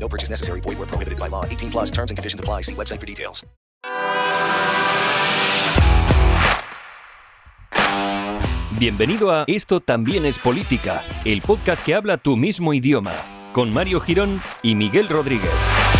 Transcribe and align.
No 0.00 0.08
purchase 0.08 0.30
necessary. 0.30 0.60
Void 0.60 0.78
where 0.78 0.86
prohibited 0.86 1.18
by 1.18 1.28
law. 1.28 1.44
18 1.44 1.70
plus 1.70 1.90
terms 1.90 2.10
and 2.10 2.16
conditions 2.16 2.40
apply. 2.40 2.62
See 2.62 2.74
website 2.74 3.00
for 3.00 3.06
details. 3.06 3.44
Bienvenido 8.78 9.32
a 9.32 9.42
Esto 9.48 9.80
también 9.80 10.24
es 10.24 10.38
política, 10.38 11.02
el 11.24 11.42
podcast 11.42 11.84
que 11.84 11.96
habla 11.96 12.16
tu 12.16 12.36
mismo 12.36 12.72
idioma, 12.72 13.12
con 13.52 13.74
Mario 13.74 13.98
Girón 13.98 14.40
y 14.62 14.76
Miguel 14.76 15.08
Rodríguez. 15.08 15.97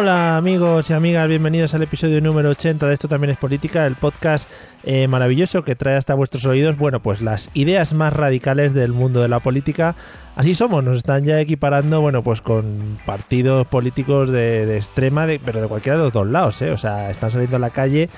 Hola 0.00 0.36
amigos 0.36 0.90
y 0.90 0.92
amigas, 0.92 1.26
bienvenidos 1.26 1.74
al 1.74 1.82
episodio 1.82 2.20
número 2.20 2.50
80 2.50 2.86
de 2.86 2.94
Esto 2.94 3.08
también 3.08 3.30
es 3.32 3.36
política, 3.36 3.84
el 3.84 3.96
podcast 3.96 4.48
eh, 4.84 5.08
maravilloso 5.08 5.64
que 5.64 5.74
trae 5.74 5.96
hasta 5.96 6.14
vuestros 6.14 6.46
oídos, 6.46 6.78
bueno, 6.78 7.02
pues 7.02 7.20
las 7.20 7.50
ideas 7.52 7.94
más 7.94 8.12
radicales 8.12 8.74
del 8.74 8.92
mundo 8.92 9.20
de 9.22 9.26
la 9.26 9.40
política. 9.40 9.96
Así 10.36 10.54
somos, 10.54 10.84
nos 10.84 10.98
están 10.98 11.24
ya 11.24 11.40
equiparando, 11.40 12.00
bueno, 12.00 12.22
pues 12.22 12.40
con 12.40 13.00
partidos 13.06 13.66
políticos 13.66 14.30
de, 14.30 14.76
extrema, 14.76 15.26
de, 15.26 15.40
pero 15.40 15.60
de 15.60 15.66
cualquiera 15.66 15.98
de 15.98 16.04
los 16.04 16.12
dos 16.12 16.28
lados, 16.28 16.62
¿eh? 16.62 16.70
O 16.70 16.78
sea, 16.78 17.10
están 17.10 17.32
saliendo 17.32 17.56
a 17.56 17.58
la 17.58 17.70
calle 17.70 18.08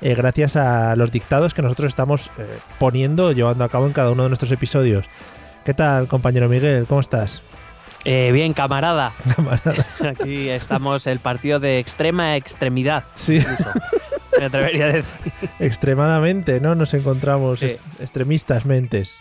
eh, 0.00 0.16
gracias 0.16 0.56
a 0.56 0.96
los 0.96 1.12
dictados 1.12 1.54
que 1.54 1.62
nosotros 1.62 1.88
estamos 1.88 2.32
eh, 2.38 2.46
poniendo, 2.80 3.30
llevando 3.30 3.62
a 3.62 3.68
cabo 3.68 3.86
en 3.86 3.92
cada 3.92 4.10
uno 4.10 4.24
de 4.24 4.30
nuestros 4.30 4.50
episodios. 4.50 5.06
¿Qué 5.64 5.72
tal, 5.72 6.08
compañero 6.08 6.48
Miguel? 6.48 6.86
¿Cómo 6.88 7.00
estás? 7.00 7.42
Eh, 8.10 8.32
bien, 8.32 8.54
camarada. 8.54 9.12
Camarada. 9.36 9.84
Aquí 10.10 10.48
estamos 10.48 11.06
el 11.06 11.18
partido 11.20 11.60
de 11.60 11.78
extrema 11.78 12.36
extremidad. 12.36 13.04
Sí. 13.16 13.38
me 14.38 14.46
atrevería 14.46 14.84
a 14.86 14.92
decir. 14.92 15.22
Extremadamente, 15.58 16.60
¿no? 16.60 16.74
Nos 16.74 16.94
encontramos 16.94 17.60
Sí. 17.60 17.66
est- 17.66 17.80
extremistas 18.00 18.64
mentes. 18.64 19.18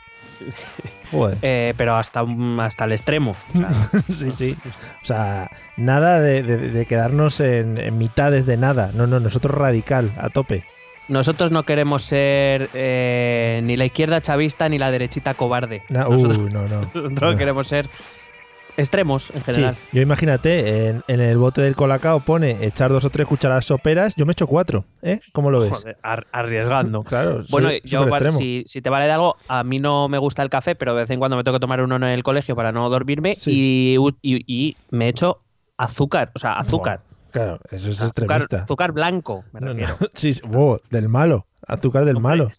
Joder. 1.11 1.37
Eh, 1.41 1.73
pero 1.77 1.95
hasta, 1.97 2.23
hasta 2.59 2.85
el 2.85 2.91
extremo. 2.93 3.35
O 3.53 3.57
sea, 3.57 3.69
Sí, 4.09 4.31
sí. 4.31 4.57
O 5.01 5.05
sea, 5.05 5.49
nada 5.75 6.19
de, 6.21 6.43
de- 6.43 6.57
de 6.69 6.85
quedarnos 6.85 7.39
en, 7.39 7.77
en 7.77 7.97
mitades 7.97 8.45
de 8.45 8.55
nada. 8.57 8.91
No, 8.93 9.05
no, 9.07 9.19
nosotros 9.19 9.53
radical, 9.57 10.11
a 10.17 10.29
tope. 10.29 10.63
nosotros 11.09 11.51
no 11.51 11.63
queremos 11.63 12.03
ser 12.03 12.69
eh, 12.73 13.61
ni 13.63 13.75
la 13.77 13.85
izquierda 13.85 14.21
chavista 14.21 14.69
ni 14.69 14.77
la 14.77 14.91
derechita 14.91 15.33
cobarde. 15.33 15.81
Na- 15.89 16.03
nosotros 16.05 16.37
uh, 16.37 16.49
no, 16.49 16.67
no. 16.67 16.81
nosotros 16.93 17.33
no. 17.33 17.37
queremos 17.37 17.67
ser 17.67 17.89
extremos 18.77 19.29
en 19.31 19.37
Sí, 19.39 19.43
general. 19.53 19.75
yo 19.91 20.01
imagínate, 20.01 20.87
en, 20.87 21.03
en 21.07 21.19
el 21.19 21.37
bote 21.37 21.61
del 21.61 21.75
colacao 21.75 22.19
pone 22.21 22.63
echar 22.65 22.91
dos 22.91 23.03
o 23.05 23.09
tres 23.09 23.27
cucharadas 23.27 23.65
soperas, 23.65 24.15
yo 24.15 24.25
me 24.25 24.31
echo 24.31 24.47
cuatro, 24.47 24.85
¿eh? 25.01 25.19
¿Cómo 25.33 25.51
lo 25.51 25.59
ves? 25.59 25.71
Joder, 25.71 25.97
ar- 26.03 26.27
arriesgando. 26.31 27.03
Claro, 27.07 27.39
Bueno, 27.49 27.69
soy 27.69 27.81
yo, 27.83 28.05
si, 28.31 28.63
si 28.67 28.81
te 28.81 28.89
vale 28.89 29.05
de 29.05 29.11
algo, 29.11 29.35
a 29.47 29.63
mí 29.63 29.79
no 29.79 30.07
me 30.07 30.17
gusta 30.17 30.43
el 30.43 30.49
café, 30.49 30.75
pero 30.75 30.93
de 30.93 31.01
vez 31.01 31.09
en 31.09 31.19
cuando 31.19 31.35
me 31.37 31.43
tengo 31.43 31.57
que 31.57 31.61
tomar 31.61 31.81
uno 31.81 31.95
en 31.97 32.03
el 32.03 32.23
colegio 32.23 32.55
para 32.55 32.71
no 32.71 32.89
dormirme 32.89 33.35
Sí. 33.35 33.95
y, 34.01 34.35
y- 34.35 34.43
y 34.47 34.77
me 34.91 35.09
echo 35.09 35.41
azúcar, 35.77 36.31
o 36.35 36.39
sea, 36.39 36.53
azúcar. 36.53 37.01
Claro, 37.31 37.59
eso 37.71 37.89
es 37.91 38.01
azúcar, 38.01 38.37
extremista. 38.37 38.61
azúcar 38.63 38.91
blanco, 38.93 39.43
me 39.51 39.59
No, 39.61 39.67
refiero. 39.67 39.95
Sí, 40.13 40.33
sí, 40.33 40.41
wow, 40.47 40.79
del 40.89 41.09
malo. 41.09 41.45
Azúcar 41.67 42.05
del 42.05 42.15
Hombre. 42.17 42.29
malo. 42.37 42.51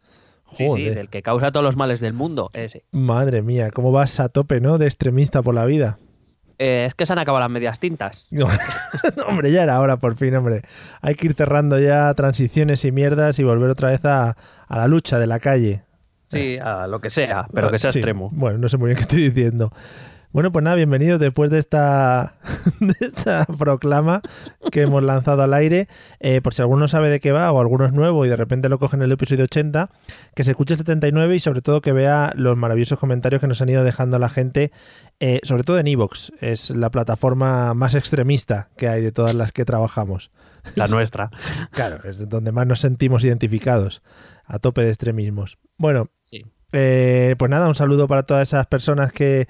Sí, 0.50 0.64
sí, 0.64 0.66
Joder. 0.66 0.94
del 0.94 1.08
que 1.10 1.22
causa 1.22 1.50
todos 1.52 1.64
los 1.64 1.76
males 1.76 2.00
del 2.00 2.12
mundo, 2.14 2.50
ese. 2.54 2.84
Madre 2.90 3.42
mía, 3.42 3.70
cómo 3.70 3.92
vas 3.92 4.18
a 4.20 4.28
tope, 4.28 4.60
¿no? 4.60 4.78
De 4.78 4.86
extremista 4.86 5.42
por 5.42 5.54
la 5.54 5.64
vida. 5.66 5.98
Eh, 6.58 6.86
es 6.86 6.94
que 6.94 7.06
se 7.06 7.12
han 7.12 7.18
acabado 7.20 7.40
las 7.40 7.50
medias 7.50 7.78
tintas. 7.78 8.26
No, 8.30 8.48
hombre, 9.28 9.52
ya 9.52 9.62
era 9.62 9.80
hora, 9.80 9.96
por 9.98 10.16
fin, 10.16 10.34
hombre. 10.34 10.62
Hay 11.00 11.14
que 11.14 11.26
ir 11.26 11.34
cerrando 11.34 11.78
ya 11.78 12.12
transiciones 12.14 12.84
y 12.84 12.92
mierdas 12.92 13.38
y 13.38 13.44
volver 13.44 13.70
otra 13.70 13.90
vez 13.90 14.04
a, 14.04 14.36
a 14.66 14.76
la 14.76 14.88
lucha 14.88 15.18
de 15.18 15.26
la 15.26 15.38
calle. 15.38 15.82
Sí, 16.24 16.58
a 16.58 16.86
lo 16.86 17.00
que 17.00 17.08
sea, 17.10 17.46
pero 17.54 17.70
que 17.70 17.78
sea 17.78 17.90
Sí, 17.92 18.00
extremo. 18.00 18.28
Bueno, 18.32 18.58
no 18.58 18.68
sé 18.68 18.76
muy 18.76 18.88
bien 18.88 18.96
qué 18.96 19.02
estoy 19.02 19.30
diciendo. 19.30 19.72
Bueno, 20.30 20.52
pues 20.52 20.62
nada, 20.62 20.76
bienvenidos 20.76 21.18
después 21.18 21.50
de 21.50 21.58
esta, 21.58 22.34
de 22.80 22.94
esta 23.00 23.46
proclama 23.46 24.20
que 24.70 24.82
hemos 24.82 25.02
lanzado 25.02 25.42
al 25.42 25.54
aire. 25.54 25.88
Eh, 26.20 26.42
por 26.42 26.52
si 26.52 26.60
alguno 26.60 26.80
no 26.80 26.88
sabe 26.88 27.08
de 27.08 27.18
qué 27.18 27.32
va 27.32 27.50
o 27.50 27.60
alguno 27.60 27.86
es 27.86 27.94
nuevo 27.94 28.26
y 28.26 28.28
de 28.28 28.36
repente 28.36 28.68
lo 28.68 28.78
coge 28.78 28.96
en 28.96 29.02
el 29.02 29.10
episodio 29.12 29.44
80, 29.44 29.88
que 30.34 30.44
se 30.44 30.50
escuche 30.50 30.74
el 30.74 30.78
79 30.78 31.34
y 31.34 31.40
sobre 31.40 31.62
todo 31.62 31.80
que 31.80 31.92
vea 31.92 32.34
los 32.36 32.58
maravillosos 32.58 32.98
comentarios 32.98 33.40
que 33.40 33.46
nos 33.46 33.62
han 33.62 33.70
ido 33.70 33.82
dejando 33.84 34.18
la 34.18 34.28
gente, 34.28 34.70
eh, 35.18 35.40
sobre 35.44 35.64
todo 35.64 35.78
en 35.78 35.86
Evox. 35.88 36.30
Es 36.42 36.70
la 36.70 36.90
plataforma 36.90 37.72
más 37.72 37.94
extremista 37.94 38.68
que 38.76 38.86
hay 38.86 39.00
de 39.02 39.12
todas 39.12 39.34
las 39.34 39.52
que 39.52 39.64
trabajamos. 39.64 40.30
La 40.74 40.84
nuestra. 40.86 41.30
Claro, 41.70 42.00
es 42.04 42.28
donde 42.28 42.52
más 42.52 42.66
nos 42.66 42.80
sentimos 42.80 43.24
identificados, 43.24 44.02
a 44.44 44.58
tope 44.58 44.82
de 44.82 44.88
extremismos. 44.88 45.56
Bueno, 45.78 46.10
Sí. 46.20 46.44
eh, 46.72 47.34
pues 47.38 47.50
nada, 47.50 47.66
un 47.66 47.74
saludo 47.74 48.08
para 48.08 48.24
todas 48.24 48.46
esas 48.48 48.66
personas 48.66 49.10
que, 49.12 49.48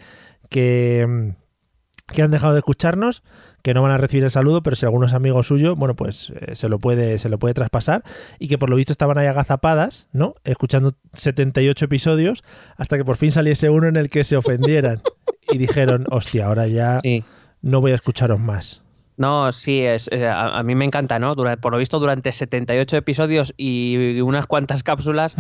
que, 0.49 1.07
mm, 1.09 2.13
que 2.13 2.23
han 2.23 2.31
dejado 2.31 2.53
de 2.55 2.61
escucharnos, 2.61 3.23
que 3.63 3.75
no 3.75 3.83
van 3.83 3.91
a 3.93 3.99
recibir 3.99 4.25
el 4.25 4.31
saludo, 4.31 4.63
pero 4.63 4.77
si 4.77 4.87
alguno 4.87 5.07
es 5.07 5.13
amigo 5.15 5.43
suyo, 5.43 5.77
bueno, 5.77 5.95
pues 5.95 6.33
eh, 6.41 6.55
se, 6.55 6.69
lo 6.69 6.79
puede, 6.79 7.19
se 7.19 7.29
lo 7.29 7.39
puede 7.39 7.55
traspasar 7.55 8.03
y 8.39 8.49
que 8.49 8.57
por 8.57 8.71
lo 8.71 8.77
visto 8.77 8.93
estaban 8.93 9.19
ahí 9.19 9.27
agazapadas, 9.27 10.09
¿no? 10.13 10.35
Escuchando 10.45 10.95
78 11.13 11.85
episodios 11.85 12.45
hasta 12.77 12.97
que 12.97 13.05
por 13.05 13.17
fin 13.17 13.31
saliese 13.33 13.69
uno 13.69 13.89
en 13.89 13.97
el 13.97 14.09
que 14.09 14.25
se 14.25 14.37
ofendieran 14.37 15.03
y 15.51 15.59
dijeron, 15.59 16.07
hostia, 16.11 16.47
ahora 16.47 16.67
ya 16.69 17.01
Sí. 17.03 17.25
no 17.61 17.81
voy 17.81 17.93
a 17.93 17.97
escucharos 17.97 18.39
más. 18.41 18.83
No, 19.19 19.51
sí, 19.51 19.81
es, 19.81 20.09
eh, 20.13 20.29
a, 20.29 20.59
a 20.59 20.63
mí 20.63 20.77
me 20.77 20.85
encanta, 20.85 21.19
¿no? 21.19 21.35
Por 21.35 21.73
lo 21.73 21.79
visto, 21.79 21.99
durante 21.99 22.31
78 22.31 22.97
episodios 22.97 23.53
y 23.57 24.21
unas 24.21 24.47
cuantas 24.47 24.85
cápsulas, 24.85 25.37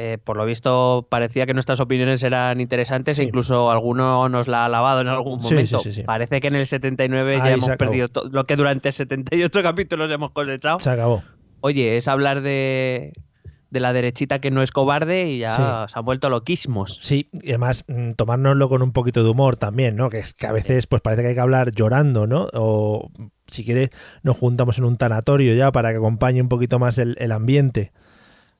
eh, 0.00 0.16
por 0.22 0.36
lo 0.36 0.46
visto 0.46 1.08
parecía 1.10 1.44
que 1.44 1.54
nuestras 1.54 1.80
opiniones 1.80 2.22
eran 2.22 2.60
interesantes 2.60 3.16
Sí. 3.16 3.22
e 3.22 3.24
incluso 3.26 3.68
alguno 3.70 4.28
nos 4.28 4.46
la 4.46 4.62
ha 4.62 4.66
alabado 4.66 5.00
en 5.00 5.08
algún 5.08 5.40
momento. 5.40 5.78
sí, 5.80 5.90
sí, 5.90 5.92
sí. 5.92 6.02
Parece 6.04 6.40
que 6.40 6.46
en 6.46 6.54
el 6.54 6.66
79 6.66 7.34
Ahí 7.34 7.48
ya 7.48 7.50
hemos 7.54 7.68
acabó. 7.68 7.78
perdido 7.90 8.08
lo 8.30 8.44
que 8.44 8.54
durante 8.54 8.92
78 8.92 9.62
capítulos 9.64 10.08
hemos 10.12 10.30
cosechado. 10.30 10.78
Se 10.78 10.90
acabó. 10.90 11.22
Oye, 11.60 11.96
es 11.96 12.06
hablar 12.06 12.42
de, 12.42 13.12
de 13.70 13.80
la 13.80 13.92
derechita 13.92 14.40
que 14.40 14.52
no 14.52 14.62
es 14.62 14.70
cobarde 14.70 15.28
y 15.30 15.38
ya 15.40 15.86
se 15.90 15.98
han 15.98 16.04
vuelto 16.04 16.30
loquísimos. 16.30 17.00
Sí, 17.02 17.26
y 17.32 17.48
además 17.48 17.84
mm, 17.88 18.12
tomárnoslo 18.12 18.68
con 18.68 18.82
un 18.82 18.92
poquito 18.92 19.24
de 19.24 19.30
humor 19.30 19.56
también, 19.56 19.96
¿no? 19.96 20.10
Que 20.10 20.20
es 20.20 20.32
que 20.32 20.46
a 20.46 20.52
veces 20.52 20.86
pues 20.86 21.02
parece 21.02 21.22
que 21.22 21.28
hay 21.30 21.34
que 21.34 21.40
hablar 21.40 21.72
llorando, 21.72 22.28
¿no? 22.28 22.46
O 22.54 23.10
si 23.48 23.64
quieres 23.64 23.90
nos 24.22 24.36
juntamos 24.36 24.78
en 24.78 24.84
un 24.84 24.96
tanatorio 24.96 25.54
ya 25.54 25.72
para 25.72 25.90
que 25.90 25.96
acompañe 25.96 26.40
un 26.40 26.48
poquito 26.48 26.78
más 26.78 26.98
el, 26.98 27.16
el 27.18 27.32
ambiente. 27.32 27.90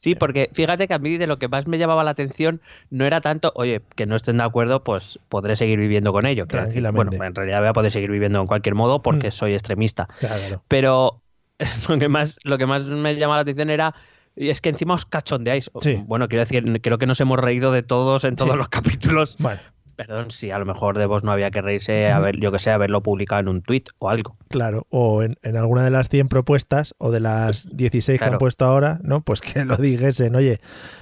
Sí, 0.00 0.14
porque 0.14 0.48
fíjate 0.52 0.86
que 0.86 0.94
a 0.94 0.98
mí 1.00 1.18
de 1.18 1.26
lo 1.26 1.38
que 1.38 1.48
más 1.48 1.66
me 1.66 1.76
llamaba 1.76 2.04
la 2.04 2.12
atención 2.12 2.60
no 2.88 3.04
era 3.04 3.20
tanto, 3.20 3.50
oye, 3.56 3.82
que 3.96 4.06
no 4.06 4.14
estén 4.14 4.36
de 4.36 4.44
acuerdo, 4.44 4.84
pues 4.84 5.18
podré 5.28 5.56
seguir 5.56 5.76
viviendo 5.80 6.12
con 6.12 6.24
ello. 6.24 6.46
Tranquilamente. 6.46 7.16
bueno, 7.16 7.28
en 7.28 7.34
realidad 7.34 7.58
voy 7.58 7.68
a 7.68 7.72
poder 7.72 7.90
seguir 7.90 8.10
viviendo 8.12 8.40
en 8.40 8.46
cualquier 8.46 8.76
modo 8.76 9.02
porque 9.02 9.28
Mm. 9.28 9.32
soy 9.32 9.52
extremista. 9.54 10.08
Claro. 10.20 10.62
Pero 10.68 11.20
lo 11.88 11.98
que 11.98 12.08
más, 12.08 12.38
lo 12.44 12.58
que 12.58 12.66
más 12.66 12.84
me 12.84 13.16
llama 13.16 13.34
la 13.34 13.40
atención 13.42 13.70
era 13.70 13.92
y 14.36 14.50
es 14.50 14.60
que 14.60 14.68
encima 14.68 14.94
os 14.94 15.04
cachondeáis. 15.04 15.68
Sí. 15.80 16.00
Bueno, 16.06 16.28
quiero 16.28 16.42
decir, 16.44 16.62
creo 16.80 16.98
que 16.98 17.06
nos 17.06 17.20
hemos 17.20 17.40
reído 17.40 17.72
de 17.72 17.82
todos 17.82 18.22
en 18.22 18.36
todos 18.36 18.52
Sí. 18.52 18.56
los 18.56 18.68
capítulos. 18.68 19.36
Bueno, 19.40 19.60
Perdón, 19.98 20.30
si 20.30 20.52
a 20.52 20.58
lo 20.60 20.64
mejor 20.64 20.96
de 20.96 21.06
vos 21.06 21.24
no 21.24 21.32
había 21.32 21.50
que 21.50 21.60
reírse, 21.60 22.08
a 22.08 22.20
ver, 22.20 22.38
yo 22.38 22.52
que 22.52 22.60
sé, 22.60 22.70
haberlo 22.70 23.02
publicado 23.02 23.40
en 23.42 23.48
un 23.48 23.62
tweet 23.62 23.82
o 23.98 24.08
algo. 24.08 24.36
claro. 24.48 24.86
O 24.90 25.24
en, 25.24 25.36
en 25.42 25.56
alguna 25.56 25.82
de 25.82 25.90
las 25.90 26.08
100 26.08 26.28
propuestas 26.28 26.94
o 26.98 27.10
de 27.10 27.18
las 27.18 27.68
16 27.76 28.16
que 28.20 28.24
han 28.24 28.38
puesto 28.38 28.64
ahora, 28.64 29.00
¿no? 29.02 29.22
Pues 29.22 29.40
que 29.40 29.64
lo 29.64 29.76
dijesen, 29.76 30.36
oye, 30.36 30.60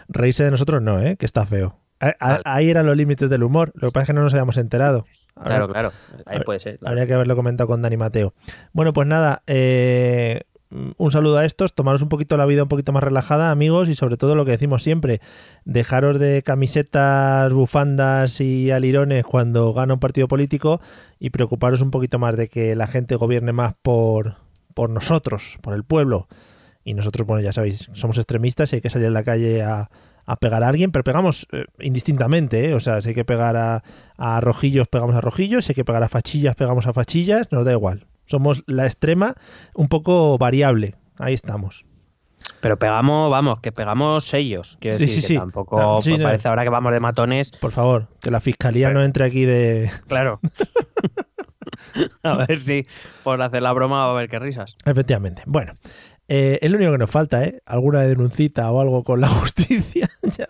reírse 0.09 0.45
de 0.45 0.51
nosotros 0.51 0.83
no, 0.83 0.99
¿eh? 0.99 1.17
Que 1.19 1.27
está 1.27 1.45
feo. 1.45 1.79
A- 2.01 2.15
a- 2.19 2.29
Vale. 2.31 2.43
Ahí 2.47 2.71
eran 2.71 2.87
los 2.87 2.97
límites 2.97 3.29
del 3.29 3.43
humor. 3.43 3.71
Lo 3.75 3.89
que 3.89 3.93
pasa 3.93 4.05
es 4.05 4.07
que 4.09 4.13
no 4.15 4.23
nos 4.23 4.33
habíamos 4.33 4.57
enterado. 4.57 5.05
Habría- 5.35 5.57
Claro, 5.59 5.69
claro. 5.69 5.93
Ahí 6.25 6.41
puede 6.41 6.59
ser. 6.61 6.79
claro. 6.79 6.93
Habría 6.93 7.07
que 7.07 7.13
haberlo 7.13 7.37
comentado 7.37 7.69
con 7.69 7.83
Dani 7.83 7.99
Mateo. 7.99 8.33
Bueno, 8.73 8.95
pues 8.95 9.07
nada, 9.07 9.43
eh, 9.47 10.41
un 10.71 11.13
saludo 11.13 11.39
a 11.39 11.45
estos, 11.45 11.75
tomaros 11.75 12.03
un 12.03 12.09
poquito 12.09 12.37
la 12.37 12.45
vida 12.47 12.63
un 12.63 12.69
poquito 12.69 12.93
más 12.93 13.03
relajada, 13.03 13.51
amigos, 13.51 13.89
y 13.89 13.95
sobre 13.95 14.17
todo 14.17 14.35
lo 14.35 14.45
que 14.45 14.51
decimos 14.51 14.83
siempre, 14.83 15.21
dejaros 15.65 16.19
de 16.19 16.43
camisetas, 16.43 17.53
bufandas 17.53 18.41
y 18.41 18.71
alirones 18.71 19.25
cuando 19.25 19.73
gana 19.73 19.95
un 19.95 20.01
partido 20.01 20.29
político 20.29 20.81
y 21.19 21.31
preocuparos 21.31 21.81
un 21.81 21.91
poquito 21.91 22.19
más 22.19 22.37
de 22.37 22.49
que 22.49 22.75
la 22.75 22.87
gente 22.87 23.15
gobierne 23.15 23.53
más 23.53 23.75
por, 23.81 24.37
por 24.75 24.91
nosotros, 24.91 25.59
por 25.63 25.75
el 25.75 25.85
pueblo. 25.85 26.29
Y 26.85 26.95
nosotros, 26.95 27.27
bueno, 27.27 27.43
ya 27.43 27.53
sabéis, 27.53 27.89
somos 27.93 28.17
extremistas 28.19 28.73
y 28.73 28.77
hay 28.77 28.83
que 28.83 28.91
salir 28.91 29.09
a 29.09 29.11
la 29.11 29.25
calle 29.25 29.63
a, 29.63 29.91
a 30.25 30.37
pegar 30.37 30.63
a 30.63 30.69
alguien, 30.69 30.91
pero 30.91 31.05
pegamos 31.05 31.47
eh, 31.53 31.65
indistintamente, 31.79 32.69
¿eh? 32.69 32.75
o 32.75 32.81
sea, 32.81 33.01
si 33.01 33.11
hay 33.11 33.15
que 33.15 33.25
pegar 33.25 33.57
a, 33.57 33.83
a, 34.17 34.41
rojillos, 34.41 34.89
pegamos 34.89 35.15
a 35.15 35.21
rojillos, 35.21 35.65
si 35.65 35.73
hay 35.73 35.75
que 35.77 35.85
pegar 35.85 36.03
a 36.03 36.09
fachillas, 36.09 36.57
pegamos 36.57 36.87
a 36.87 36.93
fachillas, 36.93 37.51
nos 37.53 37.65
da 37.65 37.73
igual. 37.73 38.07
Somos 38.27 38.63
la 38.67 38.85
extrema 38.87 39.35
un 39.75 39.89
poco 39.89 40.37
variable, 40.39 40.95
ahí 41.19 41.33
estamos. 41.35 41.85
Pero 42.61 42.79
pegamos, 42.79 43.31
vamos, 43.31 43.61
que 43.61 43.73
pegamos 43.73 44.25
sellos. 44.25 44.77
Quiero 44.81 44.97
sí, 44.97 45.05
decir, 45.05 45.23
sí, 45.23 45.29
que 45.29 45.35
sí. 45.35 45.39
tampoco 45.39 45.99
Sí, 46.01 46.11
pues, 46.11 46.21
no. 46.21 46.27
parece 46.27 46.49
ahora 46.49 46.63
que 46.63 46.69
vamos 46.71 46.93
de 46.93 47.01
matones. 47.01 47.51
Por 47.53 47.73
favor, 47.73 48.09
que 48.21 48.31
la 48.31 48.41
fiscalía 48.41 48.89
Pero- 48.89 49.01
no 49.01 49.05
entre 49.05 49.25
aquí 49.25 49.45
de... 49.45 49.91
Claro. 50.07 50.39
a 52.23 52.37
ver 52.47 52.61
si 52.61 52.87
por 53.25 53.41
hacer 53.43 53.63
la 53.63 53.73
broma 53.73 53.99
va 54.05 54.07
a 54.07 54.11
haber 54.13 54.29
que 54.29 54.39
risas. 54.39 54.77
Efectivamente. 54.85 55.43
Bueno, 55.47 55.73
eh, 56.29 56.59
es 56.63 56.71
lo 56.71 56.77
único 56.77 56.93
que 56.93 56.99
nos 56.99 57.11
falta, 57.11 57.45
¿eh? 57.45 57.61
Alguna 57.67 58.01
denuncita 58.03 58.71
o 58.71 58.81
algo 58.81 59.03
con 59.03 59.21
la 59.21 59.29
justicia. 59.41 60.09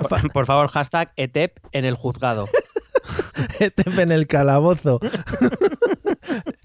pa- 0.09 0.21
Por 0.33 0.47
favor, 0.47 0.69
hashtag 0.69 1.13
ETEP 1.17 1.59
en 1.73 1.85
el 1.85 1.95
juzgado. 1.95 2.49
Etep 3.61 3.99
en 3.99 4.13
el 4.13 4.27
calabozo. 4.27 5.01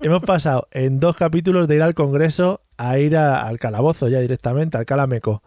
Hemos 0.03 0.24
pasado 0.24 0.68
en 0.71 1.00
dos 1.00 1.15
capítulos 1.15 1.68
de 1.68 1.75
ir 1.75 1.83
al 1.83 1.94
Congreso 1.94 2.62
a 2.75 2.98
ir 2.98 3.15
al 3.15 3.59
calabozo 3.59 4.07
ya 4.07 4.19
directamente, 4.19 4.75
al 4.77 4.88
calameco. 4.88 5.44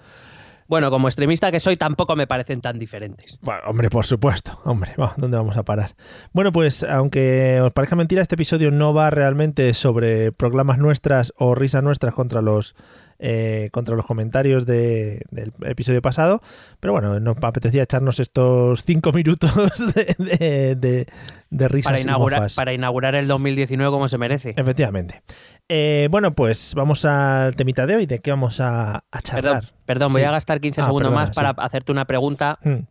Bueno, 0.66 0.90
como 0.90 1.08
extremista 1.08 1.50
que 1.50 1.60
soy, 1.60 1.76
tampoco 1.76 2.16
me 2.16 2.26
parecen 2.26 2.60
tan 2.60 2.78
diferentes. 2.78 3.38
Bueno, 3.42 3.60
hombre, 3.66 3.90
por 3.90 4.06
supuesto. 4.06 4.60
Hombre, 4.64 4.92
¿dónde 5.16 5.36
vamos 5.36 5.56
a 5.56 5.62
parar? 5.62 5.94
Bueno, 6.32 6.52
pues 6.52 6.82
aunque 6.84 7.60
os 7.60 7.72
parezca 7.72 7.96
mentira, 7.96 8.22
este 8.22 8.34
episodio 8.36 8.70
no 8.70 8.94
va 8.94 9.10
realmente 9.10 9.74
sobre 9.74 10.32
proclamas 10.32 10.78
nuestras 10.78 11.32
o 11.36 11.54
risas 11.54 11.82
nuestras 11.82 12.14
contra 12.14 12.40
los 12.42 12.74
eh, 13.20 13.68
contra 13.72 13.94
los 13.94 14.04
comentarios 14.06 14.66
de- 14.66 15.22
del 15.30 15.52
episodio 15.64 16.02
pasado. 16.02 16.42
Pero 16.80 16.92
bueno, 16.92 17.20
nos 17.20 17.36
apetecía 17.42 17.82
echarnos 17.84 18.18
estos 18.18 18.82
cinco 18.84 19.12
minutos 19.12 19.52
de, 19.94 20.14
de, 20.18 20.74
de- 20.74 21.06
de 21.50 21.68
risas 21.68 21.92
Para 21.92 22.00
y 22.00 22.02
inaugurar, 22.02 22.40
mofas. 22.40 22.54
para 22.56 22.72
inaugurar 22.72 23.14
el 23.14 23.28
2019 23.28 23.90
como 23.92 24.08
se 24.08 24.18
merece. 24.18 24.54
Efectivamente. 24.56 25.22
Eh, 25.68 26.08
bueno, 26.10 26.34
pues 26.34 26.74
vamos 26.76 27.04
al 27.04 27.56
temita 27.56 27.86
de 27.86 27.96
hoy. 27.96 28.06
¿De 28.06 28.18
qué 28.20 28.30
vamos 28.30 28.60
a, 28.60 29.04
a 29.10 29.20
charlar? 29.22 29.72
perdón 29.86 30.12
voy 30.12 30.22
Sí. 30.22 30.26
a 30.26 30.30
gastar 30.30 30.60
15 30.60 30.80
Ah, 30.80 30.84
segundos 30.84 31.10
perdona, 31.10 31.26
más 31.26 31.34
para 31.36 31.50
sí. 31.50 31.56
hacerte 31.58 31.92
una 31.92 32.04
pregunta. 32.04 32.54
Hmm. 32.62 32.86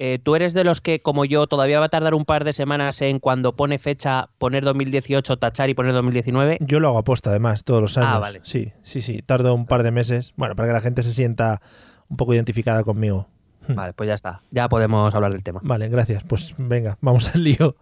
Eh, 0.00 0.18
¿Tú 0.22 0.34
eres 0.34 0.54
de 0.54 0.64
los 0.64 0.80
que, 0.80 0.98
como 0.98 1.24
yo, 1.24 1.46
todavía 1.46 1.78
va 1.78 1.86
a 1.86 1.88
tardar 1.88 2.14
un 2.14 2.24
par 2.24 2.42
de 2.44 2.52
semanas 2.52 3.00
en 3.00 3.20
cuando 3.20 3.54
pone 3.54 3.78
fecha 3.78 4.28
poner 4.38 4.64
2018, 4.64 5.36
tachar 5.38 5.70
y 5.70 5.74
poner 5.74 5.92
2019? 5.92 6.58
Yo 6.60 6.80
lo 6.80 6.88
hago 6.88 6.98
aposta, 6.98 7.30
además, 7.30 7.62
todos 7.62 7.80
los 7.80 7.96
años. 7.98 8.10
Ah, 8.12 8.18
vale. 8.18 8.40
Sí, 8.42 8.72
sí, 8.82 9.00
sí. 9.00 9.22
Tardo 9.22 9.54
un 9.54 9.66
par 9.66 9.82
de 9.84 9.92
meses. 9.92 10.32
Bueno, 10.36 10.56
para 10.56 10.68
que 10.68 10.72
la 10.74 10.80
gente 10.80 11.02
se 11.04 11.12
sienta 11.12 11.60
un 12.10 12.16
poco 12.16 12.34
identificada 12.34 12.82
conmigo. 12.82 13.28
Hmm. 13.68 13.74
Vale, 13.76 13.92
pues 13.92 14.08
ya 14.08 14.14
está. 14.14 14.40
Ya 14.50 14.68
podemos 14.68 15.14
hablar 15.14 15.32
del 15.32 15.44
tema. 15.44 15.60
Vale, 15.62 15.88
gracias. 15.88 16.24
Pues 16.24 16.54
venga, 16.58 16.98
vamos 17.00 17.32
al 17.34 17.44
lío. 17.44 17.76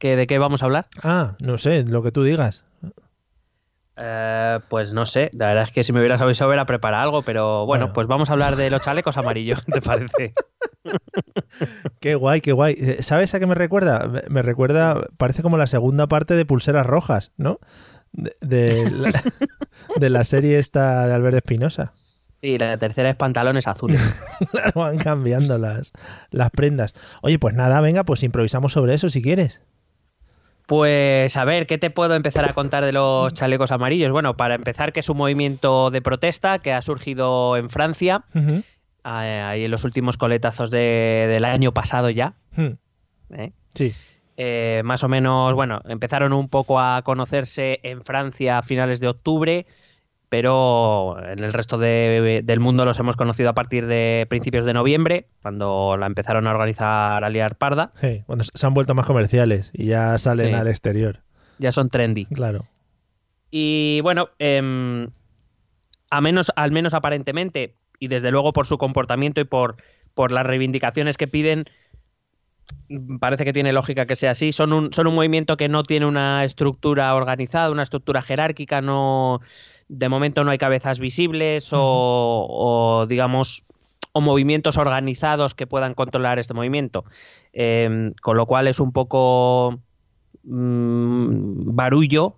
¿Que, 0.00 0.16
¿De 0.16 0.26
qué 0.26 0.38
vamos 0.38 0.62
a 0.62 0.66
hablar? 0.66 0.86
Ah, 1.02 1.36
no 1.38 1.58
sé, 1.58 1.84
lo 1.84 2.02
que 2.02 2.10
tú 2.10 2.24
digas. 2.24 2.64
Eh, 4.02 4.58
pues 4.70 4.94
no 4.94 5.04
sé, 5.04 5.30
la 5.34 5.48
verdad 5.48 5.64
es 5.64 5.72
que 5.72 5.84
si 5.84 5.92
me 5.92 6.00
hubieras 6.00 6.22
avisado 6.22 6.48
hubiera 6.48 6.64
preparado 6.64 7.02
algo, 7.04 7.22
pero 7.22 7.66
bueno, 7.66 7.84
Bueno. 7.84 7.92
pues 7.92 8.06
vamos 8.06 8.30
a 8.30 8.32
hablar 8.32 8.56
de 8.56 8.70
los 8.70 8.82
chalecos 8.82 9.18
amarillos, 9.18 9.62
¿te 9.72 9.82
parece? 9.82 10.32
Qué 12.00 12.14
guay, 12.14 12.40
qué 12.40 12.52
guay. 12.52 12.76
Eh, 12.78 13.02
¿Sabes 13.02 13.34
a 13.34 13.38
qué 13.40 13.46
me 13.46 13.54
recuerda? 13.54 14.10
Me- 14.30 14.40
recuerda, 14.40 15.06
parece 15.18 15.42
como 15.42 15.58
la 15.58 15.66
segunda 15.66 16.06
parte 16.06 16.32
de 16.34 16.46
Pulseras 16.46 16.86
Rojas, 16.86 17.32
¿no? 17.36 17.58
De, 18.12 18.34
de 18.40 18.90
la, 18.90 19.10
de 19.96 20.08
la 20.10 20.24
serie 20.24 20.58
esta 20.58 21.06
de 21.06 21.12
Albert 21.12 21.36
Espinosa. 21.36 21.92
Y 22.40 22.56
la 22.56 22.78
tercera 22.78 23.10
es 23.10 23.16
pantalones 23.16 23.68
azules. 23.68 24.00
Claro, 24.50 24.72
van 24.80 24.96
cambiando 24.96 25.58
las, 25.58 25.92
las 26.30 26.50
prendas. 26.50 26.94
Oye, 27.20 27.38
pues 27.38 27.54
nada, 27.54 27.82
venga, 27.82 28.04
pues 28.04 28.22
improvisamos 28.22 28.72
sobre 28.72 28.94
eso 28.94 29.10
si 29.10 29.20
quieres. 29.20 29.60
Pues 30.70 31.36
a 31.36 31.44
ver, 31.44 31.66
¿qué 31.66 31.78
te 31.78 31.90
puedo 31.90 32.14
empezar 32.14 32.44
a 32.48 32.52
contar 32.52 32.84
de 32.84 32.92
los 32.92 33.34
chalecos 33.34 33.72
amarillos? 33.72 34.12
Bueno, 34.12 34.36
para 34.36 34.54
empezar, 34.54 34.92
que 34.92 35.00
es 35.00 35.08
un 35.08 35.16
movimiento 35.16 35.90
de 35.90 36.00
protesta 36.00 36.60
que 36.60 36.72
ha 36.72 36.80
surgido 36.80 37.56
en 37.56 37.68
Francia, 37.70 38.22
ahí 39.02 39.64
en 39.64 39.70
los 39.72 39.82
últimos 39.82 40.16
coletazos 40.16 40.70
de- 40.70 41.26
del 41.28 41.44
año 41.44 41.72
pasado 41.72 42.08
ya. 42.08 42.34
Hmm, 42.54 42.74
¿eh? 43.34 43.50
Sí. 43.74 43.92
Eh, 44.36 44.82
más 44.84 45.02
o 45.02 45.08
menos, 45.08 45.54
bueno, 45.54 45.80
empezaron 45.88 46.32
un 46.32 46.48
poco 46.48 46.78
a 46.78 47.02
conocerse 47.02 47.80
en 47.82 48.04
Francia 48.04 48.58
a 48.58 48.62
finales 48.62 49.00
de 49.00 49.08
octubre, 49.08 49.66
pero 50.30 51.22
en 51.22 51.40
el 51.44 51.52
resto 51.52 51.76
de- 51.76 52.40
del 52.42 52.60
mundo 52.60 52.84
los 52.86 52.98
hemos 53.00 53.16
conocido 53.16 53.50
a 53.50 53.52
partir 53.52 53.86
de 53.86 54.26
principios 54.30 54.64
de 54.64 54.72
noviembre, 54.72 55.26
cuando 55.42 55.96
la 55.98 56.06
empezaron 56.06 56.46
a 56.46 56.52
organizar 56.52 57.22
a 57.22 57.28
liar 57.28 57.56
parda. 57.56 57.92
Sí, 58.00 58.22
cuando 58.26 58.44
se 58.44 58.66
han 58.66 58.72
vuelto 58.72 58.94
más 58.94 59.04
comerciales 59.06 59.70
y 59.74 59.86
ya 59.86 60.16
salen 60.18 60.48
Sí. 60.48 60.54
al 60.54 60.68
exterior. 60.68 61.18
Ya 61.58 61.72
son 61.72 61.88
trendy. 61.90 62.24
Claro. 62.26 62.64
Y 63.50 64.00
bueno, 64.02 64.30
em, 64.38 65.08
a 66.10 66.20
menos, 66.20 66.52
al 66.56 66.70
menos 66.70 66.94
aparentemente, 66.94 67.74
y 67.98 68.06
desde 68.08 68.30
luego 68.30 68.52
por 68.52 68.66
su 68.66 68.78
comportamiento 68.78 69.40
y 69.40 69.44
por, 69.44 69.76
por 70.14 70.30
las 70.32 70.46
reivindicaciones 70.46 71.16
que 71.16 71.26
piden, 71.26 71.64
parece 73.18 73.44
que 73.44 73.52
tiene 73.52 73.72
lógica 73.72 74.06
que 74.06 74.16
sea 74.16 74.30
así. 74.30 74.52
Son 74.52 74.72
un, 74.72 74.92
son 74.92 75.06
un 75.08 75.14
movimiento 75.14 75.56
que 75.56 75.68
no 75.68 75.82
tiene 75.82 76.06
una 76.06 76.44
estructura 76.44 77.14
organizada, 77.14 77.70
una 77.70 77.82
estructura 77.82 78.22
jerárquica, 78.22 78.80
no 78.80 79.40
de 79.90 80.08
momento 80.08 80.44
no 80.44 80.52
hay 80.52 80.58
cabezas 80.58 81.00
visibles 81.00 81.72
o, 81.72 82.46
o, 82.48 83.06
digamos 83.06 83.64
o 84.12 84.20
movimientos 84.20 84.76
organizados 84.76 85.54
que 85.54 85.66
puedan 85.66 85.94
controlar 85.94 86.38
este 86.38 86.54
movimiento. 86.54 87.04
Em, 87.52 88.12
con 88.22 88.36
lo 88.36 88.46
cual 88.46 88.68
es 88.68 88.78
un 88.80 88.92
poco 88.92 89.80
mm, 90.44 91.74
barullo 91.74 92.36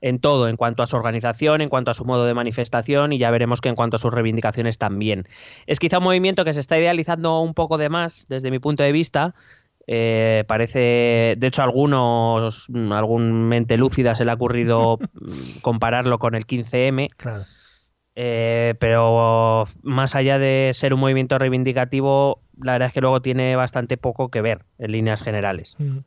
en 0.00 0.18
todo, 0.20 0.48
en 0.48 0.56
cuanto 0.56 0.82
a 0.82 0.86
su 0.86 0.96
organización, 0.96 1.60
en 1.60 1.68
cuanto 1.68 1.90
a 1.90 1.94
su 1.94 2.04
modo 2.04 2.24
de 2.24 2.34
manifestación 2.34 3.12
y 3.12 3.18
ya 3.18 3.30
veremos 3.30 3.60
que 3.60 3.68
en 3.68 3.76
cuanto 3.76 3.96
a 3.96 3.98
sus 3.98 4.12
reivindicaciones 4.12 4.78
también. 4.78 5.26
Es 5.66 5.78
quizá 5.78 5.98
un 5.98 6.04
movimiento 6.04 6.44
que 6.44 6.52
se 6.52 6.60
está 6.60 6.78
idealizando 6.78 7.40
un 7.40 7.54
poco 7.54 7.78
de 7.78 7.88
más 7.88 8.26
desde 8.28 8.50
mi 8.50 8.58
punto 8.58 8.82
de 8.82 8.92
vista. 8.92 9.34
Eh, 9.86 10.44
parece, 10.46 11.34
de 11.38 11.46
hecho, 11.46 11.62
a 11.62 11.64
algunos, 11.64 12.68
algún 12.90 13.48
mente 13.48 13.76
lúcida 13.76 14.14
se 14.14 14.24
le 14.24 14.30
ha 14.30 14.34
ocurrido 14.34 14.98
compararlo 15.62 16.18
con 16.18 16.34
el 16.34 16.46
15M, 16.46 17.08
Claro. 17.16 17.42
eh, 18.14 18.74
pero 18.78 19.64
más 19.82 20.14
allá 20.14 20.38
de 20.38 20.70
ser 20.74 20.94
un 20.94 21.00
movimiento 21.00 21.38
reivindicativo, 21.38 22.40
la 22.60 22.72
verdad 22.72 22.88
es 22.88 22.94
que 22.94 23.00
luego 23.00 23.22
tiene 23.22 23.56
bastante 23.56 23.96
poco 23.96 24.28
que 24.30 24.40
ver 24.40 24.64
en 24.78 24.92
líneas 24.92 25.22
generales. 25.22 25.74
Mm. 25.78 25.98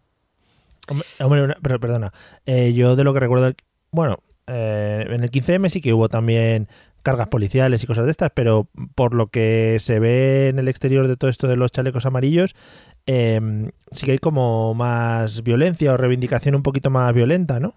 Hombre, 1.20 1.56
pero 1.64 1.80
perdona. 1.80 2.14
Eh, 2.46 2.74
yo 2.74 2.96
de 2.96 3.04
lo 3.04 3.14
que 3.14 3.20
recuerdo, 3.20 3.52
bueno, 3.92 4.20
eh, 4.48 5.06
en 5.10 5.24
el 5.24 5.32
15M 5.32 5.70
sí 5.70 5.82
que 5.82 5.94
hubo 5.94 6.10
también 6.10 6.68
cargas 7.06 7.28
policiales 7.28 7.84
y 7.84 7.88
cosas 7.88 8.06
de 8.06 8.12
estas, 8.12 8.32
pero 8.34 8.68
por 8.96 9.14
lo 9.14 9.28
que 9.28 9.78
se 9.80 10.00
ve 10.00 10.50
en 10.50 10.60
el 10.60 10.68
exterior 10.68 11.08
de 11.08 11.16
todo 11.16 11.30
esto 11.30 11.48
de 11.48 11.56
los 11.56 11.72
chalecos 11.72 12.06
amarillos, 12.06 12.56
eh, 13.06 13.40
sí 13.92 14.06
que 14.06 14.14
hay 14.14 14.18
como 14.18 14.74
más 14.74 15.44
violencia 15.44 15.94
o 15.94 15.98
reivindicación 15.98 16.56
un 16.56 16.64
poquito 16.64 16.90
más 16.90 17.14
violenta, 17.14 17.60
¿no? 17.60 17.76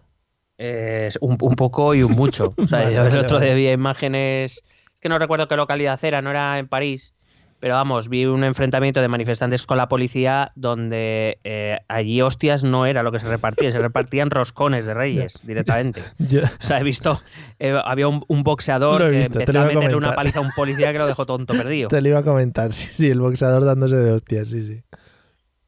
Es 0.56 1.18
un, 1.20 1.36
un 1.40 1.54
poco 1.54 1.94
y 1.94 2.02
un 2.02 2.12
mucho. 2.12 2.54
O 2.58 2.66
sea, 2.66 2.80
Vale, 2.80 2.94
yo 2.96 3.02
el 3.02 3.08
vale, 3.10 3.20
otro 3.20 3.36
vale. 3.36 3.54
día 3.54 3.54
vi 3.54 3.68
imágenes 3.70 4.64
que 4.98 5.08
no 5.08 5.18
recuerdo 5.18 5.46
qué 5.46 5.56
localidad 5.56 6.02
era, 6.02 6.22
no 6.22 6.30
era 6.30 6.58
en 6.58 6.66
París, 6.66 7.14
pero 7.60 7.74
vamos, 7.74 8.08
vi 8.08 8.24
un 8.26 8.44
enfrentamiento 8.44 9.00
de 9.00 9.08
manifestantes 9.08 9.66
con 9.66 9.76
la 9.78 9.88
policía 9.88 10.52
donde 10.54 11.38
eh, 11.44 11.78
allí 11.88 12.22
hostias 12.22 12.64
no 12.64 12.86
era 12.86 13.02
lo 13.02 13.10
que 13.12 13.18
se 13.18 13.28
repartía, 13.28 13.72
se 13.72 13.78
repartían 13.78 14.30
roscones 14.30 14.86
de 14.86 14.94
reyes 14.94 15.40
directamente. 15.44 16.02
Yo- 16.18 16.42
O 16.44 16.48
sea, 16.62 16.78
he 16.80 16.84
visto, 16.84 17.18
eh, 17.58 17.78
había 17.84 18.08
un, 18.08 18.24
un 18.28 18.42
boxeador 18.42 19.02
que 19.10 19.16
visto, 19.18 19.38
te 19.38 19.44
empezó 19.44 19.60
a 19.60 19.64
meterle 19.66 19.96
una 19.96 20.14
paliza 20.14 20.38
a 20.38 20.42
un 20.42 20.50
policía 20.56 20.92
que 20.92 20.98
lo 20.98 21.06
dejó 21.06 21.26
tonto 21.26 21.54
perdido. 21.56 21.88
te 21.88 22.00
lo 22.00 22.08
iba 22.08 22.18
a 22.18 22.22
comentar, 22.24 22.72
sí, 22.72 22.88
sí, 22.92 23.10
el 23.10 23.20
boxeador 23.20 23.64
dándose 23.64 23.96
de 23.96 24.12
hostias, 24.12 24.48
sí, 24.48 24.62
sí. 24.62 24.82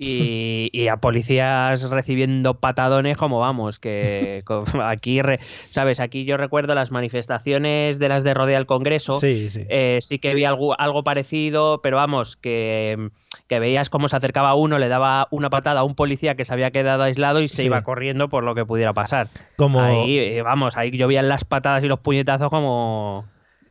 Y, 0.01 0.71
y 0.73 0.89
a 0.89 0.97
policías 0.97 1.91
recibiendo 1.91 2.55
patadones 2.55 3.17
como 3.17 3.39
vamos, 3.39 3.79
que 3.79 4.43
aquí, 4.83 5.21
re- 5.23 5.41
¿sabes? 5.71 6.01
Aquí 6.01 6.25
yo 6.25 6.37
recuerdo 6.37 6.75
las 6.75 6.91
manifestaciones 6.91 7.99
de 7.99 8.09
las 8.09 8.25
de 8.25 8.35
Rodea 8.35 8.57
al 8.59 8.67
Congreso. 8.67 9.13
Sí, 9.15 9.51
sí. 9.51 9.65
eh, 9.69 9.99
sí 10.01 10.19
que 10.19 10.35
vi 10.35 10.45
algo, 10.45 10.79
algo 10.81 11.05
parecido, 11.05 11.81
pero 11.83 11.99
vamos, 11.99 12.37
que, 12.37 13.11
que 13.47 13.59
veías 13.61 13.91
cómo 13.91 14.09
se 14.09 14.17
acercaba 14.17 14.55
uno, 14.55 14.79
le 14.79 14.89
daba 14.89 15.29
una 15.31 15.51
patada 15.51 15.81
a 15.81 15.85
un 15.85 15.95
policía 15.95 16.35
que 16.35 16.45
se 16.45 16.55
había 16.55 16.71
quedado 16.71 17.03
aislado 17.03 17.41
y 17.43 17.49
se 17.49 17.61
Sí. 17.63 17.67
iba 17.67 17.83
corriendo 17.83 18.29
por 18.29 18.43
lo 18.43 18.55
que 18.55 18.65
pudiera 18.65 18.93
pasar. 18.95 19.29
Como, 19.57 19.81
Ahí, 19.81 20.19
eh, 20.19 20.43
vamos, 20.43 20.77
ahí 20.79 20.91
llovían 20.91 21.29
las 21.29 21.45
patadas 21.45 21.85
y 21.85 21.89
los 21.89 22.01
puñetazos 22.01 22.49
como, 22.49 23.27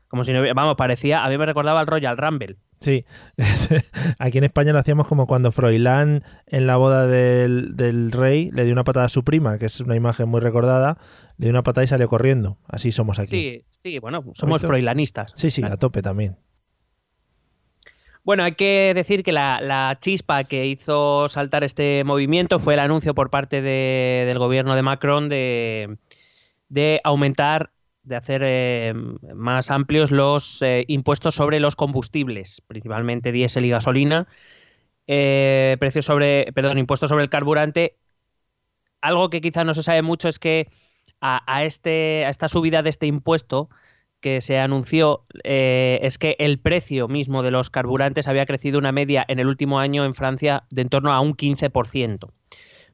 Como 0.09 0.23
si 0.23 0.33
no 0.33 0.39
hubiera- 0.41 0.53
vamos, 0.55 0.75
parecía, 0.75 1.23
a 1.23 1.29
mí 1.29 1.37
me 1.37 1.45
recordaba 1.45 1.79
al 1.79 1.87
Royal 1.87 2.17
Rumble. 2.17 2.57
Sí, 2.81 3.05
aquí 4.19 4.37
en 4.39 4.43
España 4.45 4.73
lo 4.73 4.79
hacíamos 4.79 5.05
como 5.07 5.27
cuando 5.27 5.51
Froilán 5.51 6.23
en 6.47 6.65
la 6.67 6.77
boda 6.77 7.07
del, 7.07 7.75
del 7.75 8.11
rey 8.11 8.49
le 8.53 8.63
dio 8.63 8.73
una 8.73 8.83
patada 8.83 9.05
a 9.05 9.09
su 9.09 9.23
prima, 9.23 9.57
que 9.59 9.65
es 9.67 9.79
una 9.81 9.95
imagen 9.95 10.27
muy 10.29 10.39
recordada, 10.41 10.97
le 11.37 11.45
dio 11.45 11.51
una 11.51 11.61
patada 11.63 11.83
y 11.83 11.87
salió 11.87 12.07
corriendo. 12.07 12.57
Así 12.67 12.91
somos 12.91 13.19
aquí. 13.19 13.27
Sí, 13.29 13.65
sí, 13.69 13.99
bueno, 13.99 14.23
somos 14.33 14.61
froilanistas. 14.61 15.31
sí, 15.35 15.51
sí, 15.51 15.61
Claro. 15.61 15.75
a 15.75 15.77
tope 15.77 16.01
también. 16.01 16.37
Bueno, 18.23 18.43
hay 18.43 18.51
que 18.53 18.93
decir 18.95 19.23
que 19.23 19.31
la, 19.31 19.59
la 19.61 19.97
chispa 19.99 20.43
que 20.43 20.65
hizo 20.67 21.29
saltar 21.29 21.63
este 21.63 22.03
movimiento 22.03 22.59
fue 22.59 22.73
el 22.75 22.79
anuncio 22.79 23.15
por 23.15 23.29
parte 23.29 23.61
de- 23.61 24.25
del 24.27 24.37
gobierno 24.37 24.75
de 24.75 24.81
Macron 24.83 25.29
de, 25.29 25.97
de 26.67 26.99
aumentar, 27.03 27.71
de 28.09 28.15
hacer 28.15 28.41
eh, 28.43 28.93
más 29.33 29.71
amplios 29.71 30.11
los 30.11 30.61
eh, 30.61 30.83
impuestos 30.87 31.35
sobre 31.35 31.59
los 31.59 31.75
combustibles, 31.75 32.61
principalmente 32.67 33.31
diésel 33.31 33.65
y 33.65 33.69
gasolina, 33.69 34.27
eh, 35.07 35.77
precios 35.79 36.05
sobre, 36.05 36.51
perdón, 36.53 36.79
impuestos 36.79 37.09
sobre 37.09 37.23
el 37.23 37.29
carburante. 37.29 37.95
Algo 38.99 39.29
que 39.29 39.41
quizá 39.41 39.63
no 39.63 39.73
se 39.73 39.83
sabe 39.83 40.01
mucho 40.01 40.27
es 40.27 40.39
que 40.39 40.67
a, 41.21 41.41
a 41.45 41.63
este, 41.63 42.25
a 42.25 42.29
esta 42.29 42.47
subida 42.47 42.81
de 42.81 42.89
este 42.89 43.05
impuesto 43.05 43.69
que 44.19 44.41
se 44.41 44.59
anunció 44.59 45.23
es 45.45 46.17
que 46.17 46.35
el 46.39 46.59
precio 46.59 47.07
mismo 47.07 47.41
de 47.41 47.51
los 47.51 47.69
carburantes 47.69 48.27
había 48.27 48.45
crecido 48.45 48.77
una 48.77 48.91
media 48.91 49.23
en 49.29 49.39
el 49.39 49.47
último 49.47 49.79
año 49.79 50.03
en 50.03 50.13
Francia 50.13 50.63
de 50.71 50.81
en 50.81 50.89
torno 50.89 51.13
a 51.13 51.21
un 51.21 51.37
15%. 51.37 52.29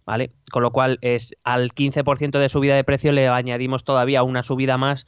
¿Vale? 0.05 0.31
Con 0.51 0.61
lo 0.61 0.71
cual 0.71 0.99
es 1.01 1.35
al 1.43 1.73
15% 1.73 2.39
de 2.39 2.49
subida 2.49 2.75
de 2.75 2.83
precio 2.83 3.11
le 3.11 3.27
añadimos 3.27 3.83
todavía 3.83 4.21
una 4.21 4.43
subida 4.43 4.77
más 4.77 5.07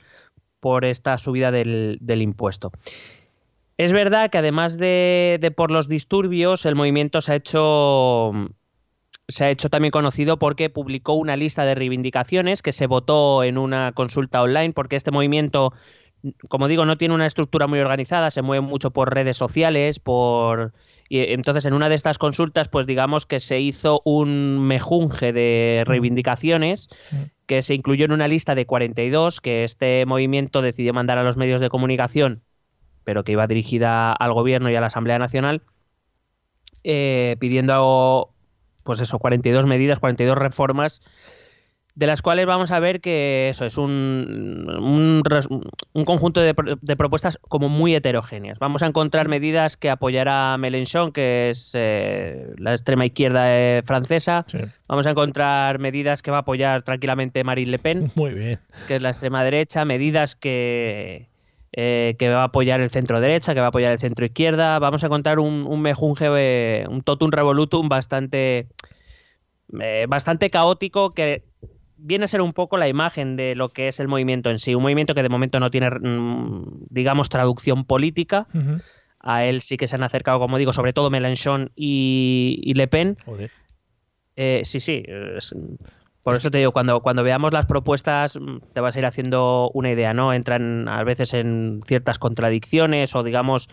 por 0.60 0.86
esta 0.86 1.18
subida 1.20 1.52
del, 1.52 2.00
impuesto. 2.02 2.72
Es 3.78 3.94
verdad 3.94 4.32
que 4.32 4.40
además 4.40 4.80
de, 4.80 5.38
de 5.40 5.52
por 5.52 5.70
los 5.70 5.88
disturbios, 5.88 6.66
el 6.66 6.74
movimiento 6.74 7.22
se 7.22 7.34
ha 7.34 7.36
hecho 7.36 8.32
se 9.28 9.44
ha 9.44 9.50
hecho 9.50 9.70
también 9.70 9.92
conocido 9.92 10.40
porque 10.40 10.70
publicó 10.70 11.14
una 11.14 11.36
lista 11.36 11.66
de 11.66 11.76
reivindicaciones 11.76 12.62
que 12.62 12.72
se 12.72 12.88
votó 12.88 13.44
en 13.44 13.58
una 13.58 13.92
consulta 13.92 14.42
online, 14.42 14.74
porque 14.74 14.96
este 14.96 15.12
movimiento, 15.12 15.74
como 16.48 16.68
digo, 16.68 16.86
no 16.86 16.98
tiene 16.98 17.14
una 17.14 17.26
estructura 17.26 17.68
muy 17.68 17.80
organizada, 17.80 18.32
se 18.32 18.42
mueve 18.42 18.66
mucho 18.66 18.92
por 18.92 19.14
redes 19.14 19.36
sociales, 19.36 20.00
por 20.00 20.74
y 21.10 21.20
entonces 21.34 21.66
en 21.66 21.74
una 21.74 21.90
de 21.90 21.96
estas 21.96 22.18
consultas, 22.18 22.68
pues 22.68 22.86
digamos 22.86 23.26
que 23.26 23.40
se 23.40 23.60
hizo 23.60 24.02
un 24.04 24.68
mejunje 24.68 25.34
de 25.34 25.84
reivindicaciones 25.86 26.90
que 27.46 27.62
se 27.62 27.74
incluyó 27.74 28.06
en 28.06 28.12
una 28.12 28.28
lista 28.28 28.56
de 28.56 28.66
42 28.66 29.40
que 29.42 29.64
este 29.64 30.06
movimiento 30.06 30.62
decidió 30.62 30.94
mandar 30.94 31.18
a 31.18 31.24
los 31.24 31.38
medios 31.38 31.62
de 31.62 31.70
comunicación, 31.70 32.42
pero 33.04 33.24
que 33.24 33.32
iba 33.32 33.48
dirigida 33.48 34.12
al 34.12 34.34
gobierno 34.34 34.70
y 34.70 34.76
a 34.76 34.82
la 34.82 34.88
Asamblea 34.88 35.18
Nacional, 35.18 35.62
eh, 36.84 37.38
pidiendo 37.40 38.32
pues 38.84 39.02
eso, 39.02 39.20
42 39.20 39.66
medidas, 39.66 40.00
42 40.00 40.38
reformas, 40.38 41.02
de 41.98 42.06
las 42.06 42.22
cuales 42.22 42.46
vamos 42.46 42.70
a 42.70 42.80
ver 42.80 43.02
que 43.02 43.50
eso 43.50 43.66
es 43.66 43.76
un, 43.80 45.24
un, 45.94 46.06
conjunto 46.06 46.42
de, 46.42 46.54
pro- 46.54 46.78
de 46.80 46.96
propuestas 46.96 47.40
como 47.42 47.70
muy 47.70 47.96
heterogéneas. 47.96 48.60
Vamos 48.60 48.84
a 48.84 48.86
encontrar 48.86 49.28
medidas 49.28 49.78
que 49.78 49.90
apoyará 49.90 50.56
Mélenchon, 50.60 51.12
que 51.12 51.50
es 51.50 51.72
eh, 51.74 52.54
la 52.60 52.74
extrema 52.74 53.04
izquierda 53.08 53.46
eh, 53.50 53.82
francesa. 53.84 54.46
Sí. 54.46 54.60
Vamos 54.88 55.08
a 55.08 55.10
encontrar 55.10 55.80
medidas 55.80 56.22
que 56.22 56.30
va 56.30 56.38
a 56.38 56.42
apoyar 56.42 56.84
tranquilamente 56.84 57.44
Marine 57.44 57.72
Le 57.72 57.80
Pen, 57.80 58.12
Muy 58.16 58.32
bien. 58.36 58.60
que 58.88 58.98
es 58.98 59.02
la 59.02 59.10
extrema 59.10 59.44
derecha, 59.44 59.84
medidas 59.84 60.36
que, 60.36 61.30
eh, 61.72 62.16
que 62.20 62.30
va 62.30 62.42
a 62.42 62.46
apoyar 62.46 62.80
el 62.80 62.92
centro 62.92 63.20
derecha, 63.20 63.56
que 63.56 63.60
va 63.60 63.66
a 63.66 63.70
apoyar 63.70 63.92
el 63.92 63.98
centro 63.98 64.24
izquierda. 64.24 64.78
Vamos 64.78 65.04
a 65.04 65.08
encontrar 65.08 65.40
un, 65.40 65.66
un 65.68 65.82
mejunje, 65.82 66.86
un 66.88 67.02
totum 67.02 67.32
revolutum 67.32 67.90
bastante, 67.90 68.68
eh, 69.82 70.06
bastante 70.08 70.52
caótico 70.52 71.10
que 71.16 71.42
viene 71.98 72.26
a 72.26 72.28
ser 72.28 72.42
un 72.42 72.54
poco 72.54 72.78
la 72.78 72.88
imagen 72.88 73.36
de 73.36 73.56
lo 73.56 73.70
que 73.70 73.88
es 73.88 74.00
el 74.00 74.08
movimiento 74.08 74.50
en 74.50 74.60
sí. 74.60 74.76
Un 74.76 74.84
movimiento 74.84 75.14
que 75.16 75.24
de 75.24 75.30
momento 75.30 75.60
no 75.60 75.70
tiene, 75.72 75.90
mm, 75.90 76.86
digamos, 76.90 77.30
traducción 77.30 77.86
política. 77.86 78.48
A 79.20 79.46
él 79.46 79.62
sí 79.62 79.78
que 79.78 79.88
se 79.88 79.96
han 79.96 80.04
acercado, 80.04 80.40
como 80.40 80.58
digo, 80.58 80.74
sobre 80.74 80.94
todo 80.94 81.10
Mélenchon 81.10 81.72
y, 81.76 82.60
y 82.64 82.74
Le 82.76 82.88
Pen. 82.88 83.18
Joder. 83.26 83.52
Eh, 84.36 84.62
sí, 84.66 84.80
sí. 84.80 85.04
es- 85.08 85.54
por 86.24 86.36
eso 86.36 86.52
te 86.52 86.58
digo, 86.58 86.74
cuando, 86.74 87.00
cuando 87.02 87.24
veamos 87.24 87.54
las 87.54 87.66
propuestas 87.68 88.38
mm, 88.40 88.58
te 88.74 88.82
vas 88.82 88.96
a 88.96 89.00
ir 89.00 89.06
haciendo 89.06 89.72
una 89.74 89.92
idea, 89.92 90.14
¿no? 90.14 90.34
Entran 90.34 90.88
a 90.90 91.04
veces 91.04 91.34
en 91.34 91.82
ciertas 91.88 92.20
contradicciones 92.20 93.16
o 93.16 93.24
digamos 93.24 93.70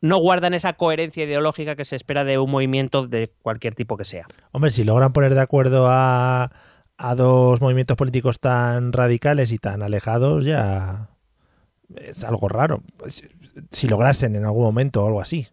no 0.00 0.18
guardan 0.18 0.54
esa 0.54 0.74
coherencia 0.74 1.24
ideológica 1.24 1.74
que 1.74 1.84
se 1.84 1.96
espera 1.96 2.22
de 2.24 2.38
un 2.38 2.50
movimiento 2.50 3.06
de 3.08 3.32
cualquier 3.42 3.74
tipo 3.74 3.96
que 3.96 4.04
sea. 4.04 4.26
Hombre, 4.52 4.70
si 4.70 4.84
logran 4.84 5.12
poner 5.12 5.34
de 5.34 5.40
acuerdo 5.40 5.86
a, 5.88 6.52
a 6.98 7.14
dos 7.14 7.60
movimientos 7.60 7.96
políticos 7.96 8.40
tan 8.40 8.92
radicales 8.92 9.52
y 9.52 9.58
tan 9.58 9.82
alejados, 9.82 10.44
ya 10.44 11.10
es 11.94 12.24
algo 12.24 12.48
raro. 12.48 12.82
Si, 13.70 13.88
lograsen 13.88 14.34
en 14.36 14.44
algún 14.44 14.64
momento 14.64 15.02
o 15.02 15.06
algo 15.06 15.20
así. 15.20 15.48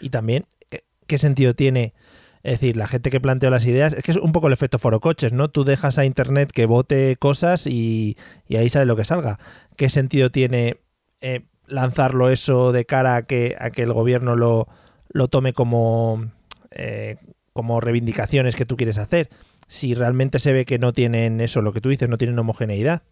Y 0.00 0.10
también, 0.10 0.46
¿qué, 0.70 0.84
qué 1.06 1.18
sentido 1.18 1.54
tiene? 1.54 1.94
Es 2.42 2.60
decir, 2.60 2.76
la 2.76 2.86
gente 2.86 3.10
que 3.10 3.20
planteó 3.20 3.50
las 3.50 3.64
ideas, 3.64 3.94
es 3.94 4.02
que 4.02 4.10
es 4.10 4.18
un 4.18 4.32
poco 4.32 4.48
el 4.48 4.52
efecto 4.52 4.78
forocoches, 4.78 5.32
¿no? 5.32 5.48
Tú 5.48 5.64
dejas 5.64 5.98
a 5.98 6.04
Internet 6.04 6.52
que 6.52 6.66
vote 6.66 7.16
cosas 7.16 7.66
y, 7.66 8.18
y 8.46 8.56
ahí 8.56 8.68
sale 8.68 8.84
lo 8.84 8.96
que 8.96 9.06
salga. 9.06 9.38
¿Qué 9.76 9.88
sentido 9.88 10.30
tiene 10.30 10.76
eh, 11.22 11.46
lanzarlo 11.66 12.28
eso 12.28 12.72
de 12.72 12.84
cara 12.84 13.16
a 13.16 13.22
que, 13.22 13.56
a 13.58 13.70
que 13.70 13.82
el 13.82 13.94
gobierno 13.94 14.36
lo, 14.36 14.68
lo 15.08 15.28
tome 15.28 15.54
como, 15.54 16.30
eh, 16.70 17.16
como 17.54 17.80
reivindicaciones 17.80 18.56
que 18.56 18.66
tú 18.66 18.76
quieres 18.76 18.98
hacer? 18.98 19.30
Si 19.66 19.94
realmente 19.94 20.38
se 20.38 20.52
ve 20.52 20.64
que 20.64 20.78
no 20.78 20.92
tienen 20.92 21.40
eso, 21.40 21.62
lo 21.62 21.72
que 21.72 21.80
tú 21.80 21.88
dices, 21.88 22.08
no 22.08 22.18
tienen 22.18 22.38
homogeneidad. 22.38 23.02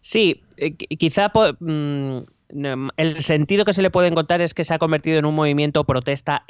Sí, 0.00 0.42
eh, 0.56 0.74
qui- 0.76 0.96
quizá 0.98 1.30
mm, 1.60 2.18
el 2.96 3.20
sentido 3.20 3.64
que 3.64 3.72
se 3.72 3.82
le 3.82 3.90
puede 3.90 4.08
encontrar 4.08 4.40
es 4.40 4.54
que 4.54 4.64
se 4.64 4.74
ha 4.74 4.78
convertido 4.78 5.18
en 5.18 5.24
un 5.24 5.34
movimiento 5.34 5.84
protesta 5.84 6.44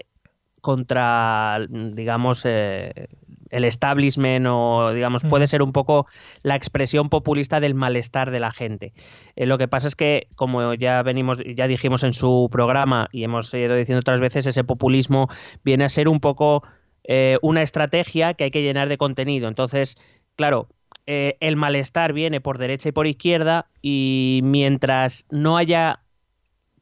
contra, 0.61 1.59
mm, 1.69 1.95
digamos, 1.95 2.43
eh, 2.47 3.07
el 3.51 3.65
establishment 3.65 4.47
o, 4.49 4.93
digamos, 4.93 5.23
Mm. 5.25 5.29
puede 5.29 5.47
ser 5.47 5.63
un 5.63 5.73
poco 5.73 6.07
la 6.43 6.57
expresión 6.57 7.09
populista 7.09 7.61
del 7.61 7.75
malestar 7.75 8.31
de 8.33 8.41
la 8.41 8.51
gente. 8.51 8.93
Eh, 9.37 9.47
lo 9.47 9.59
que 9.59 9.69
pasa 9.69 9.87
es 9.87 9.95
que, 9.95 10.27
como 10.35 10.75
ya 10.75 11.03
venimos, 11.03 11.41
ya 11.55 11.67
dijimos 11.69 12.03
en 12.03 12.13
su 12.15 12.49
programa 12.51 13.09
y 13.13 13.23
hemos 13.23 13.53
ido 13.55 13.77
diciendo 13.77 14.01
otras 14.01 14.21
veces, 14.21 14.47
ese 14.47 14.65
populismo 14.65 15.29
viene 15.63 15.85
a 15.85 15.89
ser 15.89 16.09
un 16.09 16.19
poco 16.19 16.65
eh, 17.05 17.39
una 17.43 17.63
estrategia 17.63 18.35
que 18.35 18.45
hay 18.45 18.51
que 18.51 18.63
llenar 18.63 18.89
de 18.89 18.99
contenido. 18.99 19.49
Entonces, 19.49 19.97
claro, 20.37 20.69
eh, 21.07 21.37
el 21.41 21.57
malestar 21.57 22.13
viene 22.13 22.41
por 22.41 22.59
derecha 22.59 22.89
y 22.89 22.93
por 22.93 23.07
izquierda 23.07 23.69
y 23.83 24.41
mientras 24.43 25.27
no 25.31 25.57
haya, 25.57 26.03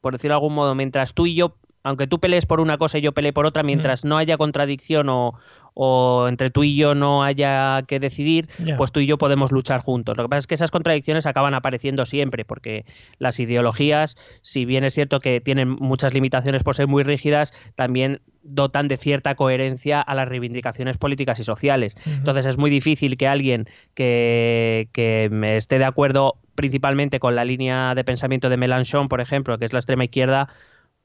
por 0.01 0.13
decirlo 0.13 0.33
de 0.33 0.37
algún 0.37 0.55
modo, 0.55 0.75
mientras 0.75 1.13
tú 1.13 1.25
y 1.25 1.35
yo, 1.35 1.57
aunque 1.83 2.07
tú 2.07 2.19
pelees 2.19 2.45
por 2.45 2.61
una 2.61 2.77
cosa 2.77 2.97
y 2.97 3.01
yo 3.01 3.11
pelee 3.11 3.33
por 3.33 3.45
otra, 3.45 3.61
mientras 3.61 4.05
no 4.05 4.17
haya 4.17 4.37
contradicción 4.37 5.09
o, 5.09 5.33
o 5.73 6.27
entre 6.29 6.49
tú 6.49 6.63
y 6.63 6.75
yo 6.75 6.95
no 6.95 7.23
haya 7.23 7.83
que 7.87 7.99
decidir, 7.99 8.47
pues 8.77 8.91
tú 8.91 9.01
y 9.01 9.05
yo 9.05 9.17
podemos 9.17 9.51
luchar 9.51 9.81
juntos. 9.81 10.17
Lo 10.17 10.23
que 10.23 10.29
pasa 10.29 10.39
es 10.39 10.47
que 10.47 10.55
esas 10.55 10.71
contradicciones 10.71 11.25
acaban 11.25 11.53
apareciendo 11.53 12.05
siempre, 12.05 12.45
porque 12.45 12.85
las 13.19 13.39
ideologías, 13.39 14.17
si 14.41 14.65
bien 14.65 14.85
es 14.85 14.93
cierto 14.93 15.19
que 15.19 15.41
tienen 15.41 15.69
muchas 15.69 16.13
limitaciones 16.13 16.63
por 16.63 16.75
ser 16.75 16.87
muy 16.87 17.03
rígidas, 17.03 17.53
también 17.75 18.21
dotan 18.43 18.87
de 18.87 18.97
cierta 18.97 19.35
coherencia 19.35 20.01
a 20.01 20.15
las 20.15 20.27
reivindicaciones 20.27 20.97
políticas 20.97 21.39
y 21.39 21.43
sociales. 21.43 21.95
Entonces 22.05 22.45
es 22.45 22.57
muy 22.57 22.69
difícil 22.69 23.17
que 23.17 23.27
alguien 23.27 23.67
que, 23.93 24.89
que 24.93 25.29
me 25.31 25.57
esté 25.57 25.79
de 25.79 25.85
acuerdo 25.85 26.35
principalmente 26.55 27.19
con 27.19 27.35
la 27.35 27.45
línea 27.45 27.95
de 27.95 28.03
pensamiento 28.03 28.49
de 28.49 28.57
Mélenchon, 28.57 29.07
por 29.07 29.21
ejemplo, 29.21 29.57
que 29.57 29.65
es 29.65 29.73
la 29.73 29.79
extrema 29.79 30.03
izquierda, 30.03 30.49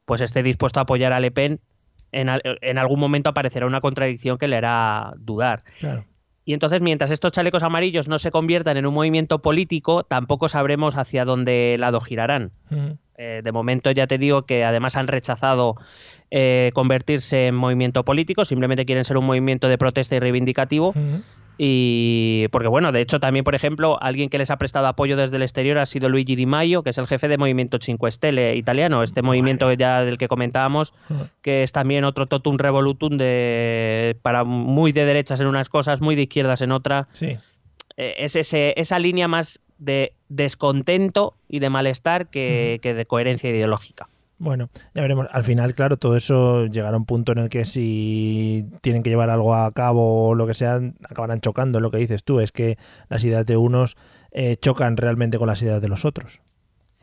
pues 0.09 0.23
esté 0.23 0.43
dispuesto 0.43 0.81
a 0.81 0.85
apoyar 0.85 1.13
a 1.13 1.21
Le 1.21 1.31
Pen. 1.31 1.61
En, 2.11 2.29
en 2.43 2.79
algún 2.79 2.99
momento 2.99 3.29
aparecerá 3.29 3.67
una 3.67 3.83
contradicción 3.83 4.39
que 4.39 4.49
le 4.49 4.57
hará 4.57 5.13
dudar. 5.19 5.63
Claro. 5.79 6.05
Y 6.47 6.55
entonces, 6.55 6.81
mientras 6.81 7.11
estos 7.11 7.31
chalecos 7.31 7.63
amarillos 7.63 8.09
no 8.09 8.19
se 8.19 8.31
conviertan 8.31 8.79
en 8.79 8.87
un 8.87 8.95
movimiento 8.95 9.41
político, 9.41 10.05
tampoco 10.05 10.49
sabremos 10.49 10.97
hacia 10.97 11.27
dónde 11.27 11.77
lado 11.79 12.01
girarán. 12.01 12.53
Eh, 13.19 13.43
de 13.45 13.53
momento 13.53 13.91
ya 13.91 14.07
te 14.07 14.17
digo 14.17 14.47
que 14.47 14.65
además 14.65 14.97
han 14.97 15.09
rechazado 15.09 15.75
eh, 16.31 16.71
convertirse 16.73 17.49
en 17.49 17.55
movimiento 17.55 18.03
político, 18.03 18.47
simplemente 18.47 18.87
quieren 18.87 19.05
ser 19.05 19.19
un 19.19 19.27
movimiento 19.27 19.69
de 19.69 19.77
protesta 19.77 20.17
y 20.17 20.21
reivindicativo. 20.21 20.95
Y 21.61 22.47
porque 22.53 22.69
bueno, 22.69 22.93
de 22.93 23.01
hecho 23.01 23.19
también, 23.19 23.45
por 23.45 23.57
ejemplo, 23.57 24.01
alguien 24.01 24.31
que 24.31 24.39
les 24.39 24.51
ha 24.51 24.57
prestado 24.57 24.87
apoyo 24.87 25.17
desde 25.17 25.37
el 25.37 25.43
exterior 25.43 25.79
ha 25.79 25.87
sido 25.87 26.09
Luigi 26.09 26.37
Di 26.37 26.47
Maio, 26.47 26.85
que 26.85 26.91
es 26.91 26.99
el 26.99 27.09
jefe 27.09 27.27
de 27.27 27.37
Movimiento 27.37 27.79
5 27.81 28.11
Stelle 28.13 28.55
italiano, 28.55 29.03
este 29.03 29.23
movimiento 29.23 29.73
ya 29.73 30.05
del 30.05 30.19
que 30.19 30.29
comentábamos, 30.29 30.95
que 31.43 31.65
es 31.65 31.73
también 31.73 32.05
otro 32.05 32.27
totum 32.27 32.59
revolutum 32.59 33.19
de 33.19 34.17
para 34.23 34.45
muy 34.45 34.93
de 34.93 35.05
derechas 35.05 35.41
en 35.41 35.49
unas 35.49 35.69
cosas, 35.69 36.01
muy 36.01 36.15
de 36.15 36.23
izquierdas 36.23 36.63
en 36.63 36.71
otra. 36.71 37.09
Sí. 37.13 37.37
Eh, 37.97 38.15
es 38.19 38.37
ese, 38.37 38.75
esa 38.77 39.01
línea 39.01 39.27
más 39.27 39.61
de 39.79 40.13
descontento 40.29 41.35
y 41.49 41.59
de 41.59 41.71
malestar 41.71 42.29
que, 42.29 42.79
que 42.83 42.95
de 42.95 43.05
coherencia 43.05 43.51
ideológica. 43.51 44.09
Bueno, 44.41 44.71
ya 44.95 45.03
veremos. 45.03 45.27
Al 45.33 45.43
final, 45.43 45.75
claro, 45.75 45.97
todo 45.97 46.17
eso 46.17 46.67
llegará 46.67 46.95
a 46.95 46.99
un 46.99 47.07
punto 47.07 47.33
en 47.33 47.39
el 47.39 47.49
que 47.49 47.65
si 47.65 48.67
tienen 48.83 49.03
que 49.03 49.11
llevar 49.11 49.31
algo 49.31 49.55
a 49.55 49.73
cabo 49.73 50.29
o 50.29 50.35
lo 50.37 50.47
que 50.47 50.55
sea, 50.55 50.81
acabarán 51.11 51.41
chocando. 51.41 51.81
Lo 51.81 51.91
que 51.91 51.97
dices 51.99 52.23
tú 52.23 52.39
es 52.41 52.53
que 52.53 52.79
las 53.09 53.25
ideas 53.25 53.45
de 53.47 53.57
unos 53.57 53.97
eh, 54.31 54.57
chocan 54.57 54.97
realmente 54.97 55.39
con 55.39 55.49
las 55.49 55.61
ideas 55.63 55.81
de 55.83 55.89
los 55.89 56.05
otros. 56.05 56.41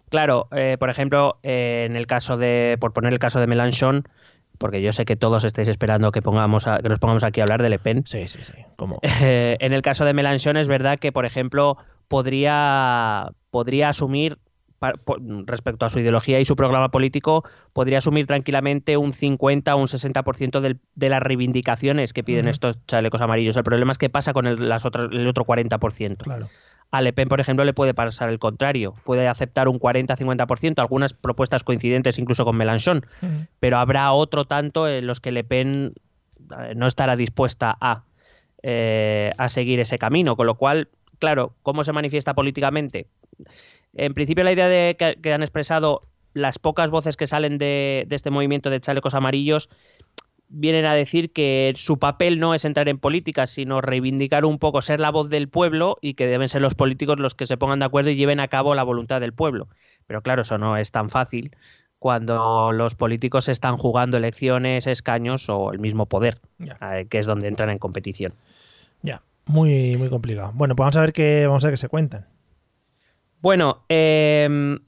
Claro, 0.10 0.48
eh, 0.51 0.77
por 0.80 0.89
ejemplo, 0.89 1.39
eh, 1.44 1.86
en 1.89 1.98
el 1.98 2.08
caso 2.08 2.38
de, 2.38 2.77
por 2.80 2.94
poner 2.94 3.12
el 3.12 3.20
caso 3.20 3.39
de 3.42 3.48
Mélenchon, 3.48 4.04
porque 4.58 4.82
yo 4.82 4.94
sé 4.94 5.04
que 5.04 5.18
todos 5.18 5.44
estáis 5.44 5.68
esperando 5.68 6.12
que 6.12 6.22
pongamos 6.22 6.68
a- 6.68 6.77
que 6.80 6.88
nos 6.88 7.00
pongamos 7.00 7.24
aquí 7.25 7.42
a 7.42 7.44
hablar 7.44 7.62
de 7.62 7.70
Le 7.70 7.80
Pen. 7.80 8.04
Sí, 8.06 8.27
sí, 8.30 8.39
sí. 8.44 8.54
Como... 8.77 9.00
Eh, 9.22 9.58
en 9.60 9.74
el 9.74 9.82
caso 9.82 10.06
de 10.06 10.13
Mélenchon 10.13 10.56
es 10.56 10.70
verdad 10.70 11.00
que, 11.00 11.12
por 11.12 11.25
ejemplo, 11.25 11.75
podría, 12.08 13.27
podría 13.51 13.89
asumir, 13.89 14.38
respecto 15.48 15.86
a 15.86 15.89
su 15.89 16.00
ideología 16.00 16.39
y 16.39 16.46
su 16.46 16.55
programa 16.55 16.89
político, 16.89 17.44
podría 17.74 17.98
asumir 18.00 18.27
tranquilamente 18.27 18.98
un 18.98 19.12
50 19.13 19.75
o 19.75 19.79
un 19.79 19.88
60% 19.88 20.62
del- 20.62 20.79
de 20.96 21.10
las 21.10 21.22
reivindicaciones 21.24 22.13
que 22.13 22.24
piden 22.24 22.48
estos 22.48 22.86
chalecos 22.86 23.22
amarillos. 23.22 23.58
El 23.58 23.63
problema 23.63 23.91
es 23.91 23.98
que 23.98 24.10
pasa 24.10 24.34
con 24.34 24.46
el, 24.48 24.70
las 24.70 24.86
otras, 24.86 25.10
el 25.12 25.27
otro 25.27 25.46
40%. 25.46 26.17
Claro. 26.17 26.50
A 26.91 27.01
Le 27.01 27.13
Pen, 27.13 27.27
por 27.27 27.39
ejemplo, 27.41 27.65
le 27.65 27.74
puede 27.74 27.94
pasar 27.94 28.29
el 28.29 28.38
contrario. 28.38 28.94
Puede 29.05 29.27
aceptar 29.27 29.67
un 29.67 29.79
40-50%, 29.79 30.79
algunas 30.82 31.13
propuestas 31.13 31.63
coincidentes 31.63 32.20
incluso 32.20 32.46
con 32.46 32.55
Mélenchon, 32.55 33.05
Ujú. 33.22 33.48
pero 33.60 33.79
habrá 33.79 34.12
otro 34.13 34.46
tanto 34.46 34.88
en 34.88 35.08
los 35.08 35.20
que 35.20 35.32
Le 35.32 35.44
Pen 35.44 35.94
eh, 36.51 36.74
no 36.75 36.86
estará 36.86 37.15
dispuesta 37.15 37.75
a, 37.82 38.03
eh, 38.62 39.32
a 39.38 39.50
seguir 39.50 39.79
ese 39.79 39.98
camino. 39.98 40.36
Con 40.36 40.46
lo 40.46 40.55
cual, 40.55 40.89
claro, 41.20 41.53
¿cómo 41.63 41.84
se 41.84 41.91
manifiesta 41.91 42.34
políticamente? 42.36 43.08
En 43.95 44.13
principio, 44.13 44.43
la 44.43 44.51
idea 44.51 44.67
de 44.69 44.95
que, 44.97 45.17
que 45.21 45.33
han 45.33 45.41
expresado 45.41 46.03
las 46.33 46.59
pocas 46.59 46.91
voces 46.91 47.15
que 47.17 47.27
salen 47.27 47.57
de, 47.57 48.05
de 48.07 48.15
este 48.15 48.29
movimiento 48.29 48.69
de 48.69 48.79
chalecos 48.81 49.15
amarillos 49.15 49.69
vienen 50.47 50.85
a 50.85 50.93
decir 50.93 51.31
que 51.33 51.73
su 51.75 51.97
papel 51.97 52.39
no 52.39 52.53
es 52.53 52.65
entrar 52.65 52.87
en 52.87 52.99
política, 52.99 53.47
sino 53.47 53.81
reivindicar 53.81 54.45
un 54.45 54.59
poco, 54.59 54.81
ser 54.81 54.99
la 54.99 55.09
voz 55.09 55.29
del 55.29 55.47
pueblo 55.49 55.97
y 56.01 56.13
que 56.13 56.27
deben 56.27 56.49
ser 56.49 56.61
los 56.61 56.75
políticos 56.75 57.19
los 57.19 57.33
que 57.35 57.47
se 57.47 57.57
pongan 57.57 57.79
de 57.79 57.85
acuerdo 57.85 58.11
y 58.11 58.15
lleven 58.15 58.39
a 58.39 58.47
cabo 58.47 58.75
la 58.75 58.83
voluntad 58.83 59.21
del 59.21 59.33
pueblo. 59.33 59.69
Pero 60.07 60.21
claro, 60.21 60.43
eso 60.43 60.57
no 60.57 60.77
es 60.77 60.91
tan 60.91 61.09
fácil 61.09 61.55
cuando 61.97 62.71
los 62.73 62.93
políticos 62.93 63.49
están 63.49 63.77
jugando 63.77 64.17
elecciones, 64.17 64.85
escaños 64.85 65.49
o 65.49 65.71
el 65.71 65.79
mismo 65.79 66.05
poder, 66.05 66.39
Ya. 66.59 66.77
eh, 66.99 67.07
que 67.09 67.17
es 67.17 67.25
donde 67.25 67.47
entran 67.47 67.69
en 67.71 67.79
competición. 67.79 68.33
Ya. 69.01 69.23
Muy, 69.47 69.95
muy 69.97 70.09
complicado. 70.09 70.51
Bueno, 70.53 70.75
pues 70.75 70.83
vamos 70.83 70.95
a 70.97 71.01
ver 71.01 71.13
qué, 71.13 71.47
vamos 71.47 71.63
a 71.63 71.67
ver 71.67 71.73
qué 71.73 71.77
se 71.77 71.89
cuentan. 71.89 72.27
Bueno, 73.45 73.85
eh, 73.89 74.79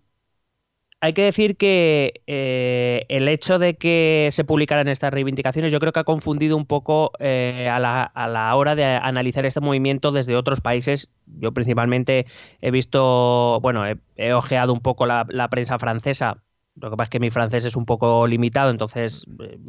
hay 0.99 1.13
que 1.13 1.21
decir 1.21 1.57
que 1.57 2.23
eh, 2.25 3.05
el 3.09 3.27
hecho 3.27 3.59
de 3.59 3.75
que 3.77 4.29
se 4.31 4.43
publicaran 4.45 4.87
estas 4.87 5.13
reivindicaciones 5.13 5.71
yo 5.71 5.79
creo 5.79 5.91
que 5.91 5.99
ha 5.99 6.03
confundido 6.03 6.57
un 6.57 6.65
poco 6.65 7.11
eh, 7.19 7.69
a, 7.71 7.77
la, 7.77 8.01
a 8.01 8.27
la 8.27 8.55
hora 8.55 8.73
de 8.73 8.83
analizar 8.83 9.45
este 9.45 9.59
movimiento 9.61 10.11
desde 10.11 10.35
otros 10.35 10.61
países. 10.61 11.11
Yo 11.27 11.51
principalmente 11.51 12.25
he 12.59 12.71
visto, 12.71 13.59
bueno, 13.61 13.83
he, 14.15 14.33
ojeado 14.33 14.73
un 14.73 14.81
poco 14.81 15.05
la, 15.05 15.27
la 15.29 15.49
prensa 15.49 15.77
francesa. 15.77 16.41
Lo 16.73 16.89
que 16.89 16.97
pasa 16.97 17.09
es 17.09 17.11
que 17.11 17.19
mi 17.19 17.29
francés 17.29 17.63
es 17.63 17.75
un 17.75 17.85
poco 17.85 18.25
limitado, 18.25 18.71
entonces 18.71 19.27
eh, 19.39 19.59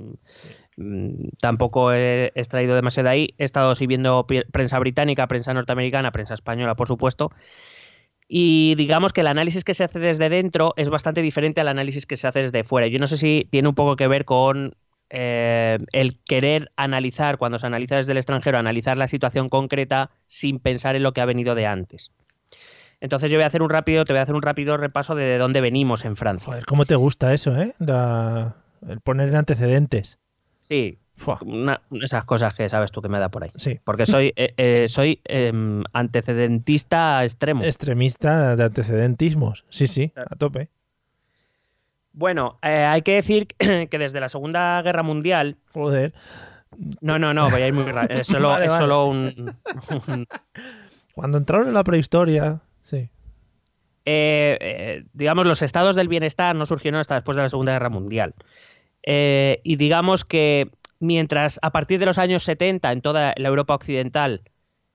mm, 0.79 1.29
tampoco 1.39 1.93
he 1.93 2.33
extraído 2.35 2.75
demasiado 2.75 3.11
de 3.11 3.15
ahí. 3.15 3.35
He 3.37 3.45
estado 3.45 3.75
siguiendo 3.75 4.27
prensa 4.51 4.79
británica, 4.79 5.27
prensa 5.27 5.53
norteamericana, 5.53 6.11
prensa 6.11 6.33
española, 6.33 6.75
por 6.75 6.89
supuesto. 6.89 7.33
Y 8.29 8.75
digamos 8.75 9.13
que 9.15 9.23
el 9.23 9.27
análisis 9.27 9.65
que 9.65 9.73
se 9.75 9.85
hace 9.85 9.99
desde 9.99 10.29
dentro 10.29 10.75
es 10.77 10.91
bastante 10.91 11.23
diferente 11.23 11.61
al 11.63 11.69
análisis 11.69 12.05
que 12.07 12.17
se 12.19 12.29
hace 12.29 12.43
desde 12.43 12.63
fuera. 12.63 12.87
Yo 12.87 12.99
no 12.99 13.07
sé 13.07 13.17
si 13.17 13.49
tiene 13.51 13.69
un 13.69 13.75
poco 13.75 13.97
que 13.97 14.07
ver 14.07 14.27
con 14.27 14.75
eh, 15.11 15.79
el 15.93 16.19
querer 16.25 16.71
analizar, 16.77 17.39
cuando 17.39 17.59
se 17.59 17.67
analiza 17.67 17.97
desde 17.97 18.13
el 18.13 18.19
extranjero, 18.19 18.59
analizar 18.59 18.99
la 18.99 19.09
situación 19.09 19.49
concreta 19.49 20.11
sin 20.27 20.59
pensar 20.59 20.95
en 20.95 21.03
lo 21.03 21.13
que 21.13 21.23
ha 21.23 21.25
venido 21.25 21.55
de 21.55 21.67
antes. 21.67 22.11
Entonces 23.01 23.31
yo 23.31 23.39
voy 23.39 23.45
a 23.45 23.47
hacer 23.47 23.63
un 23.63 23.71
rápido, 23.71 24.05
te 24.05 24.13
voy 24.13 24.21
a 24.21 24.23
hacer 24.25 24.35
un 24.35 24.43
rápido 24.43 24.77
repaso 24.77 25.15
de 25.15 25.39
dónde 25.39 25.61
venimos 25.61 26.05
en 26.05 26.17
Francia. 26.17 26.51
Joder, 26.53 26.67
¿cómo 26.67 26.85
te 26.85 26.97
gusta 26.97 27.33
eso, 27.33 27.57
eh? 27.57 27.73
La- 27.79 28.57
El 28.87 29.01
poner 29.01 29.29
en 29.31 29.37
antecedentes. 29.37 30.19
Sí. 30.61 30.99
Una- 31.43 31.81
esas 32.03 32.25
cosas 32.25 32.55
que 32.55 32.69
sabes 32.69 32.91
tú 32.93 33.03
que 33.03 33.09
me 33.09 33.19
da 33.19 33.29
por 33.29 33.45
ahí. 33.45 33.51
Sí. 33.57 33.81
Porque 33.85 34.07
soy, 34.07 34.33
eh, 34.37 34.55
eh, 34.57 34.85
soy 34.89 35.21
em, 35.25 35.83
antecedentista 35.93 37.25
extremo. 37.25 37.65
Extremista 37.65 38.57
de 38.57 38.65
antecedentismos. 38.65 39.65
Sí, 39.69 39.87
sí, 39.87 40.13
a 40.17 40.37
tope. 40.37 40.69
Bueno, 42.13 42.59
eh, 42.63 42.85
hay 42.85 43.03
que 43.03 43.15
decir 43.15 43.47
que 43.59 43.99
desde 43.99 44.21
la 44.21 44.29
Segunda 44.29 44.81
Guerra 44.83 45.03
Mundial 45.03 45.57
Joder. 45.73 46.13
No, 47.01 47.19
no, 47.19 47.33
no, 47.35 47.51
voy 47.51 47.63
a 47.63 47.69
ir 47.69 47.75
muy 47.75 47.85
rápido. 47.85 48.21
Es 48.21 48.27
solo, 48.27 48.49
Vale, 48.51 48.67
es 48.67 48.71
vale. 48.73 48.85
solo 48.85 49.07
un. 49.07 49.57
un- 50.09 50.27
Cuando 51.15 51.39
entraron 51.39 51.69
en 51.69 51.75
la 51.75 51.83
prehistoria. 51.85 52.61
Sí. 52.85 53.09
digamos, 55.13 55.47
los 55.47 55.61
estados 55.63 55.97
del 55.97 56.09
bienestar 56.09 56.55
no 56.57 56.65
surgieron 56.67 57.01
hasta 57.01 57.15
después 57.17 57.37
de 57.37 57.43
la 57.43 57.49
Segunda 57.49 57.73
Guerra 57.73 57.91
Mundial. 57.91 58.35
Y 59.05 59.77
digamos 59.77 60.25
que 60.25 60.71
mientras 61.01 61.59
a 61.63 61.71
partir 61.71 62.01
de 62.01 62.07
los 62.07 62.19
años 62.19 62.43
70 62.45 62.93
en 62.93 63.03
toda 63.03 63.35
la 63.37 63.49
Europa 63.49 63.75
occidental 63.75 64.43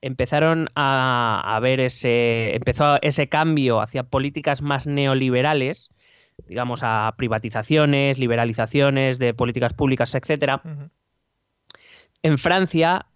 empezaron 0.00 0.68
a, 0.74 1.42
a 1.56 1.60
ver 1.60 1.80
ese. 1.80 2.54
empezó 2.54 2.98
ese 3.00 3.28
cambio 3.28 3.80
hacia 3.80 4.02
políticas 4.02 4.60
más 4.60 4.86
neoliberales, 4.86 5.90
digamos, 6.46 6.80
a 6.82 7.14
privatizaciones, 7.16 8.18
liberalizaciones 8.18 9.18
de 9.18 9.32
políticas 9.32 9.72
públicas, 9.72 10.14
etcétera. 10.14 10.60
En 12.22 12.38
Francia, 12.38 13.06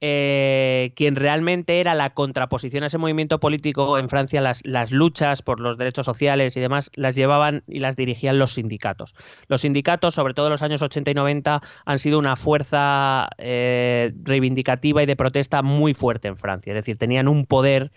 eh, 0.00 0.92
quien 0.94 1.16
realmente 1.16 1.80
era 1.80 1.94
la 1.94 2.10
contraposición 2.10 2.84
a 2.84 2.86
ese 2.86 2.98
movimiento 2.98 3.40
político, 3.40 3.98
en 3.98 4.08
Francia 4.08 4.40
las, 4.40 4.92
luchas 4.92 5.42
por 5.42 5.60
los 5.60 5.76
derechos 5.76 6.06
sociales 6.06 6.56
y 6.56 6.60
demás 6.60 6.90
las 6.94 7.16
llevaban 7.16 7.64
y 7.66 7.80
las 7.80 7.96
dirigían 7.96 8.38
los 8.38 8.52
sindicatos. 8.52 9.14
Los 9.48 9.62
sindicatos, 9.62 10.14
sobre 10.14 10.34
todo 10.34 10.46
en 10.46 10.52
los 10.52 10.62
años 10.62 10.82
80 10.82 11.10
y 11.10 11.14
90, 11.14 11.62
han 11.84 11.98
sido 11.98 12.18
una 12.18 12.36
fuerza 12.36 13.28
eh, 13.38 14.12
reivindicativa 14.22 15.02
y 15.02 15.06
de 15.06 15.16
protesta 15.16 15.62
muy 15.62 15.94
fuerte 15.94 16.28
en 16.28 16.36
Francia. 16.36 16.72
Es 16.72 16.76
decir, 16.76 16.96
tenían 16.96 17.26
un 17.26 17.46
poder 17.46 17.90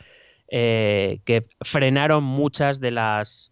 eh, 0.50 1.22
que 1.26 1.48
frenaron 1.62 2.24
muchas 2.24 2.80
de 2.80 2.92
las 2.92 3.52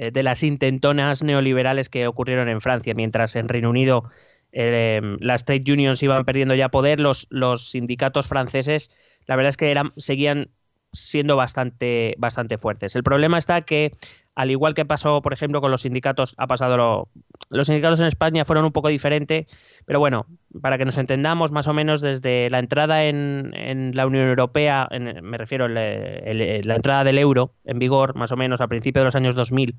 eh, 0.00 0.12
de 0.12 0.22
las 0.22 0.44
intentonas 0.44 1.24
neoliberales 1.24 1.88
que 1.88 2.06
ocurrieron 2.06 2.48
en 2.48 2.60
Francia, 2.60 2.94
mientras 2.94 3.34
en 3.34 3.48
Reino 3.48 3.68
Unido 3.68 4.04
eh, 4.52 5.00
las 5.20 5.44
trade 5.44 5.72
unions 5.72 6.02
iban 6.02 6.24
perdiendo 6.24 6.54
ya 6.54 6.68
poder, 6.68 7.00
los, 7.00 7.28
sindicatos 7.56 8.26
franceses, 8.26 8.90
la 9.26 9.36
verdad 9.36 9.50
es 9.50 9.56
que 9.56 9.70
eran, 9.70 9.92
seguían 9.96 10.48
siendo 10.92 11.36
bastante, 11.36 12.14
bastante 12.18 12.56
fuertes. 12.56 12.96
El 12.96 13.02
problema 13.02 13.38
está 13.38 13.60
que, 13.60 13.92
al 14.34 14.50
igual 14.50 14.74
que 14.74 14.86
pasó, 14.86 15.20
por 15.20 15.32
ejemplo, 15.32 15.60
con 15.60 15.70
los 15.70 15.82
sindicatos, 15.82 16.34
ha 16.38 16.46
pasado 16.46 16.76
lo- 16.76 17.08
los 17.50 17.66
sindicatos 17.66 18.00
en 18.00 18.06
España 18.06 18.44
fueron 18.44 18.64
un 18.64 18.72
poco 18.72 18.88
diferente, 18.88 19.46
pero 19.84 19.98
bueno, 19.98 20.26
para 20.62 20.78
que 20.78 20.84
nos 20.86 20.96
entendamos, 20.96 21.52
más 21.52 21.68
o 21.68 21.74
menos 21.74 22.00
desde 22.00 22.48
la 22.50 22.58
entrada 22.58 23.04
en, 23.04 23.52
la 23.94 24.06
Unión 24.06 24.28
Europea, 24.28 24.88
en- 24.90 25.22
me 25.24 25.36
refiero 25.36 25.66
a 25.66 25.68
la 25.68 26.74
entrada 26.74 27.04
del 27.04 27.18
euro 27.18 27.52
en 27.64 27.78
vigor, 27.78 28.14
más 28.14 28.32
o 28.32 28.36
menos 28.36 28.60
a 28.60 28.68
principios 28.68 29.02
de 29.02 29.06
los 29.06 29.16
años 29.16 29.34
2000, 29.34 29.74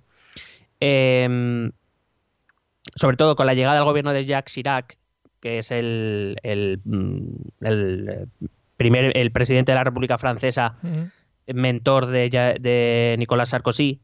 eh, 0.80 1.72
sobre 3.00 3.16
todo 3.16 3.38
con 3.38 3.46
la 3.46 3.54
llegada 3.54 3.80
al 3.80 3.86
gobierno 3.86 4.12
de 4.12 4.26
Jacques 4.26 4.54
Chirac, 4.54 4.98
que 5.40 5.60
es 5.60 5.72
el, 5.72 6.36
el, 6.44 6.82
mm, 6.84 7.66
el, 7.66 8.10
eh, 8.10 8.48
primer 8.76 9.16
el 9.18 9.32
presidente 9.32 9.72
de 9.72 9.78
la 9.78 9.86
República 9.86 10.18
Francesa, 10.18 10.76
mentor 11.48 12.08
de, 12.08 12.30
de 12.60 13.16
Nicolas 13.18 13.50
Sarkozy, 13.50 14.02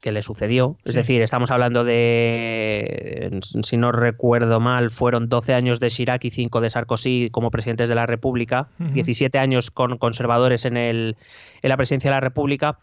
que 0.00 0.10
le 0.10 0.22
sucedió. 0.22 0.76
Es 0.84 0.96
decir, 0.96 1.22
estamos 1.22 1.52
hablando 1.52 1.84
de, 1.84 3.38
si 3.62 3.76
no 3.76 3.92
recuerdo 3.92 4.58
mal, 4.58 4.90
fueron 4.90 5.28
12 5.28 5.54
años 5.54 5.78
de 5.78 5.88
Chirac 5.88 6.24
y 6.24 6.30
5 6.30 6.60
de 6.60 6.70
Sarkozy 6.70 7.30
como 7.30 7.52
presidentes 7.52 7.88
de 7.88 7.94
la 7.94 8.06
República, 8.06 8.70
Ujú. 8.80 8.92
17 8.92 9.38
años 9.38 9.70
con 9.70 9.98
conservadores 9.98 10.64
en, 10.64 10.76
el, 10.76 11.16
en 11.62 11.68
la 11.68 11.76
presidencia 11.76 12.10
de 12.10 12.16
la 12.16 12.20
República. 12.20 12.78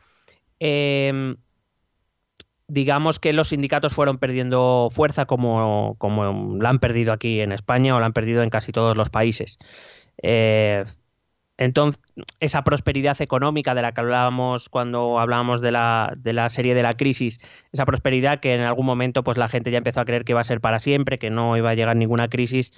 Eh, 0.61 1.35
digamos 2.67 3.19
que 3.19 3.33
los 3.33 3.49
sindicatos 3.49 3.93
fueron 3.93 4.17
perdiendo 4.17 4.89
fuerza 4.91 5.25
como, 5.25 5.95
como 5.97 6.57
la 6.59 6.69
han 6.69 6.79
perdido 6.79 7.13
aquí 7.13 7.41
en 7.41 7.51
España 7.51 7.95
o 7.95 7.99
la 7.99 8.07
han 8.07 8.13
perdido 8.13 8.43
en 8.43 8.49
casi 8.49 8.71
todos 8.71 8.97
los 8.97 9.09
países. 9.09 9.59
Eh, 10.21 10.85
entonces, 11.57 12.01
esa 12.41 12.63
prosperidad 12.63 13.21
económica 13.21 13.75
de 13.75 13.81
la 13.81 13.93
que 13.93 14.01
hablábamos 14.01 14.67
cuando 14.67 15.19
hablábamos 15.19 15.61
de 15.61 15.71
la, 15.71 16.13
de 16.17 16.33
la 16.33 16.49
serie 16.49 16.75
de 16.75 16.83
la 16.83 16.93
crisis, 16.93 17.39
esa 17.71 17.85
prosperidad 17.85 18.39
que 18.41 18.55
en 18.55 18.61
algún 18.61 18.85
momento 18.85 19.23
pues 19.23 19.37
la 19.37 19.47
gente 19.47 19.71
ya 19.71 19.77
empezó 19.77 20.01
a 20.01 20.05
creer 20.05 20.25
que 20.25 20.33
iba 20.33 20.41
a 20.41 20.43
ser 20.43 20.59
para 20.59 20.79
siempre, 20.79 21.17
que 21.17 21.29
no 21.29 21.55
iba 21.55 21.69
a 21.69 21.75
llegar 21.75 21.95
ninguna 21.95 22.27
crisis, 22.27 22.73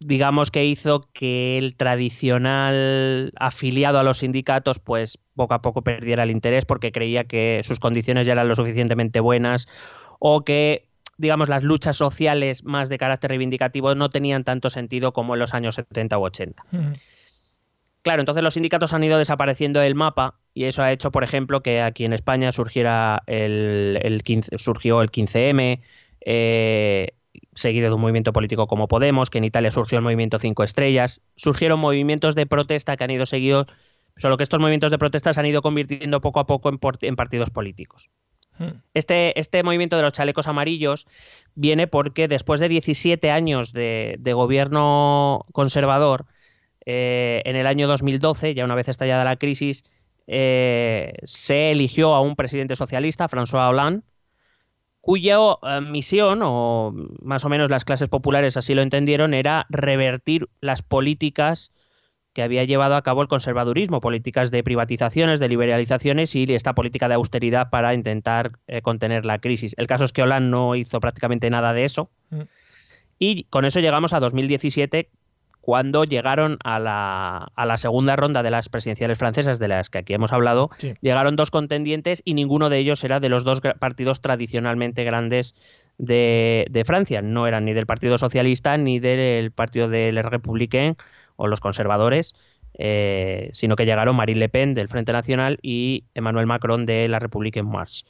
digamos 0.00 0.50
que 0.50 0.64
hizo 0.64 1.08
que 1.12 1.58
el 1.58 1.76
tradicional 1.76 3.32
afiliado 3.36 3.98
a 3.98 4.02
los 4.02 4.18
sindicatos 4.18 4.78
pues 4.78 5.18
poco 5.34 5.54
a 5.54 5.62
poco 5.62 5.82
perdiera 5.82 6.24
el 6.24 6.30
interés 6.30 6.64
porque 6.64 6.92
creía 6.92 7.24
que 7.24 7.60
sus 7.64 7.78
condiciones 7.78 8.26
ya 8.26 8.32
eran 8.32 8.48
lo 8.48 8.54
suficientemente 8.54 9.20
buenas 9.20 9.66
o 10.18 10.44
que 10.44 10.88
digamos 11.16 11.48
las 11.48 11.62
luchas 11.62 11.96
sociales 11.96 12.64
más 12.64 12.88
de 12.88 12.98
carácter 12.98 13.30
reivindicativo 13.30 13.94
no 13.94 14.10
tenían 14.10 14.44
tanto 14.44 14.68
sentido 14.70 15.12
como 15.12 15.34
en 15.34 15.40
los 15.40 15.54
años 15.54 15.76
70 15.76 16.18
u 16.18 16.24
80. 16.24 16.64
Claro, 18.02 18.20
entonces 18.20 18.44
los 18.44 18.52
sindicatos 18.52 18.92
han 18.92 19.02
ido 19.02 19.16
desapareciendo 19.16 19.80
del 19.80 19.94
mapa 19.94 20.34
y 20.52 20.64
eso 20.64 20.82
ha 20.82 20.92
hecho, 20.92 21.10
por 21.10 21.24
ejemplo, 21.24 21.62
que 21.62 21.80
aquí 21.80 22.04
en 22.04 22.12
España 22.12 22.52
surgiera 22.52 23.22
el, 23.26 24.20
15, 24.22 24.58
surgió 24.58 25.00
el 25.00 25.10
15M, 25.10 25.80
eh, 26.20 27.14
seguido 27.54 27.88
de 27.88 27.94
un 27.94 28.00
movimiento 28.00 28.32
político 28.32 28.66
como 28.66 28.88
Podemos, 28.88 29.30
que 29.30 29.38
en 29.38 29.44
Italia 29.44 29.70
surgió 29.70 29.98
el 29.98 30.04
movimiento 30.04 30.38
Cinco 30.38 30.64
Estrellas, 30.64 31.20
surgieron 31.36 31.80
movimientos 31.80 32.34
de 32.34 32.46
protesta 32.46 32.96
que 32.96 33.04
han 33.04 33.10
ido 33.10 33.26
seguidos, 33.26 33.66
solo 34.16 34.36
que 34.36 34.42
estos 34.42 34.60
movimientos 34.60 34.90
de 34.90 34.98
protesta 34.98 35.32
se 35.32 35.40
han 35.40 35.46
ido 35.46 35.62
convirtiendo 35.62 36.20
poco 36.20 36.40
a 36.40 36.46
poco 36.46 36.68
en, 36.68 37.16
partidos 37.16 37.50
políticos. 37.50 38.10
Hmm. 38.58 38.80
Este, 38.94 39.38
este, 39.38 39.62
movimiento 39.62 39.96
de 39.96 40.02
los 40.02 40.12
chalecos 40.12 40.46
amarillos 40.46 41.08
viene 41.54 41.86
porque 41.88 42.28
después 42.28 42.60
de 42.60 42.68
17 42.68 43.30
años 43.30 43.72
de, 43.72 44.18
gobierno 44.34 45.44
conservador, 45.52 46.26
eh, 46.86 47.42
en 47.44 47.56
el 47.56 47.66
año 47.66 47.88
2012, 47.88 48.54
ya 48.54 48.64
una 48.64 48.74
vez 48.74 48.88
estallada 48.88 49.24
la 49.24 49.36
crisis, 49.36 49.84
eh, 50.26 51.14
se 51.24 51.70
eligió 51.70 52.14
a 52.14 52.20
un 52.20 52.36
presidente 52.36 52.76
socialista, 52.76 53.28
François 53.28 53.68
Hollande, 53.70 54.02
cuya 55.04 55.36
eh, 55.62 55.82
misión, 55.82 56.40
o 56.42 56.94
más 57.20 57.44
o 57.44 57.50
menos 57.50 57.70
las 57.70 57.84
clases 57.84 58.08
populares 58.08 58.56
así 58.56 58.74
lo 58.74 58.80
entendieron, 58.80 59.34
era 59.34 59.66
revertir 59.68 60.48
las 60.62 60.80
políticas 60.80 61.72
que 62.32 62.42
había 62.42 62.64
llevado 62.64 62.96
a 62.96 63.02
cabo 63.02 63.20
el 63.20 63.28
conservadurismo, 63.28 64.00
políticas 64.00 64.50
de 64.50 64.64
privatizaciones, 64.64 65.40
de 65.40 65.48
liberalizaciones 65.50 66.34
y 66.34 66.44
esta 66.48 66.72
política 66.72 67.06
de 67.08 67.16
austeridad 67.16 67.68
para 67.68 67.92
intentar 67.92 68.52
eh, 68.66 68.80
contener 68.80 69.26
la 69.26 69.40
crisis. 69.40 69.74
El 69.76 69.86
caso 69.86 70.06
es 70.06 70.12
que 70.14 70.22
Hollande 70.22 70.48
no 70.48 70.74
hizo 70.74 71.00
prácticamente 71.00 71.50
nada 71.50 71.74
de 71.74 71.84
eso. 71.84 72.08
Mm. 72.30 72.40
Y 73.18 73.44
con 73.44 73.66
eso 73.66 73.80
llegamos 73.80 74.14
a 74.14 74.20
2017, 74.20 75.10
cuando 75.64 76.04
llegaron 76.04 76.58
a 76.62 76.78
la, 76.78 77.48
a 77.54 77.64
la, 77.64 77.78
segunda 77.78 78.16
ronda 78.16 78.42
de 78.42 78.50
las 78.50 78.68
presidenciales 78.68 79.16
francesas, 79.16 79.58
de 79.58 79.68
las 79.68 79.88
que 79.88 79.96
aquí 79.96 80.12
hemos 80.12 80.30
hablado, 80.34 80.68
llegaron 81.00 81.36
dos 81.36 81.50
contendientes 81.50 82.20
y 82.22 82.34
ninguno 82.34 82.68
de 82.68 82.76
ellos 82.76 83.02
era 83.02 83.18
de 83.18 83.30
los 83.30 83.44
dos 83.44 83.62
partidos 83.62 84.20
tradicionalmente 84.20 85.04
grandes 85.04 85.54
de, 85.96 86.82
Francia. 86.84 87.22
No 87.22 87.46
eran 87.46 87.64
ni 87.64 87.72
del 87.72 87.86
Partido 87.86 88.18
Socialista 88.18 88.76
ni 88.76 88.98
del 88.98 89.52
Partido 89.52 89.88
del 89.88 90.22
Républicain 90.22 90.96
o 91.36 91.46
los 91.46 91.60
conservadores, 91.60 92.34
eh, 92.76 93.48
sino 93.54 93.74
que 93.74 93.86
llegaron 93.86 94.16
Marine 94.16 94.40
Le 94.40 94.50
Pen 94.50 94.74
del 94.74 94.88
Frente 94.88 95.14
Nacional 95.14 95.58
y 95.62 96.04
Emmanuel 96.12 96.44
Macron 96.44 96.84
de 96.84 97.08
la 97.08 97.20
République 97.20 97.56
en 97.56 97.70
Marche 97.70 98.04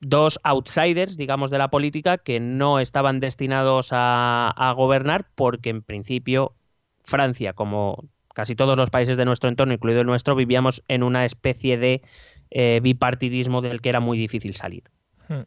dos 0.00 0.38
outsiders, 0.42 1.16
digamos, 1.16 1.50
de 1.50 1.58
la 1.58 1.68
política 1.68 2.18
que 2.18 2.40
no 2.40 2.80
estaban 2.80 3.20
destinados 3.20 3.90
a, 3.92 4.74
gobernar 4.76 5.28
porque 5.34 5.70
en 5.70 5.82
principio 5.82 6.54
Francia, 7.02 7.52
como 7.52 8.04
casi 8.34 8.54
todos 8.54 8.76
los 8.76 8.90
países 8.90 9.16
de 9.16 9.24
nuestro 9.24 9.48
entorno, 9.48 9.74
incluido 9.74 10.00
el 10.00 10.06
nuestro, 10.06 10.34
vivíamos 10.34 10.82
en 10.88 11.02
una 11.02 11.24
especie 11.24 11.78
de 11.78 12.02
eh, 12.50 12.80
bipartidismo 12.82 13.62
del 13.62 13.80
que 13.80 13.88
era 13.88 14.00
muy 14.00 14.18
difícil 14.18 14.54
salir. 14.54 14.84
Hmm. 15.28 15.44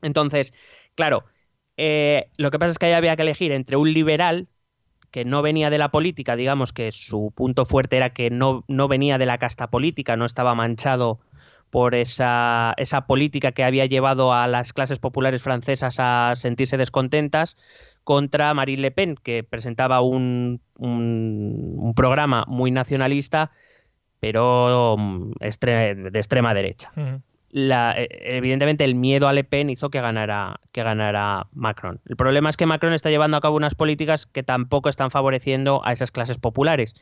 Entonces, 0.00 0.54
claro, 0.94 1.24
eh, 1.76 2.30
lo 2.38 2.50
que 2.50 2.58
pasa 2.58 2.72
es 2.72 2.78
que 2.78 2.86
ahí 2.86 2.92
había 2.92 3.16
que 3.16 3.22
elegir 3.22 3.52
entre 3.52 3.76
un 3.76 3.92
liberal 3.92 4.48
que 5.10 5.24
no 5.26 5.42
venía 5.42 5.68
de 5.68 5.76
la 5.76 5.90
política, 5.90 6.36
digamos 6.36 6.72
que 6.72 6.90
su 6.90 7.32
punto 7.36 7.66
fuerte 7.66 7.98
era 7.98 8.14
que 8.14 8.30
no, 8.30 8.64
no 8.66 8.88
venía 8.88 9.18
de 9.18 9.26
la 9.26 9.36
casta 9.36 9.68
política, 9.68 10.16
no 10.16 10.24
estaba 10.24 10.54
manchado 10.54 11.20
por 11.72 11.94
esa, 11.94 12.74
esa 12.76 13.06
política 13.06 13.52
que 13.52 13.64
había 13.64 13.86
llevado 13.86 14.34
a 14.34 14.46
las 14.46 14.74
clases 14.74 14.98
populares 14.98 15.42
francesas 15.42 15.96
a 15.98 16.34
sentirse 16.34 16.76
descontentas 16.76 17.56
contra 18.04 18.52
Marine 18.52 18.82
Le 18.82 18.90
Pen, 18.90 19.16
que 19.16 19.42
presentaba 19.42 20.02
un, 20.02 20.60
un, 20.76 21.94
programa 21.96 22.44
muy 22.46 22.70
nacionalista, 22.70 23.52
pero 24.20 24.96
mm, 24.98 25.32
de 25.40 26.18
extrema 26.18 26.52
derecha. 26.52 26.92
La, 27.48 27.94
e, 27.96 28.36
evidentemente 28.36 28.84
el 28.84 28.94
miedo 28.94 29.26
a 29.26 29.32
Le 29.32 29.42
Pen 29.42 29.70
hizo 29.70 29.88
que 29.88 30.02
ganara, 30.02 30.60
que 30.72 30.82
ganara 30.82 31.46
Macron. 31.54 32.02
El 32.04 32.16
problema 32.16 32.50
es 32.50 32.58
que 32.58 32.66
Macron 32.66 32.92
está 32.92 33.08
llevando 33.08 33.38
a 33.38 33.40
cabo 33.40 33.56
unas 33.56 33.74
políticas 33.74 34.26
que 34.26 34.42
tampoco 34.42 34.90
están 34.90 35.10
favoreciendo 35.10 35.80
a 35.86 35.92
esas 35.92 36.12
clases 36.12 36.36
populares 36.36 36.94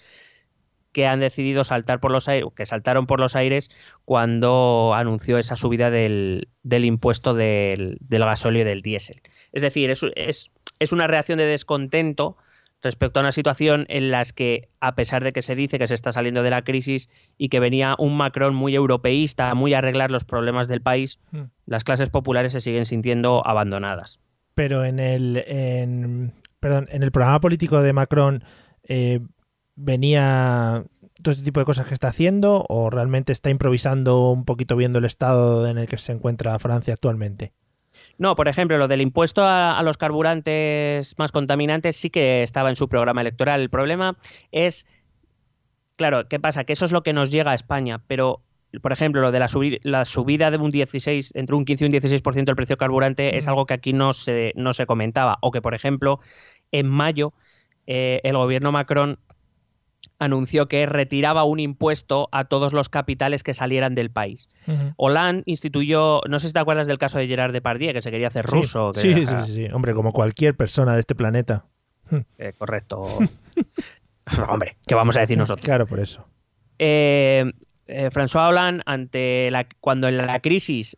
que 0.93 1.07
han 1.07 1.21
decidido 1.21 1.65
saltar 1.65 2.01
por 2.01 2.11
los 2.11 2.29
aires, 2.29 2.49
que 2.55 2.67
saltaron 2.67 3.07
por 3.07 3.21
los 3.21 3.37
aires 3.37 3.71
cuando 4.05 4.93
anunció 4.95 5.39
esa 5.39 5.57
subida 5.57 5.91
del, 5.91 6.49
impuesto 6.65 7.35
del, 7.35 7.99
del 8.01 8.25
gasóleo 8.25 8.63
y 8.63 8.65
del 8.65 8.83
diésel. 8.83 9.23
Es 9.53 9.63
decir, 9.63 9.91
es, 9.91 10.05
es, 10.17 10.93
una 10.93 11.07
reacción 11.07 11.39
de 11.39 11.47
descontento 11.47 12.37
respecto 12.83 13.21
a 13.21 13.23
una 13.23 13.33
situación 13.33 13.87
en 13.89 14.11
la 14.11 14.23
que, 14.25 14.69
a 14.81 14.95
pesar 14.95 15.23
de 15.23 15.33
que 15.33 15.43
se 15.43 15.55
dice 15.55 15.79
que 15.79 15.87
se 15.87 15.95
está 15.95 16.13
saliendo 16.13 16.43
de 16.43 16.51
la 16.51 16.63
crisis 16.63 17.09
y 17.37 17.51
que 17.51 17.61
venía 17.61 17.95
un 17.99 18.17
Macron 18.17 18.55
muy 18.55 18.75
europeísta, 18.75 19.55
muy 19.55 19.75
a 19.75 19.79
arreglar 19.79 20.11
los 20.11 20.25
problemas 20.25 20.67
del 20.67 20.81
país, 20.81 21.19
hmm. 21.33 21.43
las 21.67 21.85
clases 21.85 22.09
populares 22.09 22.53
se 22.53 22.61
siguen 22.61 22.85
sintiendo 22.85 23.47
abandonadas. 23.47 24.21
Pero 24.55 24.85
en 24.85 24.99
el, 24.99 25.45
en, 25.47 26.33
perdón, 26.59 26.89
en 26.91 27.03
el 27.03 27.13
programa 27.13 27.41
político 27.41 27.83
de 27.83 27.93
Macron 27.93 28.43
eh, 28.85 29.21
venía 29.81 30.85
todo 31.23 31.33
este 31.33 31.45
tipo 31.45 31.61
de 31.61 31.67
cosas 31.67 31.87
que 31.87 31.95
está 31.95 32.09
haciendo 32.09 32.65
o 32.69 32.91
realmente 32.91 33.33
está 33.33 33.51
improvisando 33.51 34.31
un 34.31 34.45
poquito 34.45 34.77
viendo 34.77 34.99
el 34.99 35.05
estado 35.05 35.67
en 35.69 35.79
el 35.79 35.89
que 35.89 35.99
se 35.99 36.13
encuentra 36.13 36.59
Francia 36.59 36.95
actualmente? 36.95 37.53
No, 38.19 38.35
por 38.35 38.49
ejemplo, 38.49 38.79
lo 38.79 38.89
del 38.89 39.01
impuesto 39.01 39.43
a, 39.45 39.81
los 39.83 39.97
carburantes 39.97 41.15
más 41.19 41.33
contaminantes 41.33 41.97
sí 41.97 42.11
que 42.11 42.43
estaba 42.43 42.69
en 42.69 42.77
su 42.77 42.89
programa 42.89 43.21
electoral. 43.21 43.61
El 43.61 43.71
problema 43.71 44.17
es, 44.53 44.87
claro, 45.97 46.29
¿qué 46.29 46.39
pasa? 46.39 46.65
Que 46.65 46.73
eso 46.73 46.85
es 46.85 46.93
lo 46.93 47.03
que 47.03 47.13
nos 47.13 47.31
llega 47.31 47.53
a 47.53 47.55
España, 47.55 48.03
pero 48.07 48.43
por 48.83 48.93
ejemplo, 48.93 49.21
lo 49.21 49.33
de 49.33 49.41
la, 49.41 49.49
la 49.83 50.05
subida 50.05 50.51
de 50.53 50.57
un 50.57 50.71
16, 50.71 51.33
entre 51.35 51.57
un 51.57 51.65
15 51.65 51.85
y 51.85 51.89
un 51.89 51.93
16% 51.93 52.45
del 52.45 52.55
precio 52.55 52.77
carburante 52.77 53.37
es 53.37 53.49
algo 53.49 53.67
que 53.67 53.75
aquí 53.75 53.93
no 53.93 54.13
se, 54.13 54.53
no 54.55 54.73
se 54.73 54.87
comentaba. 54.87 55.39
O 55.41 55.51
que, 55.51 55.61
por 55.61 55.75
ejemplo, 55.75 56.21
en 56.71 56.87
mayo 56.87 57.33
eh, 57.89 58.21
el 58.23 58.37
gobierno 58.37 58.71
Macron 58.71 59.19
anunció 60.21 60.69
que 60.69 60.87
retiraba 60.87 61.45
un 61.45 61.59
impuesto 61.59 62.29
a 62.31 62.45
todos 62.45 62.73
los 62.73 62.89
capitales 62.89 63.43
que 63.43 63.55
salieran 63.55 63.95
del 63.97 64.11
país. 64.11 64.49
Hollande 64.97 65.43
instituyó, 65.47 66.21
no 66.29 66.39
sé 66.39 66.49
si 66.49 66.53
te 66.53 66.61
acuerdas 66.61 66.87
del 66.87 66.99
caso 66.99 67.19
de 67.19 67.27
Gerard 67.27 67.53
Depardieu, 67.53 67.93
que 67.93 68.03
se 68.03 68.11
quería 68.11 68.29
hacer 68.29 68.45
ruso. 68.45 68.93
Sí, 68.95 69.27
sí, 69.27 69.35
sí, 69.47 69.67
hombre, 69.73 69.95
como 69.95 70.13
cualquier 70.13 70.55
persona 70.57 70.95
de 70.95 71.01
este 71.01 71.15
planeta. 71.15 71.65
Eh, 72.39 72.53
correcto. 72.57 73.03
hombre, 74.49 74.77
¿qué 74.87 74.95
vamos 74.95 75.17
a 75.17 75.21
decir 75.21 75.39
nosotros? 75.39 75.65
Claro, 75.65 75.87
por 75.87 75.99
eso. 75.99 76.27
Eh, 76.79 77.51
eh, 77.87 78.11
François 78.13 78.51
Hollande, 78.51 78.83
ante 78.87 79.51
la, 79.51 79.67
cuando 79.81 80.07
en 80.07 80.19
la 80.19 80.41
crisis 80.41 80.97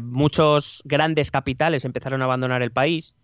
muchos 0.00 0.82
grandes 0.84 1.30
capitales 1.30 1.84
empezaron 1.84 2.22
a 2.22 2.26
abandonar 2.26 2.62
el 2.62 2.70
país, 2.70 3.16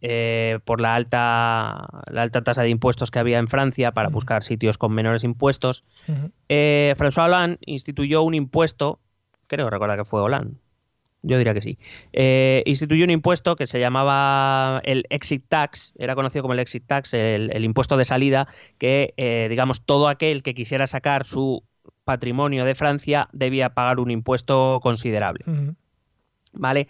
eh, 0.00 0.60
por 0.64 0.80
la 0.80 0.94
alta, 0.94 1.88
la 2.06 2.22
alta 2.22 2.42
tasa 2.42 2.62
de 2.62 2.68
impuestos 2.68 3.10
que 3.10 3.18
había 3.18 3.38
en 3.38 3.48
Francia 3.48 3.90
para 3.90 4.10
buscar 4.10 4.44
sitios 4.44 4.78
con 4.78 4.92
menores 4.92 5.24
impuestos, 5.24 5.82
eh, 6.48 6.94
François 6.96 7.26
Hollande 7.26 7.58
instituyó 7.66 8.22
un 8.22 8.34
impuesto, 8.34 9.00
creo 9.48 9.70
recordar 9.70 9.98
que 9.98 10.04
fue 10.04 10.20
Hollande, 10.20 10.54
yo 11.22 11.36
diría 11.36 11.52
que 11.52 11.62
sí, 11.62 11.78
eh, 12.12 12.62
instituyó 12.64 13.04
un 13.04 13.10
impuesto 13.10 13.56
que 13.56 13.66
se 13.66 13.80
llamaba 13.80 14.80
el 14.84 15.04
exit 15.10 15.44
tax, 15.48 15.92
era 15.98 16.14
conocido 16.14 16.42
como 16.42 16.54
el 16.54 16.60
exit 16.60 16.86
tax, 16.86 17.12
el, 17.14 17.64
impuesto 17.64 17.96
de 17.96 18.04
salida, 18.04 18.46
que 18.78 19.14
digamos 19.50 19.82
todo 19.82 20.08
aquel 20.08 20.44
que 20.44 20.54
quisiera 20.54 20.86
sacar 20.86 21.24
su 21.24 21.64
patrimonio 22.04 22.64
de 22.64 22.76
Francia 22.76 23.28
debía 23.32 23.70
pagar 23.70 23.98
un 23.98 24.12
impuesto 24.12 24.78
considerable. 24.80 25.44
¿Vale? 26.52 26.86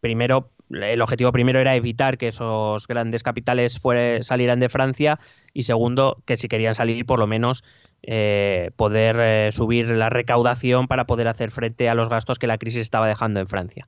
primero 0.00 0.51
el 0.72 1.02
objetivo 1.02 1.32
primero 1.32 1.60
era 1.60 1.74
evitar 1.74 2.18
que 2.18 2.28
esos 2.28 2.86
grandes 2.86 3.22
capitales 3.22 3.80
salieran 4.20 4.60
de 4.60 4.68
Francia 4.68 5.18
y 5.52 5.64
segundo, 5.64 6.22
que 6.24 6.36
si 6.36 6.48
querían 6.48 6.74
salir, 6.74 7.04
por 7.04 7.18
lo 7.18 7.26
menos 7.26 7.64
eh, 8.02 8.70
poder 8.76 9.16
eh, 9.20 9.52
subir 9.52 9.88
la 9.88 10.08
recaudación 10.08 10.88
para 10.88 11.06
poder 11.06 11.28
hacer 11.28 11.50
frente 11.50 11.88
a 11.88 11.94
los 11.94 12.08
gastos 12.08 12.38
que 12.38 12.46
la 12.46 12.58
crisis 12.58 12.80
estaba 12.80 13.06
dejando 13.06 13.40
en 13.40 13.46
Francia. 13.46 13.86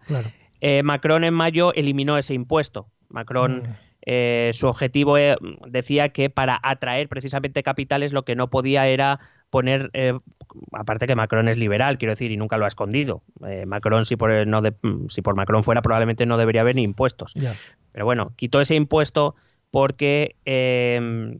Eh, 0.60 0.82
Macron 0.82 1.24
en 1.24 1.34
mayo 1.34 1.72
eliminó 1.74 2.16
ese 2.18 2.34
impuesto. 2.34 2.86
Macron, 3.08 3.76
mm. 4.06 4.52
su 4.52 4.68
objetivo 4.68 5.16
decía 5.66 6.10
que 6.10 6.30
para 6.30 6.60
atraer 6.62 7.08
precisamente 7.08 7.62
capitales 7.62 8.12
lo 8.12 8.24
que 8.24 8.36
no 8.36 8.50
podía 8.50 8.86
era 8.86 9.20
poner, 9.54 9.88
eh, 9.92 10.18
aparte 10.72 11.06
que 11.06 11.14
Macron 11.14 11.46
es 11.46 11.58
liberal, 11.58 11.96
quiero 11.96 12.10
decir, 12.10 12.32
y 12.32 12.36
nunca 12.36 12.58
lo 12.58 12.64
ha 12.64 12.68
escondido. 12.68 13.22
Eh, 13.46 13.66
Macron, 13.66 14.04
si 14.04 14.16
por, 14.16 14.48
no 14.48 14.60
si 15.06 15.22
por 15.22 15.36
Macron 15.36 15.62
fuera, 15.62 15.80
probablemente 15.80 16.26
no 16.26 16.38
debería 16.38 16.62
haber 16.62 16.74
ni 16.74 16.82
impuestos. 16.82 17.34
Pero 17.92 18.04
bueno, 18.04 18.32
quitó 18.34 18.60
ese 18.60 18.74
impuesto 18.74 19.36
porque, 19.70 20.34
em, 20.44 21.38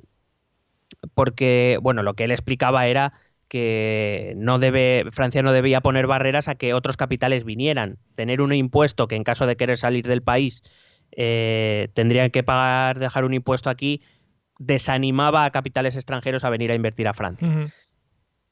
porque, 1.16 1.76
bueno, 1.82 2.04
lo 2.04 2.14
que 2.14 2.22
él 2.22 2.30
explicaba 2.30 2.86
era 2.86 3.14
que 3.48 4.34
no 4.36 4.60
debe, 4.60 5.06
Francia 5.10 5.42
no 5.42 5.50
debía 5.50 5.80
poner 5.80 6.06
barreras 6.06 6.46
a 6.46 6.54
que 6.54 6.72
otros 6.72 6.96
capitales 6.96 7.42
vinieran. 7.42 7.98
Tener 8.14 8.40
un 8.42 8.52
impuesto 8.52 9.08
que 9.08 9.16
en 9.16 9.24
caso 9.24 9.48
de 9.48 9.56
querer 9.56 9.76
salir 9.76 10.06
del 10.06 10.22
país 10.22 10.62
eh, 11.16 11.88
tendrían 11.94 12.30
que 12.30 12.44
pagar, 12.44 13.00
dejar 13.00 13.24
un 13.24 13.34
impuesto 13.34 13.70
aquí, 13.70 14.02
desanimaba 14.60 15.44
a 15.44 15.50
capitales 15.50 15.96
extranjeros 15.96 16.44
a 16.44 16.50
venir 16.50 16.70
a 16.70 16.76
invertir 16.76 17.08
a 17.08 17.12
Francia. 17.12 17.72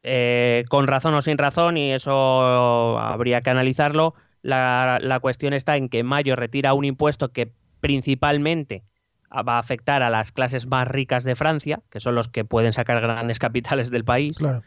Eh, 0.04 0.64
con 0.68 0.88
razón 0.88 1.14
o 1.14 1.20
sin 1.20 1.38
razón, 1.38 1.76
y 1.76 1.92
eso 1.92 2.98
habría 2.98 3.40
que 3.40 3.50
analizarlo, 3.50 4.14
la, 4.42 4.98
la, 5.00 5.20
cuestión 5.20 5.52
está 5.52 5.76
en 5.76 5.88
que 5.88 6.02
Mayo 6.02 6.34
retira 6.34 6.74
un 6.74 6.84
impuesto 6.84 7.28
que 7.28 7.52
principalmente 7.80 8.82
va 9.30 9.56
a 9.56 9.58
afectar 9.60 10.02
a 10.02 10.10
las 10.10 10.32
clases 10.32 10.66
más 10.66 10.88
ricas 10.88 11.22
de 11.22 11.36
Francia, 11.36 11.80
que 11.88 12.00
son 12.00 12.16
los 12.16 12.28
que 12.28 12.44
pueden 12.44 12.72
sacar 12.72 13.00
grandes 13.00 13.38
capitales 13.38 13.90
del 13.90 14.04
país. 14.04 14.38
Claro. 14.38 14.62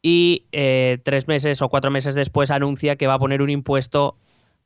Y 0.00 0.46
eh, 0.52 0.98
tres 1.04 1.28
meses 1.28 1.60
o 1.60 1.68
cuatro 1.68 1.90
meses 1.90 2.14
después 2.14 2.50
anuncia 2.50 2.96
que 2.96 3.06
va 3.06 3.14
a 3.14 3.18
poner 3.18 3.42
un 3.42 3.50
impuesto 3.50 4.16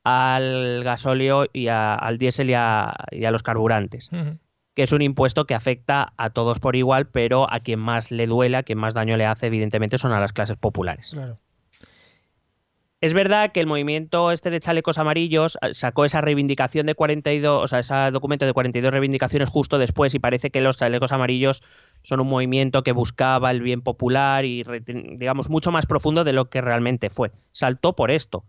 al 0.04 0.84
gasóleo 0.84 1.46
y 1.52 1.66
a, 1.66 1.94
al 1.94 2.18
diésel 2.18 2.50
y 2.50 2.54
a, 2.54 2.94
y 3.10 3.24
a 3.24 3.30
los 3.30 3.42
carburantes. 3.42 4.10
Uh 4.12 4.16
-huh 4.16 4.38
que 4.80 4.84
es 4.84 4.92
un 4.92 5.02
impuesto 5.02 5.44
que 5.44 5.52
afecta 5.54 6.14
a 6.16 6.30
todos 6.30 6.58
por 6.58 6.74
igual, 6.74 7.06
pero 7.06 7.52
a 7.52 7.60
quien 7.60 7.78
más 7.78 8.10
le 8.10 8.26
duele, 8.26 8.56
a 8.56 8.62
quien 8.62 8.78
más 8.78 8.94
daño 8.94 9.18
le 9.18 9.26
hace, 9.26 9.48
evidentemente, 9.48 9.98
son 9.98 10.10
a 10.12 10.20
las 10.20 10.32
clases 10.32 10.56
populares. 10.56 11.10
Claro. 11.10 11.38
Es 13.02 13.12
verdad 13.12 13.52
que 13.52 13.60
el 13.60 13.66
movimiento 13.66 14.32
este 14.32 14.48
de 14.48 14.58
chalecos 14.58 14.96
amarillos 14.96 15.58
eh, 15.60 15.74
sacó 15.74 16.06
esa 16.06 16.22
reivindicación 16.22 16.86
de 16.86 16.94
42, 16.94 17.62
o 17.62 17.66
sea, 17.66 17.80
ese 17.80 18.10
documento 18.10 18.46
de 18.46 18.54
42 18.54 18.90
reivindicaciones 18.90 19.50
justo 19.50 19.76
después 19.76 20.14
y 20.14 20.18
parece 20.18 20.48
que 20.48 20.62
los 20.62 20.78
chalecos 20.78 21.12
amarillos 21.12 21.62
son 22.02 22.20
un 22.20 22.28
movimiento 22.28 22.82
que 22.82 22.92
buscaba 22.92 23.50
el 23.50 23.60
bien 23.60 23.82
popular 23.82 24.46
y, 24.46 24.64
digamos, 24.86 25.50
mucho 25.50 25.70
más 25.70 25.84
profundo 25.84 26.24
de 26.24 26.32
lo 26.32 26.48
que 26.48 26.62
realmente 26.62 27.10
fue. 27.10 27.32
Saltó 27.52 27.94
por 27.94 28.10
esto. 28.10 28.44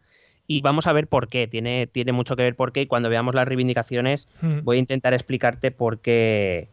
Y 0.57 0.61
vamos 0.61 0.87
a 0.87 0.93
ver 0.93 1.07
por 1.07 1.27
qué. 1.29 1.47
Tiene, 1.47 1.87
tiene 1.87 2.11
mucho 2.11 2.35
que 2.35 2.43
ver 2.43 2.55
por 2.55 2.71
qué. 2.71 2.81
Y 2.81 2.87
cuando 2.87 3.09
veamos 3.09 3.35
las 3.35 3.47
reivindicaciones, 3.47 4.27
Hmm. 4.41 4.59
voy 4.63 4.77
a 4.77 4.79
intentar 4.79 5.13
explicarte 5.13 5.71
por 5.71 5.99
qué. 5.99 6.67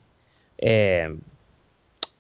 eh, 0.59 1.17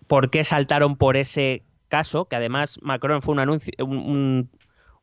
por 0.06 0.30
qué 0.30 0.44
saltaron 0.44 0.96
por 0.96 1.16
ese 1.16 1.62
caso, 1.88 2.26
que 2.26 2.36
además 2.36 2.78
Macron 2.82 3.20
fue 3.22 3.32
un 3.34 3.40
anuncio, 3.40 3.72
un, 3.80 3.96
un, 3.98 4.48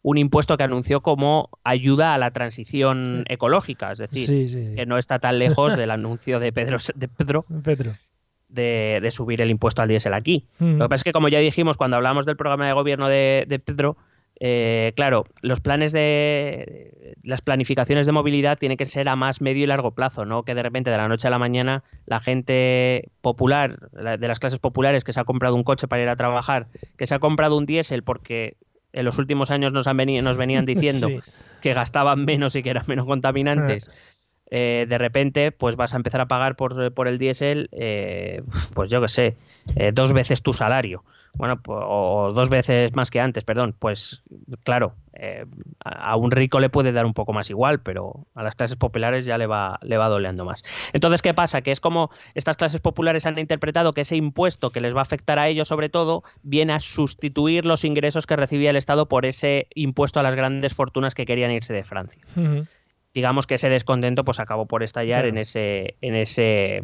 un 0.01 0.17
impuesto 0.17 0.55
que 0.57 0.63
anunció 0.63 1.01
como 1.01 1.49
ayuda 1.63 2.13
a 2.13 2.17
la 2.17 2.31
transición 2.31 3.23
ecológica, 3.27 3.91
es 3.91 3.97
decir, 3.99 4.25
Sí, 4.27 4.49
sí, 4.49 4.65
sí. 4.69 4.75
que 4.75 4.85
no 4.85 4.97
está 4.97 5.19
tan 5.19 5.37
lejos 5.39 5.75
del 5.77 5.91
anuncio 5.91 6.39
de 6.39 6.51
Pedro, 6.53 6.77
de 6.95 7.07
Pedro 7.07 7.45
Pedro. 7.63 7.95
de, 8.49 8.99
de 9.01 9.11
subir 9.11 9.41
el 9.41 9.49
impuesto 9.49 9.81
al 9.81 9.89
diésel 9.89 10.13
aquí. 10.13 10.45
Mm. 10.59 10.77
Lo 10.77 10.85
que 10.85 10.89
pasa 10.89 10.95
es 11.01 11.03
que, 11.03 11.11
como 11.11 11.27
ya 11.27 11.39
dijimos 11.39 11.75
cuando 11.77 11.97
hablamos 11.97 12.25
del 12.25 12.37
programa 12.37 12.65
de 12.67 12.73
gobierno 12.73 13.07
de, 13.09 13.45
de 13.47 13.59
Pedro, 13.59 13.97
eh, 14.39 14.93
claro, 14.95 15.25
los 15.41 15.61
planes 15.61 15.91
de 15.93 17.15
las 17.23 17.41
planificaciones 17.41 18.05
de 18.05 18.11
movilidad 18.11 18.57
tienen 18.57 18.77
que 18.77 18.85
ser 18.85 19.07
a 19.09 19.15
más 19.15 19.41
medio 19.41 19.63
y 19.63 19.67
largo 19.67 19.91
plazo, 19.91 20.25
no 20.25 20.43
que 20.43 20.53
de 20.55 20.63
repente 20.63 20.91
de 20.91 20.97
la 20.97 21.07
noche 21.07 21.27
a 21.27 21.31
la 21.31 21.39
mañana 21.39 21.83
la 22.05 22.19
gente 22.19 23.09
popular, 23.21 23.77
la- 23.93 24.17
de 24.17 24.27
las 24.27 24.39
clases 24.39 24.59
populares 24.59 25.03
que 25.03 25.13
se 25.13 25.19
ha 25.19 25.23
comprado 25.23 25.55
un 25.55 25.63
coche 25.63 25.87
para 25.87 26.03
ir 26.03 26.09
a 26.09 26.15
trabajar, 26.15 26.67
que 26.97 27.07
se 27.07 27.15
ha 27.15 27.19
comprado 27.19 27.57
un 27.57 27.65
diésel 27.65 28.03
porque 28.03 28.57
en 28.93 29.05
los 29.05 29.17
últimos 29.17 29.51
años 29.51 29.73
nos, 29.73 29.87
han 29.87 29.97
nos 29.97 30.37
venían 30.37 30.65
diciendo 30.65 31.07
Sí. 31.09 31.19
que 31.61 31.73
gastaban 31.73 32.25
menos 32.25 32.55
y 32.55 32.63
que 32.63 32.69
eran 32.69 32.83
menos 32.87 33.05
contaminantes. 33.05 33.89
eh, 34.51 34.85
de 34.87 34.97
repente, 34.97 35.51
pues 35.51 35.75
vas 35.75 35.93
a 35.93 35.97
empezar 35.97 36.21
a 36.21 36.27
pagar 36.27 36.55
por, 36.55 36.93
por 36.93 37.07
el 37.07 37.17
diésel, 37.17 37.67
eh, 37.71 38.41
pues 38.73 38.89
yo 38.91 39.01
qué 39.01 39.07
sé, 39.07 39.35
eh, 39.75 39.91
dos 39.93 40.13
veces 40.13 40.41
tu 40.43 40.53
salario. 40.53 41.03
Bueno, 41.37 41.61
pues, 41.61 41.79
o 41.81 42.31
dos 42.33 42.49
veces 42.49 42.93
más 42.95 43.11
que 43.11 43.19
antes, 43.19 43.43
perdón. 43.43 43.75
Pues 43.77 44.23
claro, 44.63 44.95
eh, 45.13 45.45
a 45.83 46.15
un 46.15 46.31
rico 46.31 46.59
le 46.59 46.69
puede 46.69 46.91
dar 46.91 47.05
un 47.05 47.13
poco 47.13 47.33
más 47.33 47.49
igual, 47.49 47.81
pero 47.81 48.27
a 48.35 48.43
las 48.43 48.55
clases 48.55 48.77
populares 48.77 49.25
ya 49.25 49.37
le 49.37 49.47
va, 49.47 49.79
le 49.81 49.97
va 49.97 50.07
doleando 50.09 50.45
más. 50.45 50.63
Entonces, 50.93 51.21
¿qué 51.21 51.33
pasa? 51.33 51.61
Que 51.61 51.71
es 51.71 51.79
como 51.79 52.09
estas 52.33 52.57
clases 52.57 52.81
populares 52.81 53.25
han 53.25 53.37
interpretado 53.37 53.93
que 53.93 54.01
ese 54.01 54.15
impuesto 54.15 54.71
que 54.71 54.79
les 54.81 54.95
va 54.95 54.99
a 54.99 55.03
afectar 55.03 55.39
a 55.39 55.47
ellos 55.47 55.67
sobre 55.67 55.89
todo 55.89 56.23
viene 56.43 56.73
a 56.73 56.79
sustituir 56.79 57.65
los 57.65 57.83
ingresos 57.83 58.25
que 58.27 58.35
recibía 58.35 58.69
el 58.69 58.75
Estado 58.75 59.07
por 59.07 59.25
ese 59.25 59.67
impuesto 59.75 60.19
a 60.19 60.23
las 60.23 60.35
grandes 60.35 60.73
fortunas 60.73 61.15
que 61.15 61.25
querían 61.25 61.51
irse 61.51 61.73
de 61.73 61.83
Francia 61.83 62.21
digamos 63.13 63.47
que 63.47 63.55
ese 63.55 63.69
descontento 63.69 64.25
pues 64.25 64.39
acabó 64.39 64.65
por 64.67 64.83
estallar 64.83 65.21
Claro. 65.21 65.29
en 65.29 65.37
ese 65.37 65.95
en 66.01 66.15
ese 66.15 66.81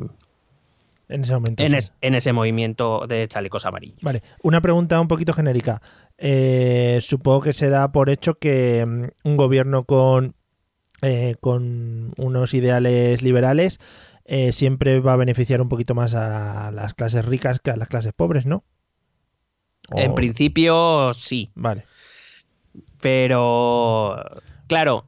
En 1.11 1.21
ese 1.21 1.33
momento. 1.33 1.61
en, 1.63 1.69
sí. 1.71 1.77
es- 1.77 1.93
en 2.01 2.15
ese 2.15 2.33
movimiento 2.33 3.05
de 3.07 3.27
chalecos 3.27 3.65
amarillos. 3.65 3.99
Vale, 4.01 4.23
una 4.43 4.61
pregunta 4.61 4.99
un 4.99 5.07
poquito 5.07 5.33
genérica. 5.33 5.81
Eh, 6.17 6.99
supongo 7.01 7.41
que 7.41 7.53
se 7.53 7.69
da 7.69 7.91
por 7.91 8.09
hecho 8.09 8.35
que 8.39 8.85
mm, 8.85 9.27
un 9.27 9.37
gobierno 9.37 9.83
con, 9.85 10.35
eh, 11.01 11.35
con 11.41 12.13
unos 12.17 12.53
ideales 12.53 13.21
liberales 13.23 13.79
eh, 14.25 14.51
siempre 14.51 14.99
va 14.99 15.13
a 15.13 15.17
beneficiar 15.17 15.61
un 15.61 15.67
poquito 15.69 15.93
más 15.95 16.15
a 16.15 16.71
las 16.71 16.93
clases 16.93 17.25
ricas 17.25 17.59
que 17.59 17.71
a 17.71 17.75
las 17.77 17.87
clases 17.87 18.13
pobres, 18.13 18.45
¿no? 18.45 18.63
En 19.93 20.15
principio 20.15 21.11
sí, 21.11 21.51
Vale. 21.55 21.83
pero 23.01 24.15
claro, 24.67 25.05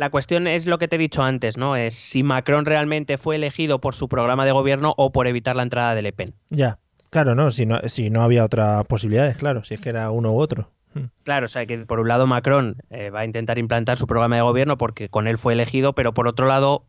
la 0.00 0.08
cuestión 0.08 0.46
es 0.46 0.66
lo 0.66 0.78
que 0.78 0.88
te 0.88 0.96
he 0.96 0.98
dicho 0.98 1.22
antes, 1.22 1.58
¿no? 1.58 1.76
Es 1.76 1.94
si 1.94 2.22
Macron 2.22 2.64
realmente 2.64 3.18
fue 3.18 3.36
elegido 3.36 3.82
por 3.82 3.94
su 3.94 4.08
programa 4.08 4.46
de 4.46 4.52
gobierno 4.52 4.94
o 4.96 5.12
por 5.12 5.26
evitar 5.26 5.56
la 5.56 5.62
entrada 5.62 5.94
de 5.94 6.00
Le 6.00 6.14
Pen. 6.14 6.32
Ya. 6.48 6.78
Claro, 7.10 7.34
no, 7.34 7.50
si 7.50 7.66
no, 7.66 7.80
si 7.86 8.08
no 8.08 8.22
había 8.22 8.42
otras 8.42 8.86
posibilidades, 8.86 9.36
claro, 9.36 9.62
si 9.62 9.74
es 9.74 9.80
que 9.80 9.90
era 9.90 10.10
uno 10.10 10.32
u 10.32 10.38
otro. 10.38 10.70
Mm. 10.94 11.00
Claro, 11.22 11.44
o 11.44 11.48
sea 11.48 11.66
que 11.66 11.76
por 11.80 12.00
un 12.00 12.08
lado 12.08 12.26
Macron 12.26 12.76
eh, 12.88 13.10
va 13.10 13.20
a 13.20 13.24
intentar 13.26 13.58
implantar 13.58 13.98
su 13.98 14.06
programa 14.06 14.36
de 14.36 14.42
gobierno 14.42 14.78
porque 14.78 15.10
con 15.10 15.26
él 15.26 15.36
fue 15.36 15.52
elegido, 15.52 15.92
pero 15.92 16.14
por 16.14 16.28
otro 16.28 16.46
lado, 16.46 16.86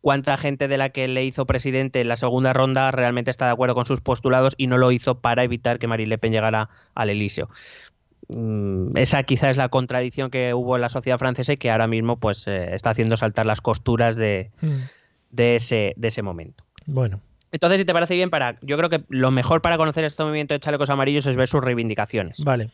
¿cuánta 0.00 0.36
gente 0.36 0.66
de 0.66 0.76
la 0.76 0.88
que 0.88 1.06
le 1.06 1.24
hizo 1.24 1.46
presidente 1.46 2.00
en 2.00 2.08
la 2.08 2.16
segunda 2.16 2.52
ronda 2.52 2.90
realmente 2.90 3.30
está 3.30 3.46
de 3.46 3.52
acuerdo 3.52 3.76
con 3.76 3.86
sus 3.86 4.00
postulados 4.00 4.54
y 4.56 4.66
no 4.66 4.76
lo 4.76 4.90
hizo 4.90 5.20
para 5.20 5.44
evitar 5.44 5.78
que 5.78 5.86
Marine 5.86 6.08
Le 6.08 6.18
Pen 6.18 6.32
llegara 6.32 6.68
al 6.96 7.10
Elíseo? 7.10 7.48
Mm, 8.28 8.96
esa 8.96 9.22
quizá 9.22 9.50
es 9.50 9.56
la 9.56 9.68
contradicción 9.68 10.30
que 10.30 10.54
hubo 10.54 10.76
en 10.76 10.82
la 10.82 10.88
sociedad 10.88 11.18
francesa 11.18 11.52
y 11.52 11.56
que 11.56 11.70
ahora 11.70 11.86
mismo 11.86 12.16
pues 12.18 12.46
eh, 12.46 12.74
está 12.74 12.90
haciendo 12.90 13.16
saltar 13.16 13.46
las 13.46 13.60
costuras 13.60 14.16
de, 14.16 14.50
Mm. 14.60 14.76
de 15.30 15.54
ese, 15.56 15.92
de 15.96 16.08
ese 16.08 16.22
momento. 16.22 16.64
Bueno, 16.86 17.20
Entonces, 17.52 17.78
si 17.78 17.84
te 17.84 17.92
parece 17.92 18.16
bien, 18.16 18.30
para, 18.30 18.58
yo 18.62 18.76
creo 18.76 18.88
que 18.90 19.04
lo 19.08 19.30
mejor 19.30 19.62
para 19.62 19.76
conocer 19.76 20.04
este 20.04 20.24
movimiento 20.24 20.54
de 20.54 20.60
chalecos 20.60 20.90
amarillos 20.90 21.26
es 21.26 21.36
ver 21.36 21.46
sus 21.48 21.62
reivindicaciones. 21.62 22.42
vale. 22.44 22.70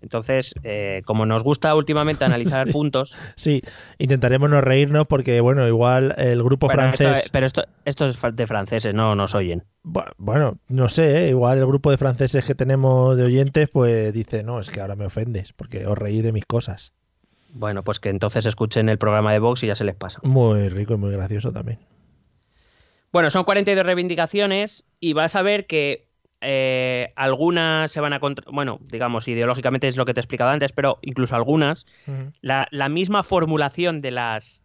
Entonces, 0.00 0.54
eh, 0.64 1.02
como 1.04 1.26
nos 1.26 1.42
gusta 1.42 1.74
últimamente 1.74 2.24
analizar 2.24 2.66
Sí. 2.66 2.72
puntos, 2.72 3.14
Sí, 3.36 3.62
intentaremos 3.98 4.48
no 4.48 4.60
reírnos 4.60 5.06
porque, 5.06 5.40
bueno, 5.40 5.66
igual 5.68 6.14
el 6.18 6.42
grupo 6.42 6.66
esto- 6.68 6.76
francés... 6.80 7.28
pero 7.32 7.46
esto, 7.46 7.64
esto 7.84 8.04
es 8.06 8.18
de 8.34 8.46
franceses, 8.46 8.94
no 8.94 9.14
nos 9.14 9.34
oyen. 9.34 9.64
Bu- 9.84 10.10
Bueno, 10.16 10.58
no 10.68 10.88
sé, 10.88 11.24
¿eh? 11.26 11.28
igual 11.30 11.58
el 11.58 11.66
grupo 11.66 11.90
de 11.90 11.98
franceses 11.98 12.44
que 12.44 12.54
tenemos 12.54 13.16
de 13.16 13.24
oyentes, 13.24 13.68
pues 13.70 14.12
dice, 14.12 14.42
no, 14.42 14.60
es 14.60 14.70
que 14.70 14.80
ahora 14.80 14.96
me 14.96 15.06
ofendes, 15.06 15.52
porque 15.52 15.86
os 15.86 15.98
reí 15.98 16.22
de 16.22 16.32
mis 16.32 16.44
cosas. 16.44 16.92
Bueno, 17.54 17.82
pues 17.84 18.00
que 18.00 18.08
entonces 18.08 18.46
escuchen 18.46 18.88
el 18.88 18.96
programa 18.98 19.32
de 19.32 19.38
Vox 19.38 19.62
y 19.62 19.66
ya 19.66 19.74
se 19.74 19.84
les 19.84 19.94
pasa. 19.94 20.20
Muy 20.22 20.68
rico 20.70 20.94
y 20.94 20.96
muy 20.96 21.10
gracioso 21.12 21.52
también. 21.52 21.78
Bueno, 23.12 23.28
son 23.30 23.44
42 23.44 23.84
reivindicaciones 23.84 24.84
y 24.98 25.12
vas 25.12 25.36
a 25.36 25.42
ver 25.42 25.66
que 25.66 26.08
eh, 26.42 27.08
algunas 27.16 27.90
se 27.92 28.00
van 28.00 28.12
a... 28.12 28.20
contra- 28.20 28.44
Bueno, 28.52 28.78
digamos, 28.90 29.28
ideológicamente 29.28 29.86
es 29.88 29.96
lo 29.96 30.04
que 30.04 30.12
te 30.14 30.20
he 30.20 30.22
explicado 30.22 30.50
antes, 30.50 30.72
pero 30.72 30.98
incluso 31.02 31.36
algunas 31.36 31.86
la, 32.40 32.66
la 32.70 32.88
misma 32.88 33.22
formulación 33.22 34.00
de 34.00 34.10
las, 34.10 34.62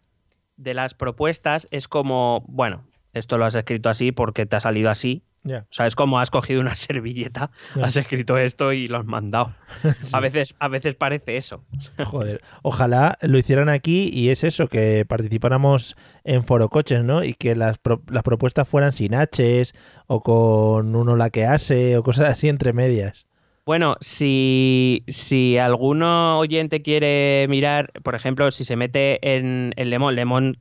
de 0.57 0.73
las 0.73 0.93
propuestas 0.95 1.67
es 1.71 1.87
como, 1.87 2.43
bueno, 2.47 2.83
esto 3.13 3.37
lo 3.37 3.45
has 3.45 3.55
escrito 3.55 3.89
así 3.89 4.11
porque 4.11 4.45
te 4.45 4.57
ha 4.57 4.59
salido 4.59 4.89
así. 4.89 5.23
O 5.45 5.65
sea, 5.69 5.85
es 5.85 5.95
como 5.95 6.19
has 6.19 6.29
cogido 6.29 6.59
una 6.59 6.75
servilleta, 6.75 7.51
has 7.81 7.95
escrito 7.95 8.37
esto 8.37 8.73
y 8.73 8.87
lo 8.87 8.97
has 8.97 9.05
mandado. 9.05 9.55
Sí. 10.01 10.11
A, 10.13 10.19
veces, 10.19 10.55
a 10.59 10.67
veces 10.67 10.95
parece 10.95 11.37
eso. 11.37 11.63
Joder, 12.03 12.41
ojalá 12.63 13.17
lo 13.21 13.37
hicieran 13.37 13.69
aquí 13.69 14.09
y 14.11 14.29
es 14.29 14.43
eso, 14.43 14.67
que 14.67 15.05
participáramos 15.07 15.95
en 16.25 16.43
forocoches, 16.43 17.03
¿no? 17.03 17.23
Y 17.23 17.33
que 17.33 17.55
las, 17.55 17.77
pro- 17.77 18.01
las 18.09 18.23
propuestas 18.23 18.67
fueran 18.67 18.91
sin 18.91 19.13
H's 19.13 19.73
o 20.07 20.21
con 20.21 20.95
uno 20.95 21.15
laquease 21.15 21.95
o 21.97 22.03
cosas 22.03 22.27
así 22.29 22.49
entre 22.49 22.73
medias. 22.73 23.25
Bueno, 23.65 23.95
si, 24.01 25.03
si 25.07 25.57
alguno 25.57 26.39
oyente 26.39 26.79
quiere 26.81 27.45
mirar, 27.49 27.91
por 28.03 28.15
ejemplo, 28.15 28.49
si 28.51 28.63
se 28.65 28.75
mete 28.75 29.35
en, 29.35 29.73
en 29.77 29.89
Lemón, 29.89 30.15
Lemón, 30.15 30.57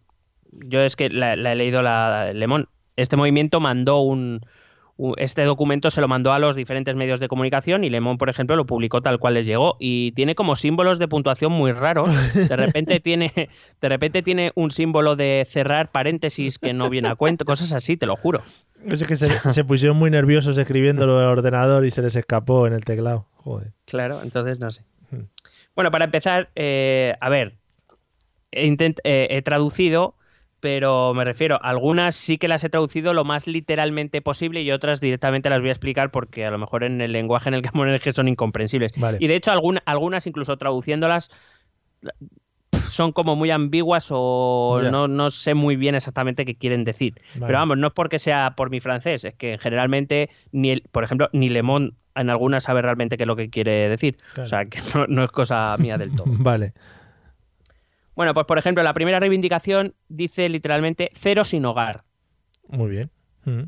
yo 0.64 0.80
es 0.80 0.96
que 0.96 1.10
la, 1.10 1.36
la 1.36 1.52
he 1.52 1.56
leído 1.56 1.82
la 1.82 2.32
Lemón, 2.32 2.68
este 2.96 3.16
movimiento 3.16 3.60
mandó 3.60 4.00
un, 4.00 4.40
este 5.18 5.44
documento 5.44 5.90
se 5.90 6.00
lo 6.00 6.08
mandó 6.08 6.32
a 6.32 6.38
los 6.38 6.56
diferentes 6.56 6.96
medios 6.96 7.20
de 7.20 7.28
comunicación 7.28 7.84
y 7.84 7.90
Lemón, 7.90 8.16
por 8.16 8.30
ejemplo, 8.30 8.56
lo 8.56 8.64
publicó 8.64 9.02
tal 9.02 9.18
cual 9.18 9.34
les 9.34 9.46
llegó 9.46 9.76
y 9.78 10.12
tiene 10.12 10.34
como 10.34 10.56
símbolos 10.56 10.98
de 10.98 11.06
puntuación 11.06 11.52
muy 11.52 11.72
raros. 11.72 12.08
De 12.34 12.56
repente 12.56 13.00
tiene, 13.00 13.30
de 13.34 13.88
repente 13.88 14.22
tiene 14.22 14.52
un 14.54 14.70
símbolo 14.70 15.14
de 15.14 15.44
cerrar 15.46 15.90
paréntesis 15.90 16.58
que 16.58 16.72
no 16.72 16.88
viene 16.88 17.08
a 17.08 17.14
cuento, 17.14 17.44
cosas 17.44 17.72
así, 17.74 17.96
te 17.96 18.06
lo 18.06 18.16
juro. 18.16 18.42
Es 18.86 19.04
que 19.04 19.16
se, 19.16 19.64
pusieron 19.64 19.98
muy 19.98 20.10
nerviosos 20.10 20.56
escribiéndolo 20.56 21.18
en 21.18 21.24
el 21.24 21.30
ordenador 21.30 21.84
y 21.84 21.90
se 21.90 22.00
les 22.00 22.16
escapó 22.16 22.66
en 22.66 22.72
el 22.72 22.84
teclado. 22.84 23.26
Joder. 23.34 23.72
Claro, 23.84 24.20
entonces 24.22 24.58
no 24.60 24.70
sé. 24.70 24.82
Hmm. 25.10 25.24
Bueno, 25.74 25.90
para 25.90 26.06
empezar, 26.06 26.48
eh, 26.54 27.14
a 27.20 27.28
ver, 27.28 27.54
he 28.50 29.42
traducido 29.42 30.15
pero 30.66 31.14
me 31.14 31.22
refiero, 31.22 31.60
algunas 31.62 32.16
sí 32.16 32.38
que 32.38 32.48
las 32.48 32.64
he 32.64 32.68
traducido 32.68 33.14
lo 33.14 33.22
más 33.22 33.46
literalmente 33.46 34.20
posible 34.20 34.62
y 34.62 34.72
otras 34.72 34.98
directamente 34.98 35.48
las 35.48 35.60
voy 35.60 35.68
a 35.68 35.72
explicar 35.72 36.10
porque 36.10 36.44
a 36.44 36.50
lo 36.50 36.58
mejor 36.58 36.82
en 36.82 37.00
el 37.00 37.12
lenguaje 37.12 37.48
en 37.48 37.54
el 37.54 37.62
que 37.62 37.70
maneje 37.72 38.10
son 38.10 38.26
incomprensibles. 38.26 38.90
Y 39.20 39.28
de 39.28 39.36
hecho, 39.36 39.52
algunas 39.52 40.26
incluso 40.26 40.56
traduciéndolas 40.56 41.30
son 42.88 43.12
como 43.12 43.36
muy 43.36 43.52
ambiguas 43.52 44.08
o 44.10 44.80
no, 44.90 45.06
no, 45.06 45.30
sé 45.30 45.54
muy 45.54 45.76
bien 45.76 45.94
exactamente 45.94 46.44
qué 46.44 46.56
quieren 46.56 46.82
decir. 46.82 47.14
Pero 47.34 47.52
vamos, 47.52 47.78
no 47.78 47.86
es 47.86 47.92
porque 47.92 48.18
sea 48.18 48.54
por 48.56 48.68
mi 48.68 48.80
francés, 48.80 49.24
es 49.24 49.36
que 49.36 49.58
generalmente, 49.58 50.30
ni 50.50 50.72
el, 50.72 50.82
por 50.90 51.04
ejemplo, 51.04 51.28
ni 51.32 51.48
Lemón 51.48 51.94
en 52.16 52.28
algunas 52.28 52.64
sabe 52.64 52.82
realmente 52.82 53.16
qué 53.16 53.22
es 53.22 53.28
lo 53.28 53.36
que 53.36 53.50
quiere 53.50 53.88
decir. 53.88 54.16
O 54.36 54.44
sea, 54.44 54.64
que 54.64 54.80
no, 54.96 55.06
no 55.06 55.22
es 55.22 55.30
cosa 55.30 55.76
mía 55.78 55.96
del 55.96 56.16
todo. 56.16 56.24
vale. 56.40 56.72
Bueno, 58.16 58.34
pues 58.34 58.46
por 58.46 58.58
ejemplo, 58.58 58.82
la 58.82 58.94
primera 58.94 59.20
reivindicación 59.20 59.94
dice 60.08 60.48
literalmente 60.48 61.10
cero 61.12 61.44
sin 61.44 61.64
hogar. 61.66 62.02
Muy 62.66 62.90
bien. 62.90 63.10
Mm. 63.44 63.64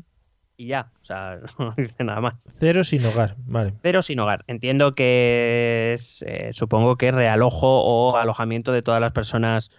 Y 0.57 0.67
ya, 0.67 0.91
o 0.99 1.03
sea, 1.03 1.39
no 1.59 1.71
dice 1.77 2.03
nada 2.03 2.19
más. 2.19 2.49
Cero 2.59 2.83
sin 2.83 3.05
hogar, 3.05 3.35
vale. 3.45 3.73
Cero 3.77 4.01
sin 4.01 4.19
hogar. 4.19 4.43
Entiendo 4.47 4.95
que 4.95 5.93
es, 5.93 6.23
eh, 6.27 6.49
supongo 6.51 6.97
que 6.97 7.09
es 7.09 7.15
realojo 7.15 7.67
o 7.67 8.17
alojamiento 8.17 8.73
de 8.73 8.81
todas 8.81 8.99
las 8.99 9.13
personas 9.13 9.71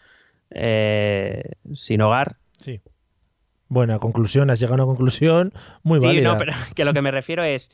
eh, 0.51 1.43
sin 1.75 2.01
hogar. 2.01 2.37
Sí. 2.57 2.81
Buena 3.69 3.99
conclusión, 3.99 4.51
has 4.51 4.61
llegado 4.61 4.83
a 4.83 4.85
una 4.85 4.87
conclusión 4.87 5.53
muy 5.83 5.99
válida. 5.99 6.21
Sí, 6.21 6.25
no, 6.25 6.39
pero 6.39 6.53
que 6.75 6.85
lo 6.85 6.95
que 6.95 7.03
me 7.03 7.11
refiero 7.11 7.43
es 7.45 7.71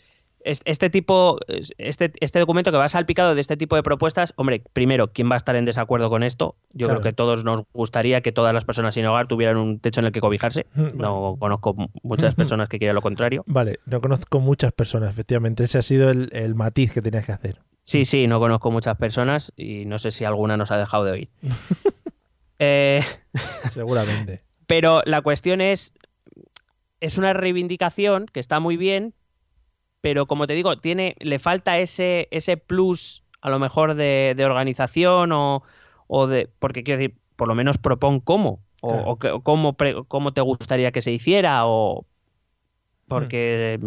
este 0.46 0.90
tipo, 0.90 1.38
este, 1.78 2.12
este 2.20 2.38
documento 2.38 2.70
que 2.70 2.78
va 2.78 2.88
salpicado 2.88 3.34
de 3.34 3.40
este 3.40 3.56
tipo 3.56 3.74
de 3.74 3.82
propuestas, 3.82 4.32
hombre, 4.36 4.62
primero, 4.72 5.12
¿quién 5.12 5.28
va 5.28 5.34
a 5.34 5.36
estar 5.36 5.56
en 5.56 5.64
desacuerdo 5.64 6.08
con 6.08 6.22
esto? 6.22 6.54
Yo 6.72 6.88
creo 6.88 7.00
que 7.00 7.12
todos 7.12 7.44
nos 7.44 7.62
gustaría 7.72 8.20
que 8.20 8.30
todas 8.30 8.54
las 8.54 8.64
personas 8.64 8.94
sin 8.94 9.04
hogar 9.06 9.26
tuvieran 9.26 9.56
un 9.56 9.80
techo 9.80 10.00
en 10.00 10.06
el 10.06 10.12
que 10.12 10.20
cobijarse. 10.20 10.66
No 10.94 11.36
conozco 11.38 11.74
muchas 12.02 12.34
personas 12.34 12.68
que 12.68 12.78
quieran 12.78 12.94
lo 12.94 13.02
contrario. 13.02 13.42
Vale, 13.46 13.80
no 13.86 14.00
conozco 14.00 14.38
muchas 14.40 14.72
personas, 14.72 15.10
efectivamente. 15.10 15.64
Ese 15.64 15.78
ha 15.78 15.82
sido 15.82 16.10
el, 16.10 16.54
matiz 16.54 16.92
que 16.92 17.02
tenías 17.02 17.26
que 17.26 17.32
hacer. 17.32 17.60
Sí, 17.82 18.04
sí, 18.04 18.26
no 18.26 18.38
conozco 18.38 18.70
muchas 18.70 18.96
personas 18.96 19.52
y 19.56 19.84
no 19.84 19.98
sé 19.98 20.10
si 20.12 20.24
alguna 20.24 20.56
nos 20.56 20.70
ha 20.70 20.78
dejado 20.78 21.04
de 21.04 21.12
oír. 21.12 21.28
Eh, 22.58 23.02
Seguramente. 23.70 24.40
Pero 24.66 25.02
la 25.04 25.20
cuestión 25.20 25.60
es, 25.60 25.92
es 27.00 27.18
una 27.18 27.34
reivindicación 27.34 28.24
que 28.32 28.40
está 28.40 28.60
muy 28.60 28.78
bien, 28.78 29.12
pero 30.06 30.26
como 30.26 30.46
te 30.46 30.54
digo, 30.54 30.78
tiene, 30.78 31.16
le 31.18 31.40
falta 31.40 31.80
ese, 31.80 32.28
ese 32.30 32.56
plus 32.56 33.24
a 33.40 33.50
lo 33.50 33.58
mejor 33.58 33.96
de, 33.96 34.36
organización 34.38 35.32
o, 35.32 35.62
de. 36.28 36.48
Porque 36.60 36.84
quiero 36.84 37.00
decir, 37.00 37.16
por 37.34 37.48
lo 37.48 37.56
menos 37.56 37.76
propon 37.76 38.20
cómo. 38.20 38.60
O, 38.82 39.18
cómo, 39.42 39.76
cómo, 40.06 40.32
te 40.32 40.40
gustaría 40.42 40.92
que 40.92 41.02
se 41.02 41.10
hiciera. 41.10 41.66
O. 41.66 42.06
Porque. 43.08 43.80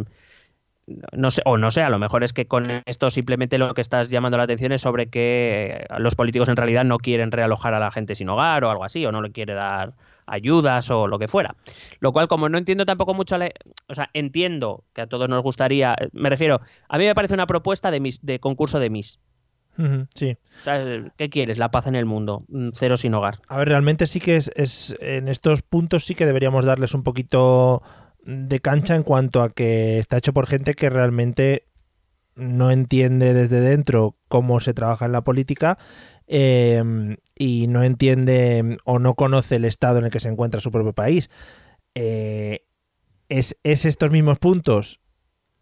No 1.11 1.31
sé, 1.31 1.41
o 1.45 1.57
no 1.57 1.71
sé, 1.71 1.81
a 1.81 1.89
lo 1.89 1.99
mejor 1.99 2.23
es 2.23 2.33
que 2.33 2.47
con 2.47 2.81
esto 2.85 3.09
simplemente 3.09 3.57
lo 3.57 3.73
que 3.73 3.81
estás 3.81 4.09
llamando 4.09 4.37
la 4.37 4.43
atención 4.43 4.71
es 4.71 4.81
sobre 4.81 5.09
que 5.09 5.85
los 5.97 6.15
políticos 6.15 6.49
en 6.49 6.55
realidad 6.55 6.85
no 6.85 6.97
quieren 6.97 7.31
realojar 7.31 7.73
a 7.73 7.79
la 7.79 7.91
gente 7.91 8.15
sin 8.15 8.29
hogar 8.29 8.63
o 8.63 8.71
algo 8.71 8.83
así, 8.83 9.05
o 9.05 9.11
no 9.11 9.21
le 9.21 9.31
quiere 9.31 9.53
dar 9.53 9.93
ayudas 10.29 10.89
o 10.91 11.07
lo 11.07 11.19
que 11.19 11.27
fuera. 11.27 11.55
Lo 11.99 12.11
cual, 12.13 12.27
como 12.27 12.49
no 12.49 12.57
entiendo 12.57 12.85
tampoco 12.85 13.13
mucho, 13.13 13.35
o 13.87 13.95
sea, 13.95 14.09
entiendo 14.13 14.83
que 14.93 15.01
a 15.01 15.07
todos 15.07 15.27
nos 15.27 15.43
gustaría, 15.43 15.95
me 16.13 16.29
refiero, 16.29 16.61
a 16.87 16.97
mí 16.97 17.05
me 17.05 17.15
parece 17.15 17.33
una 17.33 17.47
propuesta 17.47 17.91
de, 17.91 17.99
mis, 17.99 18.23
de 18.25 18.39
concurso 18.39 18.79
de 18.79 18.89
Miss. 18.89 19.19
sí. 20.13 20.37
¿Qué 21.17 21.29
quieres? 21.29 21.57
La 21.57 21.71
paz 21.71 21.87
en 21.87 21.95
el 21.95 22.05
mundo, 22.05 22.45
mm, 22.49 22.69
cero 22.73 22.97
sin 22.97 23.13
hogar. 23.13 23.39
A 23.47 23.57
ver, 23.57 23.69
realmente 23.69 24.07
sí 24.07 24.19
que 24.19 24.35
es, 24.35 24.51
es 24.55 24.95
en 24.99 25.27
estos 25.27 25.61
puntos 25.61 26.05
sí 26.05 26.15
que 26.15 26.25
deberíamos 26.25 26.65
darles 26.65 26.93
un 26.93 27.03
poquito 27.03 27.81
de 28.25 28.59
cancha 28.59 28.95
en 28.95 29.03
cuanto 29.03 29.41
a 29.41 29.49
que 29.49 29.99
está 29.99 30.17
hecho 30.17 30.33
por 30.33 30.47
gente 30.47 30.73
que 30.73 30.89
realmente 30.89 31.65
no 32.35 32.71
entiende 32.71 33.33
desde 33.33 33.59
dentro 33.59 34.15
cómo 34.27 34.59
se 34.59 34.73
trabaja 34.73 35.05
en 35.05 35.11
la 35.11 35.23
política 35.23 35.77
Em, 36.31 37.17
y 37.33 37.65
no 37.65 37.81
entiende 37.81 38.77
o 38.85 38.99
no 38.99 39.15
conoce 39.15 39.55
el 39.55 39.65
estado 39.65 39.97
en 39.97 40.05
el 40.05 40.11
que 40.11 40.19
se 40.19 40.29
encuentra 40.29 40.61
su 40.61 40.69
propio 40.69 40.93
país. 40.93 41.31
Eh, 41.95 42.67
es, 43.29 43.55
estos 43.63 44.11
mismos 44.11 44.37
puntos 44.37 44.99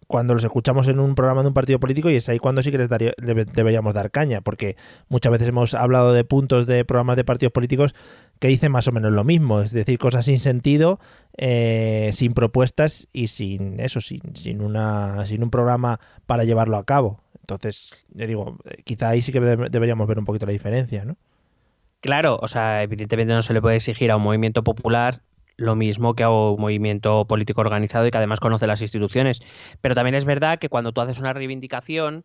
cuando 0.08 0.34
los 0.34 0.44
escuchamos 0.44 0.88
en 0.88 1.00
un 1.00 1.16
programa 1.16 1.42
de 1.42 1.50
un 1.50 1.54
partido 1.54 1.80
político 1.80 2.10
y 2.10 2.16
es 2.16 2.30
ahí 2.30 2.40
cuando 2.40 2.64
sí 2.64 2.72
que 2.72 2.78
les 2.78 2.90
deberíamos 2.90 3.94
dar 3.94 4.10
caña, 4.10 4.42
porque 4.42 4.78
muchas 5.10 5.32
veces 5.32 5.50
hemos 5.50 5.74
hablado 5.74 6.14
de 6.14 6.24
puntos 6.24 6.66
de 6.66 6.86
programas 6.86 7.18
de 7.18 7.26
partidos 7.26 7.52
políticos 7.52 7.94
que 8.40 8.48
dicen 8.48 8.72
más 8.72 8.88
o 8.88 8.92
menos 8.92 9.12
lo 9.12 9.24
mismo, 9.24 9.62
es 9.62 9.72
decir, 9.72 10.00
cosas 10.00 10.26
sin 10.26 10.40
sentido, 10.40 11.00
eh, 11.38 12.12
sin 12.14 12.34
propuestas 12.34 13.10
y 13.12 13.28
sin 13.28 13.80
eso, 13.80 14.00
sin, 14.00 14.22
sin, 14.36 14.62
una, 14.62 15.26
sin 15.26 15.44
un 15.44 15.50
programa 15.50 16.00
para 16.26 16.46
llevarlo 16.46 16.78
a 16.78 16.86
cabo. 16.86 17.22
Entonces, 17.42 18.06
yo 18.14 18.28
digo, 18.28 18.58
quizá 18.84 19.10
ahí 19.10 19.22
sí 19.22 19.32
que 19.32 19.40
deberíamos 19.40 20.08
ver 20.08 20.20
un 20.20 20.26
poquito 20.26 20.46
la 20.46 20.52
diferencia, 20.52 21.06
¿no? 21.06 21.18
Claro, 22.00 22.38
o 22.42 22.48
sea, 22.48 22.84
evidentemente 22.84 23.34
no 23.34 23.42
se 23.42 23.54
le 23.54 23.62
puede 23.62 23.78
exigir 23.78 24.12
a 24.12 24.18
un 24.18 24.24
movimiento 24.24 24.64
popular 24.64 25.22
lo 25.58 25.76
mismo 25.76 26.14
que 26.14 26.24
a 26.24 26.30
un 26.30 26.62
movimiento 26.62 27.26
político 27.26 27.62
organizado 27.62 28.06
y 28.06 28.12
que 28.12 28.18
además 28.18 28.40
conoce 28.40 28.68
las 28.68 28.82
instituciones. 28.82 29.42
Pero 29.82 29.96
también 29.96 30.16
es 30.16 30.24
verdad 30.24 30.60
que 30.60 30.70
cuando 30.70 30.92
tú 30.92 31.02
haces 31.02 31.20
una 31.20 31.34
reivindicación, 31.34 32.24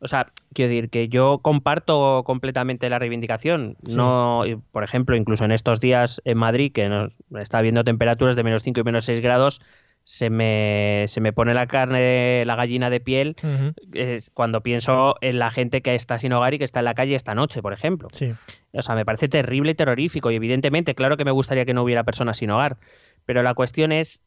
o 0.00 0.08
sea, 0.08 0.30
quiero 0.52 0.68
decir 0.68 0.90
que 0.90 1.08
yo 1.08 1.38
comparto 1.38 2.22
completamente 2.24 2.90
la 2.90 2.98
reivindicación. 2.98 3.76
No, 3.82 4.42
por 4.70 4.84
ejemplo, 4.84 5.16
incluso 5.16 5.44
en 5.46 5.52
estos 5.52 5.80
días 5.80 6.20
en 6.24 6.38
Madrid, 6.38 6.70
que 6.72 6.88
nos 6.88 7.22
está 7.38 7.62
viendo 7.62 7.84
temperaturas 7.84 8.36
de 8.36 8.44
menos 8.44 8.62
5 8.62 8.80
y 8.80 8.84
menos 8.84 9.06
6 9.06 9.20
grados, 9.20 9.60
se 10.08 10.30
me, 10.30 11.04
se 11.06 11.20
me 11.20 11.34
pone 11.34 11.52
la 11.52 11.66
carne, 11.66 12.42
la 12.46 12.56
gallina 12.56 12.88
de 12.88 12.98
piel 12.98 13.36
es 13.92 14.30
cuando 14.30 14.62
pienso 14.62 15.16
en 15.20 15.38
la 15.38 15.50
gente 15.50 15.82
que 15.82 15.94
está 15.94 16.16
sin 16.16 16.32
hogar 16.32 16.54
y 16.54 16.58
que 16.58 16.64
está 16.64 16.78
en 16.78 16.86
la 16.86 16.94
calle 16.94 17.14
esta 17.14 17.34
noche, 17.34 17.60
por 17.60 17.74
ejemplo. 17.74 18.08
Sí. 18.14 18.32
O 18.72 18.80
sea, 18.80 18.94
me 18.94 19.04
parece 19.04 19.28
terrible 19.28 19.72
y 19.72 19.74
terrorífico 19.74 20.30
y 20.30 20.36
evidentemente, 20.36 20.94
claro 20.94 21.18
que 21.18 21.26
me 21.26 21.30
gustaría 21.30 21.66
que 21.66 21.74
no 21.74 21.82
hubiera 21.82 22.04
personas 22.04 22.38
sin 22.38 22.48
hogar, 22.48 22.78
pero 23.26 23.42
la 23.42 23.52
cuestión 23.52 23.92
es 23.92 24.22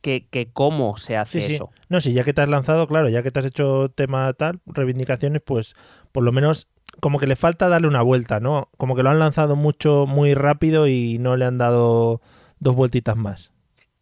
que, 0.00 0.28
cómo 0.52 0.96
se 0.96 1.16
hace 1.16 1.40
eso. 1.40 1.70
No, 1.88 2.00
sí, 2.00 2.12
ya 2.12 2.22
que 2.22 2.32
te 2.32 2.42
has 2.42 2.48
lanzado, 2.48 2.86
claro, 2.86 3.08
ya 3.08 3.24
que 3.24 3.32
te 3.32 3.40
has 3.40 3.46
hecho 3.46 3.88
tema 3.88 4.32
tal, 4.34 4.60
reivindicaciones, 4.64 5.42
pues 5.44 5.74
por 6.12 6.22
lo 6.22 6.30
menos 6.30 6.68
como 7.00 7.18
que 7.18 7.26
le 7.26 7.34
falta 7.34 7.68
darle 7.68 7.88
una 7.88 8.02
vuelta, 8.02 8.38
¿no? 8.38 8.70
Como 8.76 8.94
que 8.94 9.02
lo 9.02 9.10
han 9.10 9.18
lanzado 9.18 9.56
mucho, 9.56 10.06
muy 10.06 10.34
rápido 10.34 10.86
y 10.86 11.18
no 11.18 11.36
le 11.36 11.46
han 11.46 11.58
dado 11.58 12.20
dos 12.60 12.76
vueltitas 12.76 13.16
más. 13.16 13.50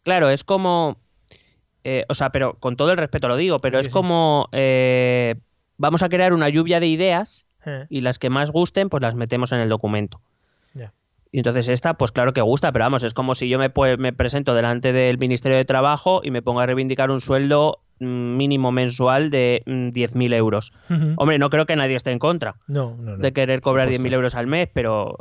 Claro, 0.09 0.31
es 0.31 0.43
como. 0.43 0.97
Eh, 1.83 2.03
o 2.09 2.15
sea, 2.15 2.31
pero 2.31 2.55
con 2.55 2.75
todo 2.75 2.89
el 2.89 2.97
respeto 2.97 3.27
lo 3.27 3.35
digo, 3.35 3.59
pero 3.59 3.77
es 3.77 3.89
como. 3.89 4.49
Eh, 4.53 5.35
vamos 5.77 6.01
a 6.01 6.09
crear 6.09 6.33
una 6.33 6.49
lluvia 6.49 6.79
de 6.79 6.87
ideas 6.87 7.45
eh. 7.63 7.85
y 7.89 8.01
las 8.01 8.17
que 8.17 8.31
más 8.31 8.49
gusten, 8.49 8.89
pues 8.89 9.03
las 9.03 9.13
metemos 9.13 9.51
en 9.51 9.59
el 9.59 9.69
documento. 9.69 10.19
Y 11.31 11.37
entonces 11.37 11.67
esta, 11.67 11.93
pues 11.93 12.11
claro 12.11 12.33
que 12.33 12.41
gusta, 12.41 12.71
pero 12.71 12.85
vamos, 12.85 13.03
es 13.03 13.13
como 13.13 13.35
si 13.35 13.47
yo 13.49 13.59
me, 13.59 13.71
me 13.99 14.13
presento 14.13 14.55
delante 14.55 14.93
del 14.93 15.19
Ministerio 15.19 15.57
de 15.57 15.63
Trabajo 15.65 16.21
y 16.23 16.31
me 16.31 16.41
pongo 16.41 16.61
a 16.61 16.65
reivindicar 16.65 17.11
un 17.11 17.21
sueldo 17.21 17.81
mm, 17.99 18.35
mínimo 18.35 18.71
mensual 18.71 19.29
de 19.29 19.61
10.000 19.67 20.15
mm, 20.15 20.33
euros. 20.33 20.73
Hombre, 21.17 21.37
no 21.37 21.51
creo 21.51 21.67
que 21.67 21.75
nadie 21.75 21.95
esté 21.95 22.09
en 22.09 22.17
contra 22.17 22.55
de 22.65 23.31
querer 23.31 23.61
cobrar 23.61 23.89
10.000 23.89 24.11
euros 24.11 24.33
al 24.33 24.47
mes, 24.47 24.69
pero 24.73 25.17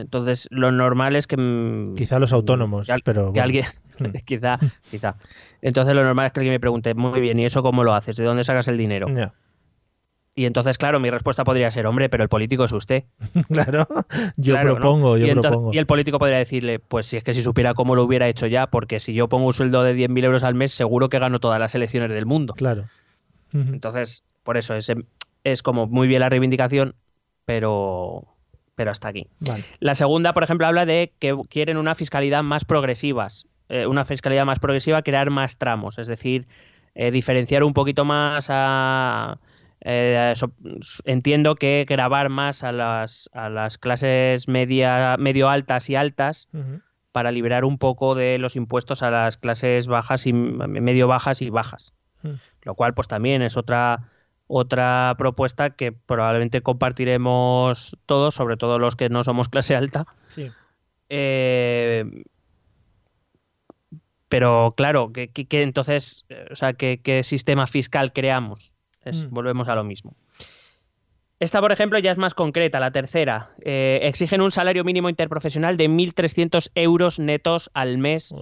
entonces, 0.00 0.48
lo 0.50 0.72
normal 0.72 1.16
es 1.16 1.26
que. 1.26 1.36
Mm, 1.36 1.94
quizá 1.94 2.18
los 2.18 2.32
autónomos, 2.32 2.88
pero. 3.04 3.32
Que 3.32 3.40
alguien. 3.40 3.64
Hmm. 4.00 4.12
quizá, 4.24 4.58
quizá. 4.90 5.16
Entonces, 5.62 5.94
lo 5.94 6.02
normal 6.02 6.26
es 6.26 6.32
que 6.32 6.40
alguien 6.40 6.54
me 6.54 6.60
pregunte, 6.60 6.94
muy 6.94 7.20
bien, 7.20 7.38
¿y 7.38 7.44
eso 7.44 7.62
cómo 7.62 7.84
lo 7.84 7.94
haces? 7.94 8.16
¿De 8.16 8.24
dónde 8.24 8.44
sacas 8.44 8.68
el 8.68 8.78
dinero? 8.78 9.06
Y 10.34 10.46
entonces, 10.46 10.78
claro, 10.78 11.00
mi 11.00 11.10
respuesta 11.10 11.44
podría 11.44 11.70
ser, 11.70 11.86
hombre, 11.86 12.08
pero 12.08 12.22
el 12.22 12.28
político 12.28 12.64
es 12.64 12.72
usted. 12.72 13.04
claro, 13.52 13.86
yo 14.36 14.58
propongo, 14.60 15.18
yo 15.18 15.26
y 15.26 15.32
propongo. 15.32 15.72
Y 15.74 15.78
el 15.78 15.86
político 15.86 16.18
podría 16.18 16.38
decirle, 16.38 16.78
pues 16.78 17.06
si 17.06 17.16
es 17.16 17.24
que 17.24 17.34
si 17.34 17.42
supiera 17.42 17.74
cómo 17.74 17.94
lo 17.94 18.04
hubiera 18.04 18.28
hecho 18.28 18.46
ya, 18.46 18.68
porque 18.68 19.00
si 19.00 19.12
yo 19.12 19.28
pongo 19.28 19.46
un 19.46 19.52
sueldo 19.52 19.82
de 19.82 19.94
10.000 19.94 20.24
euros 20.24 20.44
al 20.44 20.54
mes, 20.54 20.72
seguro 20.72 21.08
que 21.08 21.18
gano 21.18 21.40
todas 21.40 21.58
las 21.58 21.74
elecciones 21.74 22.10
del 22.10 22.26
mundo. 22.26 22.54
Claro. 22.54 22.86
Entonces, 23.52 24.22
por 24.44 24.56
eso 24.56 24.76
es, 24.76 24.92
es 25.42 25.62
como 25.62 25.88
muy 25.88 26.06
bien 26.06 26.20
la 26.20 26.28
reivindicación, 26.28 26.94
pero 27.44 28.28
pero 28.80 28.92
hasta 28.92 29.08
aquí. 29.08 29.26
La 29.78 29.94
segunda, 29.94 30.32
por 30.32 30.42
ejemplo, 30.42 30.66
habla 30.66 30.86
de 30.86 31.12
que 31.18 31.36
quieren 31.50 31.76
una 31.76 31.94
fiscalidad 31.94 32.42
más 32.42 32.64
progresivas. 32.64 33.46
Eh, 33.70 33.86
una 33.86 34.04
fiscalidad 34.04 34.44
más 34.44 34.58
progresiva, 34.58 35.02
crear 35.02 35.30
más 35.30 35.56
tramos, 35.56 35.98
es 35.98 36.08
decir, 36.08 36.46
eh, 36.94 37.10
diferenciar 37.10 37.64
un 37.64 37.72
poquito 37.72 38.04
más 38.04 38.48
a... 38.50 39.38
eh, 39.80 40.32
so- 40.34 40.52
entiendo 41.04 41.54
que 41.54 41.86
grabar 41.88 42.28
más 42.28 42.64
a 42.64 42.72
las, 42.72 43.30
a 43.32 43.48
las 43.48 43.78
clases 43.78 44.48
media, 44.48 45.16
medio 45.18 45.48
altas 45.48 45.88
y 45.88 45.94
altas 45.94 46.48
para 47.12 47.30
liberar 47.30 47.64
un 47.64 47.78
poco 47.78 48.14
de 48.14 48.38
los 48.38 48.56
impuestos 48.56 49.02
a 49.02 49.10
las 49.10 49.36
clases 49.36 49.86
bajas 49.86 50.26
y 50.26 50.32
medio 50.32 51.08
bajas 51.08 51.40
y 51.42 51.50
bajas. 51.50 51.94
Lo 52.62 52.74
cual, 52.74 52.92
pues 52.92 53.08
también 53.08 53.40
es 53.40 53.56
otra, 53.56 54.10
otra 54.46 55.14
propuesta 55.16 55.70
que 55.70 55.92
probablemente 55.92 56.60
compartiremos 56.60 57.96
todos, 58.04 58.34
sobre 58.34 58.56
todo 58.56 58.78
los 58.78 58.96
que 58.96 59.08
no 59.08 59.24
somos 59.24 59.48
clase 59.48 59.74
alta. 59.74 60.06
Sí. 60.28 60.50
Eh, 61.08 62.04
pero 64.30 64.72
claro, 64.76 65.12
que, 65.12 65.28
que- 65.28 65.44
que 65.44 65.60
entonces, 65.60 66.24
eh, 66.30 66.46
o 66.50 66.54
sea, 66.54 66.72
¿qué, 66.72 67.20
sistema 67.24 67.66
fiscal 67.66 68.14
creamos? 68.14 68.72
Es- 69.04 69.26
Mm. 69.26 69.34
Volvemos 69.34 69.68
a 69.68 69.74
lo 69.74 69.84
mismo. 69.84 70.14
Esta, 71.40 71.60
por 71.60 71.72
ejemplo, 71.72 71.98
ya 71.98 72.12
es 72.12 72.18
más 72.18 72.34
concreta, 72.34 72.80
la 72.80 72.90
tercera. 72.90 73.50
Eh, 73.62 74.00
exigen 74.02 74.40
un 74.42 74.50
salario 74.50 74.84
mínimo 74.84 75.08
interprofesional 75.08 75.76
de 75.78 75.88
1.300 75.88 76.70
euros 76.74 77.18
netos 77.18 77.70
al 77.74 77.96
mes. 77.98 78.34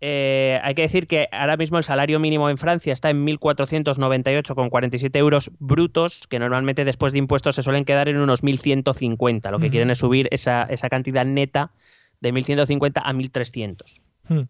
Eh, 0.00 0.58
hay 0.62 0.74
que 0.74 0.82
decir 0.82 1.06
que 1.06 1.28
ahora 1.32 1.56
mismo 1.58 1.76
el 1.78 1.84
salario 1.84 2.18
mínimo 2.18 2.48
en 2.50 2.56
Francia 2.58 2.92
está 2.94 3.10
en 3.10 3.24
1.498,47 3.26 5.16
euros 5.18 5.50
brutos, 5.58 6.26
que 6.26 6.38
normalmente 6.38 6.84
después 6.84 7.12
de 7.12 7.18
impuestos 7.18 7.54
se 7.56 7.62
suelen 7.62 7.84
quedar 7.84 8.08
en 8.08 8.16
unos 8.16 8.42
1.150. 8.42 9.50
Lo 9.50 9.58
que 9.58 9.66
Ujú. 9.66 9.70
quieren 9.72 9.90
es 9.90 9.98
subir 9.98 10.28
esa, 10.30 10.64
esa 10.64 10.88
cantidad 10.88 11.24
neta 11.24 11.72
de 12.20 12.32
1.150 12.32 13.02
a 13.04 13.12
1.300. 13.12 14.00
Hmm. 14.28 14.42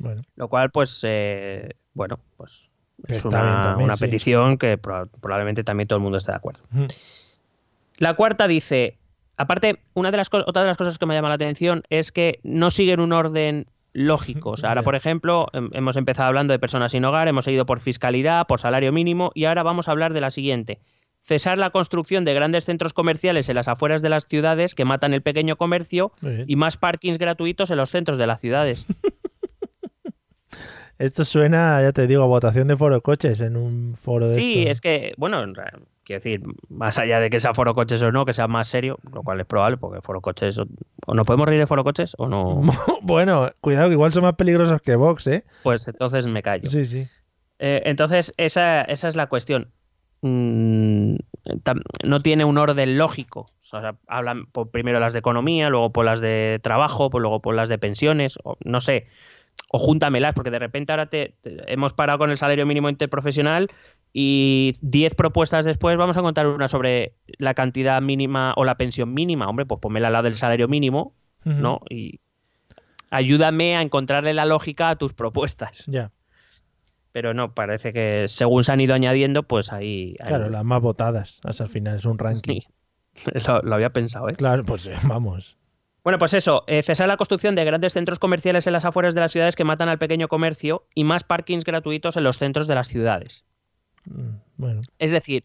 Bueno, 0.00 0.22
Lo 0.36 0.48
cual, 0.48 0.70
pues, 0.70 1.00
eh, 1.06 1.74
bueno, 1.94 2.18
pues 2.36 2.72
es 3.06 3.24
una, 3.24 3.60
también, 3.62 3.84
una 3.84 3.96
sí. 3.96 4.04
petición 4.06 4.56
que 4.58 4.80
proba- 4.80 5.08
probablemente 5.20 5.62
también 5.62 5.86
todo 5.88 5.98
el 5.98 6.02
mundo 6.02 6.18
esté 6.18 6.32
de 6.32 6.36
acuerdo. 6.36 6.60
La 7.98 8.14
cuarta 8.14 8.48
dice, 8.48 8.96
aparte, 9.36 9.80
una 9.94 10.10
de 10.10 10.16
las 10.16 10.28
otra 10.32 10.62
de 10.62 10.68
las 10.68 10.76
cosas 10.76 10.98
que 10.98 11.06
me 11.06 11.14
llama 11.14 11.28
la 11.28 11.34
atención 11.34 11.82
es 11.90 12.12
que 12.12 12.40
no 12.42 12.70
siguen 12.70 13.00
un 13.00 13.12
orden 13.12 13.66
lógico. 13.92 14.50
O 14.50 14.56
sea, 14.56 14.70
ahora, 14.70 14.82
por 14.82 14.94
ejemplo, 14.94 15.48
hem- 15.52 15.68
hemos 15.72 15.96
empezado 15.96 16.28
hablando 16.28 16.52
de 16.52 16.58
personas 16.58 16.92
sin 16.92 17.04
hogar, 17.04 17.28
hemos 17.28 17.46
ido 17.48 17.66
por 17.66 17.80
fiscalidad, 17.80 18.46
por 18.46 18.60
salario 18.60 18.92
mínimo, 18.92 19.32
y 19.34 19.44
ahora 19.44 19.62
vamos 19.62 19.88
a 19.88 19.90
hablar 19.92 20.14
de 20.14 20.20
la 20.22 20.30
siguiente. 20.30 20.78
Cesar 21.22 21.58
la 21.58 21.68
construcción 21.68 22.24
de 22.24 22.32
grandes 22.32 22.64
centros 22.64 22.94
comerciales 22.94 23.50
en 23.50 23.56
las 23.56 23.68
afueras 23.68 24.00
de 24.00 24.08
las 24.08 24.26
ciudades 24.26 24.74
que 24.74 24.86
matan 24.86 25.12
el 25.12 25.20
pequeño 25.20 25.56
comercio 25.56 26.12
y 26.46 26.56
más 26.56 26.78
parkings 26.78 27.18
gratuitos 27.18 27.70
en 27.70 27.76
los 27.76 27.90
centros 27.90 28.16
de 28.16 28.26
las 28.26 28.40
ciudades. 28.40 28.86
Esto 31.00 31.24
suena, 31.24 31.80
ya 31.80 31.92
te 31.92 32.06
digo, 32.06 32.22
a 32.22 32.26
votación 32.26 32.68
de 32.68 32.76
foro 32.76 33.00
coches 33.00 33.40
en 33.40 33.56
un 33.56 33.96
foro 33.96 34.28
de 34.28 34.34
Sí, 34.34 34.66
es 34.68 34.82
que, 34.82 35.14
bueno, 35.16 35.42
quiero 36.04 36.18
decir, 36.18 36.42
más 36.68 36.98
allá 36.98 37.20
de 37.20 37.30
que 37.30 37.40
sea 37.40 37.54
foro 37.54 37.72
coches 37.72 38.02
o 38.02 38.12
no, 38.12 38.26
que 38.26 38.34
sea 38.34 38.48
más 38.48 38.68
serio, 38.68 38.98
lo 39.10 39.22
cual 39.22 39.40
es 39.40 39.46
probable, 39.46 39.78
porque 39.78 40.02
foro 40.02 40.20
coches, 40.20 40.58
o, 40.58 40.66
o 41.06 41.14
nos 41.14 41.26
podemos 41.26 41.48
reír 41.48 41.58
de 41.58 41.66
foro 41.66 41.84
coches 41.84 42.14
o 42.18 42.28
no, 42.28 42.60
bueno, 43.02 43.48
cuidado, 43.62 43.88
que 43.88 43.94
igual 43.94 44.12
son 44.12 44.24
más 44.24 44.34
peligrosos 44.34 44.82
que 44.82 44.94
Vox, 44.94 45.26
¿eh? 45.28 45.44
pues 45.62 45.88
entonces 45.88 46.26
me 46.26 46.42
callo. 46.42 46.68
Sí, 46.68 46.84
sí. 46.84 47.08
Eh, 47.58 47.80
entonces, 47.86 48.34
esa, 48.36 48.82
esa 48.82 49.08
es 49.08 49.16
la 49.16 49.28
cuestión. 49.28 49.70
Mm, 50.20 51.14
no 52.04 52.20
tiene 52.20 52.44
un 52.44 52.58
orden 52.58 52.98
lógico. 52.98 53.40
O 53.40 53.62
sea, 53.62 53.94
hablan 54.06 54.46
por 54.46 54.70
primero 54.70 55.00
las 55.00 55.14
de 55.14 55.20
economía, 55.20 55.70
luego 55.70 55.92
por 55.92 56.04
las 56.04 56.20
de 56.20 56.60
trabajo, 56.62 57.08
pues 57.08 57.22
luego 57.22 57.40
por 57.40 57.54
las 57.54 57.70
de 57.70 57.78
pensiones, 57.78 58.38
o 58.44 58.56
no 58.64 58.80
sé. 58.80 59.06
O 59.72 59.78
júntamelas, 59.78 60.34
porque 60.34 60.50
de 60.50 60.58
repente 60.58 60.92
ahora 60.92 61.06
te, 61.06 61.36
te- 61.42 61.72
hemos 61.72 61.92
parado 61.92 62.18
con 62.18 62.30
el 62.30 62.36
salario 62.36 62.66
mínimo 62.66 62.88
interprofesional 62.88 63.68
y 64.12 64.74
10 64.80 65.14
propuestas 65.14 65.64
después 65.64 65.96
vamos 65.96 66.16
a 66.16 66.22
contar 66.22 66.46
una 66.48 66.66
sobre 66.66 67.14
la 67.38 67.54
cantidad 67.54 68.00
mínima 68.02 68.52
o 68.56 68.64
la 68.64 68.76
pensión 68.76 69.14
mínima. 69.14 69.48
Hombre, 69.48 69.66
pues 69.66 69.80
ponme 69.80 70.00
la 70.00 70.22
del 70.22 70.34
salario 70.34 70.66
mínimo. 70.68 71.14
¿no? 71.44 71.80
Y 71.88 72.20
ayúdame 73.10 73.76
a 73.76 73.82
encontrarle 73.82 74.34
la 74.34 74.44
lógica 74.44 74.90
a 74.90 74.96
tus 74.96 75.12
propuestas 75.14 75.84
Ya, 75.86 76.10
pero 77.12 77.34
no, 77.34 77.54
parece 77.54 77.92
que 77.92 78.26
según 78.28 78.62
se 78.64 78.72
han 78.72 78.80
ido 78.80 78.94
añadiendo, 78.94 79.42
pues 79.42 79.72
ahí... 79.72 80.14
ahí- 80.20 80.28
claro, 80.28 80.48
las 80.50 80.64
más 80.64 80.80
votadas. 80.80 81.40
Hasta 81.44 81.64
el 81.64 81.70
final 81.70 81.96
es 81.96 82.04
un 82.04 82.18
ranking. 82.18 82.60
Sí, 82.60 83.30
lo, 83.48 83.62
lo 83.62 83.74
había 83.74 83.90
pensado, 83.90 84.28
¿eh? 84.28 84.34
Claro, 84.34 84.64
pues 84.64 84.90
vamos. 85.08 85.56
Bueno, 86.02 86.18
pues 86.18 86.32
eso, 86.34 86.64
eh, 86.66 86.82
cesar 86.82 87.08
la 87.08 87.16
construcción 87.16 87.54
de 87.54 87.64
grandes 87.64 87.92
centros 87.92 88.18
comerciales 88.18 88.66
en 88.66 88.72
las 88.72 88.84
afueras 88.84 89.14
de 89.14 89.20
las 89.20 89.32
ciudades 89.32 89.54
que 89.56 89.64
matan 89.64 89.88
al 89.88 89.98
pequeño 89.98 90.28
comercio 90.28 90.86
y 90.94 91.04
más 91.04 91.24
parkings 91.24 91.64
gratuitos 91.64 92.16
en 92.16 92.24
los 92.24 92.38
centros 92.38 92.66
de 92.66 92.74
las 92.74 92.88
ciudades. 92.88 93.44
Mm, 94.06 94.36
Bueno, 94.56 94.80
Es 94.98 95.10
decir, 95.10 95.44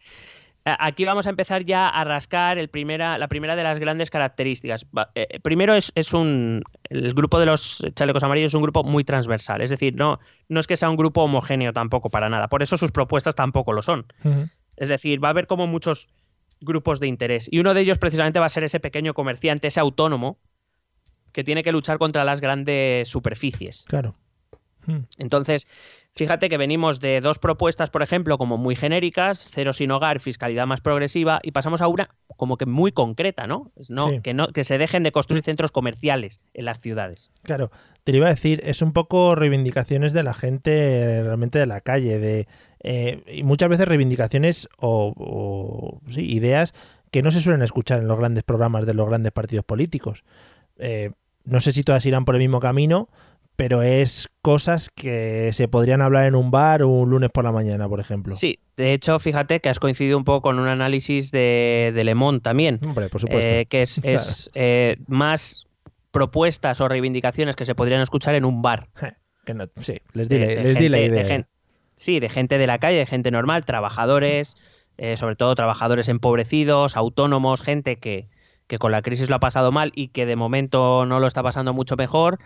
aquí 0.63 1.05
vamos 1.05 1.27
a 1.27 1.29
empezar 1.29 1.63
ya 1.65 1.87
a 1.89 2.03
rascar 2.05 2.57
el 2.57 2.69
primera, 2.69 3.17
la 3.17 3.27
primera 3.27 3.55
de 3.55 3.63
las 3.63 3.79
grandes 3.79 4.09
características. 4.09 4.85
Va- 4.97 5.11
eh, 5.15 5.39
primero 5.41 5.75
es, 5.75 5.91
es 5.95 6.13
un. 6.13 6.63
El 6.89 7.13
grupo 7.13 7.39
de 7.39 7.45
los 7.45 7.85
chalecos 7.93 8.23
amarillos 8.23 8.51
es 8.51 8.55
un 8.55 8.63
grupo 8.63 8.83
muy 8.83 9.03
transversal. 9.03 9.61
Es 9.61 9.69
decir, 9.69 9.93
no, 9.95 10.19
no 10.49 10.59
es 10.59 10.67
que 10.67 10.77
sea 10.77 10.89
un 10.89 10.95
grupo 10.95 11.21
homogéneo 11.23 11.71
tampoco 11.73 12.09
para 12.09 12.29
nada. 12.29 12.47
Por 12.47 12.63
eso 12.63 12.77
sus 12.77 12.91
propuestas 12.91 13.35
tampoco 13.35 13.73
lo 13.73 13.81
son. 13.81 14.05
Es 14.77 14.89
decir, 14.89 15.23
va 15.23 15.27
a 15.29 15.31
haber 15.31 15.47
como 15.47 15.67
muchos 15.67 16.09
grupos 16.61 16.99
de 16.99 17.07
interés. 17.07 17.47
Y 17.51 17.59
uno 17.59 17.73
de 17.73 17.81
ellos 17.81 17.97
precisamente 17.97 18.39
va 18.39 18.45
a 18.45 18.49
ser 18.49 18.63
ese 18.63 18.79
pequeño 18.79 19.13
comerciante, 19.13 19.67
ese 19.67 19.79
autónomo, 19.79 20.37
que 21.31 21.43
tiene 21.43 21.63
que 21.63 21.71
luchar 21.71 21.97
contra 21.97 22.23
las 22.23 22.39
grandes 22.41 23.07
superficies. 23.09 23.83
claro. 23.87 24.15
Mm, 24.87 24.99
Entonces, 25.17 25.67
fíjate 26.13 26.47
que 26.47 26.57
venimos 26.57 26.99
de 26.99 27.19
dos 27.19 27.39
propuestas, 27.39 27.89
por 27.89 28.03
ejemplo, 28.03 28.37
como 28.37 28.57
muy 28.57 28.75
genéricas, 28.75 29.49
cero 29.51 29.73
sin 29.73 29.89
hogar, 29.89 30.19
fiscalidad 30.19 30.67
más 30.67 30.79
progresiva, 30.79 31.39
y 31.41 31.51
pasamos 31.51 31.81
a 31.81 31.87
una 31.87 32.09
como 32.37 32.55
que 32.57 32.67
muy 32.67 32.91
concreta, 32.91 33.47
¿no? 33.47 33.71
No, 33.89 34.11
Sí. 34.11 34.21
que, 34.21 34.35
no 34.35 34.49
que 34.49 34.63
se 34.63 34.77
dejen 34.77 35.01
de 35.01 35.11
construir 35.11 35.41
centros 35.43 35.71
comerciales 35.71 36.39
en 36.53 36.65
las 36.65 36.79
ciudades. 36.81 37.31
Claro, 37.41 37.71
te 38.03 38.11
lo 38.11 38.19
iba 38.19 38.27
a 38.27 38.29
decir, 38.29 38.61
es 38.63 38.83
un 38.83 38.93
poco 38.93 39.33
reivindicaciones 39.33 40.13
de 40.13 40.21
la 40.21 40.35
gente 40.35 41.21
realmente 41.23 41.57
de 41.57 41.65
la 41.65 41.81
calle, 41.81 42.19
de 42.19 42.47
eh, 42.82 43.23
y 43.28 43.43
muchas 43.43 43.69
veces 43.69 43.88
reivindicaciones 43.88 44.67
o, 44.78 45.13
o, 45.17 46.01
sí, 46.11 46.32
ideas 46.34 46.73
que 47.11 47.21
no 47.21 47.32
se 47.32 47.41
suelen 47.41 47.61
escuchar 47.61 47.99
en 47.99 48.07
los 48.07 48.17
grandes 48.19 48.43
programas 48.43 48.86
de 48.86 48.93
los 48.93 49.07
grandes 49.07 49.32
partidos 49.32 49.65
políticos. 49.65 50.23
Eh, 50.78 51.11
no 51.45 51.61
sé 51.61 51.71
si 51.71 51.84
todas 51.84 52.05
irán 52.05 52.26
por 52.26 52.36
el 52.36 52.41
mismo 52.41 52.59
camino, 52.59 53.07
pero 53.55 53.82
es 53.84 54.28
cosas 54.41 54.89
que 54.89 55.51
se 55.53 55.67
podrían 55.69 56.01
hablar 56.01 56.26
en 56.26 56.36
un 56.36 56.51
bar 56.51 56.84
un 56.84 57.09
lunes 57.09 57.30
por 57.30 57.45
la 57.45 57.53
mañana, 57.53 57.88
por 57.88 58.01
ejemplo. 58.01 58.36
Sí, 58.36 58.59
de 58.76 58.91
hecho, 58.93 59.17
fíjate 59.19 59.61
que 59.61 59.69
has 59.69 59.80
coincidido 59.80 60.17
un 60.17 60.26
poco 60.26 60.41
con 60.41 60.59
un 60.59 60.67
análisis 60.67 61.32
de, 61.32 61.93
de 61.95 62.03
Le 62.03 62.15
Monde 62.15 62.41
también. 62.41 62.80
Hombre, 62.84 63.07
por 63.07 63.21
supuesto. 63.21 63.49
Eh, 63.53 63.65
que 63.67 63.84
es, 63.84 63.99
es, 64.03 64.51
eh, 64.55 64.97
más 65.07 65.67
propuestas 66.11 66.82
o 66.82 66.88
reivindicaciones 66.88 67.55
que 67.55 67.65
se 67.65 67.76
podrían 67.76 68.01
escuchar 68.01 68.36
en 68.36 68.43
un 68.45 68.61
bar. 68.61 68.89
Que 69.45 69.53
no- 69.53 69.67
sí, 69.78 69.99
les 70.13 70.28
di, 70.28 70.39
De- 70.39 70.41
la- 70.41 70.47
de 70.55 70.63
les 70.63 70.78
di 70.78 70.89
la 70.89 70.97
gente- 70.97 71.15
de 71.15 71.21
idea. 71.21 71.47
Sí, 71.97 72.19
de 72.19 72.29
gente 72.29 72.57
de 72.57 72.67
la 72.67 72.79
calle, 72.79 72.97
de 72.97 73.05
gente 73.05 73.31
normal, 73.31 73.65
trabajadores, 73.65 74.55
eh, 74.97 75.17
sobre 75.17 75.35
todo 75.35 75.55
trabajadores 75.55 76.07
empobrecidos, 76.07 76.97
autónomos, 76.97 77.61
gente 77.61 77.97
que, 77.97 78.29
que 78.67 78.77
con 78.77 78.91
la 78.91 79.01
crisis 79.01 79.29
lo 79.29 79.35
ha 79.37 79.39
pasado 79.39 79.71
mal 79.71 79.91
y 79.95 80.09
que 80.09 80.25
de 80.25 80.35
momento 80.35 81.05
no 81.05 81.19
lo 81.19 81.27
está 81.27 81.43
pasando 81.43 81.73
mucho 81.73 81.95
mejor, 81.95 82.39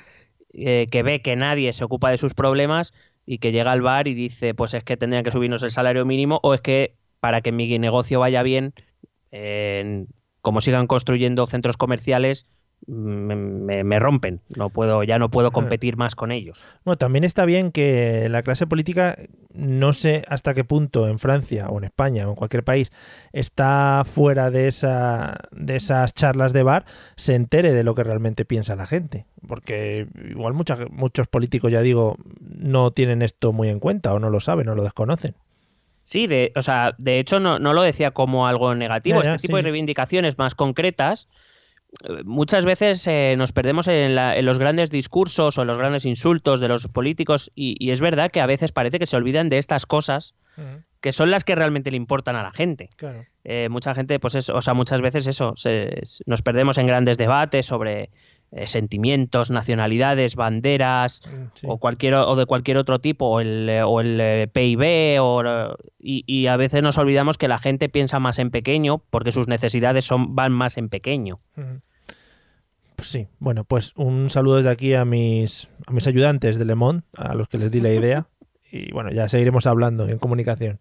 eh, 0.54 0.88
que 0.92 1.04
ve 1.04 1.22
que 1.22 1.36
nadie 1.36 1.74
se 1.74 1.84
ocupa 1.84 2.10
de 2.10 2.18
sus 2.18 2.34
problemas 2.34 2.94
y 3.26 3.38
que 3.40 3.52
llega 3.52 3.72
al 3.72 3.82
bar 3.82 4.08
y 4.08 4.14
dice, 4.16 4.54
pues 4.54 4.74
es 4.74 4.84
que 4.84 4.98
tendrían 4.98 5.24
que 5.24 5.32
subirnos 5.32 5.64
el 5.64 5.72
salario 5.72 6.06
mínimo 6.06 6.40
o 6.44 6.54
es 6.54 6.62
que 6.62 6.96
para 7.20 7.42
que 7.42 7.52
mi 7.52 7.78
negocio 7.78 8.20
vaya 8.20 8.42
bien, 8.44 8.74
como 10.42 10.62
sigan 10.62 10.88
construyendo 10.88 11.46
centros 11.46 11.78
comerciales, 11.78 12.48
me, 12.88 13.36
me- 13.36 13.84
me 13.84 14.00
rompen. 14.00 14.42
No 14.56 14.70
puedo, 14.70 15.04
ya 15.04 15.20
no 15.20 15.30
puedo 15.30 15.52
competir 15.52 15.98
más 15.98 16.16
con 16.16 16.32
ellos. 16.32 16.66
Bueno, 16.86 16.98
también 16.98 17.24
está 17.24 17.46
bien 17.46 17.72
que 17.72 18.28
la 18.30 18.42
clase 18.44 18.68
política, 18.68 19.18
no 19.54 19.94
sé 19.94 20.24
hasta 20.28 20.54
qué 20.54 20.64
punto 20.64 21.08
en 21.08 21.20
Francia 21.20 21.70
o 21.70 21.78
en 21.78 21.84
España 21.86 22.28
o 22.28 22.32
en 22.32 22.36
cualquier 22.36 22.64
país, 22.64 22.92
está 23.34 24.04
fuera 24.06 24.50
de, 24.52 24.68
esa, 24.68 25.40
de 25.52 25.76
esas 25.76 26.14
charlas 26.14 26.54
de 26.54 26.64
bar, 26.64 26.86
se 27.16 27.36
entere 27.36 27.74
de 27.74 27.84
lo 27.84 27.96
que 27.96 28.04
realmente 28.04 28.46
piensa 28.46 28.76
la 28.76 28.86
gente. 28.88 29.26
Porque 29.48 30.08
igual 30.30 30.54
mucha- 30.54 30.78
muchos 30.90 31.28
políticos, 31.28 31.72
ya 31.72 31.82
digo, 31.82 32.18
no 32.40 32.92
tienen 32.92 33.22
esto 33.22 33.54
muy 33.54 33.70
en 33.70 33.80
cuenta 33.80 34.14
o 34.14 34.20
no 34.20 34.30
lo 34.30 34.40
saben 34.40 34.70
o 34.70 34.76
lo 34.76 34.84
desconocen. 34.84 35.36
Sí, 36.04 36.26
de, 36.26 36.52
o 36.56 36.62
sea, 36.64 36.96
de 36.98 37.20
hecho 37.20 37.40
no, 37.40 37.60
no 37.60 37.74
lo 37.74 37.84
decía 37.84 38.12
como 38.12 38.48
algo 38.48 38.74
negativo. 38.74 39.20
Ya, 39.22 39.26
ya, 39.30 39.36
este 39.36 39.48
tipo 39.48 39.58
sí, 39.58 39.64
de 39.64 39.70
reivindicaciones 39.70 40.40
más 40.40 40.56
concretas, 40.56 41.28
muchas 42.24 42.66
veces 42.66 43.06
eh, 43.08 43.36
nos 43.38 43.52
perdemos 43.52 43.88
en, 43.88 44.16
la- 44.16 44.36
en 44.38 44.46
los 44.46 44.60
grandes 44.60 44.90
discursos 44.92 45.58
o 45.58 45.62
en 45.62 45.68
los 45.68 45.78
grandes 45.78 46.06
insultos 46.06 46.60
de 46.60 46.68
los 46.68 46.88
políticos 46.88 47.52
y, 47.56 47.76
y 47.80 47.92
es 47.92 48.00
verdad 48.02 48.32
que 48.32 48.42
a 48.42 48.46
veces 48.46 48.72
parece 48.72 49.00
que 49.00 49.06
se 49.06 49.18
olvidan 49.18 49.50
de 49.50 49.58
estas 49.58 49.86
cosas 49.86 50.36
que 51.00 51.14
son 51.14 51.32
las 51.32 51.46
que 51.46 51.56
realmente 51.56 51.90
le 51.90 51.96
importan 51.98 52.36
a 52.36 52.44
la 52.44 52.52
gente. 52.52 52.90
Claro. 52.98 53.24
Eh, 53.46 53.70
mucha 53.70 53.94
gente, 53.96 54.20
pues 54.20 54.36
eso, 54.36 54.54
o 54.56 54.62
sea, 54.62 54.74
muchas 54.74 55.00
veces 55.02 55.26
eso, 55.26 55.54
se- 55.56 56.02
nos 56.26 56.42
perdemos 56.42 56.78
en 56.78 56.88
grandes 56.88 57.18
debates 57.18 57.66
sobre 57.66 58.10
eh, 58.52 58.66
sentimientos, 58.68 59.52
nacionalidades, 59.52 60.36
banderas 60.36 61.22
Mm, 61.26 61.44
sí. 61.54 61.68
o 61.70 61.78
cualquier 61.78 62.16
o 62.16 62.36
de 62.36 62.46
cualquier 62.46 62.78
otro 62.78 63.00
tipo, 63.00 63.26
o 63.28 63.40
el, 63.40 63.70
eh, 63.70 63.84
o 63.84 64.02
el 64.02 64.20
eh, 64.20 64.48
PIB, 64.52 65.22
o, 65.22 65.44
y, 66.00 66.24
y 66.26 66.48
a 66.48 66.58
veces 66.58 66.82
nos 66.82 66.98
olvidamos 66.98 67.38
que 67.38 67.48
la 67.48 67.58
gente 67.60 67.90
piensa 67.90 68.20
más 68.20 68.40
en 68.40 68.50
pequeño 68.52 69.04
porque 69.10 69.32
sus 69.32 69.48
necesidades 69.48 70.06
son, 70.06 70.36
van 70.36 70.52
más 70.52 70.78
en 70.78 70.90
pequeño. 70.90 71.40
Pues 72.96 73.08
sí, 73.08 73.28
bueno, 73.40 73.64
pues 73.64 73.94
un 73.96 74.30
saludo 74.30 74.58
desde 74.58 74.70
aquí 74.72 74.94
a 74.94 75.06
mis, 75.06 75.70
a 75.88 75.92
mis 75.92 76.06
ayudantes 76.08 76.60
de 76.60 76.66
Le 76.66 76.76
Monde, 76.76 77.04
a 77.18 77.34
los 77.36 77.48
que 77.48 77.58
les 77.58 77.72
di 77.72 77.82
la 77.82 77.92
idea. 77.94 78.28
Y 78.72 78.92
bueno, 78.92 79.10
ya 79.12 79.28
seguiremos 79.28 79.66
hablando 79.66 80.08
en 80.08 80.20
comunicación. 80.20 80.80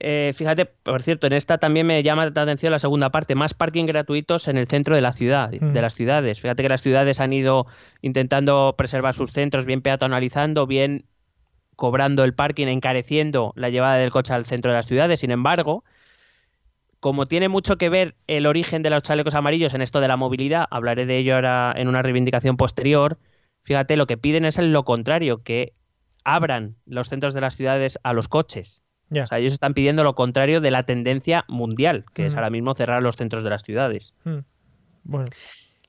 Eh, 0.00 0.32
fíjate, 0.34 0.64
por 0.66 1.02
cierto, 1.02 1.26
en 1.26 1.32
esta 1.32 1.58
también 1.58 1.86
me 1.86 2.02
llama 2.02 2.24
la 2.24 2.42
atención 2.42 2.70
la 2.70 2.78
segunda 2.78 3.10
parte, 3.10 3.34
más 3.34 3.54
parking 3.54 3.86
gratuitos 3.86 4.46
en 4.46 4.56
el 4.56 4.66
centro 4.68 4.94
de 4.94 5.00
la 5.00 5.12
ciudad, 5.12 5.50
Mm. 5.52 5.72
de 5.72 5.82
las 5.82 5.94
ciudades. 5.94 6.40
Fíjate 6.40 6.62
que 6.62 6.68
las 6.68 6.82
ciudades 6.82 7.20
han 7.20 7.32
ido 7.32 7.66
intentando 8.00 8.74
preservar 8.78 9.14
sus 9.14 9.32
centros, 9.32 9.66
bien 9.66 9.82
peatonalizando, 9.82 10.66
bien 10.66 11.06
cobrando 11.74 12.24
el 12.24 12.34
parking, 12.34 12.66
encareciendo 12.68 13.52
la 13.56 13.70
llevada 13.70 13.96
del 13.96 14.10
coche 14.10 14.32
al 14.34 14.44
centro 14.46 14.70
de 14.70 14.76
las 14.76 14.86
ciudades. 14.86 15.20
Sin 15.20 15.30
embargo, 15.30 15.84
como 17.00 17.26
tiene 17.26 17.48
mucho 17.48 17.76
que 17.76 17.88
ver 17.88 18.16
el 18.26 18.46
origen 18.46 18.82
de 18.82 18.90
los 18.90 19.02
chalecos 19.02 19.34
amarillos 19.34 19.74
en 19.74 19.82
esto 19.82 20.00
de 20.00 20.08
la 20.08 20.16
movilidad, 20.16 20.66
hablaré 20.70 21.06
de 21.06 21.18
ello 21.18 21.36
ahora 21.36 21.72
en 21.76 21.86
una 21.88 22.02
reivindicación 22.02 22.56
posterior, 22.56 23.18
fíjate, 23.62 23.96
lo 23.96 24.06
que 24.06 24.16
piden 24.16 24.44
es 24.44 24.58
lo 24.58 24.84
contrario, 24.84 25.42
que 25.42 25.74
abran 26.24 26.76
los 26.84 27.08
centros 27.08 27.34
de 27.34 27.40
las 27.40 27.56
ciudades 27.56 27.98
a 28.02 28.12
los 28.12 28.28
coches. 28.28 28.82
O 29.10 29.26
sea, 29.26 29.38
ellos 29.38 29.52
están 29.54 29.72
pidiendo 29.74 30.04
lo 30.04 30.14
contrario 30.14 30.60
de 30.60 30.70
la 30.70 30.82
tendencia 30.82 31.44
mundial, 31.48 32.04
que 32.14 32.26
es 32.26 32.34
Mm. 32.34 32.36
ahora 32.36 32.50
mismo 32.50 32.74
cerrar 32.74 33.02
los 33.02 33.16
centros 33.16 33.42
de 33.42 33.50
las 33.50 33.62
ciudades. 33.62 34.12
Mm. 34.24 34.38
Bueno, 35.04 35.26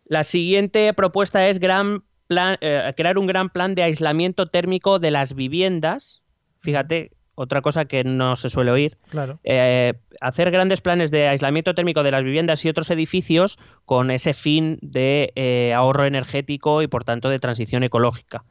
La 0.06 0.24
siguiente 0.24 0.92
propuesta 0.94 1.48
es 1.50 1.60
gran 1.60 2.04
plan, 2.28 2.58
eh, 2.62 2.94
crear 2.96 3.18
un 3.18 3.28
gran 3.28 3.50
plan 3.50 3.76
de 3.76 3.84
aislamiento 3.84 4.48
térmico 4.48 4.98
de 5.00 5.12
las 5.12 5.34
viviendas. 5.36 6.22
Fíjate, 6.60 7.12
otra 7.36 7.62
cosa 7.62 7.86
que 7.86 8.04
no 8.04 8.36
se 8.36 8.50
suele 8.50 8.72
oír. 8.72 8.98
claro. 9.10 9.40
eh, 9.44 9.94
hacer 10.22 10.52
grandes 10.52 10.82
planes 10.82 11.12
de 11.12 11.28
aislamiento 11.28 11.74
térmico 11.76 12.04
de 12.04 12.12
las 12.12 12.24
viviendas 12.24 12.64
y 12.66 12.70
otros 12.70 12.90
edificios 12.92 13.58
con 13.86 14.12
ese 14.12 14.34
fin 14.34 14.78
de 14.82 15.32
eh, 15.36 15.74
ahorro 15.74 16.06
energético 16.06 16.82
y 16.82 16.88
por 16.88 17.04
tanto 17.06 17.30
de 17.30 17.40
transición 17.40 17.84
ecológica. 17.84 18.44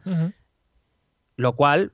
Lo 1.36 1.54
cual, 1.54 1.92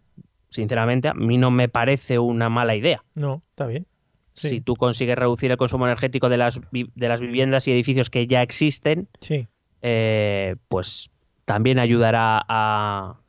sinceramente, 0.55 1.09
a 1.09 1.15
mí 1.15 1.37
no 1.39 1.51
me 1.51 1.69
parece 1.69 2.19
una 2.19 2.49
mala 2.49 2.75
idea. 2.77 3.03
No, 3.15 3.43
está 3.51 3.67
bien. 3.67 3.87
Sí. 4.35 4.49
Si 4.49 4.61
tú 4.61 4.75
consigues 4.75 5.17
reducir 5.17 5.51
el 5.51 5.57
consumo 5.57 5.87
energético 5.87 6.29
de 6.29 6.39
las, 6.39 6.61
de 6.73 7.09
las 7.09 7.21
viviendas 7.21 7.69
y 7.69 7.73
edificios 7.73 8.11
que 8.11 8.27
ya 8.27 8.43
existen, 8.43 9.09
Sí. 9.21 9.47
eh, 9.83 10.57
pues 10.69 11.11
también 11.45 11.79
ayudará 11.79 12.41
a, 12.49 13.21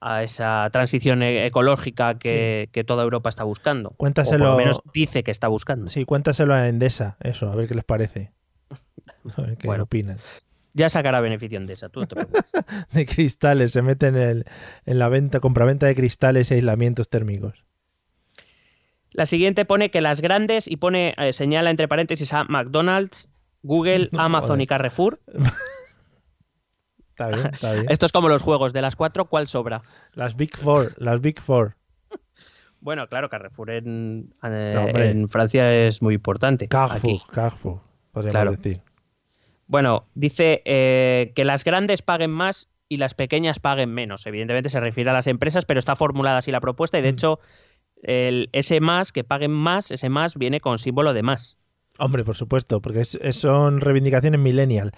a 0.00 0.22
esa 0.22 0.68
transición 0.72 1.22
e- 1.22 1.46
ecológica 1.46 2.18
que, 2.18 2.68
que 2.72 2.84
toda 2.84 3.04
Europa 3.04 3.28
está 3.30 3.44
buscando. 3.44 3.90
O 3.90 3.96
Cuéntaselo- 4.04 4.38
por 4.38 4.48
lo 4.50 4.56
menos 4.56 4.80
dice 4.92 5.22
que 5.22 5.30
está 5.30 5.48
buscando. 5.48 5.88
Sí, 5.88 6.04
cuéntaselo 6.04 6.52
a 6.52 6.68
Endesa, 6.68 7.16
eso, 7.20 7.50
a 7.50 7.56
ver 7.56 7.66
qué 7.68 7.74
les 7.74 7.84
parece. 7.84 8.32
A 9.36 9.42
ver 9.42 9.56
qué 9.56 9.66
Bueno. 9.66 9.84
opinan. 9.84 10.18
Ya 10.72 10.88
sacará 10.88 11.20
beneficio 11.20 11.60
de 11.60 11.72
esa, 11.72 11.88
tú 11.88 12.00
no 12.00 12.06
te 12.06 12.14
preocupes. 12.14 12.44
De 12.92 13.06
cristales, 13.06 13.72
se 13.72 13.82
meten 13.82 14.14
en, 14.16 14.22
el- 14.28 14.44
en 14.86 14.98
la 14.98 15.08
venta, 15.08 15.40
compraventa 15.40 15.86
de 15.86 15.94
cristales 15.94 16.50
y 16.50 16.54
aislamientos 16.54 17.08
térmicos. 17.08 17.64
La 19.12 19.26
siguiente 19.26 19.64
pone 19.64 19.90
que 19.90 20.00
las 20.00 20.20
grandes, 20.20 20.68
y 20.68 20.76
pone, 20.76 21.14
eh, 21.18 21.32
señala 21.32 21.70
entre 21.70 21.88
paréntesis 21.88 22.32
a 22.32 22.44
McDonald's, 22.44 23.28
Google, 23.62 24.08
No, 24.12 24.20
Amazon 24.20 24.48
joder. 24.50 24.62
y 24.62 24.66
Carrefour. 24.68 25.20
Está 27.10 27.28
bien, 27.28 27.50
está 27.52 27.72
bien. 27.74 27.86
Esto 27.90 28.06
es 28.06 28.12
como 28.12 28.28
los 28.30 28.40
juegos, 28.40 28.72
de 28.72 28.80
las 28.80 28.96
cuatro, 28.96 29.26
¿cuál 29.26 29.46
sobra? 29.46 29.82
Las 30.14 30.36
Big 30.36 30.56
Four, 30.56 30.92
las 30.96 31.20
Big 31.20 31.38
Four. 31.38 31.76
Bueno, 32.80 33.06
claro, 33.08 33.28
Carrefour 33.28 33.70
en, 33.72 34.32
eh, 34.42 34.72
No, 34.74 34.88
en 34.98 35.28
Francia 35.28 35.70
es 35.86 36.00
muy 36.00 36.14
importante. 36.14 36.66
Carrefour, 36.68 37.10
Aquí. 37.16 37.22
Carrefour, 37.30 37.80
podríamos 38.10 38.32
Claro. 38.32 38.50
decir. 38.52 38.80
Bueno, 39.70 40.08
dice 40.14 40.62
eh, 40.64 41.32
que 41.36 41.44
las 41.44 41.62
grandes 41.62 42.02
paguen 42.02 42.32
más 42.32 42.68
y 42.88 42.96
las 42.96 43.14
pequeñas 43.14 43.60
paguen 43.60 43.94
menos. 43.94 44.26
Evidentemente 44.26 44.68
se 44.68 44.80
refiere 44.80 45.10
a 45.10 45.12
las 45.12 45.28
empresas, 45.28 45.64
pero 45.64 45.78
está 45.78 45.94
formulada 45.94 46.38
así 46.38 46.50
la 46.50 46.58
propuesta 46.58 46.98
y 46.98 47.02
de 47.02 47.12
Mm. 47.12 47.14
hecho 47.14 47.38
el, 48.02 48.48
ese 48.52 48.80
más, 48.80 49.12
que 49.12 49.22
paguen 49.22 49.52
más, 49.52 49.92
ese 49.92 50.08
más 50.08 50.34
viene 50.34 50.60
con 50.60 50.78
símbolo 50.78 51.12
de 51.14 51.22
más. 51.22 51.56
Hombre, 51.98 52.24
por 52.24 52.34
supuesto, 52.34 52.80
porque 52.82 53.02
es- 53.02 53.14
es- 53.22 53.36
son 53.36 53.80
reivindicaciones 53.80 54.40
millennial. 54.40 54.90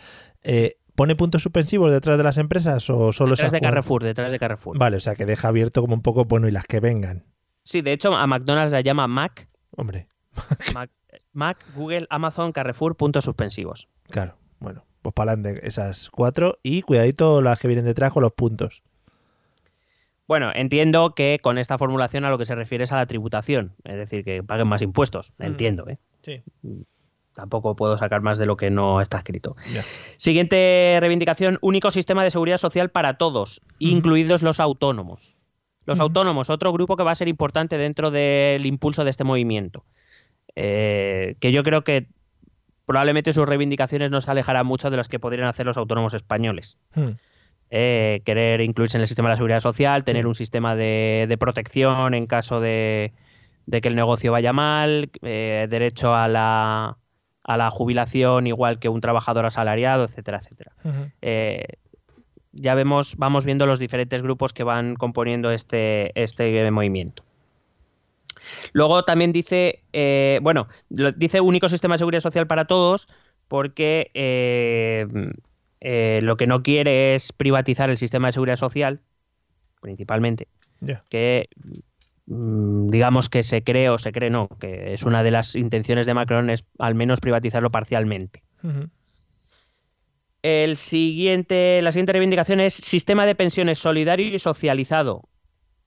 Eh, 0.42 0.76
¿Pone 0.94 1.16
puntos 1.16 1.42
suspensivos 1.42 1.90
detrás 1.92 2.16
de 2.16 2.22
las 2.24 2.38
empresas 2.38 2.88
o 2.88 3.12
solo 3.12 3.32
Detrás 3.32 3.52
de 3.52 3.60
Carrefour, 3.60 4.02
detrás 4.04 4.32
de 4.32 4.38
Carrefour. 4.38 4.78
Vale, 4.78 4.96
o 4.96 5.00
sea 5.00 5.14
que 5.14 5.26
deja 5.26 5.48
abierto 5.48 5.82
como 5.82 5.94
un 5.94 6.02
poco, 6.02 6.24
bueno, 6.24 6.48
y 6.48 6.50
las 6.50 6.64
que 6.66 6.80
vengan. 6.80 7.24
Sí, 7.64 7.82
de 7.82 7.92
hecho 7.92 8.14
a 8.14 8.26
McDonald's 8.26 8.72
la 8.72 8.80
llama 8.82 9.06
Mac, 9.06 9.48
Hombre, 9.76 10.08
Mac, 10.74 10.90
Mac, 11.34 11.58
Google, 11.74 12.06
Amazon, 12.10 12.52
Carrefour, 12.52 12.96
puntos 12.96 13.24
suspensivos. 13.24 13.88
claro. 14.10 14.36
Bueno, 14.62 14.84
pues 15.02 15.12
para 15.12 15.32
adelante 15.32 15.66
esas 15.66 16.08
cuatro 16.08 16.58
y 16.62 16.82
cuidadito 16.82 17.42
las 17.42 17.58
que 17.58 17.68
vienen 17.68 17.84
detrás 17.84 18.12
con 18.12 18.22
los 18.22 18.32
puntos. 18.32 18.82
Bueno, 20.28 20.52
entiendo 20.54 21.14
que 21.14 21.40
con 21.42 21.58
esta 21.58 21.76
formulación 21.76 22.24
a 22.24 22.30
lo 22.30 22.38
que 22.38 22.44
se 22.44 22.54
refiere 22.54 22.84
es 22.84 22.92
a 22.92 22.96
la 22.96 23.06
tributación, 23.06 23.74
es 23.84 23.96
decir, 23.96 24.24
que 24.24 24.42
paguen 24.42 24.68
más 24.68 24.80
impuestos. 24.80 25.34
Mm. 25.38 25.42
Entiendo, 25.42 25.88
¿eh? 25.88 25.98
Sí. 26.22 26.42
Tampoco 27.34 27.74
puedo 27.74 27.98
sacar 27.98 28.20
más 28.20 28.38
de 28.38 28.46
lo 28.46 28.56
que 28.56 28.70
no 28.70 29.00
está 29.00 29.18
escrito. 29.18 29.56
Siguiente 30.16 30.96
reivindicación, 31.00 31.58
único 31.60 31.90
sistema 31.90 32.22
de 32.22 32.30
seguridad 32.30 32.58
social 32.58 32.90
para 32.90 33.18
todos, 33.18 33.62
incluidos 33.78 34.42
los 34.42 34.60
autónomos. 34.60 35.36
Los 35.86 35.98
autónomos, 35.98 36.50
otro 36.50 36.72
grupo 36.72 36.96
que 36.96 37.02
va 37.02 37.10
a 37.10 37.16
ser 37.16 37.28
importante 37.28 37.76
dentro 37.76 38.10
del 38.10 38.64
impulso 38.66 39.02
de 39.02 39.10
este 39.10 39.24
movimiento. 39.24 39.84
Eh, 40.54 41.36
que 41.40 41.50
yo 41.50 41.62
creo 41.64 41.82
que 41.82 42.06
probablemente 42.86 43.32
sus 43.32 43.46
reivindicaciones 43.48 44.10
no 44.10 44.20
se 44.20 44.30
alejarán 44.30 44.66
mucho 44.66 44.90
de 44.90 44.96
las 44.96 45.08
que 45.08 45.18
podrían 45.18 45.48
hacer 45.48 45.66
los 45.66 45.76
autónomos 45.76 46.14
españoles. 46.14 46.78
Hmm. 46.94 47.10
Eh, 47.70 48.20
querer 48.26 48.60
incluirse 48.60 48.98
en 48.98 49.00
el 49.02 49.06
sistema 49.06 49.28
de 49.28 49.32
la 49.32 49.36
seguridad 49.36 49.60
social, 49.60 50.04
tener 50.04 50.24
Sí. 50.24 50.28
un 50.28 50.34
sistema 50.34 50.76
de, 50.76 51.26
de 51.28 51.38
protección 51.38 52.12
en 52.12 52.26
caso 52.26 52.60
de, 52.60 53.12
de 53.66 53.80
que 53.80 53.88
el 53.88 53.94
negocio 53.96 54.30
vaya 54.32 54.52
mal, 54.52 55.10
eh, 55.22 55.66
derecho 55.70 56.14
a 56.14 56.28
la, 56.28 56.98
a 57.44 57.56
la 57.56 57.70
jubilación 57.70 58.46
igual 58.46 58.78
que 58.78 58.90
un 58.90 59.00
trabajador 59.00 59.46
asalariado, 59.46 60.04
etcétera, 60.04 60.38
etcétera. 60.38 60.72
Eh, 61.22 61.64
ya 62.52 62.74
vemos, 62.74 63.16
vamos 63.16 63.46
viendo 63.46 63.64
los 63.64 63.78
diferentes 63.78 64.22
grupos 64.22 64.52
que 64.52 64.64
van 64.64 64.94
componiendo 64.94 65.50
este, 65.50 66.12
este 66.20 66.70
movimiento. 66.70 67.24
Luego 68.72 69.04
también 69.04 69.32
dice, 69.32 69.82
eh, 69.92 70.38
bueno, 70.42 70.68
dice 70.88 71.40
único 71.40 71.68
sistema 71.68 71.94
de 71.94 71.98
seguridad 71.98 72.20
social 72.20 72.46
para 72.46 72.66
todos 72.66 73.08
porque 73.48 74.10
eh, 74.14 75.06
eh, 75.80 76.20
lo 76.22 76.36
que 76.36 76.46
no 76.46 76.62
quiere 76.62 77.14
es 77.14 77.32
privatizar 77.32 77.90
el 77.90 77.98
sistema 77.98 78.28
de 78.28 78.32
seguridad 78.32 78.56
social, 78.56 79.00
principalmente, 79.80 80.48
que 81.10 81.48
mm, 82.26 82.88
digamos 82.88 83.28
que 83.28 83.42
se 83.42 83.62
cree 83.62 83.90
o 83.90 83.98
se 83.98 84.12
cree 84.12 84.30
no, 84.30 84.48
que 84.60 84.94
es 84.94 85.02
una 85.02 85.22
de 85.22 85.32
las 85.32 85.54
intenciones 85.54 86.06
de 86.06 86.14
Macron 86.14 86.50
es 86.50 86.66
al 86.78 86.94
menos 86.94 87.20
privatizarlo 87.20 87.70
parcialmente. 87.70 88.42
El 90.42 90.76
siguiente, 90.76 91.82
la 91.82 91.92
siguiente 91.92 92.12
reivindicación 92.12 92.60
es 92.60 92.74
sistema 92.74 93.26
de 93.26 93.34
pensiones 93.34 93.78
solidario 93.78 94.26
y 94.26 94.38
socializado, 94.38 95.28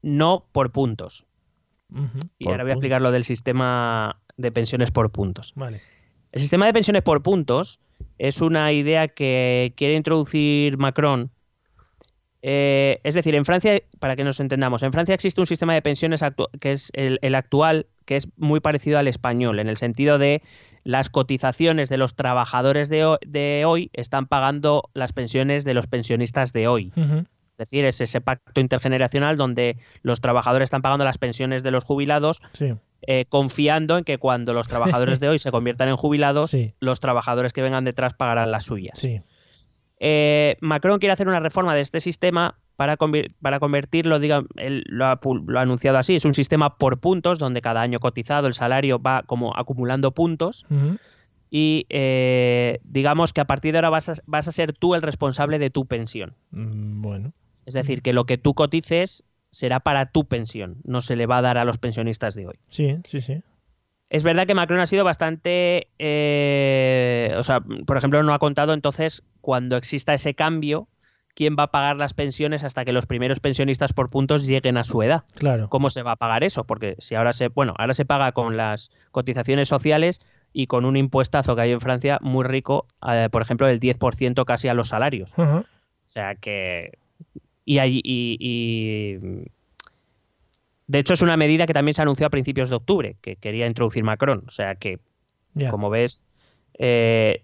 no 0.01 0.47
por 0.51 0.71
puntos. 0.71 1.25
Y 2.39 2.45
Por 2.45 2.53
ahora 2.53 2.63
voy 2.63 2.71
a 2.71 2.73
explicar 2.73 3.01
lo 3.01 3.11
del 3.11 3.23
sistema 3.23 4.19
de 4.37 4.51
pensiones 4.51 4.91
por 4.91 5.11
puntos. 5.11 5.53
Vale. 5.55 5.81
El 6.31 6.41
sistema 6.41 6.65
de 6.65 6.73
pensiones 6.73 7.03
por 7.03 7.21
puntos 7.23 7.79
es 8.17 8.41
una 8.41 8.71
idea 8.73 9.07
que 9.07 9.73
quiere 9.77 9.95
introducir 9.95 10.77
Macron. 10.77 11.31
Eh, 12.47 12.99
es 13.03 13.15
decir, 13.15 13.33
en 13.33 13.43
Francia, 13.45 13.81
para 13.99 14.15
que 14.15 14.23
nos 14.23 14.39
entendamos, 14.39 14.83
en 14.83 14.91
Francia 14.91 15.15
existe 15.15 15.41
un 15.41 15.47
sistema 15.47 15.73
de 15.73 15.81
pensiones 15.81 16.21
que 16.59 16.73
es 16.73 16.91
el, 16.93 17.17
el 17.23 17.33
actual, 17.33 17.87
que 18.05 18.17
es 18.17 18.27
muy 18.37 18.59
parecido 18.59 18.99
al 18.99 19.07
español, 19.07 19.57
en 19.59 19.67
el 19.67 19.77
sentido 19.77 20.19
de 20.19 20.43
las 20.83 21.09
cotizaciones 21.09 21.89
de 21.89 21.97
los 21.97 22.15
trabajadores 22.15 22.89
de, 22.89 23.03
ho- 23.05 23.17
de 23.25 23.63
hoy 23.65 23.89
están 23.93 24.27
pagando 24.27 24.89
las 24.93 25.11
pensiones 25.11 25.63
de 25.65 25.73
los 25.73 25.87
pensionistas 25.87 26.53
de 26.53 26.67
hoy. 26.67 26.91
Ujú. 26.95 27.25
Es 27.57 27.69
decir, 27.69 27.85
es 27.85 28.01
ese 28.01 28.19
pacto 28.19 28.59
intergeneracional 28.59 29.37
donde 29.37 29.77
los 30.01 30.19
trabajadores 30.19 30.67
están 30.67 30.81
pagando 30.81 31.05
las 31.05 31.17
pensiones 31.17 31.63
de 31.63 31.71
los 31.71 31.85
jubilados 31.85 32.41
Sí. 32.51 32.73
eh, 33.07 33.25
confiando 33.29 33.97
en 33.97 34.03
que 34.03 34.17
cuando 34.17 34.51
los 34.53 34.67
trabajadores 34.67 35.19
de 35.21 35.29
hoy 35.29 35.39
se 35.39 35.51
conviertan 35.51 35.87
en 35.87 35.95
jubilados, 35.95 36.49
Sí. 36.49 36.73
los 36.81 36.99
trabajadores 36.99 37.53
que 37.53 37.61
vengan 37.61 37.85
detrás 37.85 38.13
pagarán 38.13 38.51
las 38.51 38.65
suyas. 38.65 38.99
Sí. 38.99 39.21
Eh, 40.01 40.57
Macron 40.59 40.99
quiere 40.99 41.13
hacer 41.13 41.29
una 41.29 41.39
reforma 41.39 41.73
de 41.73 41.79
este 41.81 42.01
sistema 42.01 42.55
para, 42.75 42.97
para 43.41 43.59
convertirlo, 43.61 44.19
diga, 44.19 44.43
él 44.57 44.83
lo 44.87 45.05
ha, 45.05 45.21
pu- 45.21 45.45
lo 45.47 45.57
ha 45.57 45.61
anunciado 45.61 45.97
así, 45.97 46.15
es 46.15 46.25
un 46.25 46.33
sistema 46.33 46.77
por 46.77 46.99
puntos, 46.99 47.39
donde 47.39 47.61
cada 47.61 47.81
año 47.81 47.99
cotizado 47.99 48.47
el 48.47 48.53
salario 48.53 48.99
va 49.01 49.23
como 49.25 49.55
acumulando 49.55 50.11
puntos, 50.11 50.65
y 51.49 51.85
eh, 51.87 52.79
digamos 52.83 53.31
que 53.31 53.39
a 53.39 53.45
partir 53.45 53.71
de 53.71 53.77
ahora 53.77 53.89
vas 53.91 54.09
a, 54.09 54.13
vas 54.25 54.49
a 54.49 54.51
ser 54.51 54.73
tú 54.73 54.93
el 54.95 55.01
responsable 55.01 55.57
de 55.59 55.69
tu 55.69 55.85
pensión. 55.85 56.33
Mm, 56.51 57.01
Bueno. 57.01 57.33
Es 57.65 57.73
decir, 57.73 58.01
que 58.01 58.13
lo 58.13 58.25
que 58.25 58.37
tú 58.37 58.53
cotices 58.53 59.23
será 59.51 59.79
para 59.79 60.07
tu 60.07 60.25
pensión, 60.25 60.77
no 60.83 61.01
se 61.01 61.15
le 61.15 61.25
va 61.25 61.37
a 61.37 61.41
dar 61.41 61.57
a 61.57 61.65
los 61.65 61.77
pensionistas 61.77 62.35
de 62.35 62.47
hoy. 62.47 62.59
Sí, 62.69 62.97
sí, 63.05 63.21
sí. 63.21 63.41
Es 64.09 64.23
verdad 64.23 64.45
que 64.45 64.53
Macron 64.53 64.79
ha 64.79 64.85
sido 64.85 65.03
bastante, 65.03 65.87
eh, 65.97 67.29
o 67.35 67.43
sea, 67.43 67.61
por 67.85 67.97
ejemplo, 67.97 68.21
no 68.21 68.33
ha 68.33 68.39
contado 68.39 68.73
entonces 68.73 69.23
cuando 69.41 69.77
exista 69.77 70.13
ese 70.13 70.35
cambio, 70.35 70.87
quién 71.35 71.55
va 71.57 71.63
a 71.63 71.71
pagar 71.71 71.97
las 71.97 72.13
pensiones 72.13 72.63
hasta 72.63 72.85
que 72.85 72.93
los 72.93 73.05
primeros 73.05 73.39
pensionistas 73.39 73.93
por 73.93 74.09
puntos 74.09 74.47
lleguen 74.47 74.77
a 74.77 74.83
su 74.83 75.03
edad. 75.03 75.23
Claro. 75.35 75.69
¿Cómo 75.69 75.89
se 75.89 76.01
va 76.01 76.13
a 76.13 76.15
pagar 76.15 76.43
eso? 76.43 76.63
Porque 76.63 76.95
si 76.99 77.15
ahora 77.15 77.33
se, 77.33 77.49
bueno, 77.49 77.73
ahora 77.77 77.93
se 77.93 78.05
paga 78.05 78.31
con 78.31 78.57
las 78.57 78.89
cotizaciones 79.11 79.67
sociales 79.67 80.21
y 80.53 80.67
con 80.67 80.85
un 80.85 80.95
impuestazo 80.95 81.55
que 81.55 81.63
hay 81.63 81.71
en 81.71 81.81
Francia 81.81 82.17
muy 82.21 82.45
rico, 82.45 82.87
eh, 83.07 83.27
por 83.31 83.41
ejemplo, 83.41 83.67
del 83.67 83.79
10% 83.79 84.45
casi 84.45 84.69
a 84.69 84.73
los 84.73 84.89
salarios. 84.89 85.33
O 85.37 85.63
sea 86.05 86.35
que. 86.35 86.97
Y, 87.65 87.79
y- 87.79 88.01
y- 88.39 89.17
De 90.87 90.99
hecho, 90.99 91.13
es 91.15 91.21
una 91.23 91.35
medida 91.37 91.65
que 91.65 91.73
también 91.73 91.93
se 91.95 92.01
anunció 92.03 92.27
a 92.27 92.29
principios 92.29 92.69
de 92.69 92.75
octubre, 92.75 93.15
que 93.21 93.35
quería 93.37 93.65
introducir 93.65 94.03
Macron. 94.03 94.43
O 94.47 94.51
sea 94.51 94.75
que, 94.75 94.99
como 95.71 95.89
ves, 95.89 96.25
eh, 96.77 97.41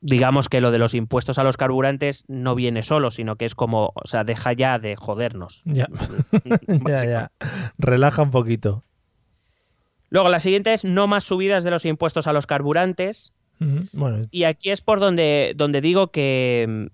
digamos 0.00 0.48
que 0.48 0.60
lo 0.60 0.70
de 0.70 0.78
los 0.78 0.94
impuestos 0.94 1.38
a 1.38 1.42
los 1.42 1.56
carburantes 1.56 2.24
no 2.28 2.54
viene 2.54 2.82
solo, 2.82 3.10
sino 3.10 3.34
que 3.36 3.44
es 3.44 3.54
como, 3.56 3.92
o 3.96 4.06
sea, 4.06 4.22
deja 4.22 4.52
ya 4.52 4.78
de 4.78 4.94
jodernos. 4.94 5.62
Ya. 5.64 5.88
ya, 6.86 7.04
ya. 7.04 7.30
Relaja 7.78 8.22
un 8.22 8.30
poquito. 8.30 8.84
Luego, 10.10 10.28
la 10.28 10.38
siguiente 10.38 10.72
es 10.72 10.84
no 10.84 11.08
más 11.08 11.24
subidas 11.24 11.64
de 11.64 11.72
los 11.72 11.84
impuestos 11.84 12.28
a 12.28 12.32
los 12.32 12.46
carburantes. 12.46 13.32
Bueno, 13.92 14.26
Y 14.30 14.44
aquí 14.44 14.70
es 14.70 14.80
por 14.80 15.00
donde, 15.00 15.54
donde 15.56 15.80
digo 15.80 16.08
que, 16.08 16.88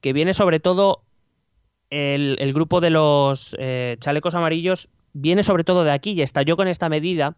que 0.00 0.12
viene 0.12 0.32
sobre 0.34 0.60
todo 0.60 1.00
el, 1.94 2.36
el 2.40 2.52
grupo 2.52 2.80
de 2.80 2.90
los 2.90 3.54
eh, 3.58 3.96
chalecos 4.00 4.34
amarillos, 4.34 4.88
viene 5.12 5.44
sobre 5.44 5.62
todo 5.62 5.84
de 5.84 5.92
aquí 5.92 6.10
y 6.10 6.22
estalló 6.22 6.56
con 6.56 6.66
esta 6.66 6.88
medida 6.88 7.36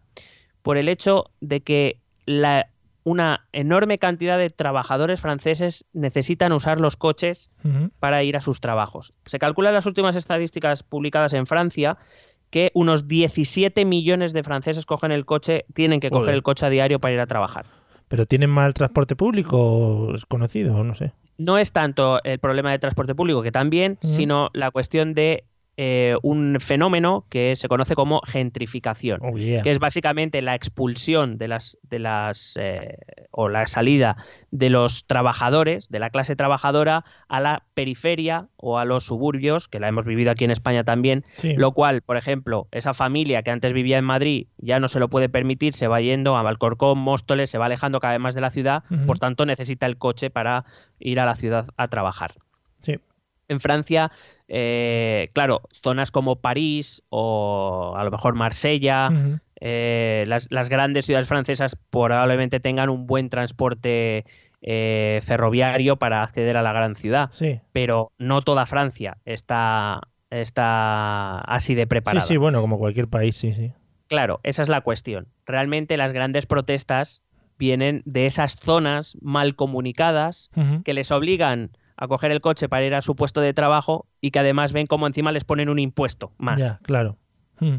por 0.63 0.77
el 0.77 0.89
hecho 0.89 1.29
de 1.41 1.61
que 1.61 1.99
la, 2.25 2.67
una 3.03 3.45
enorme 3.53 3.99
cantidad 3.99 4.37
de 4.39 4.49
trabajadores 4.49 5.21
franceses 5.21 5.85
necesitan 5.93 6.53
usar 6.53 6.81
los 6.81 6.97
coches 6.97 7.51
para 7.99 8.23
ir 8.23 8.35
a 8.35 8.41
sus 8.41 8.59
trabajos. 8.59 9.13
Se 9.25 9.37
calculan 9.37 9.75
las 9.75 9.85
últimas 9.85 10.15
estadísticas 10.15 10.81
publicadas 10.81 11.33
en 11.33 11.45
Francia 11.45 11.97
que 12.49 12.71
unos 12.73 13.07
17 13.07 13.85
millones 13.85 14.33
de 14.33 14.41
franceses 14.41 14.87
cogen 14.87 15.11
el 15.11 15.25
coche, 15.25 15.65
tienen 15.73 15.99
que 15.99 16.09
coger 16.09 16.33
el 16.33 16.41
coche 16.43 16.65
a 16.65 16.69
diario 16.69 16.99
para 16.99 17.13
ir 17.13 17.19
a 17.19 17.27
trabajar. 17.27 17.67
¿Pero 18.07 18.25
tienen 18.25 18.49
mal 18.49 18.73
transporte 18.73 19.15
público? 19.15 20.13
¿Es 20.15 20.25
conocido? 20.25 20.83
No 20.83 20.95
sé. 20.95 21.13
No 21.37 21.57
es 21.57 21.71
tanto 21.71 22.23
el 22.23 22.39
problema 22.39 22.71
de 22.71 22.79
transporte 22.79 23.15
público, 23.15 23.43
que 23.43 23.51
también, 23.51 23.97
sino 24.01 24.49
la 24.53 24.71
cuestión 24.71 25.13
de 25.13 25.43
eh, 25.79 26.15
un 26.23 26.57
fenómeno 26.59 27.25
que 27.29 27.55
se 27.55 27.67
conoce 27.67 27.93
como 27.93 28.19
gentrificación, 28.25 29.19
Oh, 29.23 29.37
yeah. 29.37 29.61
que 29.61 29.69
es 29.71 29.77
básicamente 29.79 30.41
la 30.41 30.55
expulsión 30.55 31.37
de 31.37 31.47
las, 31.47 31.77
de 31.83 31.99
las 31.99 32.57
eh, 32.59 32.97
o 33.31 33.47
la 33.47 33.65
salida 33.67 34.17
de 34.49 34.71
los 34.71 35.05
trabajadores, 35.05 35.89
de 35.89 35.99
la 35.99 36.09
clase 36.09 36.35
trabajadora, 36.35 37.05
a 37.27 37.39
la 37.39 37.63
periferia 37.75 38.47
o 38.57 38.79
a 38.79 38.85
los 38.85 39.03
suburbios, 39.05 39.67
que 39.67 39.79
la 39.79 39.87
hemos 39.87 40.05
vivido 40.07 40.31
aquí 40.31 40.45
en 40.45 40.51
España 40.51 40.83
también, 40.83 41.23
Sí. 41.37 41.53
lo 41.55 41.71
cual, 41.73 42.01
por 42.01 42.17
ejemplo, 42.17 42.67
esa 42.71 42.95
familia 42.95 43.43
que 43.43 43.51
antes 43.51 43.71
vivía 43.73 43.99
en 43.99 44.05
Madrid 44.05 44.47
ya 44.57 44.79
no 44.79 44.87
se 44.87 44.99
lo 44.99 45.09
puede 45.09 45.29
permitir, 45.29 45.73
se 45.73 45.87
va 45.87 46.01
yendo 46.01 46.35
a 46.37 46.41
Valcorcón, 46.41 46.97
Móstoles, 46.97 47.49
se 47.51 47.57
va 47.59 47.65
alejando 47.67 47.99
cada 47.99 48.13
vez 48.13 48.21
más 48.21 48.33
de 48.35 48.41
la 48.41 48.49
ciudad, 48.49 48.83
por 49.05 49.19
tanto 49.19 49.45
necesita 49.45 49.85
el 49.85 49.97
coche 49.97 50.31
para 50.31 50.65
ir 50.99 51.19
a 51.19 51.25
la 51.25 51.35
ciudad 51.35 51.67
a 51.77 51.87
trabajar. 51.87 52.31
Sí. 52.81 52.95
En 53.49 53.59
Francia, 53.59 54.11
eh, 54.47 55.29
claro, 55.33 55.61
zonas 55.71 56.11
como 56.11 56.37
París 56.37 57.01
o 57.09 57.93
a 57.97 58.03
lo 58.03 58.11
mejor 58.11 58.35
Marsella, 58.35 59.09
eh, 59.61 60.25
las, 60.27 60.47
las 60.51 60.69
grandes 60.69 61.05
ciudades 61.05 61.27
francesas 61.27 61.77
probablemente 61.89 62.59
tengan 62.59 62.89
un 62.89 63.07
buen 63.07 63.29
transporte 63.29 64.25
eh, 64.61 65.19
ferroviario 65.23 65.97
para 65.97 66.23
acceder 66.23 66.57
a 66.57 66.61
la 66.61 66.73
gran 66.73 66.95
ciudad, 66.95 67.29
Sí. 67.31 67.59
pero 67.71 68.11
no 68.17 68.41
toda 68.41 68.65
Francia 68.65 69.17
está, 69.25 70.01
está 70.29 71.39
así 71.41 71.75
de 71.75 71.83
Sí, 71.83 71.87
preparada. 71.87 72.25
sí, 72.25 72.37
bueno, 72.37 72.61
como 72.61 72.77
cualquier 72.77 73.07
país, 73.07 73.35
sí, 73.35 73.53
sí. 73.53 73.71
Claro, 74.07 74.39
esa 74.43 74.61
es 74.61 74.69
la 74.69 74.81
cuestión. 74.81 75.27
Realmente 75.45 75.97
las 75.97 76.13
grandes 76.13 76.45
protestas 76.45 77.21
vienen 77.59 78.03
de 78.05 78.25
esas 78.25 78.55
zonas 78.55 79.17
mal 79.21 79.55
comunicadas 79.55 80.49
que 80.85 80.93
les 80.93 81.11
obligan 81.11 81.71
a 81.97 82.07
coger 82.07 82.31
el 82.31 82.41
coche 82.41 82.69
para 82.69 82.85
ir 82.85 82.93
a 82.93 83.01
su 83.01 83.15
puesto 83.15 83.41
de 83.41 83.53
trabajo 83.53 84.05
y 84.21 84.31
que 84.31 84.39
además 84.39 84.71
ven 84.71 84.87
como 84.87 85.07
encima 85.07 85.31
les 85.31 85.43
ponen 85.43 85.67
un 85.67 85.79
impuesto 85.79 86.31
más. 86.37 86.59
Ya, 86.59 86.79
claro. 86.83 87.17
Mm. 87.59 87.77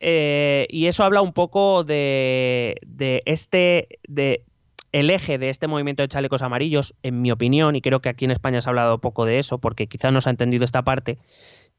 Eh, 0.00 0.66
y 0.70 0.86
eso 0.86 1.04
habla 1.04 1.20
un 1.20 1.32
poco 1.32 1.82
de, 1.82 2.76
de 2.86 3.22
este, 3.26 3.98
de 4.06 4.44
el 4.92 5.10
eje 5.10 5.38
de 5.38 5.50
este 5.50 5.66
movimiento 5.66 6.02
de 6.02 6.08
chalecos 6.08 6.42
amarillos, 6.42 6.94
en 7.02 7.20
mi 7.20 7.32
opinión, 7.32 7.74
y 7.74 7.80
creo 7.80 8.00
que 8.00 8.08
aquí 8.08 8.24
en 8.24 8.30
España 8.30 8.60
se 8.60 8.68
ha 8.68 8.70
hablado 8.70 8.98
poco 8.98 9.24
de 9.24 9.40
eso, 9.40 9.58
porque 9.58 9.88
quizás 9.88 10.12
no 10.12 10.20
se 10.20 10.28
ha 10.28 10.32
entendido 10.32 10.64
esta 10.64 10.82
parte, 10.82 11.18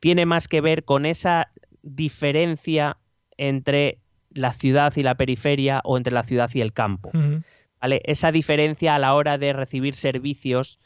tiene 0.02 0.26
más 0.26 0.50
que 0.50 0.60
ver 0.60 0.84
con 0.84 1.06
esa 1.06 1.50
diferencia 1.82 2.98
entre 3.38 4.00
la 4.32 4.52
ciudad 4.52 4.92
y 4.98 5.04
la 5.04 5.16
periferia 5.16 5.82
o 5.86 5.96
entre 5.96 6.14
la 6.14 6.24
ciudad 6.24 6.50
y 6.54 6.60
el 6.60 6.74
campo. 6.74 7.12
Ujú. 7.14 7.42
¿vale? 7.80 8.02
Esa 8.04 8.32
diferencia 8.32 8.96
a 8.96 9.00
la 9.00 9.14
hora 9.14 9.38
de 9.38 9.54
recibir 9.54 9.96
servicios 9.96 10.80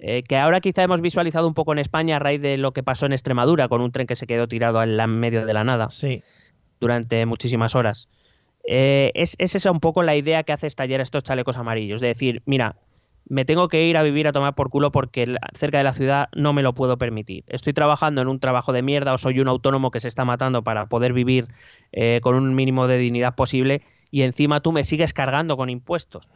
eh, 0.00 0.22
que 0.22 0.36
ahora 0.36 0.60
quizá 0.60 0.82
hemos 0.82 1.00
visualizado 1.00 1.46
un 1.46 1.54
poco 1.54 1.72
en 1.72 1.78
España 1.78 2.16
a 2.16 2.18
raíz 2.18 2.40
de 2.40 2.56
lo 2.56 2.72
que 2.72 2.82
pasó 2.82 3.06
en 3.06 3.12
Extremadura 3.12 3.68
con 3.68 3.80
un 3.80 3.92
tren 3.92 4.06
que 4.06 4.16
se 4.16 4.26
quedó 4.26 4.48
tirado 4.48 4.82
en 4.82 4.96
la- 4.96 5.04
en 5.04 5.18
medio 5.20 5.44
de 5.46 5.52
la 5.52 5.62
nada 5.64 5.90
Sí. 5.90 6.22
durante 6.80 7.24
muchísimas 7.26 7.74
horas. 7.74 8.08
Eh, 8.66 9.10
es, 9.14 9.36
es 9.38 9.54
esa 9.54 9.70
un 9.70 9.80
poco 9.80 10.02
la 10.02 10.16
idea 10.16 10.42
que 10.42 10.52
hace 10.52 10.66
estallar 10.66 11.00
estos 11.00 11.22
chalecos 11.22 11.56
amarillos, 11.56 12.00
de 12.00 12.08
decir, 12.08 12.42
mira, 12.46 12.76
me 13.28 13.44
tengo 13.44 13.68
que 13.68 13.86
ir 13.86 13.96
a 13.96 14.02
vivir 14.02 14.26
a 14.26 14.32
tomar 14.32 14.54
por 14.54 14.70
culo 14.70 14.90
porque 14.90 15.26
la- 15.26 15.40
cerca 15.54 15.78
de 15.78 15.84
la 15.84 15.92
ciudad 15.92 16.28
no 16.34 16.52
me 16.52 16.62
lo 16.62 16.74
puedo 16.74 16.96
permitir. 16.98 17.44
Estoy 17.48 17.72
trabajando 17.74 18.22
en 18.22 18.28
un 18.28 18.40
trabajo 18.40 18.72
de 18.72 18.82
mierda 18.82 19.12
o 19.12 19.18
soy 19.18 19.40
un 19.40 19.48
autónomo 19.48 19.90
que 19.90 20.00
se 20.00 20.08
está 20.08 20.24
matando 20.24 20.62
para 20.62 20.86
poder 20.86 21.12
vivir 21.12 21.46
eh, 21.92 22.20
con 22.22 22.34
un 22.34 22.54
mínimo 22.54 22.86
de 22.86 22.98
dignidad 22.98 23.34
posible 23.34 23.82
y 24.10 24.22
encima 24.22 24.60
tú 24.60 24.72
me 24.72 24.84
sigues 24.84 25.12
cargando 25.12 25.56
con 25.56 25.70
impuestos. 25.70 26.30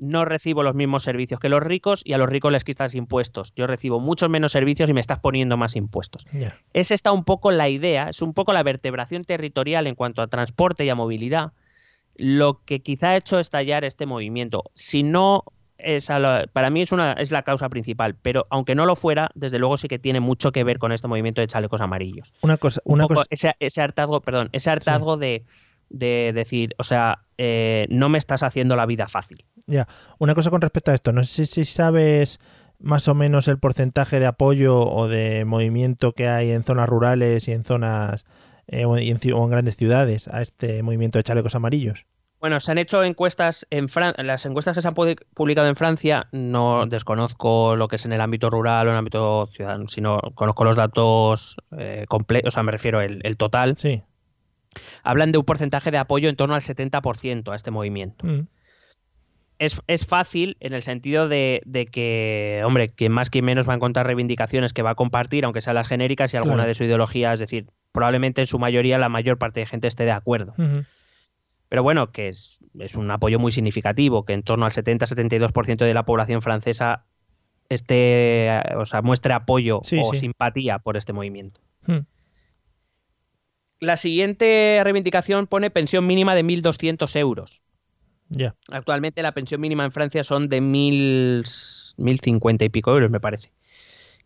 No 0.00 0.24
recibo 0.24 0.62
los 0.62 0.74
mismos 0.74 1.02
servicios 1.04 1.38
que 1.38 1.48
los 1.50 1.62
ricos 1.62 2.00
y 2.04 2.14
a 2.14 2.18
los 2.18 2.28
ricos 2.28 2.50
les 2.50 2.64
quitas 2.64 2.94
impuestos. 2.94 3.52
Yo 3.54 3.66
recibo 3.66 4.00
muchos 4.00 4.30
menos 4.30 4.50
servicios 4.52 4.88
y 4.90 4.94
me 4.94 5.00
estás 5.00 5.18
poniendo 5.20 5.56
más 5.58 5.76
impuestos. 5.76 6.24
Ya. 6.32 6.56
Es 6.72 6.90
esta 6.90 7.12
un 7.12 7.22
poco 7.24 7.50
la 7.50 7.68
idea, 7.68 8.08
es 8.08 8.22
un 8.22 8.32
poco 8.34 8.52
la 8.54 8.62
vertebración 8.62 9.24
territorial 9.24 9.86
en 9.86 9.94
cuanto 9.94 10.22
a 10.22 10.26
transporte 10.26 10.84
y 10.84 10.88
a 10.88 10.94
movilidad, 10.94 11.52
lo 12.16 12.60
que 12.64 12.80
quizá 12.80 13.10
ha 13.10 13.16
hecho 13.16 13.38
estallar 13.38 13.84
este 13.84 14.06
movimiento. 14.06 14.64
Si 14.74 15.02
no 15.02 15.44
es 15.78 16.10
a 16.10 16.18
la- 16.18 16.46
para 16.52 16.68
mí 16.68 16.82
es 16.82 16.92
una 16.92 17.12
es 17.12 17.30
la 17.30 17.42
causa 17.42 17.68
principal, 17.70 18.14
pero 18.20 18.46
aunque 18.50 18.74
no 18.74 18.84
lo 18.84 18.96
fuera, 18.96 19.30
desde 19.34 19.58
luego 19.58 19.76
sí 19.78 19.88
que 19.88 19.98
tiene 19.98 20.20
mucho 20.20 20.52
que 20.52 20.62
ver 20.64 20.78
con 20.78 20.92
este 20.92 21.08
movimiento 21.08 21.40
de 21.40 21.46
chalecos 21.46 21.80
amarillos 21.80 22.34
Una 22.42 22.58
cosa, 22.58 22.82
un 22.84 22.94
una 22.94 23.04
poco 23.04 23.14
cosa. 23.14 23.26
ese, 23.30 23.54
ese 23.60 23.80
hartazgo, 23.80 24.20
perdón, 24.20 24.50
ese 24.52 24.70
hartazgo 24.70 25.16
de, 25.16 25.44
de 25.88 26.32
decir, 26.34 26.74
o 26.78 26.84
sea, 26.84 27.20
eh, 27.38 27.86
no 27.88 28.10
me 28.10 28.18
estás 28.18 28.42
haciendo 28.42 28.76
la 28.76 28.84
vida 28.84 29.08
fácil. 29.08 29.38
Ya, 29.70 29.86
una 30.18 30.34
cosa 30.34 30.50
con 30.50 30.60
respecto 30.60 30.90
a 30.90 30.94
esto, 30.94 31.12
no 31.12 31.22
sé 31.24 31.46
si 31.46 31.64
sabes 31.64 32.38
más 32.80 33.08
o 33.08 33.14
menos 33.14 33.46
el 33.48 33.58
porcentaje 33.58 34.18
de 34.20 34.26
apoyo 34.26 34.80
o 34.80 35.06
de 35.06 35.44
movimiento 35.44 36.12
que 36.12 36.28
hay 36.28 36.50
en 36.50 36.64
zonas 36.64 36.88
rurales 36.88 37.46
y 37.46 37.52
en 37.52 37.62
zonas 37.62 38.24
eh, 38.66 38.84
o, 38.84 38.96
en, 38.96 39.18
ci- 39.20 39.32
o 39.34 39.44
en 39.44 39.50
grandes 39.50 39.76
ciudades 39.76 40.26
a 40.28 40.42
este 40.42 40.82
movimiento 40.82 41.18
de 41.18 41.22
chalecos 41.22 41.54
amarillos. 41.54 42.06
Bueno, 42.40 42.58
se 42.58 42.72
han 42.72 42.78
hecho 42.78 43.04
encuestas 43.04 43.66
en 43.68 43.88
Francia, 43.90 44.24
las 44.24 44.46
encuestas 44.46 44.74
que 44.74 44.80
se 44.80 44.88
han 44.88 44.94
pu- 44.94 45.20
publicado 45.34 45.68
en 45.68 45.76
Francia, 45.76 46.26
no 46.32 46.86
desconozco 46.86 47.76
lo 47.76 47.86
que 47.86 47.96
es 47.96 48.06
en 48.06 48.12
el 48.14 48.20
ámbito 48.22 48.48
rural 48.48 48.86
o 48.86 48.90
en 48.90 48.94
el 48.94 48.98
ámbito 48.98 49.46
ciudadano, 49.52 49.86
sino 49.88 50.18
conozco 50.34 50.64
los 50.64 50.74
datos 50.76 51.58
eh, 51.78 52.06
completos, 52.08 52.48
o 52.48 52.50
sea, 52.54 52.62
me 52.62 52.72
refiero 52.72 53.02
el, 53.02 53.20
el 53.24 53.36
total, 53.36 53.76
Sí. 53.76 54.02
hablan 55.02 55.32
de 55.32 55.38
un 55.38 55.44
porcentaje 55.44 55.90
de 55.90 55.98
apoyo 55.98 56.28
en 56.30 56.36
torno 56.36 56.54
al 56.54 56.62
70% 56.62 57.52
a 57.52 57.56
este 57.56 57.70
movimiento. 57.70 58.26
Mm. 58.26 58.46
Es, 59.60 59.80
es 59.86 60.06
fácil 60.06 60.56
en 60.60 60.72
el 60.72 60.82
sentido 60.82 61.28
de, 61.28 61.60
de 61.66 61.84
que, 61.86 62.62
hombre, 62.64 62.88
quien 62.88 63.12
más 63.12 63.28
que 63.30 63.42
menos 63.42 63.68
va 63.68 63.74
a 63.74 63.76
encontrar 63.76 64.06
reivindicaciones 64.06 64.72
que 64.72 64.80
va 64.82 64.90
a 64.90 64.94
compartir, 64.94 65.44
aunque 65.44 65.60
sean 65.60 65.76
las 65.76 65.86
genéricas 65.86 66.32
y 66.32 66.38
alguna 66.38 66.54
Claro. 66.56 66.68
de 66.68 66.74
su 66.74 66.84
ideología, 66.84 67.32
es 67.34 67.40
decir, 67.40 67.66
probablemente 67.92 68.40
en 68.40 68.46
su 68.46 68.58
mayoría 68.58 68.98
la 68.98 69.10
mayor 69.10 69.36
parte 69.38 69.60
de 69.60 69.66
gente 69.66 69.86
esté 69.86 70.04
de 70.04 70.12
acuerdo. 70.12 70.54
Pero 71.68 71.82
bueno, 71.82 72.10
que 72.10 72.28
es, 72.28 72.58
es 72.78 72.96
un 72.96 73.10
apoyo 73.10 73.38
muy 73.38 73.52
significativo, 73.52 74.24
que 74.24 74.32
en 74.32 74.42
torno 74.42 74.64
al 74.64 74.72
70-72% 74.72 75.76
de 75.84 75.94
la 75.94 76.04
población 76.04 76.40
francesa 76.42 77.04
esté, 77.68 78.48
o 78.76 78.84
sea, 78.86 79.02
muestre 79.02 79.34
apoyo 79.34 79.80
Sí, 79.84 80.00
o 80.02 80.12
sí. 80.14 80.20
simpatía 80.20 80.78
por 80.80 80.96
este 80.96 81.12
movimiento. 81.12 81.60
La 83.78 83.96
siguiente 83.96 84.80
reivindicación 84.82 85.46
pone 85.46 85.70
pensión 85.70 86.06
mínima 86.06 86.34
de 86.34 86.44
1.200 86.44 87.14
euros. 87.16 87.62
Actualmente 88.70 89.22
la 89.22 89.32
pensión 89.32 89.60
mínima 89.60 89.84
en 89.84 89.92
Francia 89.92 90.24
son 90.24 90.48
de 90.48 90.60
mil, 90.60 91.44
mil 91.96 92.20
cincuenta 92.20 92.64
y 92.64 92.68
pico 92.68 92.92
euros, 92.92 93.10
me 93.10 93.20
parece. 93.20 93.50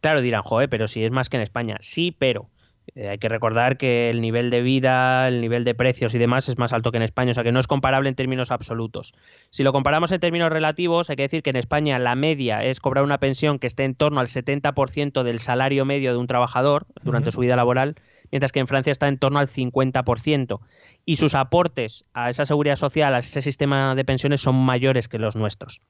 Claro, 0.01 0.21
dirán, 0.21 0.43
joder, 0.43 0.69
pero 0.69 0.87
si 0.87 1.03
es 1.03 1.11
más 1.11 1.31
que 1.31 1.39
en 1.39 1.43
España. 1.43 1.77
Sí, 1.81 2.15
pero 2.17 2.51
eh, 2.95 3.09
hay 3.09 3.19
que 3.19 3.29
recordar 3.29 3.79
que 3.79 4.11
el 4.11 4.21
nivel 4.21 4.51
de 4.51 4.61
vida, 4.61 5.27
el 5.29 5.41
nivel 5.41 5.65
de 5.65 5.75
precios 5.75 6.15
y 6.15 6.19
demás 6.19 6.49
es 6.49 6.59
más 6.59 6.73
alto 6.73 6.93
que 6.93 6.99
en 6.99 7.03
España, 7.03 7.31
o 7.31 7.35
sea 7.35 7.43
que 7.43 7.53
no 7.53 7.59
es 7.59 7.67
comparable 7.67 8.09
en 8.09 8.15
términos 8.15 8.51
absolutos. 8.51 9.15
Si 9.51 9.63
lo 9.63 9.73
comparamos 9.73 10.13
en 10.13 10.21
términos 10.21 10.51
relativos, 10.51 11.09
hay 11.09 11.17
que 11.17 11.23
decir 11.23 11.43
que 11.43 11.51
en 11.51 11.57
España 11.57 11.99
la 11.99 12.15
media 12.15 12.63
es 12.63 12.81
cobrar 12.81 13.05
una 13.05 13.19
pensión 13.19 13.59
que 13.59 13.67
esté 13.67 13.85
en 13.85 13.95
torno 13.95 14.21
al 14.21 14.27
70% 14.27 15.23
del 15.23 15.39
salario 15.39 15.85
medio 15.85 16.13
de 16.13 16.19
un 16.19 16.27
trabajador 16.27 16.87
durante 17.03 17.31
su 17.31 17.41
vida 17.41 17.57
laboral, 17.57 17.97
mientras 18.35 18.51
que 18.51 18.59
en 18.59 18.66
Francia 18.66 18.91
está 18.91 19.07
en 19.07 19.16
torno 19.16 19.39
al 19.39 19.47
50%. 19.47 20.59
Y 21.05 21.18
sus 21.18 21.37
aportes 21.37 22.05
a 22.14 22.30
esa 22.30 22.45
seguridad 22.45 22.74
social, 22.74 23.14
a 23.14 23.18
ese 23.18 23.41
sistema 23.43 23.95
de 23.95 24.05
pensiones, 24.05 24.41
son 24.41 24.57
mayores 24.57 25.07
que 25.07 25.20
los 25.20 25.37
nuestros, 25.37 25.80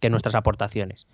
que 0.00 0.08
nuestras 0.08 0.34
aportaciones. 0.34 1.06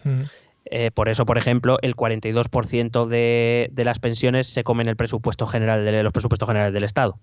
Eh, 0.67 0.93
por 0.93 1.09
eso, 1.09 1.27
por 1.27 1.39
ejemplo, 1.39 1.79
el 1.83 1.97
42% 1.97 3.07
de, 3.09 3.69
de, 3.73 3.85
las 3.85 3.99
pensiones 3.99 4.47
se 4.47 4.63
comen 4.63 4.89
el 4.89 4.95
presupuesto 4.95 5.45
general 5.49 5.85
de 5.85 6.05
los 6.05 6.13
presupuestos 6.13 6.49
generales 6.49 6.73
del 6.73 6.85
Estado. 6.85 7.19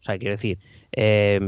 O 0.00 0.02
sea, 0.02 0.16
quiero 0.16 0.32
decir 0.32 0.58
eh, 0.92 1.40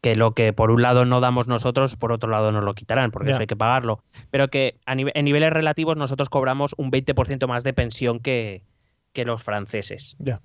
que 0.00 0.16
lo 0.16 0.32
que 0.32 0.52
por 0.52 0.72
un 0.72 0.82
lado 0.82 1.04
no 1.04 1.20
damos 1.20 1.46
nosotros, 1.46 1.94
por 1.94 2.10
otro 2.10 2.28
lado 2.28 2.50
nos 2.50 2.64
lo 2.64 2.72
quitarán, 2.72 3.12
porque 3.12 3.30
eso 3.30 3.40
hay 3.40 3.46
que 3.46 3.54
pagarlo. 3.54 4.02
Pero 4.32 4.48
que 4.48 4.80
a 4.84 4.94
en 4.94 5.24
niveles 5.24 5.50
relativos 5.50 5.96
nosotros 5.96 6.28
cobramos 6.28 6.74
un 6.76 6.90
20% 6.90 7.46
más 7.46 7.62
de 7.62 7.72
pensión 7.72 8.18
que, 8.18 8.62
que 9.12 9.24
los 9.24 9.42
franceses. 9.42 10.16
Ya. 10.18 10.40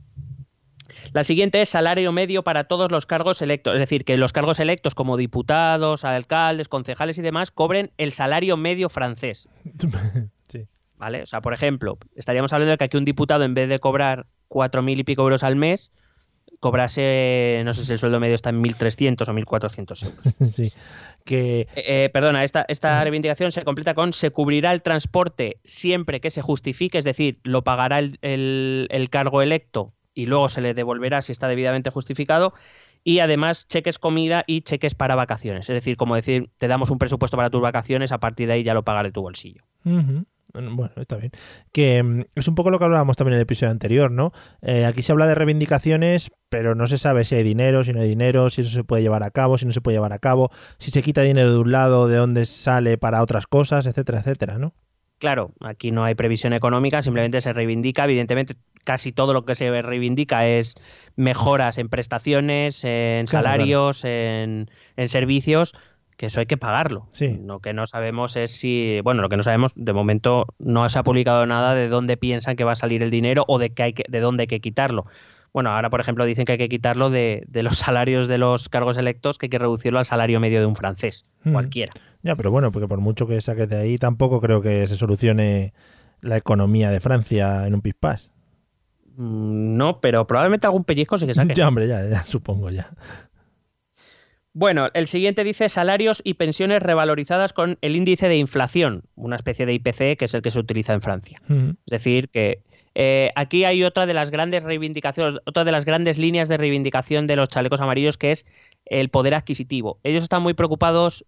La 1.13 1.23
siguiente 1.23 1.61
es 1.61 1.69
salario 1.69 2.11
medio 2.11 2.43
para 2.43 2.65
todos 2.65 2.91
los 2.91 3.05
cargos 3.05 3.41
electos, 3.41 3.73
es 3.73 3.79
decir, 3.79 4.05
que 4.05 4.17
los 4.17 4.33
cargos 4.33 4.59
electos 4.59 4.95
como 4.95 5.17
diputados, 5.17 6.05
alcaldes, 6.05 6.67
concejales 6.67 7.17
y 7.17 7.21
demás 7.21 7.51
cobren 7.51 7.91
el 7.97 8.11
salario 8.11 8.57
medio 8.57 8.89
francés. 8.89 9.47
sí. 10.49 10.67
¿Vale? 10.97 11.21
O 11.21 11.25
sea, 11.25 11.41
por 11.41 11.53
ejemplo, 11.53 11.97
estaríamos 12.15 12.53
hablando 12.53 12.71
de 12.71 12.77
que 12.77 12.85
aquí 12.85 12.97
un 12.97 13.05
diputado 13.05 13.43
en 13.43 13.53
vez 13.53 13.69
de 13.69 13.79
cobrar 13.79 14.27
cuatro 14.47 14.81
mil 14.81 14.99
y 14.99 15.03
pico 15.03 15.23
euros 15.23 15.43
al 15.43 15.55
mes, 15.55 15.91
cobrase, 16.59 17.61
no 17.65 17.73
sé 17.73 17.85
si 17.85 17.93
el 17.93 17.99
sueldo 17.99 18.19
medio 18.19 18.35
está 18.35 18.49
en 18.49 18.63
1.300 18.63 19.27
o 19.27 19.33
1.400 19.33 20.03
euros. 20.03 20.13
sí. 20.53 20.71
Que... 21.23 21.61
Eh, 21.75 22.05
eh, 22.05 22.09
perdona, 22.11 22.43
esta, 22.43 22.65
esta 22.67 23.01
reivindicación 23.03 23.51
se 23.51 23.63
completa 23.63 23.93
con 23.93 24.13
se 24.13 24.31
cubrirá 24.31 24.71
el 24.71 24.81
transporte 24.81 25.59
siempre 25.63 26.19
que 26.19 26.29
se 26.29 26.41
justifique, 26.41 26.97
es 26.97 27.05
decir, 27.05 27.39
lo 27.43 27.63
pagará 27.63 27.99
el, 27.99 28.17
el, 28.21 28.87
el 28.89 29.09
cargo 29.09 29.41
electo 29.41 29.93
y 30.13 30.25
luego 30.25 30.49
se 30.49 30.61
le 30.61 30.73
devolverá 30.73 31.21
si 31.21 31.31
está 31.31 31.47
debidamente 31.47 31.91
justificado. 31.91 32.53
Y 33.03 33.19
además 33.19 33.67
cheques 33.67 33.99
comida 33.99 34.43
y 34.47 34.61
cheques 34.61 34.95
para 34.95 35.15
vacaciones. 35.15 35.69
Es 35.69 35.73
decir, 35.73 35.95
como 35.95 36.15
decir, 36.15 36.49
te 36.57 36.67
damos 36.67 36.89
un 36.89 36.97
presupuesto 36.97 37.37
para 37.37 37.49
tus 37.49 37.61
vacaciones, 37.61 38.11
a 38.11 38.17
partir 38.17 38.47
de 38.47 38.53
ahí 38.53 38.63
ya 38.63 38.73
lo 38.73 38.83
pagaré 38.83 39.11
tu 39.11 39.21
bolsillo. 39.21 39.63
Bueno, 40.53 40.91
está 40.95 41.17
bien. 41.17 41.31
Que 41.71 42.01
mm, 42.01 42.21
es 42.35 42.47
un 42.47 42.55
poco 42.55 42.69
lo 42.69 42.79
que 42.79 42.85
hablábamos 42.85 43.17
también 43.17 43.33
en 43.33 43.39
el 43.39 43.43
episodio 43.43 43.71
anterior, 43.71 44.11
¿no? 44.11 44.31
Eh, 44.61 44.85
aquí 44.85 45.01
se 45.01 45.11
habla 45.11 45.27
de 45.27 45.35
reivindicaciones, 45.35 46.31
pero 46.49 46.75
no 46.75 46.87
se 46.87 46.97
sabe 46.97 47.25
si 47.25 47.35
hay 47.35 47.43
dinero, 47.43 47.83
si 47.83 47.93
no 47.93 48.01
hay 48.01 48.09
dinero, 48.09 48.49
si 48.49 48.61
eso 48.61 48.69
se 48.69 48.83
puede 48.83 49.01
llevar 49.01 49.23
a 49.23 49.31
cabo, 49.31 49.57
si 49.57 49.65
no 49.65 49.71
se 49.71 49.81
puede 49.81 49.97
llevar 49.97 50.13
a 50.13 50.19
cabo, 50.19 50.49
si 50.77 50.91
se 50.91 51.01
quita 51.01 51.21
dinero 51.21 51.51
de 51.51 51.59
un 51.59 51.71
lado, 51.71 52.07
de 52.07 52.17
dónde 52.17 52.45
sale 52.45 52.97
para 52.97 53.21
otras 53.21 53.47
cosas, 53.47 53.85
etcétera, 53.85 54.19
etcétera, 54.19 54.57
¿no? 54.57 54.73
Claro, 55.19 55.51
aquí 55.61 55.89
no 55.89 56.03
hay 56.03 56.13
previsión 56.13 56.53
económica, 56.53 57.01
simplemente 57.01 57.41
se 57.41 57.51
reivindica. 57.51 58.03
Evidentemente, 58.03 58.55
casi 58.83 59.11
todo 59.11 59.33
lo 59.33 59.45
que 59.45 59.55
se 59.55 59.81
reivindica 59.81 60.47
es 60.47 60.75
mejoras 61.15 61.79
en 61.79 61.89
prestaciones, 61.89 62.83
en 62.83 63.27
salarios, 63.27 64.05
En, 64.05 64.69
en, 64.95 65.07
servicios, 65.07 65.73
que 66.17 66.25
eso 66.25 66.39
hay 66.39 66.47
que 66.47 66.57
pagarlo. 66.57 67.07
Sí. 67.11 67.39
Lo 67.45 67.59
que 67.59 67.73
no 67.73 67.85
sabemos 67.85 68.35
es 68.35 68.51
si, 68.51 68.99
bueno, 69.03 69.21
lo 69.21 69.29
que 69.29 69.37
no 69.37 69.43
sabemos, 69.43 69.73
de 69.75 69.93
momento 69.93 70.47
no 70.57 70.89
se 70.89 70.99
ha 70.99 71.03
publicado 71.03 71.45
nada 71.45 71.75
de 71.75 71.87
dónde 71.87 72.17
piensan 72.17 72.55
que 72.55 72.63
va 72.63 72.73
a 72.73 72.75
salir 72.75 73.03
el 73.03 73.11
dinero 73.11 73.45
o 73.47 73.59
de, 73.59 73.69
que 73.69 73.83
hay 73.83 73.93
que, 73.93 74.03
de 74.09 74.19
dónde 74.19 74.43
hay 74.43 74.47
que 74.47 74.59
quitarlo. 74.59 75.05
Bueno, 75.53 75.71
ahora, 75.71 75.89
por 75.89 76.01
ejemplo, 76.01 76.25
dicen 76.25 76.45
que 76.45 76.53
hay 76.53 76.57
que 76.57 76.69
quitarlo 76.69 77.09
de, 77.09 77.43
de, 77.47 77.63
los 77.63 77.77
salarios 77.77 78.27
de 78.27 78.39
los 78.39 78.67
cargos 78.67 78.97
electos, 78.97 79.37
que 79.37 79.45
hay 79.45 79.49
que 79.49 79.59
reducirlo 79.59 79.99
al 79.99 80.05
salario 80.05 80.39
medio 80.39 80.59
de 80.59 80.65
un 80.65 80.75
francés, 80.75 81.25
mm. 81.43 81.53
cualquiera. 81.53 81.91
Ya, 82.23 82.35
pero 82.35 82.51
bueno, 82.51 82.71
porque 82.71 82.87
por 82.87 82.99
mucho 82.99 83.27
que 83.27 83.39
saques 83.39 83.69
de 83.69 83.77
ahí, 83.77 83.97
tampoco 83.97 84.41
creo 84.41 84.61
que 84.61 84.85
se 84.87 84.95
solucione 84.95 85.73
la 86.21 86.37
economía 86.37 86.89
de 86.89 86.99
Francia 86.99 87.67
en 87.67 87.75
un 87.75 87.81
pispás. 87.81 88.31
Mm, 89.17 89.77
no, 89.77 89.99
pero 89.99 90.25
probablemente 90.25 90.67
algún 90.67 90.83
pellizco 90.83 91.17
sí 91.17 91.27
que 91.27 91.33
saque. 91.33 91.53
Ya, 91.55 91.67
hombre, 91.67 91.87
ya, 91.87 92.07
ya 92.07 92.23
supongo 92.23 92.69
ya. 92.69 92.87
Bueno, 94.59 94.89
el 94.95 95.05
siguiente 95.05 95.43
dice 95.43 95.69
salarios 95.69 96.19
y 96.23 96.33
pensiones 96.33 96.81
revalorizadas 96.81 97.53
con 97.53 97.77
el 97.81 97.95
índice 97.95 98.27
de 98.27 98.37
inflación, 98.37 99.03
una 99.13 99.35
especie 99.35 99.67
de 99.67 99.73
IPC 99.73 100.17
que 100.17 100.25
es 100.25 100.33
el 100.33 100.41
que 100.41 100.49
se 100.49 100.59
utiliza 100.59 100.93
en 100.93 101.01
Francia. 101.03 101.39
Es 101.47 101.75
decir, 101.85 102.29
que 102.29 102.63
eh, 102.95 103.29
aquí 103.35 103.65
hay 103.65 103.83
otra 103.83 104.07
de 104.07 104.15
las 104.15 104.31
grandes 104.31 104.63
reivindicaciones, 104.63 105.35
otra 105.45 105.63
de 105.63 105.71
las 105.71 105.85
grandes 105.85 106.17
líneas 106.17 106.49
de 106.49 106.57
reivindicación 106.57 107.27
de 107.27 107.35
los 107.35 107.49
chalecos 107.49 107.81
amarillos, 107.81 108.17
que 108.17 108.31
es 108.31 108.47
el 108.85 109.09
poder 109.09 109.35
adquisitivo. 109.35 109.99
Ellos 110.03 110.23
están 110.23 110.41
muy 110.41 110.55
preocupados, 110.55 111.23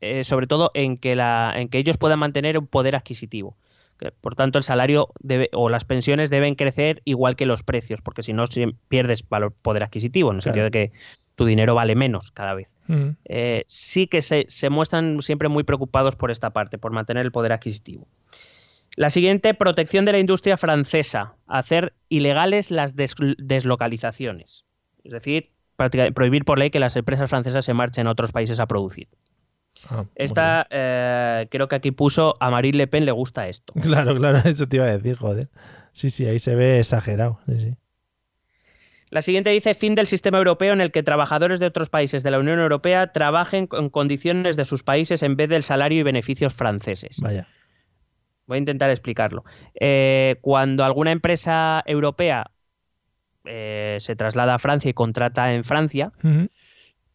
eh, 0.00 0.22
sobre 0.22 0.46
todo, 0.46 0.70
en 0.74 0.98
que, 0.98 1.16
la, 1.16 1.52
en 1.56 1.70
que 1.70 1.78
ellos 1.78 1.96
puedan 1.96 2.20
mantener 2.20 2.56
un 2.58 2.68
poder 2.68 2.94
adquisitivo. 2.94 3.56
Por 4.20 4.36
tanto, 4.36 4.56
el 4.56 4.62
salario 4.62 5.08
debe, 5.18 5.50
o 5.52 5.68
las 5.68 5.84
pensiones 5.84 6.30
deben 6.30 6.54
crecer 6.54 7.02
igual 7.04 7.34
que 7.34 7.44
los 7.44 7.64
precios, 7.64 8.02
porque 8.02 8.22
si 8.22 8.32
no 8.32 8.44
pierdes 8.86 9.28
valor, 9.28 9.52
poder 9.60 9.82
adquisitivo, 9.82 10.30
en 10.30 10.36
el 10.36 10.42
sentido 10.42 10.66
de 10.66 10.70
que 10.70 10.92
tu 11.38 11.46
dinero 11.46 11.74
vale 11.74 11.94
menos 11.94 12.32
cada 12.32 12.52
vez. 12.52 12.76
Mm. 12.88 13.10
Eh, 13.24 13.64
sí 13.68 14.08
que 14.08 14.20
se, 14.20 14.44
se, 14.48 14.68
muestran 14.68 15.22
siempre 15.22 15.48
muy 15.48 15.62
preocupados 15.62 16.16
por 16.16 16.30
esta 16.30 16.50
parte, 16.50 16.76
por 16.76 16.92
mantener 16.92 17.24
el 17.24 17.32
poder 17.32 17.52
adquisitivo. 17.52 18.08
La 18.96 19.08
siguiente, 19.08 19.54
protección 19.54 20.04
de 20.04 20.12
la 20.12 20.18
industria 20.18 20.56
francesa, 20.56 21.34
hacer 21.46 21.94
ilegales 22.08 22.72
las 22.72 22.96
des 22.96 23.14
deslocalizaciones. 23.38 24.64
Es 25.04 25.12
decir, 25.12 25.52
prohibir 26.14 26.44
por 26.44 26.58
ley 26.58 26.70
que 26.70 26.80
las 26.80 26.96
empresas 26.96 27.30
francesas 27.30 27.64
se 27.64 27.72
marchen 27.72 28.08
a 28.08 28.10
otros 28.10 28.32
países 28.32 28.58
a 28.58 28.66
producir. 28.66 29.08
Ah, 29.88 30.04
Esta, 30.16 30.66
eh, 30.70 31.46
creo 31.50 31.68
que 31.68 31.76
aquí 31.76 31.92
puso 31.92 32.34
a 32.40 32.50
Marine 32.50 32.78
Le 32.78 32.86
Pen 32.88 33.04
le 33.04 33.12
gusta 33.12 33.46
esto. 33.46 33.72
Claro, 33.80 34.16
claro, 34.16 34.38
eso 34.38 34.68
te 34.68 34.78
iba 34.78 34.86
a 34.86 34.98
decir, 34.98 35.16
joder. 35.16 35.48
Sí, 35.92 36.10
sí, 36.10 36.26
ahí 36.26 36.40
se 36.40 36.56
ve 36.56 36.80
exagerado. 36.80 37.38
Sí, 37.46 37.60
sí. 37.60 37.76
La 39.10 39.22
siguiente 39.22 39.50
dice 39.50 39.74
fin 39.74 39.94
del 39.94 40.06
sistema 40.06 40.38
europeo 40.38 40.72
en 40.72 40.80
el 40.80 40.90
que 40.90 41.02
trabajadores 41.02 41.60
de 41.60 41.66
otros 41.66 41.88
países 41.88 42.22
de 42.22 42.30
la 42.30 42.38
Unión 42.38 42.58
Europea 42.58 43.12
trabajen 43.12 43.66
con 43.66 43.88
condiciones 43.88 44.56
de 44.56 44.64
sus 44.64 44.82
países 44.82 45.22
en 45.22 45.36
vez 45.36 45.48
del 45.48 45.62
salario 45.62 46.00
y 46.00 46.02
beneficios 46.02 46.54
franceses. 46.54 47.20
Vaya. 47.20 47.48
Voy 48.46 48.56
a 48.56 48.58
intentar 48.58 48.90
explicarlo. 48.90 49.44
Eh, 49.78 50.36
cuando 50.40 50.84
alguna 50.84 51.12
empresa 51.12 51.82
europea 51.86 52.50
eh, 53.44 53.96
se 54.00 54.16
traslada 54.16 54.54
a 54.54 54.58
Francia 54.58 54.90
y 54.90 54.94
contrata 54.94 55.52
en 55.52 55.64
Francia, 55.64 56.12
uh 56.22 56.26
-huh. 56.26 56.50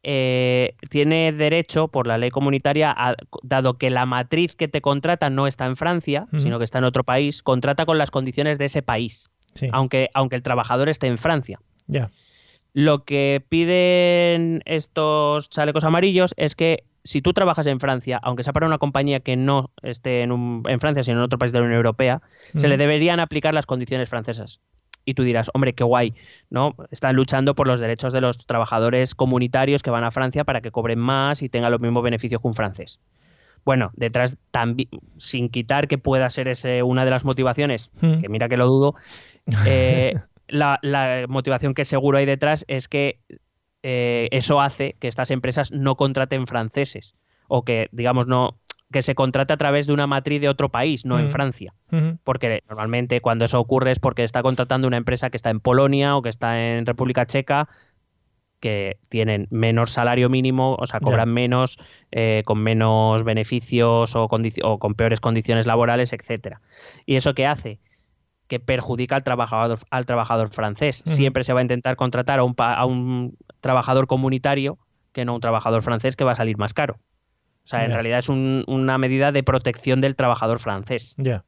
eh, 0.04 0.76
tiene 0.90 1.32
derecho 1.32 1.88
por 1.88 2.08
la 2.08 2.18
ley 2.18 2.30
comunitaria, 2.30 2.94
a, 2.96 3.16
dado 3.42 3.78
que 3.78 3.90
la 3.90 4.06
matriz 4.06 4.56
que 4.56 4.68
te 4.68 4.82
contrata 4.82 5.30
no 5.30 5.48
está 5.48 5.66
en 5.66 5.76
Francia, 5.76 6.28
sino 6.38 6.58
que 6.60 6.66
está 6.66 6.78
en 6.80 6.86
otro 6.86 7.04
país, 7.04 7.42
contrata 7.44 7.86
con 7.86 7.98
las 7.98 8.12
condiciones 8.12 8.58
de 8.58 8.66
ese 8.66 8.82
país, 8.82 9.30
Sí, 9.56 9.68
aunque, 9.72 10.10
aunque 10.16 10.36
el 10.36 10.42
trabajador 10.42 10.90
esté 10.90 11.08
en 11.08 11.18
Francia. 11.18 11.60
Lo 12.74 13.04
que 13.04 13.44
piden 13.50 14.62
estos 14.66 15.50
chalecos 15.50 15.84
amarillos 15.84 16.34
es 16.38 16.56
que 16.56 16.84
si 17.04 17.22
tú 17.22 17.34
trabajas 17.34 17.68
en 17.68 17.80
Francia, 17.80 18.20
aunque 18.24 18.44
sea 18.44 18.54
para 18.54 18.66
una 18.66 18.78
compañía 18.80 19.20
que 19.20 19.36
no 19.36 19.70
esté 19.84 20.22
en, 20.22 20.32
un- 20.32 20.64
en 20.68 20.80
Francia, 20.80 21.04
sino 21.04 21.18
en 21.18 21.24
otro 21.24 21.38
país 21.38 21.52
de 21.52 21.60
la 21.60 21.66
Unión 21.66 21.78
Europea, 21.78 22.22
se 22.56 22.68
le 22.68 22.76
Ujú. 22.76 22.80
deberían 22.84 23.20
aplicar 23.20 23.54
las 23.54 23.66
condiciones 23.66 24.10
francesas. 24.10 24.60
Y 25.06 25.14
tú 25.16 25.24
dirás, 25.24 25.52
hombre, 25.54 25.74
qué 25.74 25.84
guay, 25.84 26.14
¿no? 26.50 26.76
Están 26.90 27.16
luchando 27.18 27.56
por 27.56 27.68
los 27.68 27.82
derechos 27.82 28.14
de 28.14 28.22
los 28.22 28.38
trabajadores 28.48 29.16
comunitarios 29.16 29.84
que 29.84 29.90
van 29.92 30.06
a 30.06 30.12
Francia 30.12 30.46
para 30.46 30.62
que 30.62 30.72
cobren 30.72 30.98
más 30.98 31.42
y 31.44 31.50
tengan 31.50 31.72
los 31.72 31.82
mismos 31.82 32.04
beneficios 32.04 32.42
que 32.42 32.48
un 32.48 32.54
francés. 32.54 33.02
Bueno, 33.66 33.92
detrás 33.96 34.38
también, 34.52 34.88
sin 35.18 35.50
quitar 35.50 35.88
que 35.90 35.98
pueda 35.98 36.30
ser 36.30 36.48
ese 36.48 36.84
una 36.84 37.04
de 37.06 37.12
las 37.12 37.26
motivaciones, 37.26 37.92
Mm. 38.02 38.20
que 38.20 38.30
mira 38.30 38.48
que 38.48 38.56
lo 38.58 38.66
dudo, 38.66 38.96
eh, 39.68 40.16
la, 40.48 40.80
la 40.82 41.26
motivación 41.28 41.74
que 41.74 41.86
seguro 41.86 42.18
hay 42.18 42.26
detrás 42.26 42.66
es 42.68 42.88
que 42.88 43.20
eh, 43.84 44.30
eso 44.32 44.62
hace 44.62 44.96
que 45.00 45.08
estas 45.08 45.32
empresas 45.32 45.72
no 45.72 45.96
contraten 45.96 46.48
franceses 46.48 47.16
o 47.48 47.64
que, 47.64 47.90
digamos, 47.92 48.28
no 48.28 48.58
que 48.92 49.02
se 49.02 49.16
contrate 49.16 49.52
a 49.52 49.58
través 49.58 49.88
de 49.88 49.94
una 49.94 50.08
matriz 50.08 50.40
de 50.40 50.48
otro 50.48 50.70
país, 50.70 51.06
no 51.06 51.20
en. 51.20 51.30
Francia. 51.30 51.74
Porque 52.24 52.62
normalmente 52.70 53.22
cuando 53.22 53.46
eso 53.46 53.60
ocurre 53.60 53.92
es 53.92 54.00
porque 54.00 54.24
está 54.24 54.42
contratando 54.42 54.88
una 54.88 54.98
empresa 54.98 55.30
que 55.30 55.38
está 55.38 55.50
en 55.50 55.60
Polonia 55.60 56.16
o 56.16 56.22
que 56.22 56.30
está 56.30 56.62
en 56.62 56.86
República 56.86 57.26
Checa, 57.26 57.68
que 58.60 58.98
tienen 59.10 59.48
menos 59.50 59.92
salario 59.92 60.30
mínimo, 60.30 60.76
o 60.80 60.88
sea, 60.88 61.02
cobran 61.02 61.34
menos, 61.34 61.78
eh, 62.12 62.44
con 62.46 62.60
menos 62.60 63.24
beneficios 63.24 64.16
o, 64.16 64.24
o 64.24 64.80
con 64.80 64.94
peores 64.94 65.20
condiciones 65.20 65.66
laborales, 65.66 66.14
etcétera. 66.14 66.62
¿Y 67.06 67.16
eso 67.16 67.34
qué 67.34 67.46
hace? 67.46 67.80
Que 68.48 68.60
perjudica 68.60 69.16
al 69.16 69.24
trabajador, 69.24 69.78
al 69.90 70.06
trabajador 70.06 70.50
francés. 70.50 71.02
Siempre 71.06 71.44
se 71.44 71.54
va 71.54 71.60
a 71.60 71.64
intentar 71.64 71.96
contratar 71.96 72.40
a 72.40 72.44
un, 72.44 72.54
a 72.58 72.86
un 72.86 73.38
trabajador 73.62 74.08
comunitario 74.08 74.78
que 75.12 75.26
no 75.26 75.36
un 75.36 75.42
trabajador 75.42 75.82
francés 75.82 76.16
que 76.16 76.24
va 76.24 76.32
a 76.34 76.36
salir 76.36 76.58
más 76.58 76.74
caro. 76.74 76.96
O 76.96 77.68
sea, 77.68 77.80
en 77.86 77.92
realidad 77.94 78.20
es 78.20 78.30
un- 78.30 78.64
una 78.68 78.98
medida 78.98 79.32
de 79.32 79.44
protección 79.44 80.02
del 80.02 80.16
trabajador 80.16 80.60
francés. 80.60 81.14
Ya. 81.18 81.46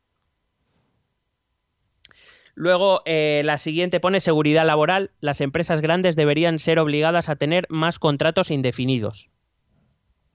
Luego, 2.54 3.02
eh, 3.06 3.41
la 3.43 3.58
siguiente 3.58 4.00
pone 4.00 4.22
seguridad 4.22 4.66
laboral. 4.66 5.12
Las 5.20 5.41
empresas 5.41 5.82
grandes 5.82 6.16
deberían 6.16 6.60
ser 6.60 6.80
obligadas 6.80 7.28
a 7.28 7.36
tener 7.36 7.66
más 7.70 8.00
contratos 8.00 8.50
indefinidos. 8.50 9.30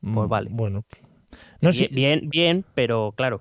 Pues 0.03 0.27
Mm, 0.27 0.29
vale. 0.29 0.51
Bueno. 0.53 0.85
No, 1.63 1.71
bien, 1.71 1.73
sí, 1.73 1.89
bien, 1.95 2.29
bien, 2.29 2.65
pero 2.75 3.13
claro. 3.17 3.41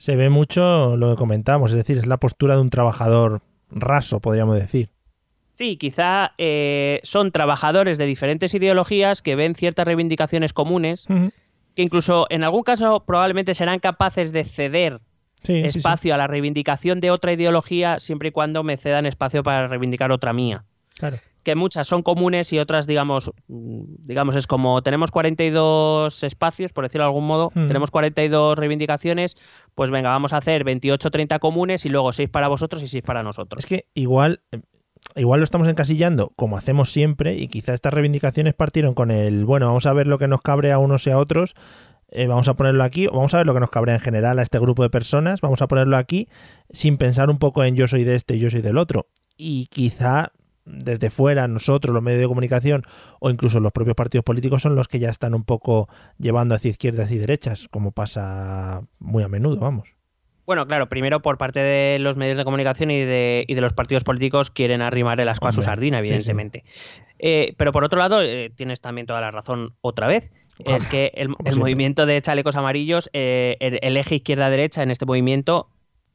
Se 0.00 0.16
ve 0.16 0.30
mucho 0.30 0.96
lo 0.96 1.10
que 1.10 1.16
comentamos, 1.16 1.72
es 1.72 1.76
decir, 1.76 1.98
es 1.98 2.06
la 2.06 2.16
postura 2.16 2.54
de 2.54 2.62
un 2.62 2.70
trabajador 2.70 3.42
raso, 3.70 4.18
podríamos 4.18 4.56
decir. 4.56 4.88
Sí, 5.48 5.76
quizá 5.76 6.32
eh, 6.38 7.00
son 7.02 7.32
trabajadores 7.32 7.98
de 7.98 8.06
diferentes 8.06 8.54
ideologías 8.54 9.20
que 9.20 9.36
ven 9.36 9.54
ciertas 9.54 9.84
reivindicaciones 9.84 10.54
comunes, 10.54 11.06
que 11.76 11.82
incluso 11.82 12.26
en 12.30 12.44
algún 12.44 12.62
caso 12.62 13.04
probablemente 13.06 13.52
serán 13.52 13.78
capaces 13.78 14.32
de 14.32 14.44
ceder 14.44 15.00
Sí, 15.42 15.62
sí, 15.64 15.70
sí. 15.72 15.78
espacio 15.78 16.14
a 16.14 16.16
la 16.16 16.26
reivindicación 16.26 17.00
de 17.00 17.10
otra 17.10 17.32
ideología 17.34 18.00
siempre 18.00 18.28
y 18.28 18.32
cuando 18.32 18.62
me 18.62 18.78
cedan 18.78 19.04
espacio 19.04 19.42
para 19.42 19.68
reivindicar 19.68 20.12
otra 20.12 20.32
mía. 20.32 20.64
Claro. 20.98 21.16
Que 21.42 21.54
muchas 21.54 21.86
son 21.86 22.02
comunes 22.02 22.52
y 22.52 22.58
otras, 22.58 22.86
digamos, 22.86 23.30
mm, 23.48 23.82
digamos, 24.06 24.36
es 24.36 24.46
como 24.46 24.82
tenemos 24.82 25.10
42 25.10 26.22
espacios, 26.22 26.72
por 26.72 26.84
decirlo 26.84 27.04
de 27.04 27.08
algún 27.08 27.26
modo, 27.26 27.50
Mm. 27.54 27.66
tenemos 27.66 27.90
42 27.90 28.58
reivindicaciones, 28.58 29.36
pues 29.74 29.90
venga, 29.90 30.10
vamos 30.10 30.32
a 30.32 30.36
hacer 30.38 30.64
28 30.64 31.10
30 31.10 31.38
comunes 31.38 31.84
y 31.86 31.88
luego 31.88 32.12
6 32.12 32.28
para 32.28 32.48
vosotros 32.48 32.82
y 32.82 32.88
6 32.88 33.02
para 33.04 33.22
nosotros. 33.22 33.64
Es 33.64 33.68
que 33.68 33.86
igual, 33.94 34.40
eh, 34.52 34.60
igual 35.16 35.40
lo 35.40 35.44
estamos 35.44 35.66
encasillando 35.68 36.28
como 36.36 36.56
hacemos 36.58 36.90
siempre 36.90 37.36
y 37.36 37.48
quizá 37.48 37.72
estas 37.74 37.94
reivindicaciones 37.94 38.54
partieron 38.54 38.94
con 38.94 39.10
el, 39.10 39.44
bueno, 39.46 39.66
vamos 39.66 39.86
a 39.86 39.92
ver 39.94 40.06
lo 40.06 40.18
que 40.18 40.28
nos 40.28 40.42
cabrea 40.42 40.74
a 40.74 40.78
unos 40.78 41.06
y 41.06 41.10
a 41.10 41.18
otros, 41.18 41.54
eh, 42.12 42.26
vamos 42.26 42.48
a 42.48 42.54
ponerlo 42.54 42.82
aquí, 42.84 43.06
o 43.06 43.12
vamos 43.12 43.32
a 43.34 43.38
ver 43.38 43.46
lo 43.46 43.54
que 43.54 43.60
nos 43.60 43.70
cabrea 43.70 43.94
en 43.94 44.00
general 44.00 44.38
a 44.40 44.42
este 44.42 44.58
grupo 44.58 44.82
de 44.82 44.90
personas, 44.90 45.40
vamos 45.40 45.62
a 45.62 45.68
ponerlo 45.68 45.96
aquí 45.96 46.28
sin 46.70 46.98
pensar 46.98 47.30
un 47.30 47.38
poco 47.38 47.64
en 47.64 47.76
yo 47.76 47.86
soy 47.86 48.04
de 48.04 48.16
este 48.16 48.36
y 48.36 48.40
yo 48.40 48.50
soy 48.50 48.60
del 48.62 48.76
otro. 48.78 49.06
Y 49.36 49.68
quizá 49.68 50.32
desde 50.72 51.10
fuera 51.10 51.48
nosotros, 51.48 51.94
los 51.94 52.02
medios 52.02 52.20
de 52.20 52.28
comunicación 52.28 52.84
o 53.18 53.30
incluso 53.30 53.60
los 53.60 53.72
propios 53.72 53.96
partidos 53.96 54.24
políticos 54.24 54.62
son 54.62 54.76
los 54.76 54.88
que 54.88 54.98
ya 54.98 55.10
están 55.10 55.34
un 55.34 55.44
poco 55.44 55.88
llevando 56.18 56.54
hacia 56.54 56.70
izquierdas 56.70 57.10
y 57.12 57.18
derechas, 57.18 57.68
como 57.70 57.92
pasa 57.92 58.82
muy 58.98 59.22
a 59.22 59.28
menudo, 59.28 59.60
vamos. 59.60 59.94
Bueno, 60.46 60.66
claro, 60.66 60.88
primero 60.88 61.22
por 61.22 61.38
parte 61.38 61.60
de 61.60 62.00
los 62.00 62.16
medios 62.16 62.36
de 62.36 62.44
comunicación 62.44 62.90
y 62.90 63.04
de, 63.04 63.44
y 63.46 63.54
de 63.54 63.60
los 63.60 63.72
partidos 63.72 64.02
políticos 64.02 64.50
quieren 64.50 64.82
arrimar 64.82 65.20
el 65.20 65.28
asco 65.28 65.46
a 65.46 65.52
su 65.52 65.62
sardina, 65.62 65.98
sí, 65.98 66.04
sí. 66.04 66.08
evidentemente. 66.10 66.64
Eh, 67.20 67.54
pero 67.56 67.70
por 67.70 67.84
otro 67.84 68.00
lado, 68.00 68.20
eh, 68.20 68.50
tienes 68.56 68.80
también 68.80 69.06
toda 69.06 69.20
la 69.20 69.30
razón 69.30 69.76
otra 69.80 70.08
vez. 70.08 70.32
Es 70.58 70.88
que 70.88 71.12
el, 71.14 71.28
movimiento 71.56 72.04
de 72.04 72.20
chalecos 72.20 72.56
amarillos, 72.56 73.08
eh, 73.12 73.58
el, 73.60 73.78
el 73.80 73.96
eje 73.96 74.16
izquierda-derecha 74.16 74.82
en 74.82 74.90
este 74.90 75.06
movimiento 75.06 75.68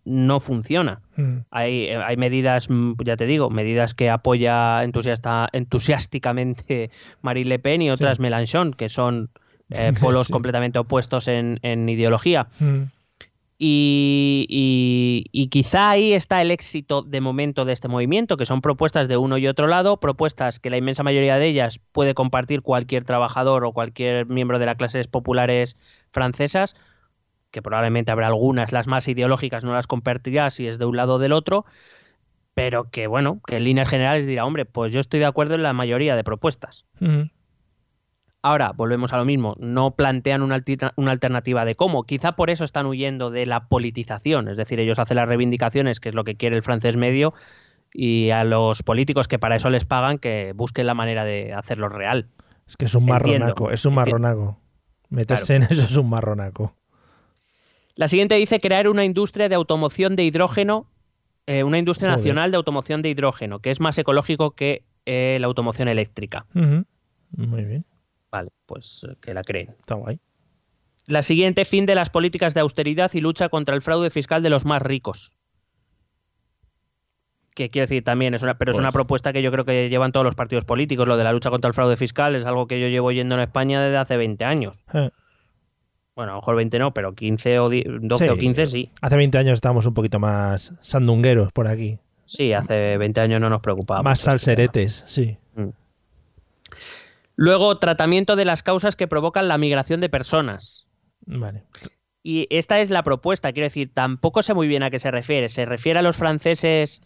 no 0.05 0.39
funciona. 0.39 1.01
Mm, 1.17 1.37
Hay, 1.51 1.85
eh, 1.85 1.97
hay 1.97 2.15
medidas, 2.17 2.69
mm, 2.69 2.93
ya 3.03 3.17
te 3.17 3.25
digo, 3.25 3.49
medidas 3.49 3.93
que 3.93 4.09
apoya 4.09 4.83
entusiasta, 4.83 5.49
entusiásticamente 5.51 6.89
Marine 7.21 7.49
Le 7.49 7.59
Pen 7.59 7.81
y 7.81 7.89
otras 7.89 8.19
Mélenchon, 8.19 8.73
que 8.73 8.87
son 8.89 9.29
eh, 9.71 9.91
polos 9.99 10.27
Sí. 10.27 10.31
completamente 10.33 10.77
opuestos 10.79 11.27
en, 11.27 11.59
en 11.63 11.89
ideología. 11.89 12.47
mm. 12.59 12.83
Y, 13.57 14.45
y- 14.49 15.25
y 15.31 15.47
quizá 15.47 15.91
ahí 15.91 16.11
está 16.11 16.41
el 16.41 16.51
éxito 16.51 17.01
de 17.03 17.21
momento 17.21 17.63
de 17.63 17.71
este 17.71 17.87
movimiento, 17.87 18.35
que 18.35 18.45
son 18.45 18.59
propuestas 18.59 19.07
de 19.07 19.15
uno 19.15 19.37
y 19.37 19.47
otro 19.47 19.67
lado, 19.67 19.97
propuestas 19.97 20.59
que 20.59 20.69
la 20.69 20.75
inmensa 20.75 21.03
mayoría 21.03 21.37
de 21.37 21.47
ellas 21.47 21.79
puede 21.93 22.13
compartir 22.13 22.61
cualquier 22.63 23.05
trabajador 23.05 23.63
o 23.63 23.71
cualquier 23.71 24.25
miembro 24.25 24.59
de 24.59 24.65
las 24.65 24.75
clases 24.75 25.07
populares 25.07 25.77
francesas, 26.11 26.75
que 27.55 27.61
probablemente 27.61 28.11
habrá 28.11 28.27
algunas, 28.27 28.73
las 28.73 28.85
más 28.85 29.07
ideológicas 29.07 29.63
no 29.63 29.71
las 29.71 29.87
compartirá 29.87 30.49
si 30.49 30.67
es 30.67 30.77
de 30.77 30.83
un 30.83 30.97
lado 30.97 31.13
o 31.13 31.19
del 31.19 31.31
otro, 31.31 31.65
pero 32.53 32.89
que 32.91 33.07
bueno, 33.07 33.39
que 33.47 33.55
en 33.55 33.63
líneas 33.63 33.87
generales 33.87 34.25
dirá, 34.25 34.45
hombre, 34.45 34.65
pues 34.65 34.91
yo 34.91 34.99
estoy 34.99 35.21
de 35.21 35.25
acuerdo 35.25 35.55
en 35.55 35.63
la 35.63 35.71
mayoría 35.71 36.17
de 36.17 36.25
propuestas. 36.25 36.85
Ahora, 38.41 38.73
volvemos 38.75 39.13
a 39.13 39.17
lo 39.17 39.23
mismo, 39.23 39.55
no 39.57 39.91
plantean 39.91 40.41
una, 40.41 40.57
alternativa 41.09 41.63
de 41.63 41.75
cómo. 41.75 42.03
Quizá 42.03 42.33
por 42.33 42.49
eso 42.49 42.65
están 42.65 42.87
huyendo 42.87 43.31
de 43.31 43.45
la 43.45 43.69
politización, 43.69 44.49
es 44.49 44.57
decir, 44.57 44.81
ellos 44.81 44.99
hacen 44.99 45.15
las 45.15 45.29
reivindicaciones, 45.29 46.01
que 46.01 46.09
es 46.09 46.15
lo 46.15 46.25
que 46.25 46.35
quiere 46.35 46.57
el 46.57 46.61
francés 46.61 46.97
medio, 46.97 47.33
y 47.93 48.31
a 48.31 48.43
los 48.43 48.83
políticos 48.83 49.29
que 49.29 49.39
para 49.39 49.55
eso 49.55 49.69
les 49.69 49.85
pagan, 49.85 50.17
que 50.17 50.51
busquen 50.53 50.87
la 50.87 50.93
manera 50.93 51.23
de 51.23 51.53
hacerlo 51.53 51.87
real. 51.87 52.27
Es 52.67 52.75
que 52.75 52.83
es 52.83 52.95
un 52.95 53.03
Entiendo, 53.07 53.45
marronaco, 53.45 53.71
es 53.71 53.85
un 53.85 53.93
marronaco. 53.93 54.59
Meterse 55.07 55.55
en 55.55 55.63
eso 55.63 55.85
es 55.85 55.95
un 55.95 56.09
marronaco. 56.09 56.75
La 57.95 58.07
siguiente 58.07 58.35
dice 58.35 58.59
crear 58.59 58.87
una 58.89 59.05
industria 59.05 59.47
de 59.49 59.55
automoción 59.55 60.15
de 60.15 60.23
hidrógeno, 60.23 60.89
eh, 61.47 61.63
una 61.63 61.77
industria 61.77 62.09
Joder. 62.09 62.19
nacional 62.19 62.51
de 62.51 62.57
automoción 62.57 63.01
de 63.01 63.09
hidrógeno, 63.09 63.59
que 63.59 63.71
es 63.71 63.79
más 63.79 63.97
ecológico 63.97 64.51
que 64.55 64.83
eh, 65.05 65.37
la 65.39 65.47
automoción 65.47 65.87
eléctrica. 65.87 66.45
Muy 66.53 67.63
bien, 67.63 67.85
Vale, 68.31 68.51
pues 68.65 69.05
eh, 69.09 69.15
que 69.21 69.33
la 69.33 69.43
creen. 69.43 69.75
está 69.79 69.95
guay. 69.95 70.19
La 71.07 71.21
siguiente, 71.21 71.65
fin 71.65 71.85
de 71.85 71.93
las 71.95 72.09
políticas 72.09 72.53
de 72.53 72.61
austeridad 72.61 73.11
y 73.13 73.21
lucha 73.21 73.47
contra 73.49 73.75
el 73.75 73.81
fraude 73.81 74.09
fiscal 74.09 74.41
de 74.43 74.49
los 74.49 74.65
más 74.65 74.81
ricos. 74.81 75.33
Que 77.53 77.69
quiero 77.69 77.83
decir 77.83 78.03
también, 78.03 78.33
es 78.33 78.43
una, 78.43 78.57
pero 78.57 78.71
es 78.71 78.75
Pues- 78.77 78.81
una 78.83 78.91
propuesta 78.91 79.31
que 79.31 79.41
yo 79.41 79.51
creo 79.51 79.63
que 79.63 79.87
llevan 79.89 80.11
todos 80.11 80.25
los 80.25 80.35
partidos 80.35 80.65
políticos. 80.65 81.07
Lo 81.07 81.15
de 81.15 81.23
la 81.23 81.31
lucha 81.31 81.49
contra 81.51 81.69
el 81.69 81.73
fraude 81.73 81.95
fiscal 81.95 82.35
es 82.35 82.45
algo 82.45 82.67
que 82.67 82.81
yo 82.81 82.87
llevo 82.87 83.11
yendo 83.13 83.35
en 83.35 83.41
España 83.41 83.81
desde 83.81 83.97
hace 83.97 84.17
20 84.17 84.43
años. 84.43 84.83
Bueno, 86.15 86.31
a 86.31 86.35
lo 86.35 86.41
mejor 86.41 86.55
20 86.55 86.79
no, 86.79 86.93
pero 86.93 87.13
15 87.13 87.59
o 87.59 87.69
10 87.69 87.85
12 88.01 88.23
Sí. 88.25 88.29
o 88.29 88.37
15 88.37 88.65
sí. 88.67 88.83
Hace 89.01 89.15
20 89.17 89.37
años 89.37 89.53
estábamos 89.53 89.85
un 89.85 89.93
poquito 89.93 90.17
más 90.19 90.73
sandungueros 90.81 91.51
por 91.51 91.67
aquí. 91.67 91.99
Sí, 92.25 92.53
hace 92.53 92.97
20 92.97 93.21
años 93.21 93.41
no 93.41 93.49
nos 93.49 93.61
preocupaba. 93.61 94.01
más 94.01 94.19
este 94.19 94.31
salseretes, 94.31 95.03
sí. 95.07 95.37
Luego, 97.35 97.77
tratamiento 97.79 98.35
de 98.37 98.45
las 98.45 98.63
causas 98.63 98.95
que 98.95 99.07
provocan 99.07 99.47
la 99.49 99.57
migración 99.57 99.99
de 99.99 100.07
personas. 100.09 100.87
Vale. 101.25 101.63
Y 102.23 102.47
esta 102.49 102.79
es 102.79 102.89
la 102.89 103.03
propuesta, 103.03 103.51
quiero 103.51 103.65
decir, 103.65 103.91
tampoco 103.93 104.41
sé 104.41 104.53
muy 104.53 104.67
bien 104.67 104.83
a 104.83 104.89
qué 104.89 104.99
se 104.99 105.11
refiere. 105.11 105.49
¿Se 105.49 105.65
refiere 105.65 105.99
a 105.99 106.01
los 106.01 106.15
franceses, 106.17 107.01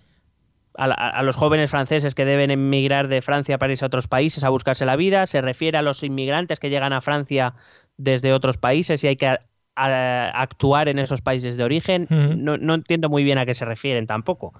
a, 0.76 0.88
la- 0.88 0.93
a 0.93 1.24
los 1.24 1.36
jóvenes 1.36 1.72
franceses 1.72 2.14
que 2.16 2.26
deben 2.26 2.51
emigrar 2.51 3.07
de 3.07 3.22
Francia 3.24 3.57
para 3.57 3.72
irse 3.74 3.84
a 3.84 3.88
otros 3.88 4.07
países 4.07 4.43
a 4.43 4.49
buscarse 4.49 4.86
la 4.86 4.95
vida? 4.95 5.26
¿Se 5.26 5.41
refiere 5.41 5.78
a 5.80 5.82
los 5.82 6.03
inmigrantes 6.03 6.60
que 6.60 6.70
llegan 6.70 6.93
a 6.93 7.01
Francia 7.01 7.55
desde 8.00 8.34
otros 8.34 8.58
países 8.58 9.04
y 9.04 9.08
hay 9.08 9.16
que 9.18 9.28
a- 9.28 9.41
a- 9.76 10.30
actuar 10.41 10.88
en 10.88 10.97
esos 11.00 11.22
países 11.22 11.58
de 11.58 11.64
origen? 11.64 12.08
No, 12.10 12.58
no 12.58 12.74
entiendo 12.74 13.10
muy 13.10 13.24
bien 13.24 13.38
a 13.38 13.45
qué 13.45 13.54
se 13.54 13.66
refieren 13.66 14.08
tampoco. 14.08 14.54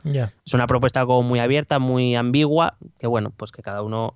Es 0.46 0.54
una 0.54 0.68
propuesta 0.68 1.06
como 1.06 1.24
muy 1.24 1.40
abierta, 1.40 1.80
muy 1.80 2.16
ambigua, 2.16 2.76
que 3.00 3.08
bueno, 3.08 3.32
pues 3.36 3.52
que 3.52 3.62
cada 3.64 3.82
uno 3.82 4.16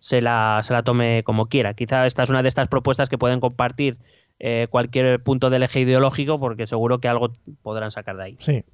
se 0.00 0.20
la, 0.20 0.60
se 0.62 0.72
la 0.72 0.82
tome 0.82 1.22
como 1.24 1.46
quiera. 1.46 1.74
Quizá 1.74 2.06
esta 2.06 2.22
es 2.22 2.30
una 2.30 2.42
de 2.42 2.48
estas 2.48 2.68
propuestas 2.68 3.08
que 3.08 3.18
pueden 3.18 3.40
compartir 3.40 3.98
eh, 4.38 4.66
cualquier 4.70 5.22
punto 5.22 5.50
del 5.50 5.62
eje 5.62 5.80
ideológico, 5.80 6.38
porque 6.40 6.66
seguro 6.66 6.98
que 6.98 7.08
algo 7.08 7.32
podrán 7.62 7.90
sacar 7.90 8.16
de 8.16 8.22
ahí. 8.24 8.36
Sí. 8.40 8.64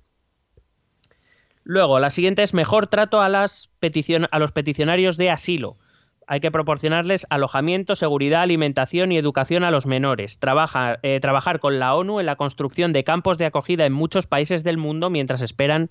Luego, 1.64 1.98
la 2.00 2.10
siguiente 2.10 2.42
es 2.42 2.54
mejor 2.54 2.86
trato 2.86 3.20
a, 3.20 3.28
las 3.28 3.68
peticion- 3.80 4.28
a 4.30 4.38
los 4.38 4.52
peticionarios 4.52 5.16
de 5.16 5.30
asilo. 5.30 5.76
Hay 6.32 6.38
que 6.38 6.52
proporcionarles 6.52 7.26
alojamiento, 7.28 7.96
seguridad, 7.96 8.42
alimentación 8.42 9.10
y 9.10 9.18
educación 9.18 9.64
a 9.64 9.72
los 9.72 9.86
menores. 9.86 10.38
Trabaja- 10.38 11.00
eh, 11.02 11.18
trabajar 11.20 11.58
con 11.58 11.80
la 11.80 11.92
ONU 11.96 12.20
en 12.20 12.26
la 12.26 12.36
construcción 12.36 12.92
de 12.92 13.02
campos 13.02 13.36
de 13.36 13.46
acogida 13.46 13.84
en 13.84 13.92
muchos 13.92 14.28
países 14.28 14.62
del 14.62 14.76
mundo 14.78 15.10
mientras 15.10 15.42
esperan 15.42 15.88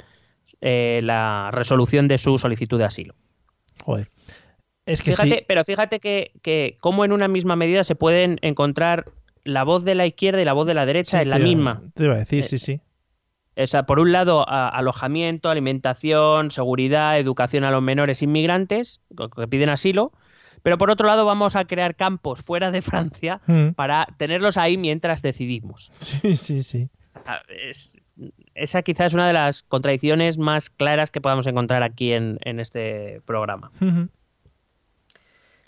eh, 0.62 1.02
la 1.04 1.50
resolución 1.52 2.08
de 2.08 2.18
su 2.18 2.38
solicitud 2.38 2.78
de 2.80 2.86
asilo. 2.86 3.16
Joder. 3.84 4.10
Es 4.86 5.04
que 5.04 5.12
Fíjate, 5.12 5.30
sí. 5.40 5.44
pero 5.46 5.66
fíjate 5.66 6.00
que, 6.00 6.32
que 6.42 6.78
cómo 6.80 7.04
en 7.04 7.12
una 7.12 7.28
misma 7.28 7.58
medida 7.58 7.84
se 7.84 7.96
pueden 7.96 8.40
encontrar 8.42 9.12
la 9.44 9.66
voz 9.66 9.84
de 9.84 9.94
la 9.96 10.06
izquierda 10.06 10.42
y 10.42 10.46
la 10.46 10.54
voz 10.54 10.68
de 10.68 10.74
la 10.74 10.86
derecha 10.86 11.18
sí, 11.18 11.24
en 11.24 11.30
la 11.32 11.36
te 11.38 11.44
misma. 11.44 11.82
Te 11.96 12.06
iba 12.06 12.16
a 12.16 12.20
decir, 12.20 12.46
Eh, 12.46 12.48
sí, 12.48 12.58
sí. 12.60 12.80
O 13.62 13.68
sea, 13.68 13.84
por 13.84 14.00
un 14.00 14.14
lado, 14.14 14.48
a- 14.48 14.70
alojamiento, 14.70 15.50
alimentación, 15.50 16.50
seguridad, 16.50 17.20
educación 17.20 17.66
a 17.66 17.72
los 17.72 17.82
menores 17.84 18.22
inmigrantes 18.22 19.02
que 19.36 19.48
piden 19.50 19.70
asilo, 19.70 20.14
pero 20.64 20.78
por 20.78 20.90
otro 20.90 21.08
lado 21.08 21.26
vamos 21.26 21.56
a 21.56 21.66
crear 21.66 21.96
campos 21.96 22.42
fuera 22.42 22.72
de 22.72 22.82
Francia 22.82 23.42
Mm. 23.48 23.70
para 23.72 24.08
tenerlos 24.18 24.58
ahí 24.58 24.78
mientras 24.78 25.22
decidimos. 25.22 25.92
Sí, 26.00 26.36
sí, 26.36 26.64
sí. 26.64 26.90
Es- 27.50 27.94
esa 28.56 28.82
quizás 28.82 29.08
es 29.08 29.14
una 29.14 29.28
de 29.28 29.34
las 29.34 29.64
contradicciones 29.64 30.38
más 30.38 30.70
claras 30.70 31.10
que 31.12 31.22
podamos 31.22 31.48
encontrar 31.48 31.84
aquí 31.84 32.12
en, 32.14 32.38
en 32.44 32.60
este 32.60 33.22
programa. 33.26 33.72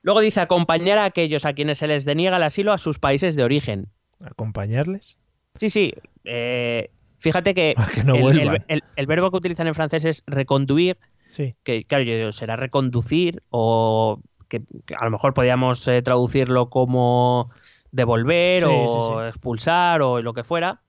Luego 0.04 0.20
dice 0.22 0.42
acompañar 0.42 0.98
a 0.98 1.06
aquellos 1.06 1.46
a 1.46 1.54
quienes 1.54 1.78
se 1.78 1.88
les 1.88 2.06
deniega 2.06 2.38
el 2.38 2.44
asilo 2.44 2.74
a 2.74 2.78
sus 2.78 3.00
países 3.00 3.36
de 3.36 3.44
origen. 3.44 3.88
Acompañarles. 4.24 5.20
Sí, 5.54 5.70
sí. 5.70 5.94
eh, 6.24 6.90
fíjate 7.20 7.54
que, 7.54 7.76
que 7.94 8.04
no 8.04 8.16
el, 8.16 8.22
vuelvan. 8.22 8.56
el- 8.56 8.64
el- 8.68 8.84
el 8.96 9.06
verbo 9.06 9.30
que 9.32 9.38
utilizan 9.38 9.68
en 9.68 9.76
francés 9.76 10.06
es 10.06 10.24
reconduir, 10.28 10.98
Sí. 11.30 11.56
que 11.64 11.84
claro, 11.86 12.04
yo 12.04 12.16
digo, 12.18 12.32
será 12.32 12.56
reconducir 12.56 13.42
o 13.52 14.20
que, 14.60 14.96
a 14.98 15.06
lo 15.06 15.12
mejor 15.12 15.34
podíamos 15.34 15.88
eh, 15.88 16.02
traducirlo 16.02 16.70
como 16.70 17.50
devolver 17.92 18.60
Sí, 18.60 18.66
o 18.68 19.16
sí, 19.18 19.22
sí. 19.24 19.28
expulsar 19.30 20.02
o 20.02 20.22
lo 20.22 20.34
que 20.34 20.44
fuera. 20.44 20.82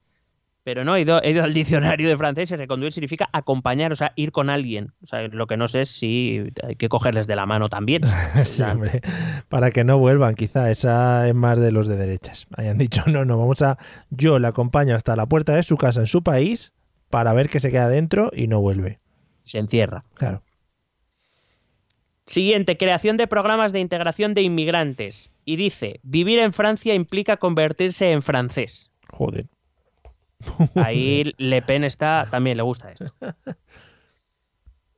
Pero 0.64 0.84
no, 0.84 0.94
he 0.94 1.00
ido, 1.00 1.20
he 1.24 1.32
ido 1.32 1.42
al 1.42 1.52
diccionario 1.52 2.08
de 2.08 2.16
francés 2.16 2.52
y 2.52 2.56
reconduir 2.56 2.92
significa 2.92 3.28
acompañar, 3.32 3.90
o 3.90 3.96
sea, 3.96 4.12
ir 4.14 4.30
con 4.30 4.48
alguien. 4.48 4.92
O 5.02 5.06
sea, 5.06 5.26
lo 5.26 5.48
que 5.48 5.56
no 5.56 5.66
sé 5.66 5.80
es 5.80 5.88
si 5.88 6.52
hay 6.62 6.76
que 6.76 6.88
cogerles 6.88 7.26
de 7.26 7.34
la 7.34 7.46
mano 7.46 7.68
también. 7.68 8.02
Sí, 8.44 8.62
hombre, 8.62 9.00
para 9.48 9.72
que 9.72 9.82
no 9.82 9.98
vuelvan, 9.98 10.36
quizá. 10.36 10.70
Esa 10.70 11.26
es 11.28 11.34
más 11.34 11.58
de 11.58 11.72
los 11.72 11.88
de 11.88 11.96
derechas. 11.96 12.46
Hayan 12.56 12.78
dicho, 12.78 13.02
no, 13.06 13.24
no, 13.24 13.38
vamos 13.38 13.60
a. 13.62 13.76
Yo 14.10 14.38
le 14.38 14.46
acompaño 14.46 14.94
hasta 14.94 15.16
la 15.16 15.26
puerta 15.26 15.54
de 15.56 15.64
su 15.64 15.76
casa 15.76 15.98
en 16.00 16.06
su 16.06 16.22
país 16.22 16.72
para 17.10 17.32
ver 17.32 17.48
que 17.48 17.58
se 17.58 17.72
queda 17.72 17.88
dentro 17.88 18.30
y 18.32 18.46
no 18.46 18.60
vuelve. 18.60 19.00
se 19.42 19.58
encierra. 19.58 20.04
Claro. 20.14 20.42
Siguiente, 22.26 22.76
creación 22.76 23.16
de 23.16 23.26
programas 23.26 23.72
de 23.72 23.80
integración 23.80 24.34
de 24.34 24.42
inmigrantes. 24.42 25.32
Y 25.44 25.56
dice, 25.56 26.00
vivir 26.02 26.38
en 26.38 26.52
Francia 26.52 26.94
implica 26.94 27.36
convertirse 27.36 28.12
en 28.12 28.22
francés. 28.22 28.90
Joder. 29.08 29.46
Ahí 30.76 31.34
Le 31.36 31.62
Pen 31.62 31.84
está, 31.84 32.26
también 32.30 32.56
le 32.56 32.62
gusta 32.62 32.92
esto. 32.92 33.12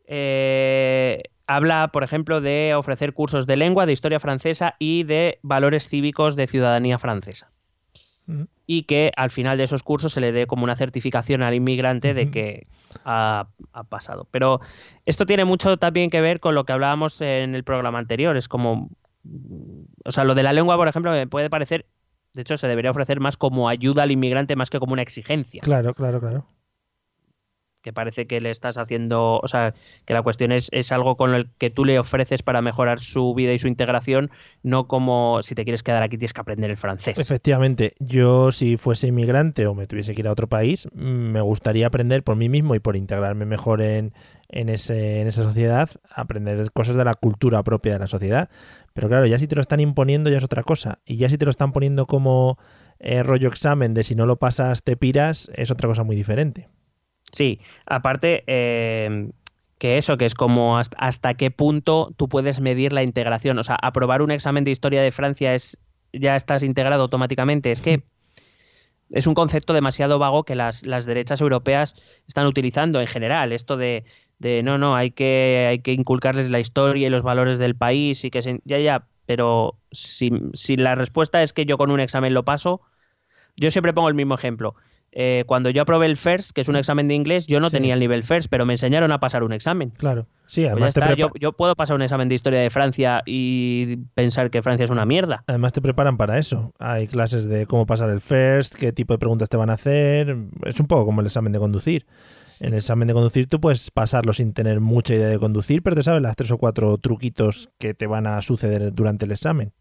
Eh, 0.06 1.22
habla, 1.46 1.88
por 1.88 2.04
ejemplo, 2.04 2.42
de 2.42 2.74
ofrecer 2.74 3.14
cursos 3.14 3.46
de 3.46 3.56
lengua, 3.56 3.86
de 3.86 3.92
historia 3.92 4.20
francesa 4.20 4.76
y 4.78 5.04
de 5.04 5.38
valores 5.40 5.88
cívicos 5.88 6.36
de 6.36 6.46
ciudadanía 6.46 6.98
francesa. 6.98 7.53
Y 8.66 8.84
que 8.84 9.12
al 9.16 9.30
final 9.30 9.58
de 9.58 9.64
esos 9.64 9.82
cursos 9.82 10.12
se 10.12 10.20
le 10.20 10.32
dé 10.32 10.46
como 10.46 10.64
una 10.64 10.76
certificación 10.76 11.42
al 11.42 11.54
inmigrante 11.54 12.14
de 12.14 12.30
que 12.30 12.66
ha, 13.04 13.48
ha 13.72 13.84
pasado. 13.84 14.26
Pero 14.30 14.60
esto 15.04 15.26
tiene 15.26 15.44
mucho 15.44 15.76
también 15.76 16.10
que 16.10 16.20
ver 16.20 16.40
con 16.40 16.54
lo 16.54 16.64
que 16.64 16.72
hablábamos 16.72 17.20
en 17.20 17.54
el 17.54 17.64
programa 17.64 17.98
anterior. 17.98 18.36
Es 18.36 18.48
como. 18.48 18.90
O 20.04 20.12
sea, 20.12 20.24
lo 20.24 20.34
de 20.34 20.42
la 20.42 20.52
lengua, 20.52 20.76
por 20.76 20.88
ejemplo, 20.88 21.10
me 21.10 21.26
puede 21.26 21.50
parecer. 21.50 21.86
De 22.34 22.42
hecho, 22.42 22.56
se 22.56 22.66
debería 22.66 22.90
ofrecer 22.90 23.20
más 23.20 23.36
como 23.36 23.68
ayuda 23.68 24.02
al 24.02 24.10
inmigrante 24.10 24.56
más 24.56 24.68
que 24.68 24.80
como 24.80 24.92
una 24.92 25.02
exigencia 25.02 25.60
Claro, 25.62 25.94
claro, 25.94 26.20
claro. 26.20 26.46
Que 27.84 27.92
parece 27.92 28.26
que 28.26 28.40
le 28.40 28.50
estás 28.50 28.78
haciendo, 28.78 29.38
o 29.38 29.46
sea, 29.46 29.74
que 30.06 30.14
la 30.14 30.22
cuestión 30.22 30.52
es, 30.52 30.70
es 30.72 30.90
algo 30.90 31.16
con 31.16 31.34
el 31.34 31.50
que 31.58 31.68
tú 31.68 31.84
le 31.84 31.98
ofreces 31.98 32.42
para 32.42 32.62
mejorar 32.62 32.98
su 32.98 33.34
vida 33.34 33.52
y 33.52 33.58
su 33.58 33.68
integración, 33.68 34.30
no 34.62 34.88
como 34.88 35.42
si 35.42 35.54
te 35.54 35.64
quieres 35.64 35.82
quedar 35.82 36.02
aquí 36.02 36.16
tienes 36.16 36.32
que 36.32 36.40
aprender 36.40 36.70
el 36.70 36.78
francés. 36.78 37.18
Efectivamente, 37.18 37.94
yo 38.00 38.52
si 38.52 38.78
fuese 38.78 39.08
inmigrante 39.08 39.66
o 39.66 39.74
me 39.74 39.86
tuviese 39.86 40.14
que 40.14 40.22
ir 40.22 40.28
a 40.28 40.32
otro 40.32 40.48
país, 40.48 40.88
mm, 40.94 41.02
me 41.02 41.42
gustaría 41.42 41.86
aprender 41.86 42.24
por 42.24 42.36
mí 42.36 42.48
mismo 42.48 42.74
y 42.74 42.80
por 42.80 42.96
integrarme 42.96 43.44
mejor 43.44 43.82
en, 43.82 44.14
en, 44.48 44.70
ese, 44.70 45.20
en 45.20 45.26
esa 45.26 45.42
sociedad, 45.42 45.90
aprender 46.10 46.72
cosas 46.72 46.96
de 46.96 47.04
la 47.04 47.12
cultura 47.12 47.62
propia 47.62 47.92
de 47.92 47.98
la 47.98 48.06
sociedad. 48.06 48.48
Pero 48.94 49.08
claro, 49.08 49.26
ya 49.26 49.38
si 49.38 49.46
te 49.46 49.56
lo 49.56 49.60
están 49.60 49.80
imponiendo 49.80 50.30
ya 50.30 50.38
es 50.38 50.44
otra 50.44 50.62
cosa. 50.62 51.00
Y 51.04 51.16
ya 51.16 51.28
si 51.28 51.36
te 51.36 51.44
lo 51.44 51.50
están 51.50 51.72
poniendo 51.72 52.06
como 52.06 52.58
eh, 52.98 53.22
rollo 53.22 53.48
examen 53.48 53.92
de 53.92 54.04
si 54.04 54.14
no 54.14 54.24
lo 54.24 54.36
pasas 54.36 54.82
te 54.82 54.96
piras, 54.96 55.50
es 55.54 55.70
otra 55.70 55.88
cosa 55.88 56.04
muy 56.04 56.16
diferente. 56.16 56.68
Sí, 57.34 57.60
aparte 57.84 58.44
eh, 58.46 59.30
que 59.78 59.98
eso, 59.98 60.16
que 60.16 60.24
es 60.24 60.34
como 60.34 60.78
hasta, 60.78 60.96
hasta 60.98 61.34
qué 61.34 61.50
punto 61.50 62.14
tú 62.16 62.28
puedes 62.28 62.60
medir 62.60 62.92
la 62.92 63.02
integración. 63.02 63.58
O 63.58 63.64
sea, 63.64 63.76
aprobar 63.82 64.22
un 64.22 64.30
examen 64.30 64.62
de 64.62 64.70
historia 64.70 65.02
de 65.02 65.10
Francia 65.10 65.54
es 65.54 65.80
ya 66.12 66.36
estás 66.36 66.62
integrado 66.62 67.02
automáticamente. 67.02 67.72
Es 67.72 67.82
que 67.82 68.04
es 69.10 69.26
un 69.26 69.34
concepto 69.34 69.72
demasiado 69.72 70.20
vago 70.20 70.44
que 70.44 70.54
las, 70.54 70.86
las 70.86 71.06
derechas 71.06 71.40
europeas 71.40 71.96
están 72.28 72.46
utilizando 72.46 73.00
en 73.00 73.08
general. 73.08 73.50
Esto 73.50 73.76
de, 73.76 74.04
de 74.38 74.62
no, 74.62 74.78
no, 74.78 74.94
hay 74.94 75.10
que, 75.10 75.66
hay 75.68 75.80
que 75.80 75.92
inculcarles 75.92 76.50
la 76.50 76.60
historia 76.60 77.08
y 77.08 77.10
los 77.10 77.24
valores 77.24 77.58
del 77.58 77.74
país 77.74 78.24
y 78.24 78.30
que 78.30 78.42
se, 78.42 78.60
ya, 78.64 78.78
ya, 78.78 79.08
pero 79.26 79.76
si, 79.90 80.30
si 80.52 80.76
la 80.76 80.94
respuesta 80.94 81.42
es 81.42 81.52
que 81.52 81.64
yo 81.64 81.78
con 81.78 81.90
un 81.90 81.98
examen 81.98 82.32
lo 82.32 82.44
paso, 82.44 82.80
yo 83.56 83.72
siempre 83.72 83.92
pongo 83.92 84.08
el 84.08 84.14
mismo 84.14 84.34
ejemplo. 84.34 84.76
Eh, 85.16 85.44
cuando 85.46 85.70
yo 85.70 85.82
aprobé 85.82 86.06
el 86.06 86.16
FIRST, 86.16 86.50
que 86.52 86.60
es 86.60 86.68
un 86.68 86.74
examen 86.74 87.06
de 87.06 87.14
inglés, 87.14 87.46
yo 87.46 87.60
no 87.60 87.70
Sí. 87.70 87.76
tenía 87.76 87.94
el 87.94 88.00
nivel 88.00 88.24
FIRST, 88.24 88.48
pero 88.50 88.66
me 88.66 88.72
enseñaron 88.72 89.12
a 89.12 89.20
pasar 89.20 89.44
un 89.44 89.52
examen. 89.52 89.90
Claro. 89.90 90.26
Sí, 90.46 90.62
Pues 90.62 90.72
además, 90.72 90.94
te, 90.94 91.00
prepa- 91.00 91.14
yo, 91.16 91.30
yo 91.40 91.52
puedo 91.52 91.76
pasar 91.76 91.94
un 91.94 92.02
examen 92.02 92.28
de 92.28 92.34
historia 92.34 92.58
de 92.60 92.68
Francia 92.68 93.22
y 93.24 93.96
pensar 94.14 94.50
que 94.50 94.60
Francia 94.60 94.82
es 94.84 94.90
una 94.90 95.06
mierda. 95.06 95.44
además 95.46 95.72
te 95.72 95.80
preparan 95.80 96.16
para 96.16 96.38
eso. 96.38 96.72
Hay 96.80 97.06
clases 97.06 97.46
de 97.46 97.66
cómo 97.66 97.86
pasar 97.86 98.10
el 98.10 98.20
first, 98.20 98.74
qué 98.74 98.92
tipo 98.92 99.14
de 99.14 99.18
preguntas 99.18 99.48
te 99.48 99.56
van 99.56 99.70
a 99.70 99.74
hacer. 99.74 100.36
Es 100.64 100.80
un 100.80 100.86
poco 100.88 101.06
como 101.06 101.20
el 101.20 101.26
examen 101.28 101.52
de 101.52 101.60
conducir. 101.60 102.06
En 102.60 102.68
el 102.68 102.74
examen 102.74 103.06
de 103.08 103.14
conducir 103.14 103.46
tú 103.48 103.60
puedes 103.60 103.90
pasarlo 103.90 104.32
sin 104.32 104.52
tener 104.52 104.80
mucha 104.80 105.14
idea 105.14 105.28
de 105.28 105.38
conducir, 105.38 105.82
pero 105.82 105.94
te 105.96 106.02
sabes 106.02 106.22
las 106.22 106.34
tres 106.36 106.50
o 106.50 106.58
cuatro 106.58 106.98
truquitos 106.98 107.68
que 107.78 107.94
te 107.94 108.06
van 108.06 108.26
a 108.26 108.42
suceder 108.42 108.92
durante 108.92 109.26
el 109.26 109.32
examen. 109.32 109.72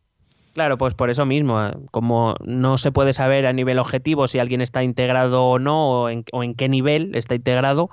Claro, 0.53 0.77
pues 0.77 0.93
por 0.93 1.09
eso 1.09 1.25
mismo, 1.25 1.63
eh, 1.65 1.73
como 1.91 2.35
no 2.45 2.77
se 2.77 2.91
puede 2.91 3.13
saber 3.13 3.45
a 3.47 3.53
nivel 3.53 3.79
objetivo 3.79 4.27
si 4.27 4.39
alguien 4.39 4.61
está 4.61 4.83
integrado 4.83 5.43
o 5.43 5.59
no, 5.59 5.89
o 6.03 6.09
en, 6.09 6.23
o 6.31 6.43
en 6.43 6.53
qué 6.53 6.69
nivel 6.69 7.15
está 7.15 7.33
integrado, 7.35 7.89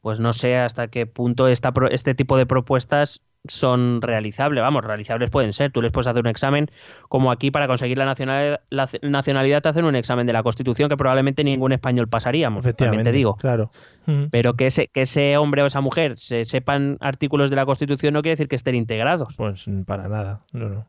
pues 0.00 0.20
no 0.20 0.32
sé 0.32 0.56
hasta 0.58 0.88
qué 0.88 1.06
punto 1.06 1.48
esta, 1.48 1.72
este 1.90 2.14
tipo 2.14 2.36
de 2.36 2.46
propuestas 2.46 3.20
son 3.46 4.00
realizables. 4.02 4.62
Vamos, 4.62 4.84
realizables 4.84 5.30
pueden 5.30 5.52
ser. 5.52 5.70
Tú 5.72 5.82
les 5.82 5.92
puedes 5.92 6.06
hacer 6.06 6.22
un 6.22 6.28
examen, 6.28 6.70
como 7.08 7.30
aquí 7.32 7.50
para 7.50 7.66
conseguir 7.66 7.98
la 7.98 8.04
nacionalidad, 8.06 8.60
la 8.70 8.86
c- 8.86 9.00
nacionalidad 9.02 9.60
te 9.62 9.68
hacen 9.70 9.84
un 9.84 9.96
examen 9.96 10.26
de 10.26 10.32
la 10.32 10.42
Constitución 10.42 10.88
que 10.88 10.96
probablemente 10.96 11.42
ningún 11.44 11.72
español 11.72 12.08
pasaríamos. 12.08 12.62
También 12.64 12.74
Efectivamente. 12.74 13.10
te 13.10 13.16
digo. 13.16 13.36
Claro. 13.36 13.70
Pero 14.30 14.54
que 14.54 14.66
ese, 14.66 14.88
que 14.88 15.02
ese 15.02 15.36
hombre 15.38 15.62
o 15.62 15.66
esa 15.66 15.80
mujer 15.80 16.18
se 16.18 16.44
sepan 16.44 16.96
artículos 17.00 17.50
de 17.50 17.56
la 17.56 17.66
Constitución 17.66 18.14
no 18.14 18.22
quiere 18.22 18.34
decir 18.34 18.48
que 18.48 18.56
estén 18.56 18.76
integrados. 18.76 19.34
Pues 19.36 19.66
mm, 19.68 19.82
para 19.82 20.08
nada. 20.08 20.40
No, 20.52 20.68
no. 20.68 20.86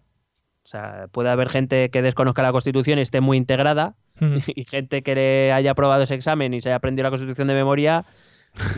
O 0.66 0.68
sea, 0.68 1.08
puede 1.12 1.30
haber 1.30 1.50
gente 1.50 1.92
que 1.92 2.02
desconozca 2.02 2.42
la 2.42 2.52
Constitución 2.52 2.98
y 2.98 3.04
esté 3.04 3.22
muy 3.22 3.38
integrada, 3.38 3.94
y 4.48 4.64
gente 4.66 5.04
que 5.04 5.14
le 5.14 5.54
haya 5.54 5.72
aprobado 5.72 6.02
ese 6.02 6.16
examen 6.16 6.56
y 6.56 6.62
se 6.62 6.70
haya 6.70 6.78
aprendido 6.78 7.04
la 7.04 7.12
Constitución 7.12 7.48
de 7.48 7.54
memoria 7.54 8.04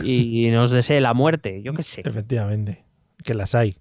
y 0.02 0.48
nos 0.52 0.70
desee 0.70 1.00
la 1.00 1.14
muerte. 1.14 1.62
Yo 1.62 1.72
qué 1.72 1.82
sé. 1.82 2.02
Efectivamente. 2.04 2.84
Que 3.24 3.32
las 3.32 3.54
hay. 3.54 3.78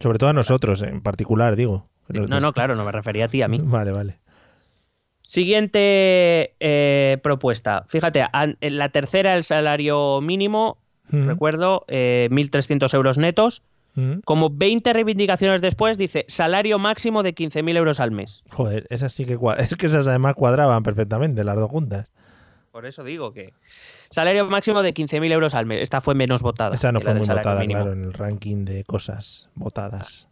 Sobre 0.00 0.18
todo 0.18 0.30
a 0.30 0.32
nosotros, 0.32 0.82
en 0.82 1.00
particular, 1.00 1.54
digo. 1.54 1.88
Sí, 2.10 2.18
No, 2.18 2.40
no, 2.40 2.52
claro, 2.52 2.74
no 2.74 2.84
me 2.84 2.90
refería 2.92 3.26
a 3.26 3.28
ti, 3.28 3.42
a 3.42 3.48
mí. 3.48 3.58
Vale, 3.62 3.92
vale. 3.92 4.18
Siguiente 5.22 6.54
eh, 6.58 7.18
propuesta. 7.22 7.84
Fíjate, 7.86 8.24
en 8.32 8.78
la 8.78 8.88
tercera, 8.88 9.36
el 9.36 9.44
salario 9.44 10.22
mínimo, 10.22 10.78
recuerdo, 11.10 11.84
eh, 11.86 12.28
1.300 12.30 12.94
euros 12.94 13.18
netos. 13.18 13.62
Ujú. 13.98 14.20
Como 14.24 14.50
20 14.50 14.92
reivindicaciones 14.92 15.60
después, 15.60 15.98
dice 15.98 16.24
salario 16.28 16.78
máximo 16.78 17.22
de 17.24 17.34
15.000 17.34 17.76
euros 17.76 17.98
al 17.98 18.12
mes. 18.12 18.44
Joder, 18.52 18.86
esas 18.90 19.12
sí 19.12 19.24
que 19.24 19.36
es 19.58 19.76
que 19.76 19.86
esas 19.86 20.06
además 20.06 20.34
cuadraban 20.34 20.82
perfectamente, 20.82 21.42
las 21.42 21.56
dos 21.56 21.70
juntas. 21.70 22.08
Por 22.70 22.86
eso 22.86 23.02
digo 23.02 23.32
que. 23.32 23.54
Salario 24.10 24.46
máximo 24.46 24.82
de 24.82 24.94
15.000 24.94 25.32
euros 25.32 25.54
al 25.54 25.66
mes. 25.66 25.82
Esta 25.82 26.00
fue 26.00 26.14
menos 26.14 26.42
votada. 26.42 26.74
Esa 26.74 26.92
no 26.92 27.00
fue 27.00 27.12
muy 27.14 27.26
votada, 27.26 27.60
mínimo. 27.60 27.80
claro, 27.80 27.92
en 27.92 28.04
el 28.04 28.12
ranking 28.12 28.64
de 28.64 28.84
cosas 28.84 29.50
votadas. 29.54 30.28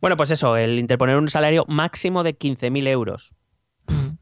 Bueno, 0.00 0.16
pues 0.16 0.30
eso, 0.30 0.56
el 0.56 0.78
interponer 0.78 1.16
un 1.16 1.28
salario 1.28 1.64
máximo 1.66 2.22
de 2.22 2.38
15.000 2.38 2.86
euros. 2.86 3.34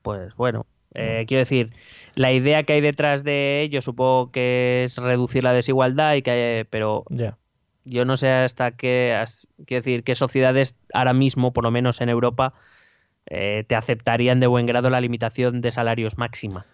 Pues 0.03 0.35
bueno, 0.37 0.67
eh, 0.95 1.25
quiero 1.29 1.41
decir, 1.41 1.75
la 2.15 2.33
idea 2.33 2.63
que 2.63 2.73
hay 2.73 2.81
detrás 2.81 3.25
de 3.25 3.61
ello 3.61 3.83
supongo 3.83 4.31
que 4.33 4.85
es 4.85 4.97
reducir 4.97 5.45
la 5.45 5.53
desigualdad 5.53 6.15
y 6.15 6.23
que, 6.23 6.67
pero 6.71 7.05
Ya. 7.11 7.37
Yo 7.91 8.05
no 8.05 8.17
sé 8.17 8.31
hasta 8.31 8.71
qué, 8.73 9.15
as- 9.15 9.47
quiero 9.67 9.81
decir, 9.83 10.05
qué 10.05 10.15
sociedades 10.15 10.75
ahora 10.95 11.13
mismo, 11.13 11.53
por 11.53 11.65
lo 11.65 11.71
menos 11.71 12.01
en 12.01 12.09
Europa, 12.09 12.55
eh, 13.27 13.65
te 13.69 13.77
aceptarían 13.77 14.41
de 14.41 14.47
buen 14.47 14.67
grado 14.67 14.89
la 14.91 15.01
limitación 15.01 15.61
de 15.61 15.73
salarios 15.73 16.17
máxima. 16.19 16.67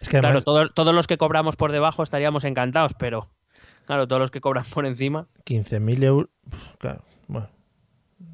Es 0.00 0.08
que 0.08 0.18
Claro, 0.20 0.42
todos, 0.42 0.72
todos 0.74 0.94
los 0.94 1.06
que 1.06 1.18
cobramos 1.18 1.56
por 1.56 1.70
debajo 1.72 2.02
estaríamos 2.02 2.44
encantados, 2.44 2.94
pero 2.98 3.28
claro, 3.86 4.08
todos 4.08 4.20
los 4.20 4.30
que 4.30 4.40
cobran 4.40 4.64
por 4.72 4.86
encima. 4.86 5.26
15.000 5.44 6.02
euros. 6.02 6.30
Claro, 6.78 7.04
bueno. 7.28 7.48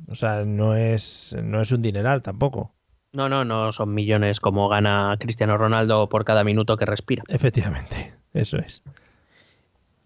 O 0.09 0.15
sea, 0.15 0.45
no 0.47 0.75
es, 0.77 1.37
no 1.43 1.61
es 1.61 1.73
un 1.73 1.83
dineral 1.83 2.23
tampoco. 2.23 2.75
No, 3.13 3.29
no, 3.29 3.45
no 3.45 3.73
son 3.73 3.93
millones 3.95 4.39
como 4.41 4.69
gana 4.69 5.17
Cristiano 5.19 5.57
Ronaldo 5.59 6.09
por 6.09 6.25
cada 6.25 6.45
minuto 6.45 6.77
que 6.77 6.87
respira. 6.87 7.25
Efectivamente, 7.29 8.15
eso 8.35 8.59
es. 8.59 8.91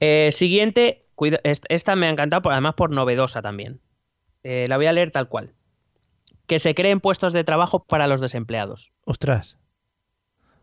Eh, 0.00 0.30
siguiente, 0.32 1.01
cuida- 1.14 1.40
esta 1.44 1.96
me 1.96 2.06
ha 2.06 2.10
encantado, 2.10 2.50
además 2.50 2.74
por 2.74 2.90
novedosa 2.90 3.42
también. 3.42 3.80
Eh, 4.42 4.66
la 4.68 4.76
voy 4.76 4.86
a 4.86 4.92
leer 4.92 5.10
tal 5.10 5.28
cual. 5.28 5.54
Que 6.46 6.58
se 6.58 6.74
creen 6.74 7.00
puestos 7.00 7.32
de 7.32 7.44
trabajo 7.44 7.84
para 7.84 8.06
los 8.06 8.20
desempleados. 8.20 8.90
Ostras. 9.04 9.56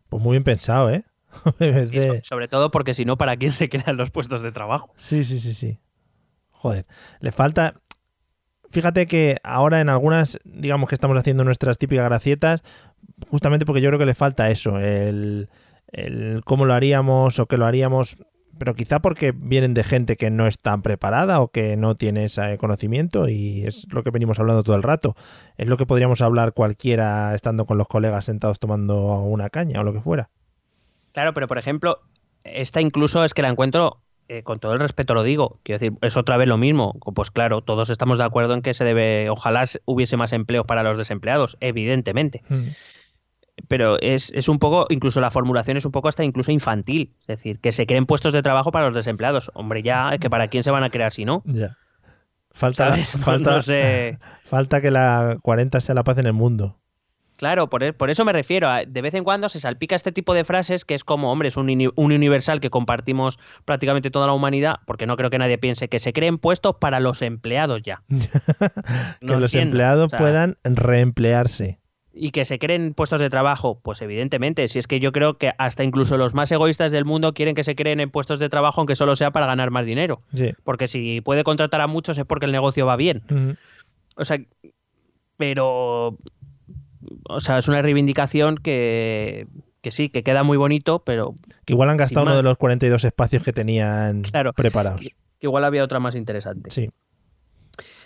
Pues 0.08 0.22
muy 0.22 0.32
bien 0.34 0.44
pensado, 0.44 0.90
¿eh? 0.90 1.04
De- 1.58 2.20
sobre 2.24 2.48
todo 2.48 2.70
porque 2.70 2.94
si 2.94 3.04
no, 3.04 3.16
¿para 3.16 3.36
quién 3.36 3.52
se 3.52 3.68
crean 3.68 3.96
los 3.96 4.10
puestos 4.10 4.42
de 4.42 4.52
trabajo? 4.52 4.92
Sí, 4.96 5.24
sí, 5.24 5.38
sí, 5.38 5.54
sí. 5.54 5.78
Joder. 6.50 6.86
Le 7.20 7.32
falta. 7.32 7.74
Fíjate 8.70 9.06
que 9.06 9.36
ahora 9.42 9.80
en 9.80 9.88
algunas, 9.88 10.38
digamos 10.44 10.88
que 10.88 10.94
estamos 10.94 11.16
haciendo 11.18 11.42
nuestras 11.44 11.78
típicas 11.78 12.04
gracietas, 12.04 12.62
justamente 13.28 13.66
porque 13.66 13.80
yo 13.80 13.88
creo 13.88 13.98
que 13.98 14.06
le 14.06 14.14
falta 14.14 14.50
eso, 14.50 14.78
el, 14.78 15.48
el 15.88 16.42
cómo 16.44 16.66
lo 16.66 16.74
haríamos 16.74 17.38
o 17.40 17.46
qué 17.46 17.56
lo 17.56 17.66
haríamos. 17.66 18.16
Pero 18.60 18.74
quizá 18.74 19.00
porque 19.00 19.32
vienen 19.32 19.72
de 19.72 19.82
gente 19.82 20.16
que 20.18 20.30
no 20.30 20.46
es 20.46 20.58
tan 20.58 20.82
preparada 20.82 21.40
o 21.40 21.48
que 21.48 21.78
no 21.78 21.94
tiene 21.94 22.26
ese 22.26 22.58
conocimiento 22.58 23.26
y 23.26 23.64
es 23.64 23.86
lo 23.90 24.02
que 24.02 24.10
venimos 24.10 24.38
hablando 24.38 24.62
todo 24.62 24.76
el 24.76 24.82
rato. 24.82 25.16
Es 25.56 25.66
lo 25.66 25.78
que 25.78 25.86
podríamos 25.86 26.20
hablar 26.20 26.52
cualquiera 26.52 27.34
estando 27.34 27.64
con 27.64 27.78
los 27.78 27.88
colegas 27.88 28.26
sentados 28.26 28.58
tomando 28.58 29.22
una 29.22 29.48
caña 29.48 29.80
o 29.80 29.82
lo 29.82 29.94
que 29.94 30.02
fuera. 30.02 30.28
Claro, 31.12 31.32
pero 31.32 31.46
por 31.46 31.56
ejemplo, 31.56 32.00
esta 32.44 32.82
incluso 32.82 33.24
es 33.24 33.32
que 33.32 33.40
la 33.40 33.48
encuentro, 33.48 34.02
eh, 34.28 34.42
con 34.42 34.60
todo 34.60 34.74
el 34.74 34.78
respeto 34.78 35.14
lo 35.14 35.22
digo, 35.22 35.58
quiero 35.62 35.78
decir, 35.78 35.98
es 36.02 36.18
otra 36.18 36.36
vez 36.36 36.46
lo 36.46 36.58
mismo. 36.58 36.98
Pues 37.14 37.30
claro, 37.30 37.62
todos 37.62 37.88
estamos 37.88 38.18
de 38.18 38.24
acuerdo 38.24 38.52
en 38.52 38.60
que 38.60 38.74
se 38.74 38.84
debe, 38.84 39.30
ojalá 39.30 39.64
hubiese 39.86 40.18
más 40.18 40.34
empleos 40.34 40.66
para 40.66 40.82
los 40.82 40.98
desempleados, 40.98 41.56
evidentemente. 41.60 42.42
Mm 42.50 42.68
pero 43.68 44.00
es, 44.00 44.30
es, 44.34 44.48
un 44.48 44.58
poco, 44.58 44.86
incluso 44.88 45.20
la 45.20 45.30
formulación 45.30 45.76
es 45.76 45.84
un 45.84 45.92
poco 45.92 46.08
hasta 46.08 46.24
incluso 46.24 46.52
infantil. 46.52 47.12
Es 47.22 47.26
decir, 47.26 47.60
que 47.60 47.72
se 47.72 47.86
creen 47.86 48.06
puestos 48.06 48.32
de 48.32 48.42
trabajo 48.42 48.72
para 48.72 48.86
los 48.86 48.94
desempleados. 48.94 49.50
Hombre, 49.54 49.82
ya, 49.82 50.18
que 50.18 50.30
para 50.30 50.48
quién 50.48 50.62
se 50.62 50.70
van 50.70 50.84
a 50.84 50.90
crear 50.90 51.12
si 51.12 51.24
no. 51.24 51.42
Ya. 51.46 51.76
Falta, 52.52 52.92
falta, 53.04 53.60
falta 54.44 54.80
que 54.80 54.90
la 54.90 55.38
40 55.42 55.80
sea 55.80 55.94
la 55.94 56.04
paz 56.04 56.18
en 56.18 56.26
el 56.26 56.32
mundo. 56.32 56.80
Claro, 57.36 57.70
por, 57.70 57.82
e, 57.82 57.94
por, 57.94 58.10
eso 58.10 58.26
me 58.26 58.34
refiero. 58.34 58.68
de 58.86 59.00
vez 59.00 59.14
en 59.14 59.24
cuando 59.24 59.48
se 59.48 59.60
salpica 59.60 59.96
este 59.96 60.12
tipo 60.12 60.34
de 60.34 60.44
frases 60.44 60.84
que 60.84 60.94
es 60.94 61.04
como, 61.04 61.32
hombre, 61.32 61.48
es 61.48 61.56
un, 61.56 61.70
un, 61.70 62.12
universal 62.12 62.60
que 62.60 62.68
compartimos 62.68 63.38
prácticamente 63.64 64.10
toda 64.10 64.26
la 64.26 64.34
humanidad, 64.34 64.76
porque 64.86 65.06
no 65.06 65.16
creo 65.16 65.30
que 65.30 65.38
nadie 65.38 65.56
piense 65.56 65.88
que 65.88 66.00
se 66.00 66.12
creen 66.12 66.36
puestos 66.36 66.76
para 66.78 67.00
los 67.00 67.22
empleados 67.22 67.80
ya. 67.80 68.02
que 69.26 69.36
los 69.36 69.54
empleados 69.54 70.12
puedan 70.12 70.58
reemplearse 70.64 71.80
y 72.12 72.30
que 72.30 72.44
se 72.44 72.58
creen 72.58 72.94
puestos 72.94 73.20
de 73.20 73.30
trabajo, 73.30 73.78
pues 73.82 74.02
evidentemente, 74.02 74.66
si 74.68 74.78
es 74.78 74.86
que 74.86 75.00
yo 75.00 75.12
creo 75.12 75.38
que 75.38 75.52
hasta 75.58 75.84
incluso 75.84 76.16
los 76.16 76.34
más 76.34 76.50
egoístas 76.50 76.92
del 76.92 77.04
mundo 77.04 77.34
quieren 77.34 77.54
que 77.54 77.64
se 77.64 77.76
creen 77.76 78.00
en 78.00 78.10
puestos 78.10 78.38
de 78.38 78.48
trabajo 78.48 78.80
aunque 78.80 78.96
solo 78.96 79.14
sea 79.14 79.30
para 79.30 79.46
ganar 79.46 79.70
más 79.70 79.86
dinero. 79.86 80.22
Porque 80.64 80.88
si 80.88 81.20
puede 81.20 81.44
contratar 81.44 81.80
a 81.80 81.86
muchos 81.86 82.18
es 82.18 82.24
porque 82.24 82.46
el 82.46 82.52
negocio 82.52 82.86
va 82.86 82.96
bien. 82.96 83.56
O 84.16 84.24
sea, 84.24 84.38
pero 85.36 86.18
o 87.24 87.40
sea, 87.40 87.58
es 87.58 87.68
una 87.68 87.82
reivindicación 87.82 88.56
que, 88.56 89.46
que 89.80 89.90
sí, 89.90 90.08
que 90.08 90.22
queda 90.22 90.42
muy 90.42 90.56
bonito, 90.56 91.02
pero 91.04 91.34
que 91.64 91.72
igual 91.72 91.90
han 91.90 91.96
gastado 91.96 92.26
uno 92.26 92.36
de 92.36 92.42
los 92.42 92.56
42 92.58 93.04
espacios 93.04 93.42
que 93.42 93.52
tenían 93.52 94.22
preparados. 94.54 95.00
Que 95.38 95.46
igual 95.46 95.64
había 95.64 95.84
otra 95.84 96.00
más 96.00 96.14
interesante. 96.14 96.70
Sí. 96.70 96.90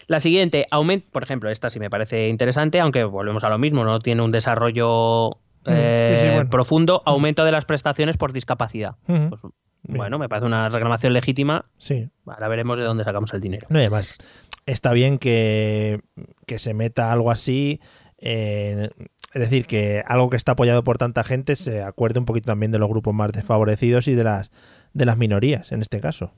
La 0.07 0.21
siguiente, 0.21 0.67
aumento, 0.71 1.07
por 1.11 1.23
ejemplo, 1.23 1.51
esta 1.51 1.71
sí 1.71 1.81
me 1.81 1.91
parece 1.91 2.29
interesante, 2.29 2.81
aunque 2.81 3.05
volvemos 3.05 3.45
a 3.45 3.49
lo 3.49 3.59
mismo, 3.59 3.85
no 3.85 4.01
tiene 4.01 4.23
un 4.23 4.31
desarrollo 4.31 5.31
mm, 5.31 5.67
eh, 5.67 6.45
profundo, 6.51 7.03
aumento 7.07 7.45
de 7.45 7.53
las 7.53 7.65
prestaciones 7.65 8.17
por 8.17 8.33
discapacidad. 8.33 8.97
Pues, 9.07 9.43
bueno, 9.87 10.19
me 10.19 10.29
parece 10.29 10.47
una 10.47 10.69
reclamación 10.69 11.13
legítima. 11.13 11.67
Sí. 11.79 12.09
Ahora 12.27 12.49
veremos 12.49 12.79
de 12.79 12.85
dónde 12.85 13.05
sacamos 13.05 13.33
el 13.35 13.41
dinero. 13.41 13.67
No, 13.71 13.79
además, 13.79 14.23
está 14.67 14.93
bien 14.93 15.19
que, 15.19 16.01
se 16.57 16.75
meta 16.75 17.13
algo 17.13 17.31
así. 17.31 17.81
es 18.19 18.91
decir, 19.35 19.67
que 19.67 20.03
algo 20.07 20.31
que 20.31 20.37
está 20.37 20.53
apoyado 20.53 20.85
por 20.85 20.99
tanta 20.99 21.25
gente 21.25 21.57
se 21.57 21.83
acuerde 21.83 22.19
un 22.19 22.25
poquito 22.25 22.47
también 22.47 22.73
de 22.73 22.79
los 22.79 22.89
grupos 22.89 23.15
más 23.15 23.33
desfavorecidos 23.33 24.09
y 24.09 24.15
de 24.15 24.25
las, 24.25 24.51
de 24.93 25.05
las 25.07 25.19
minorías, 25.19 25.73
en 25.73 25.83
este 25.83 26.01
caso. 26.01 26.33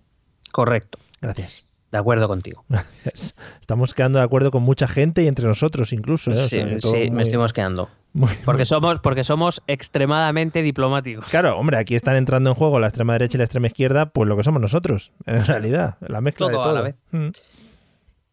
Correcto. 0.52 0.98
Gracias. 1.20 1.75
De 1.96 2.00
acuerdo 2.00 2.28
contigo. 2.28 2.62
Estamos 3.58 3.94
quedando 3.94 4.18
de 4.18 4.24
acuerdo 4.26 4.50
con 4.50 4.62
mucha 4.62 4.86
gente 4.86 5.22
y 5.22 5.28
entre 5.28 5.46
nosotros 5.46 5.94
incluso. 5.94 6.30
¿eh? 6.30 6.34
Sí, 6.34 7.10
me 7.10 7.22
estamos 7.22 7.54
quedando. 7.54 7.88
porque, 8.44 8.66
Somos, 8.66 9.00
porque 9.00 9.24
somos 9.24 9.62
extremadamente 9.66 10.62
diplomáticos. 10.62 11.24
Claro, 11.28 11.56
hombre, 11.56 11.78
aquí 11.78 11.94
están 11.94 12.16
entrando 12.16 12.50
en 12.50 12.56
juego 12.56 12.78
la 12.80 12.88
extrema 12.88 13.14
derecha 13.14 13.36
y 13.36 13.38
la 13.38 13.44
extrema 13.44 13.68
izquierda, 13.68 14.10
pues 14.10 14.28
lo 14.28 14.36
que 14.36 14.44
somos 14.44 14.60
nosotros, 14.60 15.12
en 15.24 15.46
realidad. 15.46 15.96
La 16.06 16.20
mezcla 16.20 16.48
de 16.48 16.52
todo. 16.52 16.64
A 16.64 16.72
la 16.74 16.82
vez. 16.82 16.98
Mm. 17.12 17.28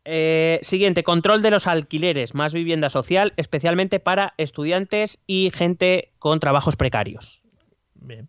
Eh, 0.03 0.59
siguiente, 0.61 1.03
control 1.03 1.41
de 1.41 1.51
los 1.51 1.65
alquileres, 1.65 2.35
más 2.35 2.53
vivienda 2.53 2.89
social, 2.89 3.31
especialmente 3.37 4.01
para 4.01 4.33
estudiantes 4.35 5.19
y 5.25 5.51
gente 5.55 6.11
con 6.19 6.41
trabajos 6.41 6.75
precarios. 6.75 7.41
Bien. 7.95 8.27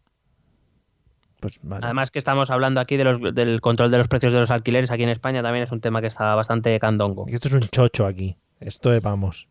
Pues 1.45 1.61
Además 1.83 2.11
que 2.11 2.19
estamos 2.19 2.51
hablando 2.51 2.81
aquí 2.81 2.97
de 2.97 3.05
los, 3.05 3.21
del 3.21 3.61
control 3.61 3.91
de 3.91 3.99
los 3.99 4.09
precios 4.09 4.33
de 4.33 4.39
los 4.39 4.51
alquileres 4.51 4.91
aquí 4.91 5.03
en 5.03 5.11
España 5.11 5.43
también 5.43 5.65
es 5.65 5.73
un 5.73 5.83
tema 5.83 6.01
que 6.01 6.07
está 6.07 6.35
bastante 6.35 6.79
candongo. 6.81 7.27
esto 7.29 7.49
es 7.49 7.55
un 7.55 7.61
chocho 7.61 8.07
aquí. 8.07 8.37
Esto 8.61 8.95
es, 8.95 9.03
vamos. 9.03 9.49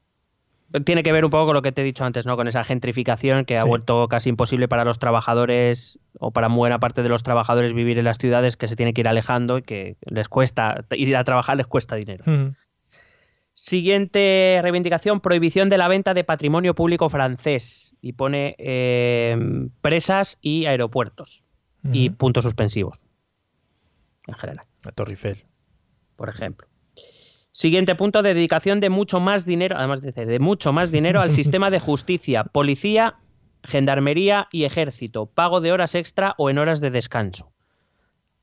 Tiene 0.85 1.03
que 1.03 1.11
ver 1.11 1.23
un 1.23 1.29
poco 1.29 1.45
con 1.45 1.53
lo 1.53 1.61
que 1.61 1.71
te 1.71 1.83
he 1.83 1.85
dicho 1.85 2.03
antes, 2.03 2.25
¿no? 2.25 2.35
Con 2.35 2.47
esa 2.47 2.63
gentrificación 2.63 3.45
que 3.45 3.59
ha 3.59 3.63
vuelto 3.63 4.07
casi 4.07 4.29
imposible 4.29 4.67
para 4.67 4.85
los 4.85 4.97
trabajadores 4.97 5.99
o 6.17 6.31
para 6.31 6.47
buena 6.47 6.79
parte 6.79 7.03
de 7.03 7.09
los 7.09 7.21
trabajadores 7.21 7.73
vivir 7.73 7.99
en 7.99 8.05
las 8.05 8.17
ciudades 8.17 8.57
que 8.57 8.67
se 8.67 8.75
tiene 8.75 8.95
que 8.95 9.01
ir 9.01 9.07
alejando 9.07 9.59
y 9.59 9.61
que 9.61 9.97
les 10.01 10.29
cuesta 10.29 10.83
ir 10.89 11.15
a 11.15 11.23
trabajar 11.23 11.57
les 11.57 11.67
cuesta 11.67 11.95
dinero. 11.95 12.25
Siguiente 13.53 14.59
reivindicación, 14.63 15.19
prohibición 15.21 15.69
de 15.69 15.77
la 15.77 15.87
venta 15.87 16.15
de 16.15 16.23
patrimonio 16.23 16.73
público 16.73 17.07
francés. 17.07 17.95
Y 18.01 18.13
pone 18.13 18.55
eh, 18.57 19.37
presas 19.81 20.39
y 20.41 20.65
aeropuertos 20.65 21.43
y 21.91 22.09
puntos 22.09 22.43
suspensivos. 22.43 23.05
En 24.27 24.35
general. 24.35 24.65
La 24.83 24.91
Torre 24.91 25.11
Eiffel. 25.11 25.43
Por 26.15 26.29
ejemplo. 26.29 26.67
Siguiente 27.51 27.93
punto, 27.95 28.23
dedicación 28.23 28.79
de 28.79 28.89
mucho 28.89 29.19
más 29.19 29.45
dinero, 29.45 29.77
además 29.77 30.01
dice, 30.01 30.25
de 30.25 30.39
mucho 30.39 30.73
más 30.73 30.91
dinero 30.91 31.21
al 31.21 31.31
sistema 31.39 31.69
de 31.69 31.79
justicia, 31.79 32.43
policía, 32.45 33.19
gendarmería 33.63 34.47
y 34.51 34.63
ejército, 34.63 35.27
pago 35.27 35.61
de 35.61 35.71
horas 35.71 35.95
extra 35.95 36.33
o 36.37 36.49
en 36.49 36.57
horas 36.57 36.81
de 36.81 36.89
descanso. 36.89 37.53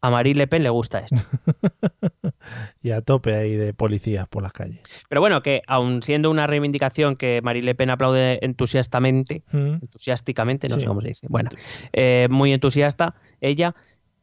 A 0.02 0.10
Marie 0.10 0.34
Le 0.34 0.46
Pen 0.46 0.62
le 0.62 0.70
gusta 0.70 1.00
esto. 1.00 1.16
y 2.82 2.90
a 2.90 3.02
tope 3.02 3.34
ahí 3.34 3.54
de 3.56 3.74
policías 3.74 4.26
por 4.28 4.42
las 4.42 4.52
calles. 4.52 4.80
Pero 5.08 5.20
bueno, 5.20 5.42
que 5.42 5.62
aun 5.66 6.02
siendo 6.02 6.30
una 6.30 6.46
reivindicación 6.46 7.16
que 7.16 7.40
Marie 7.42 7.62
Le 7.62 7.74
Pen 7.74 7.90
aplaude 7.90 8.38
entusiastamente, 8.42 9.42
entusiásticamente, 9.52 10.68
no 10.68 10.80
sé 10.80 10.86
cómo 10.86 11.00
se 11.00 11.08
dice, 11.08 11.26
bueno, 11.28 11.50
eh, 11.92 12.28
muy 12.30 12.52
entusiasta 12.52 13.14
ella, 13.40 13.74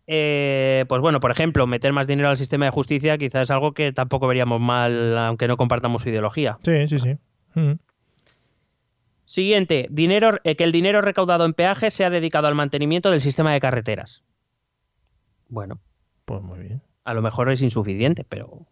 eh, 0.07 0.86
pues 0.88 1.01
bueno, 1.01 1.19
por 1.19 1.32
ejemplo, 1.32 1.67
meter 1.67 1.91
más 1.91 2.07
dinero 2.07 2.30
al 2.30 2.38
sistema 2.38 2.65
de 2.65 2.71
justicia 2.71 3.17
quizás 3.17 3.43
es 3.43 3.51
algo 3.51 3.73
que 3.73 3.91
tampoco 3.91 4.28
veríamos 4.28 4.61
mal, 4.61 5.17
aunque 5.17 5.47
no 5.47 5.57
compartamos 5.57 6.01
su 6.01 6.09
ideología. 6.09 6.57
Sí, 6.63 6.88
sí, 6.88 6.99
sí. 6.99 7.17
Siguiente, 9.25 9.88
dinero, 9.91 10.39
eh, 10.45 10.55
que 10.55 10.63
el 10.63 10.71
dinero 10.71 11.01
recaudado 11.01 11.43
en 11.43 11.53
peajes 11.53 11.93
sea 11.93 12.09
dedicado 12.09 12.47
al 12.47 12.55
mantenimiento 12.55 13.11
del 13.11 13.19
sistema 13.19 13.51
de 13.51 13.59
carreteras. 13.59 14.23
Bueno. 15.49 15.79
Pues 16.25 16.41
muy 16.41 16.59
bien. 16.59 16.81
A 17.03 17.13
lo 17.13 17.21
mejor 17.21 17.51
es 17.51 17.61
insuficiente, 17.61 18.23
pero... 18.27 18.67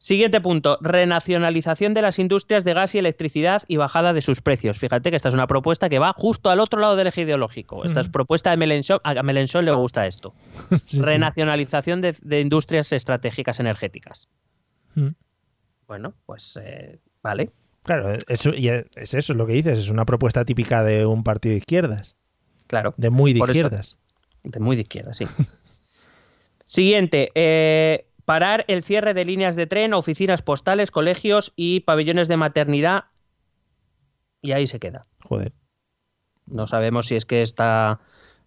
Siguiente 0.00 0.40
punto, 0.40 0.78
renacionalización 0.80 1.92
de 1.92 2.02
las 2.02 2.20
industrias 2.20 2.64
de 2.64 2.72
gas 2.72 2.94
y 2.94 2.98
electricidad 2.98 3.64
y 3.66 3.76
bajada 3.78 4.12
de 4.12 4.22
sus 4.22 4.40
precios. 4.40 4.78
Fíjate 4.78 5.10
que 5.10 5.16
esta 5.16 5.28
es 5.28 5.34
una 5.34 5.48
propuesta 5.48 5.88
que 5.88 5.98
va 5.98 6.12
justo 6.16 6.50
al 6.50 6.60
otro 6.60 6.80
lado 6.80 6.94
del 6.94 7.08
eje 7.08 7.22
ideológico. 7.22 7.84
Esta 7.84 8.00
es 8.00 8.08
propuesta 8.08 8.50
de 8.50 8.56
Melenchon, 8.56 9.00
a 9.02 9.22
Melenchon 9.22 9.64
le 9.64 9.72
gusta 9.72 10.06
esto. 10.06 10.34
renacionalización 11.00 12.00
De, 12.00 12.40
industrias 12.40 12.92
estratégicas 12.92 13.58
energéticas. 13.58 14.28
Bueno, 15.88 16.14
pues 16.26 16.58
eh, 16.62 17.00
vale. 17.22 17.50
Claro, 17.82 18.16
eso, 18.28 18.54
y 18.54 18.68
es 18.68 18.86
eso, 18.94 19.32
es 19.32 19.36
lo 19.36 19.46
que 19.46 19.54
dices, 19.54 19.78
es 19.78 19.90
una 19.90 20.04
propuesta 20.04 20.44
típica 20.44 20.82
de 20.84 21.06
un 21.06 21.24
partido 21.24 21.52
de 21.52 21.58
izquierdas. 21.58 22.16
Claro. 22.66 22.94
De 22.96 23.10
muy 23.10 23.32
de 23.32 23.40
izquierdas. 23.40 23.97
De 24.48 24.60
muy 24.60 24.76
de 24.76 24.82
izquierda, 24.82 25.12
sí. 25.12 25.26
Siguiente, 26.66 27.30
eh, 27.34 28.06
parar 28.24 28.64
el 28.68 28.82
cierre 28.82 29.12
de 29.12 29.26
líneas 29.26 29.56
de 29.56 29.66
tren, 29.66 29.92
oficinas 29.92 30.40
postales, 30.40 30.90
colegios 30.90 31.52
y 31.54 31.80
pabellones 31.80 32.28
de 32.28 32.38
maternidad. 32.38 33.04
Y 34.40 34.52
ahí 34.52 34.66
se 34.66 34.78
queda. 34.78 35.02
Joder. 35.22 35.52
No 36.46 36.66
sabemos 36.66 37.06
si 37.06 37.16
es 37.16 37.26
que 37.26 37.42
está 37.42 38.00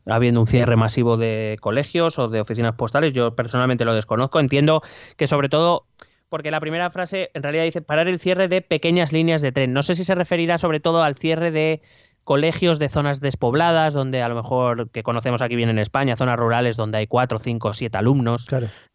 habiendo 0.08 0.40
un 0.40 0.48
cierre 0.48 0.76
masivo 0.76 1.18
de 1.18 1.58
colegios 1.62 2.18
o 2.18 2.30
de 2.30 2.42
oficinas 2.42 2.76
postales. 2.76 3.14
Yo 3.14 3.36
personalmente 3.36 3.86
lo 3.86 3.94
desconozco. 3.94 4.40
Entiendo 4.40 4.82
que 5.18 5.28
sobre 5.28 5.50
todo 5.50 5.86
porque 6.30 6.50
la 6.50 6.62
primera 6.62 6.90
frase 6.90 7.30
en 7.36 7.44
realidad 7.44 7.66
dice 7.66 7.82
parar 7.82 8.08
el 8.08 8.20
cierre 8.20 8.48
de 8.48 8.62
pequeñas 8.64 9.12
líneas 9.12 9.44
de 9.44 9.52
tren. 9.52 9.74
No 9.74 9.84
sé 9.84 9.94
si 9.94 10.04
se 10.04 10.16
referirá 10.16 10.58
sobre 10.58 10.80
todo 10.80 11.04
al 11.04 11.16
cierre 11.16 11.52
de 11.52 11.84
colegios 12.24 12.80
de 12.80 12.88
zonas 12.88 13.20
despobladas, 13.20 13.94
donde 13.94 14.22
a 14.22 14.30
lo 14.30 14.36
mejor, 14.36 14.90
que 14.90 15.04
conocemos 15.04 15.42
aquí 15.42 15.56
bien 15.56 15.70
en 15.70 15.80
España, 15.80 16.16
zonas 16.16 16.38
rurales 16.38 16.78
donde 16.78 17.00
hay 17.00 17.08
cuatro, 17.08 17.40
cinco, 17.40 17.74
siete 17.74 17.98
alumnos. 17.98 18.48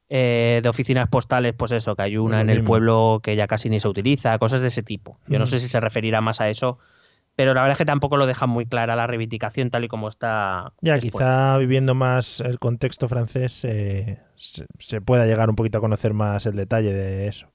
Eh, 0.08 0.60
de 0.62 0.68
oficinas 0.68 1.08
postales, 1.08 1.54
pues 1.58 1.72
eso, 1.72 1.96
que 1.96 2.02
hay 2.02 2.16
una 2.16 2.40
en 2.40 2.48
el 2.48 2.62
pueblo 2.62 3.18
que 3.20 3.34
ya 3.34 3.48
casi 3.48 3.68
ni 3.68 3.80
se 3.80 3.88
utiliza, 3.88 4.38
cosas 4.38 4.60
de 4.60 4.68
ese 4.68 4.84
tipo. 4.84 5.18
Yo 5.26 5.40
no 5.40 5.46
sé 5.46 5.58
si 5.58 5.66
se 5.66 5.80
referirá 5.80 6.20
más 6.20 6.40
a 6.40 6.48
eso, 6.48 6.78
pero 7.34 7.54
la 7.54 7.62
verdad 7.62 7.72
es 7.72 7.78
que 7.78 7.84
tampoco 7.86 8.16
lo 8.16 8.26
deja 8.26 8.46
muy 8.46 8.66
clara 8.66 8.94
la 8.94 9.08
reivindicación 9.08 9.68
tal 9.70 9.82
y 9.82 9.88
como 9.88 10.06
está. 10.06 10.72
Ya, 10.80 11.00
quizá 11.00 11.58
viviendo 11.58 11.96
más 11.96 12.38
el 12.38 12.60
contexto 12.60 13.08
francés 13.08 13.64
eh, 13.64 14.20
se, 14.36 15.00
pueda 15.00 15.26
llegar 15.26 15.50
un 15.50 15.56
poquito 15.56 15.78
a 15.78 15.80
conocer 15.80 16.14
más 16.14 16.46
el 16.46 16.54
detalle 16.54 16.92
de 16.92 17.26
eso. 17.26 17.48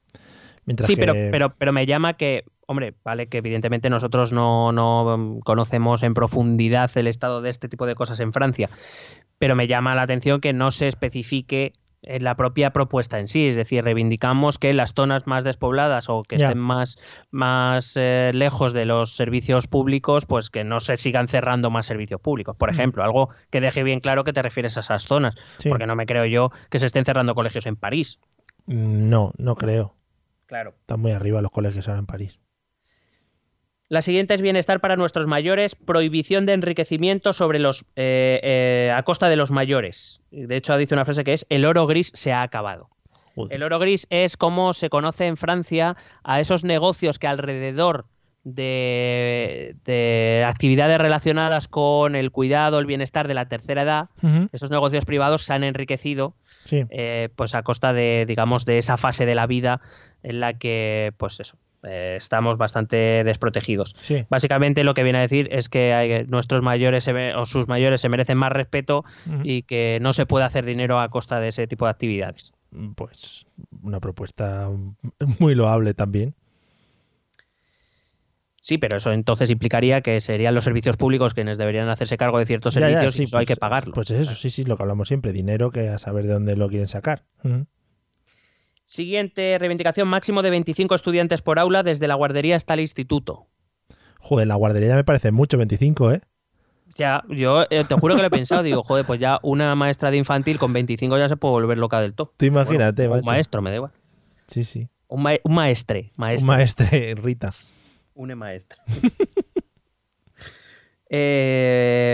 sí, 0.80 0.94
pero, 0.94 1.14
pero, 1.14 1.54
pero 1.56 1.72
me 1.72 1.86
llama 1.86 2.12
que 2.12 2.44
hombre, 2.66 2.94
vale 3.04 3.26
que 3.28 3.38
evidentemente 3.38 3.90
nosotros 3.90 4.32
no, 4.32 5.40
conocemos 5.44 6.02
en 6.02 6.14
profundidad 6.14 6.90
el 6.96 7.06
estado 7.06 7.40
de 7.42 7.50
este 7.50 7.68
tipo 7.68 7.86
de 7.86 7.94
cosas 7.94 8.20
en 8.20 8.32
Francia, 8.32 8.68
pero 9.38 9.54
me 9.56 9.66
llama 9.66 9.94
la 9.94 10.02
atención 10.02 10.40
que 10.40 10.52
no 10.52 10.70
se 10.70 10.88
especifique 10.88 11.72
en 12.04 12.24
la 12.24 12.34
propia 12.34 12.70
propuesta 12.70 13.20
en 13.20 13.28
sí, 13.28 13.46
es 13.46 13.54
decir, 13.54 13.84
reivindicamos 13.84 14.58
que 14.58 14.72
las 14.72 14.92
zonas 14.92 15.28
más 15.28 15.44
despobladas 15.44 16.08
o 16.08 16.22
que 16.22 16.34
estén 16.34 16.58
más, 16.58 16.98
más 17.30 17.92
eh, 17.96 18.32
lejos 18.34 18.72
de 18.72 18.86
los 18.86 19.14
servicios 19.14 19.68
públicos, 19.68 20.26
pues 20.26 20.50
que 20.50 20.64
no 20.64 20.80
se 20.80 20.96
sigan 20.96 21.28
cerrando 21.28 21.70
más 21.70 21.86
servicios 21.86 22.20
públicos. 22.20 22.56
Por 22.56 22.70
Mm. 22.70 22.74
ejemplo, 22.74 23.04
algo 23.04 23.28
que 23.50 23.60
deje 23.60 23.84
bien 23.84 24.00
claro 24.00 24.24
que 24.24 24.32
te 24.32 24.42
refieres 24.42 24.76
a 24.76 24.80
esas 24.80 25.04
zonas, 25.04 25.36
Sí. 25.58 25.68
porque 25.68 25.86
no 25.86 25.94
me 25.94 26.06
creo 26.06 26.24
yo 26.26 26.50
que 26.70 26.80
se 26.80 26.86
estén 26.86 27.04
cerrando 27.04 27.36
colegios 27.36 27.66
en 27.66 27.76
París. 27.76 28.18
No, 28.66 29.32
no 29.38 29.54
creo. 29.54 29.94
Claro. 30.46 30.74
Están 30.80 30.98
muy 31.00 31.12
arriba 31.12 31.40
los 31.40 31.52
colegios 31.52 31.86
ahora 31.86 32.00
en 32.00 32.06
París. 32.06 32.40
La 33.92 34.00
siguiente 34.00 34.32
es 34.32 34.40
bienestar 34.40 34.80
para 34.80 34.96
nuestros 34.96 35.26
mayores, 35.26 35.74
prohibición 35.74 36.46
de 36.46 36.54
enriquecimiento 36.54 37.34
sobre 37.34 37.58
los 37.58 37.82
eh, 37.94 38.40
eh, 38.42 38.90
a 38.90 39.02
costa 39.02 39.28
de 39.28 39.36
los 39.36 39.50
mayores. 39.50 40.22
De 40.30 40.56
hecho, 40.56 40.74
dice 40.78 40.94
una 40.94 41.04
frase 41.04 41.24
que 41.24 41.34
es 41.34 41.44
el 41.50 41.66
oro 41.66 41.86
gris 41.86 42.10
se 42.14 42.32
ha 42.32 42.40
acabado. 42.40 42.88
Joder. 43.34 43.54
El 43.54 43.62
oro 43.62 43.78
gris 43.78 44.06
es 44.08 44.38
como 44.38 44.72
se 44.72 44.88
conoce 44.88 45.26
en 45.26 45.36
Francia 45.36 45.94
a 46.24 46.40
esos 46.40 46.64
negocios 46.64 47.18
que 47.18 47.26
alrededor 47.26 48.06
de, 48.44 49.76
de 49.84 50.42
actividades 50.46 50.96
relacionadas 50.96 51.68
con 51.68 52.16
el 52.16 52.30
cuidado, 52.30 52.78
el 52.78 52.86
bienestar 52.86 53.28
de 53.28 53.34
la 53.34 53.46
tercera 53.46 53.82
edad, 53.82 54.08
esos 54.52 54.70
negocios 54.70 55.04
privados 55.04 55.44
se 55.44 55.52
han 55.52 55.64
enriquecido 55.64 56.34
Sí. 56.64 56.84
eh, 56.88 57.28
pues 57.36 57.54
a 57.54 57.62
costa 57.62 57.92
de, 57.92 58.24
digamos, 58.26 58.64
de 58.64 58.78
esa 58.78 58.96
fase 58.96 59.26
de 59.26 59.34
la 59.34 59.46
vida 59.46 59.74
en 60.22 60.40
la 60.40 60.54
que, 60.54 61.12
pues 61.18 61.40
eso, 61.40 61.58
eh, 61.84 62.14
estamos 62.16 62.58
bastante 62.58 63.22
desprotegidos. 63.24 63.94
Sí. 64.00 64.24
Básicamente 64.30 64.84
lo 64.84 64.94
que 64.94 65.02
viene 65.02 65.18
a 65.18 65.22
decir 65.22 65.48
es 65.52 65.68
que 65.68 65.92
hay- 65.94 66.24
nuestros 66.26 66.62
mayores 66.62 67.04
se 67.04 67.34
o 67.34 67.46
sus 67.46 67.68
mayores 67.68 68.00
se 68.00 68.08
merecen 68.08 68.38
más 68.38 68.52
respeto 68.52 69.04
y 69.42 69.62
que 69.62 69.98
no 70.00 70.12
se 70.12 70.26
puede 70.26 70.44
hacer 70.44 70.64
dinero 70.64 71.00
a 71.00 71.08
costa 71.08 71.40
de 71.40 71.48
ese 71.48 71.66
tipo 71.66 71.84
de 71.86 71.90
actividades. 71.90 72.52
Pues 72.96 73.46
una 73.82 74.00
propuesta 74.00 74.70
muy 75.38 75.54
loable 75.54 75.94
también. 75.94 76.34
Sí, 78.64 78.78
pero 78.78 78.96
eso 78.98 79.10
entonces 79.12 79.50
implicaría 79.50 80.02
que 80.02 80.20
serían 80.20 80.54
los 80.54 80.62
servicios 80.62 80.96
públicos 80.96 81.34
quienes 81.34 81.58
deberían 81.58 81.88
hacerse 81.88 82.16
cargo 82.16 82.38
de 82.38 82.46
ciertos 82.46 82.74
Ya, 82.74 82.80
ya, 82.82 82.86
servicios 82.88 83.14
sí, 83.14 83.22
y 83.22 83.24
eso 83.24 83.38
hay 83.38 83.44
pues- 83.44 83.56
que 83.56 83.60
pagarlo. 83.60 83.92
Pues 83.92 84.10
eso, 84.12 84.36
sí, 84.36 84.50
sí, 84.50 84.64
lo 84.64 84.76
que 84.76 84.84
hablamos 84.84 85.08
siempre, 85.08 85.32
dinero 85.32 85.72
que 85.72 85.88
a 85.88 85.98
saber 85.98 86.26
de 86.28 86.34
dónde 86.34 86.56
lo 86.56 86.68
quieren 86.68 86.86
sacar. 86.86 87.24
Ujú. 87.42 87.66
Siguiente 88.92 89.56
reivindicación, 89.58 90.06
máximo 90.06 90.42
de 90.42 90.50
25 90.50 90.94
estudiantes 90.94 91.40
por 91.40 91.58
aula 91.58 91.82
desde 91.82 92.06
la 92.06 92.14
guardería 92.14 92.56
hasta 92.56 92.74
el 92.74 92.80
instituto. 92.80 93.46
Joder, 94.18 94.46
la 94.46 94.54
guardería 94.56 94.90
ya 94.90 94.96
me 94.96 95.02
parece 95.02 95.32
mucho, 95.32 95.56
25, 95.56 96.12
¿eh? 96.12 96.20
Ya, 96.96 97.24
yo 97.30 97.64
eh, 97.70 97.84
te 97.88 97.94
juro 97.94 98.14
que 98.16 98.20
lo 98.20 98.26
he 98.26 98.30
pensado, 98.30 98.62
digo, 98.62 98.82
joder, 98.82 99.06
pues 99.06 99.18
ya 99.18 99.38
una 99.42 99.74
maestra 99.76 100.10
de 100.10 100.18
infantil 100.18 100.58
con 100.58 100.74
25 100.74 101.16
ya 101.16 101.26
se 101.30 101.38
puede 101.38 101.52
volver 101.52 101.78
loca 101.78 102.02
del 102.02 102.12
todo. 102.12 102.34
Tú 102.36 102.44
imagínate, 102.44 103.08
Bueno, 103.08 103.22
un 103.22 103.26
maestro, 103.26 103.62
me 103.62 103.70
da 103.70 103.76
igual. 103.76 103.92
Sí, 104.46 104.62
sí. 104.62 104.86
Un, 105.08 105.22
ma- 105.22 105.38
un 105.42 105.54
maestre, 105.54 106.12
maestre. 106.18 106.42
Un 106.50 106.54
maestre, 106.54 107.14
Rita. 107.14 107.54
Une 108.12 108.34
maestra. 108.34 108.82
Eh, 111.14 112.11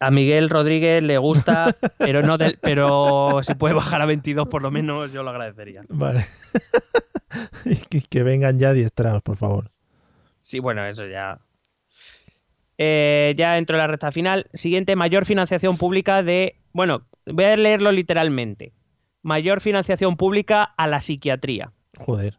a 0.00 0.10
Miguel 0.10 0.48
Rodríguez 0.50 1.02
le 1.02 1.18
gusta, 1.18 1.74
pero 1.98 2.22
no 2.22 2.38
del- 2.38 2.58
pero 2.60 3.40
si 3.42 3.54
puede 3.54 3.74
bajar 3.74 4.00
a 4.02 4.06
22 4.06 4.48
por 4.48 4.62
lo 4.62 4.70
menos, 4.70 5.12
yo 5.12 5.22
lo 5.22 5.30
agradecería. 5.30 5.82
Vale. 5.88 6.26
Que, 7.90 8.00
que 8.00 8.22
vengan 8.22 8.58
ya 8.58 8.70
adiestrados, 8.70 9.22
por 9.22 9.36
favor. 9.36 9.70
Sí, 10.40 10.60
bueno, 10.60 10.86
eso 10.86 11.06
ya. 11.06 11.38
Eh, 12.78 13.34
ya 13.36 13.58
entro 13.58 13.76
en 13.76 13.80
la 13.80 13.86
recta 13.86 14.12
final. 14.12 14.46
Siguiente, 14.54 14.96
mayor 14.96 15.26
financiación 15.26 15.76
pública 15.76 16.22
de. 16.22 16.56
Bueno, 16.72 17.06
voy 17.26 17.44
a 17.44 17.56
leerlo 17.56 17.92
literalmente. 17.92 18.72
Mayor 19.22 19.60
financiación 19.60 20.16
pública 20.16 20.62
a 20.62 20.86
la 20.86 21.00
psiquiatría. 21.00 21.72
Joder. 21.98 22.38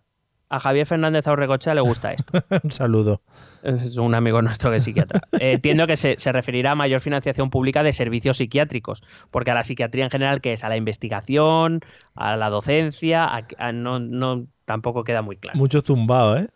A 0.52 0.60
Javier 0.60 0.86
Fernández 0.86 1.28
Aurrecochea 1.28 1.76
le 1.76 1.82
gusta 1.82 2.12
esto. 2.12 2.34
Un 2.64 2.72
saludo. 2.72 3.22
Es 3.62 3.98
un 3.98 4.16
amigo 4.16 4.42
nuestro 4.42 4.72
que 4.72 4.78
es 4.78 4.84
psiquiatra. 4.84 5.22
Eh, 5.34 5.52
entiendo 5.54 5.86
que 5.86 5.96
se, 5.96 6.16
se 6.18 6.32
referirá 6.32 6.72
a 6.72 6.76
mayor 6.76 7.02
financiación 7.02 7.50
pública 7.50 7.84
de 7.84 7.94
servicios 7.94 8.38
psiquiátricos, 8.38 9.04
porque 9.32 9.52
a 9.52 9.54
la 9.54 9.64
psiquiatría 9.64 10.06
en 10.06 10.10
general, 10.10 10.42
que 10.42 10.54
es 10.54 10.64
a 10.64 10.70
la 10.70 10.78
investigación, 10.78 11.82
a 12.16 12.36
la 12.36 12.50
docencia, 12.50 13.26
a- 13.26 13.46
a- 13.60 13.72
no, 13.72 14.00
no, 14.00 14.48
tampoco 14.66 15.04
queda 15.04 15.22
muy 15.22 15.38
claro. 15.38 15.58
Mucho 15.60 15.82
zumbao, 15.82 16.38
¿eh? 16.38 16.48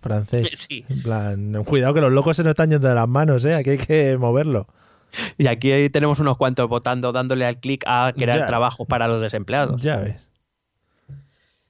Francés. 0.00 0.50
Sí. 0.68 0.84
En 0.88 1.02
plan, 1.02 1.64
cuidado 1.64 1.92
que 1.94 2.00
los 2.00 2.12
locos 2.12 2.36
se 2.36 2.42
nos 2.44 2.50
están 2.50 2.70
yendo 2.70 2.88
de 2.88 2.94
las 2.94 3.08
manos, 3.08 3.44
¿eh? 3.44 3.54
Aquí 3.54 3.70
hay 3.70 3.78
que 3.78 4.16
moverlo. 4.16 4.66
Y 5.38 5.46
aquí 5.48 5.88
tenemos 5.90 6.18
unos 6.18 6.36
cuantos 6.36 6.68
votando, 6.68 7.12
dándole 7.12 7.46
al 7.46 7.58
clic 7.60 7.84
a 7.86 8.12
crear 8.16 8.38
Ya. 8.40 8.46
trabajo 8.46 8.84
para 8.84 9.06
los 9.06 9.20
desempleados. 9.20 9.82
Ya 9.82 9.96
ves. 9.98 10.28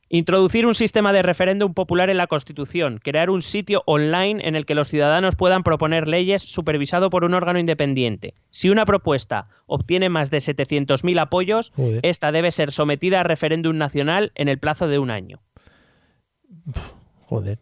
Introducir 0.08 0.66
un 0.66 0.74
sistema 0.74 1.12
de 1.12 1.22
referéndum 1.22 1.72
popular 1.74 2.10
en 2.10 2.18
la 2.18 2.26
Constitución. 2.26 3.00
Crear 3.02 3.30
un 3.30 3.42
sitio 3.42 3.82
online 3.86 4.46
en 4.46 4.54
el 4.54 4.66
que 4.66 4.74
los 4.74 4.88
ciudadanos 4.88 5.34
puedan 5.34 5.62
proponer 5.62 6.08
leyes 6.08 6.42
supervisado 6.42 7.10
por 7.10 7.24
un 7.24 7.34
órgano 7.34 7.58
independiente. 7.58 8.34
Si 8.50 8.68
una 8.70 8.84
propuesta 8.84 9.48
obtiene 9.66 10.08
más 10.10 10.30
de 10.30 10.38
700.000 10.38 11.18
apoyos, 11.20 11.72
Joder. 11.74 12.00
esta 12.02 12.32
debe 12.32 12.52
ser 12.52 12.70
sometida 12.70 13.20
a 13.20 13.24
referéndum 13.24 13.76
nacional 13.76 14.32
en 14.34 14.48
el 14.48 14.58
plazo 14.58 14.88
de 14.88 14.98
un 14.98 15.10
año. 15.10 15.40
Joder. 17.26 17.58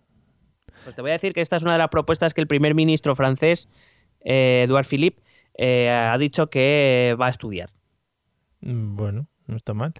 Pues 0.84 0.96
te 0.96 1.02
voy 1.02 1.10
a 1.10 1.14
decir 1.14 1.32
que 1.32 1.40
esta 1.40 1.56
es 1.56 1.62
una 1.62 1.72
de 1.74 1.78
las 1.78 1.88
propuestas 1.88 2.34
que 2.34 2.40
el 2.40 2.48
primer 2.48 2.74
ministro 2.74 3.14
francés, 3.14 3.68
eh, 4.24 4.64
Edouard 4.66 4.86
Philippe, 4.86 5.22
eh, 5.56 5.88
ha 5.90 6.16
dicho 6.18 6.48
que 6.48 7.16
va 7.20 7.26
a 7.26 7.30
estudiar. 7.30 7.70
Mm, 8.60 8.96
Bueno, 8.96 9.28
no 9.46 9.56
está 9.56 9.74
mal. 9.74 9.94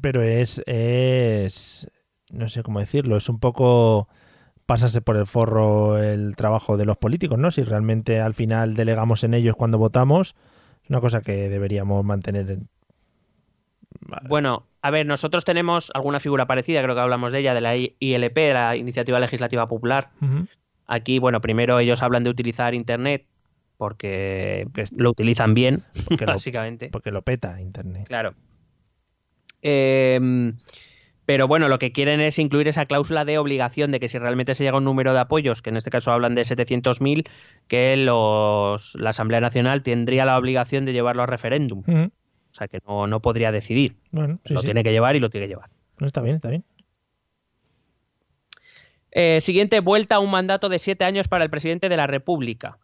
Pero 0.00 0.22
es, 0.22 0.62
es, 0.66 1.88
no 2.30 2.48
sé 2.48 2.62
cómo 2.62 2.78
decirlo, 2.80 3.16
es 3.16 3.28
un 3.28 3.40
poco 3.40 4.08
pasarse 4.66 5.00
por 5.00 5.16
el 5.16 5.26
forro 5.26 5.98
el 6.00 6.36
trabajo 6.36 6.76
de 6.76 6.84
los 6.84 6.96
políticos, 6.96 7.38
¿no? 7.38 7.50
Si 7.50 7.62
realmente 7.64 8.20
al 8.20 8.34
final 8.34 8.74
delegamos 8.74 9.24
en 9.24 9.34
ellos 9.34 9.56
cuando 9.56 9.78
votamos, 9.78 10.36
es 10.84 10.90
una 10.90 11.00
cosa 11.00 11.22
que 11.22 11.48
deberíamos 11.48 12.04
mantener. 12.04 12.50
en- 12.50 12.68
Bueno, 14.28 14.66
a 14.82 14.90
ver, 14.90 15.06
nosotros 15.06 15.44
tenemos 15.44 15.90
alguna 15.94 16.20
figura 16.20 16.46
parecida, 16.46 16.82
creo 16.82 16.94
que 16.94 17.00
hablamos 17.00 17.32
de 17.32 17.40
ella, 17.40 17.54
de 17.54 17.60
la 17.60 17.76
ILP, 17.76 18.34
de 18.48 18.54
la 18.54 18.76
Iniciativa 18.76 19.18
Legislativa 19.18 19.66
Popular. 19.66 20.10
Aquí, 20.86 21.18
bueno, 21.18 21.40
primero 21.40 21.78
ellos 21.80 22.02
hablan 22.02 22.22
de 22.22 22.30
utilizar 22.30 22.74
Internet 22.74 23.26
porque 23.76 24.66
lo 24.96 25.10
utilizan 25.10 25.52
bien, 25.52 25.82
Porque 26.08 26.26
lo, 26.26 26.32
básicamente. 26.34 26.90
porque 26.90 27.10
lo 27.10 27.22
peta 27.22 27.60
Internet. 27.60 28.06
Claro. 28.06 28.34
Em, 29.62 30.56
pero 31.26 31.46
bueno, 31.46 31.68
lo 31.68 31.78
que 31.78 31.92
quieren 31.92 32.20
es 32.20 32.38
incluir 32.38 32.68
esa 32.68 32.86
cláusula 32.86 33.24
de 33.24 33.38
obligación 33.38 33.92
de 33.92 34.00
que 34.00 34.08
si 34.08 34.18
realmente 34.18 34.54
se 34.54 34.64
llega 34.64 34.76
a 34.76 34.78
un 34.78 34.84
número 34.84 35.12
de 35.12 35.20
apoyos, 35.20 35.62
que 35.62 35.70
en 35.70 35.76
este 35.76 35.90
caso 35.90 36.10
hablan 36.10 36.34
de 36.34 36.42
700.000, 36.42 37.28
que 37.68 37.96
los, 37.96 38.96
la 38.96 39.10
Asamblea 39.10 39.40
Nacional 39.40 39.82
tendría 39.82 40.24
la 40.24 40.36
obligación 40.36 40.84
de 40.86 40.92
llevarlo 40.92 41.22
a 41.22 41.26
referéndum. 41.26 41.84
O 41.86 42.52
sea, 42.52 42.66
que 42.66 42.80
no, 42.86 43.06
no 43.06 43.20
podría 43.22 43.52
decidir. 43.52 43.96
Bueno, 44.10 44.40
sí, 44.44 44.54
lo 44.54 44.60
sí. 44.60 44.66
tiene 44.66 44.82
que 44.82 44.90
llevar 44.90 45.14
y 45.14 45.20
lo 45.20 45.30
tiene 45.30 45.46
que 45.46 45.52
llevar. 45.52 45.70
No, 45.98 46.06
está 46.06 46.20
bien, 46.20 46.34
está 46.34 46.48
bien. 46.48 46.64
Eh, 49.12 49.40
siguiente, 49.40 49.80
vuelta 49.80 50.16
a 50.16 50.18
un 50.18 50.30
mandato 50.30 50.68
de 50.68 50.78
siete 50.78 51.04
años 51.04 51.28
para 51.28 51.44
el 51.44 51.50
presidente 51.50 51.88
de 51.88 51.96
la 51.96 52.06
República. 52.06 52.78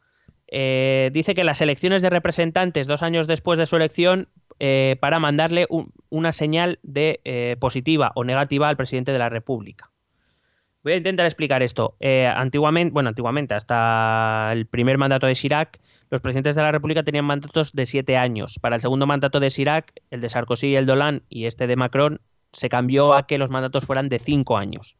Eh, 0.48 1.10
dice 1.12 1.34
que 1.34 1.42
las 1.42 1.60
elecciones 1.60 2.02
de 2.02 2.10
representantes 2.10 2.86
dos 2.86 3.02
años 3.02 3.26
después 3.26 3.58
de 3.58 3.66
su 3.66 3.76
elección 3.76 4.28
eh, 4.58 4.96
para 5.00 5.18
mandarle 5.18 5.66
un- 5.68 5.92
una 6.08 6.32
señal 6.32 6.78
de 6.82 7.20
eh, 7.24 7.56
positiva 7.60 8.12
o 8.14 8.24
negativa 8.24 8.68
al 8.68 8.76
presidente 8.76 9.12
de 9.12 9.18
la 9.18 9.28
República. 9.28 9.90
Voy 10.82 10.92
a 10.92 10.96
intentar 10.96 11.26
explicar 11.26 11.62
esto. 11.64 11.96
Eh, 11.98 12.26
antiguamente, 12.28 12.92
bueno, 12.92 13.08
antiguamente, 13.08 13.54
hasta 13.54 14.50
el 14.52 14.66
primer 14.66 14.98
mandato 14.98 15.26
de 15.26 15.34
Chirac, 15.34 15.80
los 16.10 16.20
presidentes 16.20 16.54
de 16.54 16.62
la 16.62 16.70
República 16.70 17.02
tenían 17.02 17.24
mandatos 17.24 17.72
de 17.72 17.86
siete 17.86 18.16
años. 18.16 18.60
Para 18.60 18.76
el 18.76 18.80
segundo 18.80 19.04
mandato 19.04 19.40
de 19.40 19.50
Chirac, 19.50 19.92
el 20.10 20.20
de 20.20 20.28
Sarkozy 20.28 20.68
y 20.68 20.76
el 20.76 20.86
Dolan 20.86 21.22
y 21.28 21.46
este 21.46 21.66
de 21.66 21.74
Macron, 21.74 22.20
se 22.52 22.68
cambió 22.68 23.16
a 23.16 23.26
que 23.26 23.36
los 23.36 23.50
mandatos 23.50 23.84
fueran 23.84 24.08
de 24.08 24.20
cinco 24.20 24.56
años. 24.58 24.96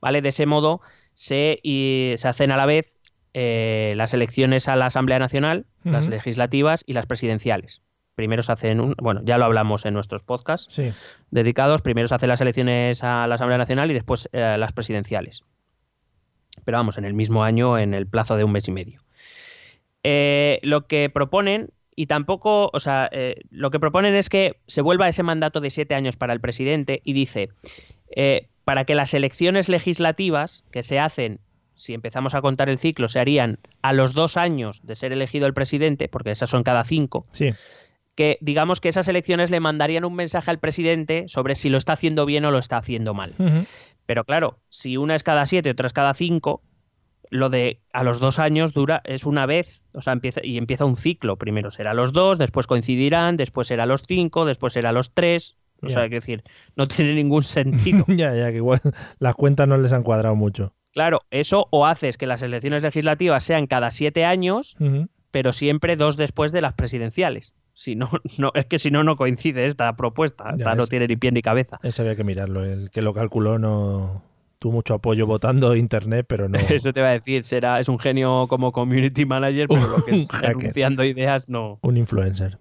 ¿Vale? 0.00 0.20
De 0.20 0.28
ese 0.28 0.44
modo 0.44 0.82
se, 1.14 1.58
y 1.62 2.12
se 2.18 2.28
hacen 2.28 2.52
a 2.52 2.58
la 2.58 2.66
vez 2.66 2.98
eh, 3.32 3.94
las 3.96 4.12
elecciones 4.12 4.68
a 4.68 4.76
la 4.76 4.86
Asamblea 4.86 5.18
Nacional, 5.18 5.64
las 5.84 6.06
legislativas 6.06 6.84
y 6.86 6.92
las 6.92 7.06
presidenciales. 7.06 7.80
Primero 8.18 8.42
se 8.42 8.50
hacen, 8.50 8.80
un, 8.80 8.96
bueno, 9.00 9.20
ya 9.24 9.38
lo 9.38 9.44
hablamos 9.44 9.86
en 9.86 9.94
nuestros 9.94 10.24
podcasts 10.24 10.66
Sí. 10.74 10.90
dedicados, 11.30 11.82
primero 11.82 12.08
se 12.08 12.16
hacen 12.16 12.28
las 12.28 12.40
elecciones 12.40 13.04
a 13.04 13.28
la 13.28 13.36
Asamblea 13.36 13.58
Nacional 13.58 13.92
y 13.92 13.94
después 13.94 14.28
eh, 14.32 14.56
las 14.58 14.72
presidenciales. 14.72 15.44
Pero 16.64 16.78
vamos, 16.78 16.98
en 16.98 17.04
el 17.04 17.14
mismo 17.14 17.44
año, 17.44 17.78
en 17.78 17.94
el 17.94 18.08
plazo 18.08 18.36
de 18.36 18.42
un 18.42 18.50
mes 18.50 18.66
y 18.66 18.72
medio. 18.72 18.98
Eh, 20.02 20.58
lo 20.64 20.88
que 20.88 21.10
proponen, 21.10 21.70
y 21.94 22.06
tampoco, 22.06 22.70
o 22.72 22.80
sea, 22.80 23.08
eh, 23.12 23.36
lo 23.50 23.70
que 23.70 23.78
proponen 23.78 24.16
es 24.16 24.28
que 24.28 24.56
se 24.66 24.82
vuelva 24.82 25.06
ese 25.08 25.22
mandato 25.22 25.60
de 25.60 25.70
siete 25.70 25.94
años 25.94 26.16
para 26.16 26.32
el 26.32 26.40
presidente 26.40 27.00
y 27.04 27.12
dice, 27.12 27.50
eh, 28.16 28.48
para 28.64 28.84
que 28.84 28.96
las 28.96 29.14
elecciones 29.14 29.68
legislativas 29.68 30.64
que 30.72 30.82
se 30.82 30.98
hacen, 30.98 31.38
si 31.74 31.94
empezamos 31.94 32.34
a 32.34 32.40
contar 32.40 32.68
el 32.68 32.80
ciclo, 32.80 33.06
se 33.06 33.20
harían 33.20 33.60
a 33.80 33.92
los 33.92 34.12
dos 34.12 34.36
años 34.36 34.84
de 34.84 34.96
ser 34.96 35.12
elegido 35.12 35.46
el 35.46 35.54
presidente, 35.54 36.08
porque 36.08 36.32
esas 36.32 36.50
son 36.50 36.64
cada 36.64 36.82
cinco, 36.82 37.24
Sí. 37.30 37.52
Que 38.18 38.36
digamos 38.40 38.80
que 38.80 38.88
esas 38.88 39.06
elecciones 39.06 39.48
le 39.52 39.60
mandarían 39.60 40.04
un 40.04 40.16
mensaje 40.16 40.50
al 40.50 40.58
presidente 40.58 41.28
sobre 41.28 41.54
si 41.54 41.68
lo 41.68 41.78
está 41.78 41.92
haciendo 41.92 42.26
bien 42.26 42.44
o 42.44 42.50
lo 42.50 42.58
está 42.58 42.76
haciendo 42.76 43.14
mal. 43.14 43.36
Pero 44.06 44.24
claro, 44.24 44.58
si 44.70 44.96
una 44.96 45.14
es 45.14 45.22
cada 45.22 45.46
siete, 45.46 45.70
otra 45.70 45.86
es 45.86 45.92
cada 45.92 46.12
cinco, 46.14 46.60
lo 47.30 47.48
de 47.48 47.78
a 47.92 48.02
los 48.02 48.18
dos 48.18 48.40
años 48.40 48.72
dura, 48.72 49.02
es 49.04 49.24
una 49.24 49.46
vez, 49.46 49.82
o 49.92 50.00
sea, 50.00 50.14
empieza, 50.14 50.40
y 50.42 50.58
empieza 50.58 50.84
un 50.84 50.96
ciclo. 50.96 51.36
Primero 51.36 51.70
será 51.70 51.94
los 51.94 52.12
dos, 52.12 52.38
después 52.38 52.66
coincidirán, 52.66 53.36
después 53.36 53.68
será 53.68 53.86
los 53.86 54.02
cinco, 54.04 54.44
después 54.46 54.72
será 54.72 54.90
los 54.90 55.14
tres. 55.14 55.56
O 55.80 55.88
sea, 55.88 56.08
que 56.08 56.16
decir, 56.16 56.42
no 56.74 56.88
tiene 56.88 57.14
ningún 57.14 57.42
sentido. 57.42 58.04
ya, 58.08 58.34
ya, 58.34 58.50
que 58.50 58.56
igual 58.56 58.80
las 59.20 59.36
cuentas 59.36 59.68
no 59.68 59.78
les 59.78 59.92
han 59.92 60.02
cuadrado 60.02 60.34
mucho. 60.34 60.74
claro, 60.92 61.20
eso 61.30 61.68
o 61.70 61.86
haces 61.86 62.18
que 62.18 62.26
las 62.26 62.42
elecciones 62.42 62.82
legislativas 62.82 63.44
sean 63.44 63.68
cada 63.68 63.92
siete 63.92 64.24
años. 64.24 64.76
Pero 65.30 65.52
siempre 65.52 65.96
dos 65.96 66.16
después 66.16 66.52
de 66.52 66.60
las 66.60 66.74
presidenciales. 66.74 67.54
Si 67.74 67.94
no, 67.94 68.08
no, 68.38 68.50
es 68.54 68.66
que 68.66 68.78
si 68.78 68.90
no, 68.90 69.04
no 69.04 69.16
coincide 69.16 69.66
esta 69.66 69.94
propuesta. 69.96 70.54
Esta 70.56 70.74
no 70.74 70.86
tiene 70.86 71.06
ni 71.06 71.16
pie 71.16 71.32
ni 71.32 71.42
cabeza. 71.42 71.78
Ese 71.82 72.02
había 72.02 72.16
que 72.16 72.24
mirarlo. 72.24 72.64
El 72.64 72.90
que 72.90 73.02
lo 73.02 73.14
calculó 73.14 73.58
no 73.58 74.22
tuvo 74.58 74.72
mucho 74.72 74.94
apoyo 74.94 75.26
votando 75.26 75.74
internet, 75.76 76.26
pero 76.28 76.48
no. 76.48 76.58
Eso 76.70 76.92
te 76.92 77.00
va 77.00 77.08
a 77.08 77.12
decir, 77.12 77.44
será, 77.44 77.80
es 77.80 77.88
un 77.88 77.98
genio 77.98 78.46
como 78.48 78.72
community 78.72 79.24
manager, 79.24 79.68
pero 79.68 79.86
lo 79.86 80.04
que 80.04 80.10
es 80.22 80.28
anunciando 80.42 81.04
ideas 81.04 81.48
no. 81.48 81.78
Un 81.82 81.96
influencer. 81.96 82.58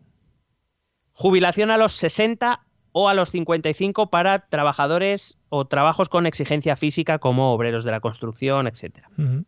Jubilación 1.14 1.72
a 1.72 1.78
los 1.78 1.94
60 1.94 2.62
o 2.92 3.10
a 3.10 3.14
los 3.14 3.32
55 3.32 4.10
para 4.10 4.40
trabajadores 4.48 5.38
o 5.50 5.66
trabajos 5.66 6.10
con 6.10 6.28
exigencia 6.28 6.76
física 6.76 7.18
como 7.20 7.54
obreros 7.54 7.84
de 7.84 7.92
la 7.92 8.00
construcción, 8.00 8.68
etcétera. 8.68 9.10
Ujú. 9.18 9.46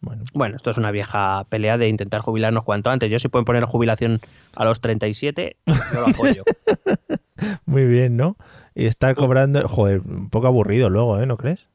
Bueno, 0.00 0.22
Bueno, 0.34 0.56
esto 0.56 0.70
es 0.70 0.78
una 0.78 0.90
vieja 0.90 1.44
pelea 1.48 1.78
de 1.78 1.88
intentar 1.88 2.20
jubilarnos 2.20 2.64
cuanto 2.64 2.90
antes. 2.90 3.10
Yo 3.10 3.18
si 3.18 3.28
pueden 3.28 3.44
poner 3.44 3.64
jubilación 3.64 4.20
a 4.54 4.64
los 4.64 4.80
37, 4.80 5.56
yo 5.66 6.00
lo 6.00 6.08
apoyo. 6.08 6.42
muy 7.66 7.86
bien, 7.86 8.16
¿no? 8.16 8.36
Y 8.74 8.86
estar 8.86 9.14
cobrando. 9.14 9.66
Joder, 9.68 10.00
un 10.00 10.28
poco 10.30 10.46
aburrido 10.46 10.90
luego, 10.90 11.18
¿eh? 11.20 11.26
¿No 11.26 11.36
crees? 11.36 11.68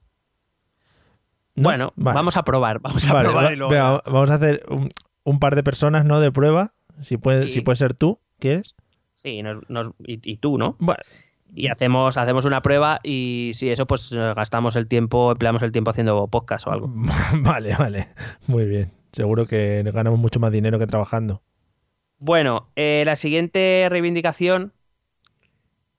¿No? 1.56 1.64
Bueno, 1.64 1.94
Vale. 1.96 2.16
vamos 2.16 2.38
a 2.38 2.44
probar, 2.44 2.80
vamos 2.80 3.08
a 3.10 3.14
Vale, 3.14 3.28
probar 3.30 3.46
va- 3.46 3.54
y 3.54 3.56
luego- 3.56 3.72
venga, 3.72 4.02
vamos 4.06 4.30
a 4.30 4.36
hacer 4.36 4.64
un, 4.70 4.90
un 5.24 5.40
par 5.40 5.56
de 5.56 5.64
personas, 5.64 6.06
¿no? 6.06 6.20
De 6.20 6.32
prueba. 6.32 6.74
Si 7.02 7.18
puede, 7.18 7.48
Sí. 7.48 7.54
si 7.54 7.62
puede 7.62 7.76
ser 7.76 7.94
tú, 7.94 8.20
¿quieres? 8.40 8.76
Sí, 9.14 9.42
nos- 9.44 9.68
nos- 9.70 9.92
y, 10.06 10.20
y 10.32 10.38
tú, 10.38 10.58
¿no? 10.58 10.76
Bueno, 10.80 11.02
Y 11.54 11.68
hacemos, 11.68 12.18
hacemos 12.18 12.46
una 12.46 12.62
prueba 12.62 13.00
y 13.04 13.52
si 13.56 13.70
eso, 13.70 13.86
pues 13.86 14.12
eh, 14.12 14.34
gastamos 14.36 14.76
el 14.76 14.88
tiempo, 14.88 15.32
empleamos 15.32 15.64
el 15.64 15.72
tiempo 15.72 15.92
haciendo 15.92 16.28
podcast 16.28 16.68
o 16.68 16.72
algo. 16.72 16.94
vale, 17.42 17.76
vale. 17.78 18.08
Muy 18.48 18.66
bien. 18.66 18.92
Seguro 19.12 19.46
que 19.46 19.84
ganamos 19.94 20.20
mucho 20.20 20.40
más 20.40 20.52
dinero 20.52 20.80
que 20.80 20.88
trabajando. 20.88 21.42
Bueno, 22.18 22.70
eh, 22.76 23.04
la 23.06 23.16
siguiente 23.16 23.88
reivindicación 23.90 24.74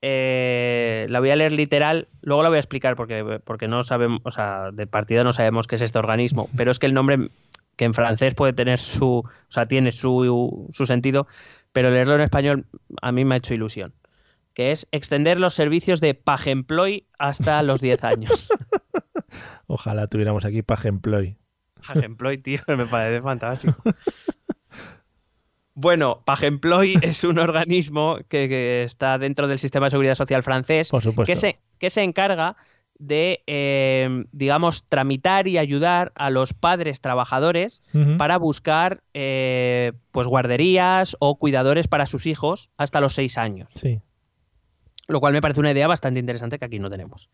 eh, 0.05 1.07
la 1.09 1.21
voy 1.21 1.31
a 1.31 1.37
leer 1.37 1.53
literal, 1.53 2.09
luego 2.23 2.43
la 2.43 2.49
voy 2.49 2.57
a 2.57 2.61
explicar 2.61 2.97
porque, 2.97 3.41
porque 3.45 3.69
no 3.69 3.85
sabemos, 3.85 4.21
o 4.25 4.33
sea, 4.33 4.73
de 4.73 4.89
partida 4.89 5.23
no 5.23 5.33
sabemos 5.33 5.69
qué 5.69 5.77
es 5.77 5.83
este 5.83 6.01
organismo, 6.01 6.49
pero 6.57 6.73
es 6.73 6.81
que 6.81 6.87
el 6.87 6.95
nombre 6.95 7.31
que 7.77 7.85
en 7.85 7.95
francés 7.95 8.35
puede 8.35 8.53
tener 8.53 8.81
su, 8.81 9.19
o 9.19 9.31
sea, 9.49 9.67
tiene 9.67 9.93
su, 9.93 10.67
su 10.71 10.87
sentido, 10.87 11.29
pero 11.73 11.91
leerlo 11.91 12.17
en 12.17 12.23
español 12.23 12.67
a 13.01 13.13
mí 13.13 13.25
me 13.25 13.37
ha 13.37 13.39
hecho 13.39 13.55
ilusión, 13.55 13.95
que 14.55 14.73
es 14.73 14.87
extender 14.93 15.41
los 15.41 15.55
servicios 15.55 16.01
de 16.01 16.15
Pagemploy 16.15 17.07
hasta 17.19 17.63
los 17.63 17.81
10 17.81 18.05
años. 18.05 18.49
Ojalá 19.67 20.07
tuviéramos 20.07 20.45
aquí 20.45 20.63
Page 20.63 20.89
Employ. 20.89 21.37
Pagemploy, 21.87 22.39
tío, 22.39 22.61
me 22.69 22.87
parece 22.87 23.23
fantástico. 23.23 23.75
Bueno, 25.75 26.23
Pagemploy 26.27 26.97
es 27.01 27.25
un 27.25 27.39
organismo 27.39 28.19
que, 28.29 28.49
que 28.49 28.83
está 28.85 29.17
dentro 29.19 29.49
del 29.49 29.59
sistema 29.59 29.87
de 29.87 29.91
seguridad 29.91 30.15
social 30.15 30.43
francés 30.43 30.91
Por 30.91 31.03
supuesto. 31.03 31.33
que 31.33 31.37
se, 31.37 31.59
que 31.79 31.89
se 31.89 32.03
encarga 32.03 32.57
de, 32.99 33.43
eh, 33.47 34.25
digamos, 34.33 34.85
tramitar 34.89 35.49
y 35.49 35.57
ayudar 35.59 36.13
a 36.15 36.29
los 36.31 36.53
padres 36.53 37.01
trabajadores 37.01 37.83
para 38.19 38.37
buscar 38.37 39.03
eh, 39.15 39.93
pues 40.13 40.27
guarderías 40.27 41.17
o 41.19 41.37
cuidadores 41.39 41.89
para 41.89 42.07
sus 42.07 42.27
hijos 42.27 42.71
hasta 42.77 43.01
los 43.01 43.15
seis 43.15 43.39
años. 43.39 43.73
Sí. 43.75 44.01
Lo 45.13 45.21
cual 45.21 45.35
me 45.35 45.43
parece 45.43 45.61
una 45.61 45.71
idea 45.71 45.87
bastante 45.87 46.19
interesante 46.21 46.59
que 46.59 46.65
aquí 46.65 46.79
no 46.79 46.89
tenemos. 46.89 47.29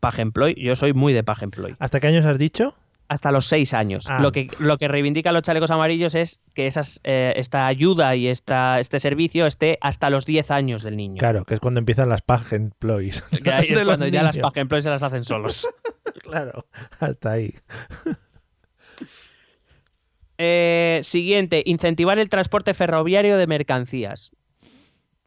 Pagemploy, 0.00 0.56
yo 0.60 0.74
soy 0.74 0.94
muy 0.94 1.12
de 1.12 1.22
Pagemploy. 1.22 1.76
¿Hasta 1.78 2.00
qué 2.00 2.08
años 2.08 2.24
has 2.24 2.38
dicho? 2.38 2.74
Hasta 3.06 3.30
los 3.30 3.46
seis 3.46 3.72
años. 3.72 4.06
Ah. 4.08 4.18
Lo, 4.20 4.32
que, 4.32 4.48
lo 4.58 4.78
que 4.78 4.88
reivindican 4.88 5.32
los 5.32 5.44
chalecos 5.44 5.70
amarillos 5.70 6.16
es 6.16 6.40
que 6.54 6.66
esas, 6.66 7.00
eh, 7.04 7.34
esta 7.36 7.68
ayuda 7.68 8.16
y 8.16 8.26
esta, 8.26 8.80
este 8.80 8.98
servicio 8.98 9.46
esté 9.46 9.78
hasta 9.80 10.10
los 10.10 10.26
10 10.26 10.50
años 10.50 10.82
del 10.82 10.96
niño. 10.96 11.18
Claro, 11.18 11.44
que 11.44 11.54
es 11.54 11.60
cuando 11.60 11.78
empiezan 11.78 12.08
las 12.08 12.22
Page 12.22 12.56
Employs. 12.56 13.22
Que 13.22 13.52
ahí 13.52 13.68
De 13.68 13.74
es 13.74 13.82
cuando 13.84 14.08
ya 14.08 14.24
las 14.24 14.34
niños. 14.34 14.42
Pagemploy 14.42 14.82
se 14.82 14.90
las 14.90 15.02
hacen 15.02 15.24
solos. 15.24 15.68
Claro, 16.22 16.66
hasta 16.98 17.32
ahí. 17.32 17.54
Eh, 20.40 21.00
siguiente, 21.02 21.64
incentivar 21.66 22.20
el 22.20 22.28
transporte 22.28 22.72
ferroviario 22.72 23.36
de 23.36 23.48
mercancías. 23.48 24.30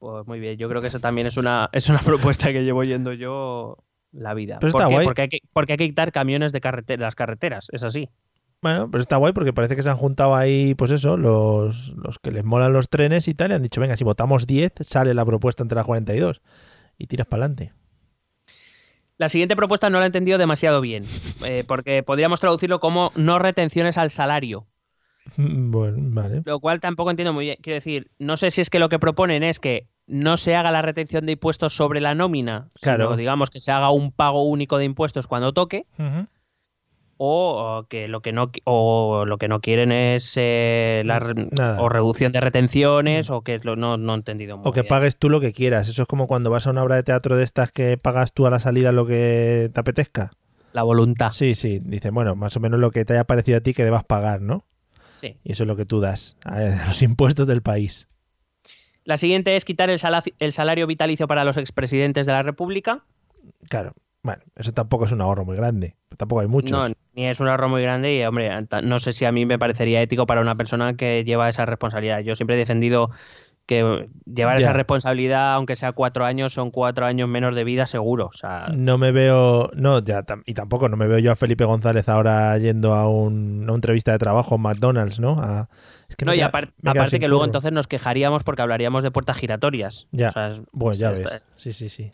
Pues 0.01 0.25
muy 0.25 0.39
bien, 0.39 0.57
yo 0.57 0.67
creo 0.67 0.81
que 0.81 0.87
eso 0.87 0.99
también 0.99 1.27
es 1.27 1.37
una, 1.37 1.69
es 1.71 1.87
una 1.87 1.99
propuesta 2.03 2.51
que 2.51 2.63
llevo 2.63 2.83
yendo 2.83 3.13
yo 3.13 3.77
la 4.11 4.33
vida. 4.33 4.57
Pero 4.59 4.71
¿Por 4.71 4.81
está 4.81 4.89
qué? 4.89 4.95
guay. 4.95 5.05
Porque, 5.05 5.21
hay 5.21 5.29
que, 5.29 5.37
porque 5.53 5.73
hay 5.73 5.77
que 5.77 5.87
quitar 5.87 6.11
camiones 6.11 6.51
de 6.51 6.97
las 6.97 7.13
carreteras, 7.13 7.67
es 7.71 7.83
así. 7.83 8.09
Bueno, 8.63 8.89
pero 8.89 8.99
está 8.99 9.17
guay 9.17 9.31
porque 9.31 9.53
parece 9.53 9.75
que 9.75 9.83
se 9.83 9.91
han 9.91 9.97
juntado 9.97 10.33
ahí, 10.33 10.73
pues 10.73 10.89
eso, 10.89 11.17
los, 11.17 11.89
los 11.89 12.17
que 12.17 12.31
les 12.31 12.43
molan 12.43 12.73
los 12.73 12.89
trenes 12.89 13.27
y 13.27 13.35
tal, 13.35 13.51
y 13.51 13.53
han 13.53 13.61
dicho, 13.61 13.79
venga, 13.79 13.95
si 13.95 14.03
votamos 14.03 14.47
10, 14.47 14.73
sale 14.79 15.13
la 15.13 15.23
propuesta 15.23 15.61
entre 15.61 15.75
las 15.75 15.85
42. 15.85 16.41
Y 16.97 17.05
tiras 17.05 17.27
para 17.27 17.45
adelante. 17.45 17.71
La 19.19 19.29
siguiente 19.29 19.55
propuesta 19.55 19.91
no 19.91 19.99
la 19.99 20.05
he 20.05 20.07
entendido 20.07 20.39
demasiado 20.39 20.81
bien, 20.81 21.05
eh, 21.45 21.63
porque 21.67 22.01
podríamos 22.01 22.39
traducirlo 22.39 22.79
como 22.79 23.11
no 23.15 23.37
retenciones 23.37 23.99
al 23.99 24.09
salario. 24.09 24.65
Bueno, 25.37 25.97
vale. 25.99 26.41
Lo 26.45 26.59
cual 26.59 26.79
tampoco 26.79 27.09
entiendo 27.11 27.33
muy 27.33 27.45
bien. 27.45 27.57
Quiero 27.61 27.75
decir, 27.75 28.09
no 28.19 28.37
sé 28.37 28.51
si 28.51 28.61
es 28.61 28.69
que 28.69 28.79
lo 28.79 28.89
que 28.89 28.99
proponen 28.99 29.43
es 29.43 29.59
que 29.59 29.87
no 30.07 30.35
se 30.37 30.55
haga 30.55 30.71
la 30.71 30.81
retención 30.81 31.25
de 31.25 31.33
impuestos 31.33 31.73
sobre 31.73 32.01
la 32.01 32.15
nómina, 32.15 32.67
Claro. 32.81 33.05
sino 33.05 33.17
digamos 33.17 33.49
que 33.49 33.59
se 33.59 33.71
haga 33.71 33.91
un 33.91 34.11
pago 34.11 34.43
único 34.43 34.77
de 34.77 34.85
impuestos 34.85 35.27
cuando 35.27 35.53
toque, 35.53 35.85
o, 37.17 37.77
o 37.79 37.87
que 37.87 38.07
lo 38.07 38.21
que 38.21 38.31
no 38.33 38.51
o 38.65 39.25
lo 39.25 39.37
que 39.37 39.47
no 39.47 39.61
quieren 39.61 39.91
es 39.91 40.33
eh, 40.37 41.03
la 41.05 41.17
o 41.79 41.87
reducción 41.87 42.31
de 42.31 42.41
retenciones 42.41 43.29
o 43.29 43.41
que 43.43 43.53
es 43.53 43.63
lo 43.63 43.75
no, 43.75 43.95
no 43.97 44.13
he 44.13 44.17
entendido 44.17 44.57
muy 44.57 44.67
O 44.67 44.71
que 44.73 44.81
bien. 44.81 44.89
pagues 44.89 45.17
tú 45.17 45.29
lo 45.29 45.39
que 45.39 45.53
quieras. 45.53 45.87
Eso 45.87 46.01
es 46.01 46.07
como 46.07 46.25
cuando 46.27 46.49
vas 46.49 46.65
a 46.65 46.71
una 46.71 46.83
obra 46.83 46.95
de 46.95 47.03
teatro 47.03 47.37
de 47.37 47.43
estas 47.43 47.71
que 47.71 47.97
pagas 47.97 48.33
tú 48.33 48.47
a 48.47 48.49
la 48.49 48.59
salida 48.59 48.91
lo 48.91 49.05
que 49.05 49.69
te 49.71 49.79
apetezca. 49.79 50.31
la 50.73 50.81
voluntad. 50.83 51.31
Sí, 51.31 51.53
sí. 51.53 51.79
Dice, 51.79 52.09
bueno, 52.09 52.35
más 52.35 52.57
o 52.57 52.59
menos 52.59 52.79
lo 52.79 52.89
que 52.91 53.05
te 53.05 53.13
haya 53.13 53.23
parecido 53.25 53.59
a 53.59 53.61
ti 53.61 53.73
que 53.73 53.83
debas 53.83 54.03
pagar, 54.03 54.41
¿no? 54.41 54.63
Sí. 55.21 55.37
Y 55.43 55.51
eso 55.53 55.63
es 55.63 55.67
lo 55.67 55.75
que 55.75 55.85
tú 55.85 55.99
das 56.01 56.35
a 56.43 56.85
los 56.87 57.01
impuestos 57.01 57.47
del 57.47 57.61
país. 57.61 58.07
La 59.03 59.17
siguiente 59.17 59.55
es 59.55 59.63
quitar 59.65 59.89
el, 59.89 59.99
sala- 59.99 60.23
el 60.39 60.51
salario 60.51 60.87
vitalicio 60.87 61.27
para 61.27 61.43
los 61.43 61.57
expresidentes 61.57 62.25
de 62.25 62.33
la 62.33 62.43
República. 62.43 63.03
Claro. 63.69 63.93
Bueno, 64.23 64.43
eso 64.55 64.71
tampoco 64.71 65.05
es 65.05 65.11
un 65.11 65.21
ahorro 65.21 65.45
muy 65.45 65.55
grande. 65.57 65.95
Tampoco 66.15 66.41
hay 66.41 66.47
muchos. 66.47 66.71
No, 66.71 66.93
ni 67.13 67.27
es 67.27 67.39
un 67.39 67.47
ahorro 67.47 67.69
muy 67.69 67.81
grande 67.81 68.15
y, 68.15 68.23
hombre, 68.23 68.51
no 68.83 68.99
sé 68.99 69.11
si 69.13 69.25
a 69.25 69.31
mí 69.31 69.47
me 69.47 69.57
parecería 69.57 70.01
ético 70.01 70.27
para 70.27 70.41
una 70.41 70.53
persona 70.53 70.95
que 70.95 71.23
lleva 71.23 71.49
esa 71.49 71.65
responsabilidad. 71.65 72.19
Yo 72.19 72.35
siempre 72.35 72.55
he 72.55 72.59
defendido 72.59 73.09
que 73.65 74.09
llevar 74.25 74.57
Ya. 74.59 74.65
esa 74.65 74.73
responsabilidad, 74.73 75.53
aunque 75.53 75.75
sea 75.77 75.93
cuatro 75.93 76.25
años, 76.25 76.53
son 76.53 76.71
cuatro 76.71 77.05
años 77.05 77.29
menos 77.29 77.55
de 77.55 77.63
vida 77.63 77.85
seguro. 77.85 78.25
O 78.27 78.33
sea, 78.33 78.67
No 78.73 78.97
me 78.97 79.11
veo, 79.11 79.69
no, 79.75 79.99
ya, 79.99 80.23
y 80.45 80.53
tampoco 80.53 80.89
no 80.89 80.97
me 80.97 81.07
veo 81.07 81.19
yo 81.19 81.31
a 81.31 81.35
Felipe 81.35 81.63
González 81.63 82.09
ahora 82.09 82.57
yendo 82.57 82.95
a, 82.95 83.07
un, 83.09 83.61
a 83.61 83.63
una 83.65 83.73
entrevista 83.75 84.11
de 84.11 84.17
trabajo 84.19 84.55
en 84.55 84.61
McDonald's, 84.61 85.19
¿no? 85.19 85.39
A- 85.41 85.69
es 86.09 86.17
que 86.17 86.25
no, 86.25 86.33
y 86.33 86.37
queda- 86.39 86.47
aparte 86.47 87.19
que 87.19 87.27
luego 87.29 87.45
entonces 87.45 87.71
nos 87.71 87.87
quejaríamos 87.87 88.43
porque 88.43 88.61
hablaríamos 88.61 89.03
de 89.03 89.11
puertas 89.11 89.37
giratorias. 89.37 90.07
Ya, 90.11 90.27
O 90.27 90.31
sea, 90.31 90.47
es- 90.49 90.63
Bueno, 90.73 90.97
ya 90.97 91.11
ves. 91.11 91.41
Sí, 91.55 91.71
sí, 91.71 91.87
sí. 91.87 92.11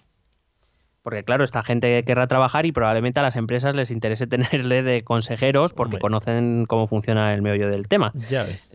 Porque 1.01 1.23
claro, 1.23 1.43
esta 1.45 1.63
gente 1.63 2.03
querrá 2.03 2.27
trabajar 2.27 2.65
y 2.65 2.73
probablemente 2.73 3.19
a 3.21 3.23
las 3.23 3.37
empresas 3.37 3.73
les 3.73 3.89
interese 3.91 4.27
tenerle 4.73 4.83
de 4.83 5.01
consejeros 5.01 5.73
porque 5.73 5.95
Hombre. 5.95 6.01
conocen 6.01 6.65
cómo 6.67 6.85
funciona 6.87 7.33
el 7.33 7.41
meollo 7.41 7.69
del 7.69 7.87
tema. 7.87 8.11
Ya 8.29 8.43
ves. 8.43 8.69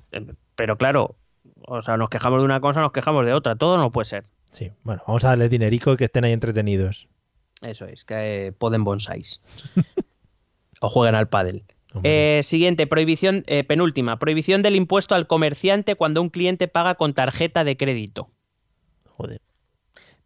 Pero 0.56 0.76
claro, 0.78 1.16
o 1.66 1.82
sea, 1.82 1.96
nos 1.96 2.08
quejamos 2.08 2.40
de 2.40 2.44
una 2.44 2.60
cosa, 2.60 2.80
nos 2.80 2.92
quejamos 2.92 3.24
de 3.24 3.32
otra. 3.32 3.56
Todo 3.56 3.78
no 3.78 3.90
puede 3.90 4.06
ser. 4.06 4.24
Sí, 4.50 4.70
bueno, 4.82 5.02
vamos 5.06 5.24
a 5.24 5.28
darle 5.28 5.48
dinerico 5.48 5.92
y 5.92 5.96
que 5.96 6.04
estén 6.04 6.24
ahí 6.24 6.32
entretenidos. 6.32 7.08
Eso 7.60 7.86
es, 7.86 8.04
que 8.04 8.48
eh, 8.48 8.52
poden 8.52 8.84
bonsáis. 8.84 9.40
o 10.80 10.88
jueguen 10.88 11.14
al 11.14 11.28
pádel. 11.28 11.64
Eh, 12.02 12.40
siguiente, 12.42 12.86
prohibición, 12.86 13.44
eh, 13.46 13.64
penúltima, 13.64 14.18
prohibición 14.18 14.62
del 14.62 14.76
impuesto 14.76 15.14
al 15.14 15.26
comerciante 15.26 15.94
cuando 15.94 16.22
un 16.22 16.30
cliente 16.30 16.68
paga 16.68 16.94
con 16.94 17.14
tarjeta 17.14 17.64
de 17.64 17.76
crédito. 17.76 18.30
Joder. 19.16 19.40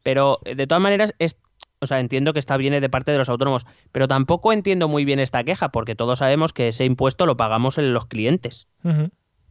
Pero 0.02 0.40
eh, 0.44 0.54
de 0.54 0.66
todas 0.66 0.82
maneras, 0.82 1.14
es, 1.18 1.36
o 1.80 1.86
sea, 1.86 2.00
entiendo 2.00 2.32
que 2.32 2.38
está 2.38 2.56
bien 2.56 2.80
de 2.80 2.88
parte 2.88 3.10
de 3.10 3.18
los 3.18 3.28
autónomos, 3.28 3.66
pero 3.90 4.06
tampoco 4.06 4.52
entiendo 4.52 4.88
muy 4.88 5.04
bien 5.04 5.18
esta 5.18 5.42
queja, 5.42 5.70
porque 5.70 5.96
todos 5.96 6.20
sabemos 6.20 6.52
que 6.52 6.68
ese 6.68 6.84
impuesto 6.84 7.26
lo 7.26 7.36
pagamos 7.36 7.78
en 7.78 7.92
los 7.92 8.06
clientes. 8.06 8.68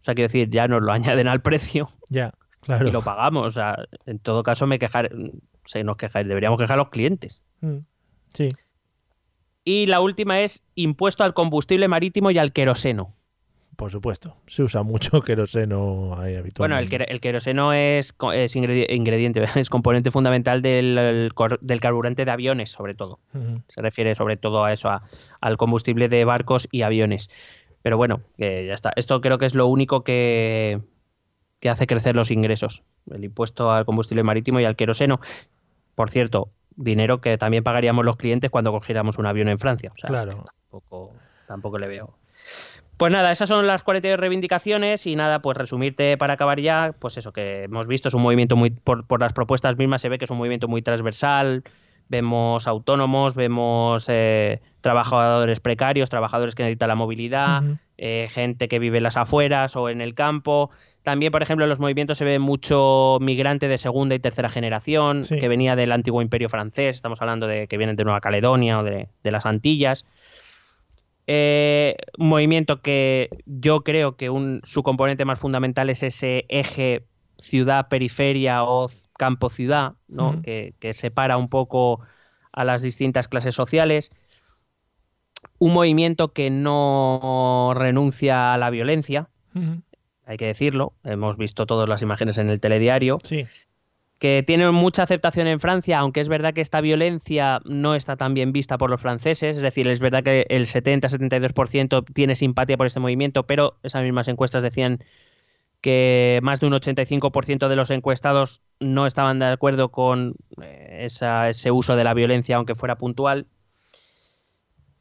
Sea, 0.05 0.15
quiero 0.15 0.27
decir, 0.27 0.49
ya 0.49 0.67
nos 0.67 0.81
lo 0.81 0.91
añaden 0.93 1.27
al 1.27 1.41
precio. 1.41 1.89
Ya. 2.09 2.31
Claro. 2.61 2.87
y 2.87 2.91
lo 2.91 3.03
pagamos. 3.03 3.45
O 3.45 3.49
sea, 3.51 3.77
en 4.07 4.17
todo 4.19 4.41
caso, 4.41 4.65
me 4.65 4.79
quejar, 4.79 5.11
se 5.65 5.83
nos 5.83 5.97
quejar, 5.97 6.25
deberíamos 6.25 6.59
quejar 6.59 6.75
a 6.75 6.77
los 6.83 6.89
clientes. 6.89 7.43
Mm, 7.61 7.77
Sí. 8.33 8.49
Y 9.63 9.85
la 9.87 9.99
última 9.99 10.41
es 10.41 10.63
impuesto 10.75 11.23
al 11.23 11.33
combustible 11.33 11.87
marítimo 11.87 12.29
y 12.31 12.37
al 12.37 12.51
queroseno. 12.53 13.13
Por 13.75 13.91
supuesto. 13.91 14.35
Se 14.47 14.63
usa 14.63 14.83
mucho 14.83 15.21
queroseno 15.23 16.13
ahí 16.19 16.33
Bueno, 16.57 16.75
habitualmente. 16.75 16.83
el, 16.83 16.89
quer- 17.01 17.05
el 17.11 17.19
queroseno 17.19 17.73
es, 17.73 18.13
co- 18.13 18.31
es 18.31 18.55
ingredi- 18.55 18.85
ingrediente, 18.89 19.43
es 19.59 19.69
componente 19.69 20.11
fundamental 20.11 20.61
del, 20.61 20.97
el 20.97 21.31
del 21.61 21.79
carburante 21.79 22.25
de 22.25 22.31
aviones, 22.31 22.71
sobre 22.71 22.93
todo. 22.95 23.19
Se 23.67 23.81
refiere 23.81 24.15
sobre 24.15 24.37
todo 24.37 24.63
a 24.63 24.71
eso, 24.73 24.89
a- 24.89 25.03
al 25.41 25.57
combustible 25.57 26.09
de 26.09 26.23
barcos 26.25 26.67
y 26.71 26.83
aviones. 26.83 27.29
Pero 27.85 27.97
bueno, 27.97 28.21
ya 28.39 28.73
está. 28.73 28.91
Esto 28.95 29.21
creo 29.21 29.37
que 29.37 29.45
es 29.45 29.53
lo 29.53 29.67
único 29.67 30.03
que, 30.03 30.81
que 31.59 31.69
hace 31.69 31.85
crecer 31.85 32.15
los 32.15 32.31
ingresos. 32.31 32.81
El 33.11 33.23
impuesto 33.23 33.71
al 33.71 33.85
combustible 33.85 34.23
marítimo 34.23 34.59
y 34.59 34.65
al 34.65 34.75
queroseno. 34.75 35.19
Por 35.93 36.09
cierto, 36.09 36.49
dinero 36.75 37.21
que 37.21 37.37
también 37.37 37.63
pagaríamos 37.63 38.03
los 38.03 38.17
clientes 38.17 38.49
cuando 38.49 38.71
cogiéramos 38.71 39.19
un 39.19 39.27
avión 39.27 39.49
en 39.49 39.59
Francia. 39.59 39.91
O 39.93 39.97
sea, 39.99 40.07
Claro. 40.07 40.45
tampoco, 40.71 41.13
tampoco 41.47 41.77
le 41.77 41.87
veo. 41.87 42.17
Pues 42.97 43.13
nada, 43.13 43.31
esas 43.31 43.49
son 43.49 43.67
las 43.67 43.83
42 43.83 44.19
reivindicaciones 44.19 45.05
y 45.05 45.15
nada, 45.15 45.43
pues 45.43 45.55
resumirte 45.55 46.17
para 46.17 46.33
acabar 46.33 46.59
ya, 46.59 46.95
pues 46.97 47.17
eso 47.17 47.33
que 47.33 47.65
hemos 47.65 47.85
visto, 47.85 48.07
es 48.07 48.15
un 48.15 48.23
movimiento 48.23 48.55
muy, 48.55 48.71
por, 48.71 49.05
por 49.05 49.21
las 49.21 49.33
propuestas 49.33 49.77
mismas 49.77 50.01
se 50.01 50.09
ve 50.09 50.17
que 50.17 50.25
es 50.25 50.31
un 50.31 50.39
movimiento 50.39 50.67
muy 50.67 50.81
transversal, 50.81 51.63
vemos 52.09 52.67
autónomos, 52.67 53.35
vemos 53.35 54.07
eh, 54.09 54.59
trabajadores 54.85 55.59
precarios, 55.59 56.11
trabajadores 56.11 56.53
que 56.53 56.61
necesitan 56.61 56.89
la 56.89 56.95
movilidad, 56.95 57.63
eh, 57.97 58.29
gente 58.31 58.67
que 58.67 58.77
vive 58.77 58.97
en 58.97 59.03
las 59.03 59.17
afueras 59.17 59.75
o 59.75 59.89
en 59.89 59.99
el 59.99 60.13
campo. 60.13 60.69
También, 61.01 61.31
por 61.31 61.41
ejemplo, 61.41 61.65
en 61.65 61.69
los 61.69 61.79
movimientos 61.79 62.19
se 62.19 62.23
ve 62.25 62.37
mucho 62.37 63.17
migrante 63.19 63.67
de 63.67 63.79
segunda 63.79 64.13
y 64.13 64.19
tercera 64.19 64.47
generación, 64.47 65.23
Sí. 65.23 65.39
que 65.39 65.47
venía 65.47 65.75
del 65.75 65.91
antiguo 65.91 66.21
imperio 66.21 66.49
francés, 66.49 66.97
estamos 66.97 67.19
hablando 67.19 67.47
de 67.47 67.67
que 67.67 67.77
vienen 67.77 67.95
de 67.95 68.03
Nueva 68.03 68.21
Caledonia 68.21 68.77
o 68.77 68.83
de, 68.83 69.09
de 69.23 69.31
las 69.31 69.47
Antillas. 69.47 70.05
Eh, 71.25 71.95
un 72.19 72.27
movimiento 72.27 72.83
que 72.83 73.29
yo 73.47 73.81
creo 73.83 74.15
que 74.17 74.29
un, 74.29 74.61
su 74.63 74.83
componente 74.83 75.25
más 75.25 75.39
fundamental 75.39 75.89
es 75.89 76.03
ese 76.03 76.45
eje 76.47 77.05
ciudad-periferia 77.39 78.63
o 78.63 78.85
campo-ciudad, 79.17 79.93
¿no? 80.07 80.43
Que 80.43 80.93
separa 80.93 81.37
un 81.37 81.49
poco 81.49 82.01
a 82.53 82.63
las 82.63 82.83
distintas 82.83 83.27
clases 83.27 83.55
sociales. 83.55 84.11
Un 85.57 85.73
movimiento 85.73 86.33
que 86.33 86.49
no 86.49 87.71
renuncia 87.75 88.53
a 88.53 88.57
la 88.57 88.69
violencia, 88.69 89.29
hay 90.25 90.37
que 90.37 90.47
decirlo. 90.47 90.93
Hemos 91.03 91.37
visto 91.37 91.65
todas 91.65 91.87
las 91.87 92.01
imágenes 92.01 92.37
en 92.37 92.49
el 92.49 92.59
telediario. 92.59 93.19
Sí. 93.23 93.45
Que 94.17 94.43
tiene 94.47 94.71
mucha 94.71 95.03
aceptación 95.03 95.47
en 95.47 95.59
Francia, 95.59 95.99
aunque 95.99 96.21
es 96.21 96.29
verdad 96.29 96.53
que 96.53 96.61
esta 96.61 96.79
violencia 96.81 97.59
no 97.65 97.95
está 97.95 98.15
tan 98.15 98.33
bien 98.33 98.51
vista 98.53 98.77
por 98.77 98.89
los 98.89 99.01
franceses. 99.01 99.57
Es 99.57 99.61
decir, 99.63 99.87
es 99.87 99.99
verdad 99.99 100.23
que 100.23 100.45
el 100.49 100.65
70-72% 100.65 102.03
tiene 102.13 102.35
simpatía 102.35 102.77
por 102.77 102.87
este 102.87 102.99
movimiento, 102.99 103.43
pero 103.43 103.75
esas 103.83 104.03
mismas 104.03 104.27
encuestas 104.27 104.63
decían 104.63 104.99
que 105.81 106.39
más 106.41 106.59
de 106.61 106.67
un 106.67 106.73
85% 106.73 107.67
de 107.67 107.75
los 107.75 107.91
encuestados 107.91 108.61
no 108.79 109.05
estaban 109.05 109.39
de 109.39 109.45
acuerdo 109.47 109.89
con 109.89 110.35
eh, 110.61 111.01
esa- 111.03 111.49
ese 111.49 111.69
uso 111.71 111.95
de 111.95 112.03
la 112.03 112.13
violencia, 112.13 112.55
aunque 112.55 112.73
fuera 112.75 112.97
puntual. 112.97 113.45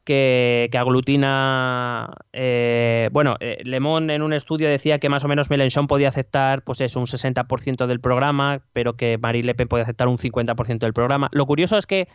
Que, 0.05 0.69
que 0.71 0.77
aglutina. 0.77 2.13
eh, 2.31 3.09
bueno, 3.11 3.37
eh, 3.39 3.57
Le 3.63 3.79
Monde 3.79 4.13
en 4.13 4.21
un 4.21 4.33
estudio 4.33 4.69
decía 4.69 4.99
que 4.99 5.09
más 5.09 5.23
o 5.23 5.27
menos 5.27 5.49
Mélenchon 5.49 5.87
podía 5.87 6.09
aceptar, 6.09 6.63
pues 6.63 6.79
eso, 6.81 6.99
un 6.99 7.07
60% 7.07 7.87
del 7.87 7.99
programa, 7.99 8.61
pero 8.71 8.93
que 8.93 9.17
Marine 9.17 9.47
Le 9.47 9.55
Pen 9.55 9.67
podía 9.67 9.83
aceptar 9.83 10.07
un 10.07 10.17
50% 10.17 10.77
del 10.77 10.93
programa. 10.93 11.29
Lo 11.31 11.47
curioso 11.47 11.75
es 11.75 11.87
que 11.87 12.07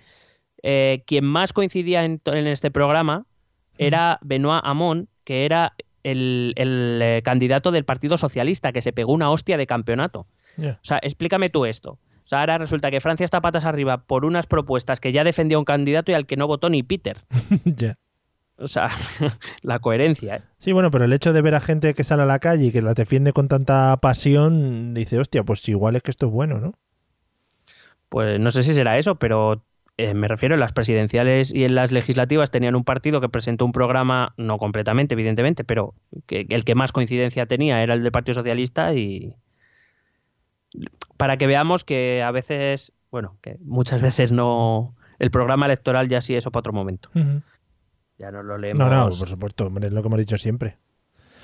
eh, 0.62 1.02
quien 1.04 1.24
más 1.24 1.52
coincidía 1.52 2.04
en, 2.04 2.20
en 2.26 2.46
este 2.46 2.70
programa 2.70 3.26
era 3.76 4.18
Benoit 4.22 4.62
Hamon, 4.64 5.08
que 5.24 5.44
era 5.44 5.72
el, 6.04 6.52
el, 6.56 7.22
candidato 7.22 7.72
del 7.72 7.84
Partido 7.84 8.16
Socialista, 8.18 8.72
que 8.72 8.82
se 8.82 8.92
pegó 8.92 9.12
una 9.12 9.30
hostia 9.30 9.56
de 9.56 9.66
campeonato. 9.66 10.26
O 10.58 10.78
sea, 10.82 10.98
explícame 11.02 11.48
tú 11.48 11.64
esto. 11.64 11.98
O 12.30 12.32
sea, 12.32 12.40
ahora 12.42 12.58
resulta 12.58 12.92
que 12.92 13.00
Francia 13.00 13.24
está 13.24 13.40
patas 13.40 13.64
arriba 13.64 14.04
por 14.04 14.24
unas 14.24 14.46
propuestas 14.46 15.00
que 15.00 15.10
ya 15.10 15.24
defendía 15.24 15.58
un 15.58 15.64
candidato 15.64 16.12
y 16.12 16.14
al 16.14 16.26
que 16.26 16.36
no 16.36 16.46
votó 16.46 16.70
ni 16.70 16.84
Peter. 16.84 17.24
Ya. 17.64 17.98
O 18.56 18.68
sea, 18.68 18.88
la 19.62 19.80
coherencia. 19.80 20.36
¿eh? 20.36 20.42
Sí, 20.58 20.72
bueno, 20.72 20.92
pero 20.92 21.06
el 21.06 21.12
hecho 21.12 21.32
de 21.32 21.42
ver 21.42 21.56
a 21.56 21.60
gente 21.60 21.92
que 21.92 22.04
sale 22.04 22.22
a 22.22 22.26
la 22.26 22.38
calle 22.38 22.66
y 22.66 22.70
que 22.70 22.82
la 22.82 22.94
defiende 22.94 23.32
con 23.32 23.48
tanta 23.48 23.96
pasión, 23.96 24.94
dice, 24.94 25.18
hostia, 25.18 25.42
pues 25.42 25.68
igual 25.68 25.96
es 25.96 26.04
que 26.04 26.12
esto 26.12 26.26
es 26.26 26.32
bueno, 26.32 26.60
¿no? 26.60 26.74
Pues 28.08 28.38
no 28.38 28.50
sé 28.50 28.62
si 28.62 28.74
será 28.74 28.96
eso, 28.96 29.16
pero 29.16 29.64
eh, 29.96 30.14
me 30.14 30.28
refiero 30.28 30.54
en 30.54 30.60
las 30.60 30.72
presidenciales 30.72 31.52
y 31.52 31.64
en 31.64 31.74
las 31.74 31.90
legislativas 31.90 32.52
tenían 32.52 32.76
un 32.76 32.84
partido 32.84 33.20
que 33.20 33.28
presentó 33.28 33.64
un 33.64 33.72
programa, 33.72 34.34
no 34.36 34.58
completamente, 34.58 35.14
evidentemente, 35.14 35.64
pero 35.64 35.94
que 36.26 36.46
el 36.48 36.64
que 36.64 36.76
más 36.76 36.92
coincidencia 36.92 37.46
tenía 37.46 37.82
era 37.82 37.94
el 37.94 38.04
del 38.04 38.12
Partido 38.12 38.34
Socialista 38.34 38.94
y 38.94 39.34
para 41.20 41.36
que 41.36 41.46
veamos 41.46 41.84
que 41.84 42.22
a 42.22 42.30
veces, 42.32 42.92
bueno, 43.10 43.36
que 43.42 43.56
muchas 43.60 44.00
veces 44.02 44.32
no 44.32 44.94
el 45.18 45.30
programa 45.30 45.66
electoral 45.66 46.08
ya 46.08 46.20
sí 46.20 46.34
eso 46.34 46.50
para 46.50 46.60
otro 46.60 46.72
momento. 46.72 47.10
Ya 48.18 48.30
no 48.30 48.42
lo 48.42 48.58
leemos. 48.58 48.78
No, 48.80 48.90
no, 48.90 49.08
por 49.16 49.28
supuesto, 49.28 49.66
hombre, 49.66 49.86
es 49.88 49.92
lo 49.92 50.00
que 50.02 50.08
hemos 50.08 50.18
dicho 50.18 50.36
siempre. 50.38 50.78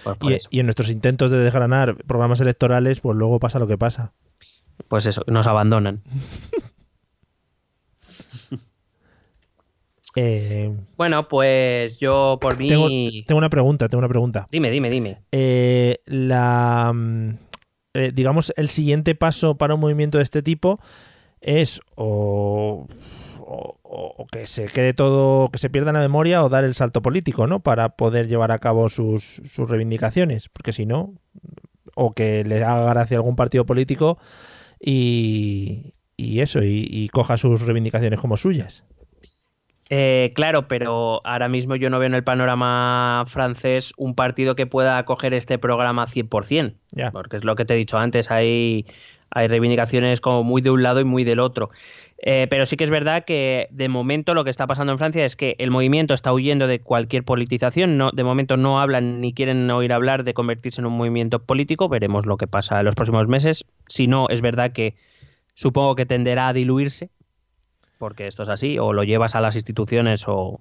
pues, 0.03 0.16
Y, 0.23 0.35
eso. 0.35 0.48
y 0.51 0.61
en 0.61 0.66
nuestros 0.66 0.90
intentos 0.90 1.31
de 1.31 1.39
desgranar 1.39 1.97
programas 2.05 2.40
electorales, 2.40 3.01
pues 3.01 3.16
luego 3.16 3.39
pasa 3.39 3.59
lo 3.59 3.66
que 3.66 3.78
pasa. 3.78 4.12
Pues 4.89 5.07
eso, 5.07 5.23
nos 5.27 5.47
abandonan. 5.47 6.03
Eh, 10.19 10.73
Bueno, 10.97 11.28
pues 11.28 11.98
yo 11.98 12.39
por 12.40 12.57
mí. 12.59 12.69
tengo, 12.69 12.89
tengo 13.27 13.36
una 13.39 13.51
pregunta, 13.51 13.86
tengo 13.89 13.98
una 13.98 14.09
pregunta. 14.09 14.48
Dime, 14.51 14.70
dime, 14.70 14.89
dime. 14.89 15.19
Eh, 15.31 15.98
la, 16.07 16.90
mm, 16.94 17.35
eh, 17.97 18.12
digamos, 18.14 18.52
el 18.56 18.68
siguiente 18.68 19.14
paso 19.14 19.56
para 19.56 19.74
un 19.74 19.81
movimiento 19.81 20.18
de 20.18 20.24
este 20.24 20.43
tipo 20.43 20.81
es 21.40 21.81
o, 21.94 22.86
que 24.31 24.47
se 24.47 24.66
quede 24.66 24.93
todo, 24.93 25.48
que 25.51 25.59
se 25.59 25.70
pierda 25.70 25.93
la 25.93 26.01
memoria 26.01 26.44
o 26.44 26.48
dar 26.48 26.64
el 26.64 26.74
salto 26.74 27.01
político, 27.01 27.47
¿no? 27.47 27.60
Para 27.60 27.90
poder 27.90 28.28
llevar 28.28 28.52
a 28.52 28.59
cabo 28.59 28.89
sus, 28.89 29.40
sus 29.44 29.70
reivindicaciones, 29.70 30.48
porque 30.48 30.73
si 30.73 30.85
no, 30.85 31.14
o 31.94 32.12
que 32.12 32.44
le 32.44 32.62
haga 32.64 32.90
gracia 32.90 33.16
algún 33.16 33.36
partido 33.36 33.64
político 33.64 34.18
y, 34.78 35.93
y 36.16 36.40
eso, 36.40 36.60
y 36.62 37.09
coja 37.12 37.36
sus 37.36 37.62
reivindicaciones 37.62 38.20
como 38.20 38.36
suyas. 38.36 38.85
Eh, 39.89 40.33
claro, 40.35 40.67
pero 40.67 41.21
ahora 41.25 41.49
mismo 41.49 41.77
yo 41.77 41.91
no 41.91 41.99
veo 41.99 42.09
en 42.09 42.15
el 42.15 42.25
panorama 42.25 43.23
francés 43.27 43.93
un 43.97 44.15
partido 44.15 44.57
que 44.57 44.67
pueda 44.67 44.99
acoger 44.99 45.33
este 45.33 45.59
programa 45.59 46.07
100%, 46.07 46.75
Ya. 46.93 47.13
porque 47.13 47.37
es 47.37 47.45
lo 47.45 47.55
que 47.55 47.65
te 47.65 47.75
he 47.75 47.77
dicho 47.77 47.97
antes, 47.97 48.33
hay, 48.33 48.85
hay 49.31 49.47
reivindicaciones 49.47 50.21
como 50.21 50.43
muy 50.43 50.61
de 50.61 50.71
un 50.71 50.83
lado 50.83 50.99
y 51.01 51.05
muy 51.05 51.23
del 51.23 51.39
otro. 51.39 51.71
Eh, 52.19 52.49
pero 52.51 52.67
sí 52.67 52.77
que 52.77 52.83
es 52.83 52.91
verdad 52.91 53.25
que 53.25 53.69
de 53.71 53.89
momento 53.89 54.35
lo 54.35 54.43
que 54.43 54.51
está 54.51 54.67
pasando 54.67 54.91
en 54.91 54.99
Francia 54.99 55.25
es 55.25 55.37
que 55.37 55.55
el 55.59 55.71
movimiento 55.71 56.15
está 56.15 56.33
huyendo 56.33 56.67
de 56.67 56.81
cualquier 56.81 57.23
politización, 57.25 57.97
no, 57.97 58.11
de 58.11 58.25
momento 58.25 58.57
no 58.57 58.81
hablan 58.81 59.21
ni 59.21 59.35
quieren 59.35 59.71
oír 59.71 59.93
hablar 59.93 60.25
de 60.25 60.35
convertirse 60.35 60.81
en 60.81 60.87
un 60.87 60.95
movimiento 60.95 61.39
político, 61.45 61.89
veremos 61.89 62.27
lo 62.27 62.39
que 62.39 62.49
pasa 62.49 62.81
en 62.81 62.87
los 62.87 62.95
próximos 62.97 63.29
meses. 63.29 63.65
Si 63.87 64.09
no, 64.09 64.29
es 64.31 64.41
verdad 64.41 64.73
que 64.73 64.97
supongo 65.55 65.95
que 65.95 66.07
tenderá 66.07 66.49
a 66.49 66.53
diluirse, 66.53 67.11
porque 67.98 68.27
esto 68.27 68.43
es 68.43 68.48
así, 68.48 68.78
o 68.78 68.93
lo 68.93 69.05
llevas 69.05 69.35
a 69.35 69.40
las 69.40 69.55
instituciones 69.55 70.24
o, 70.28 70.60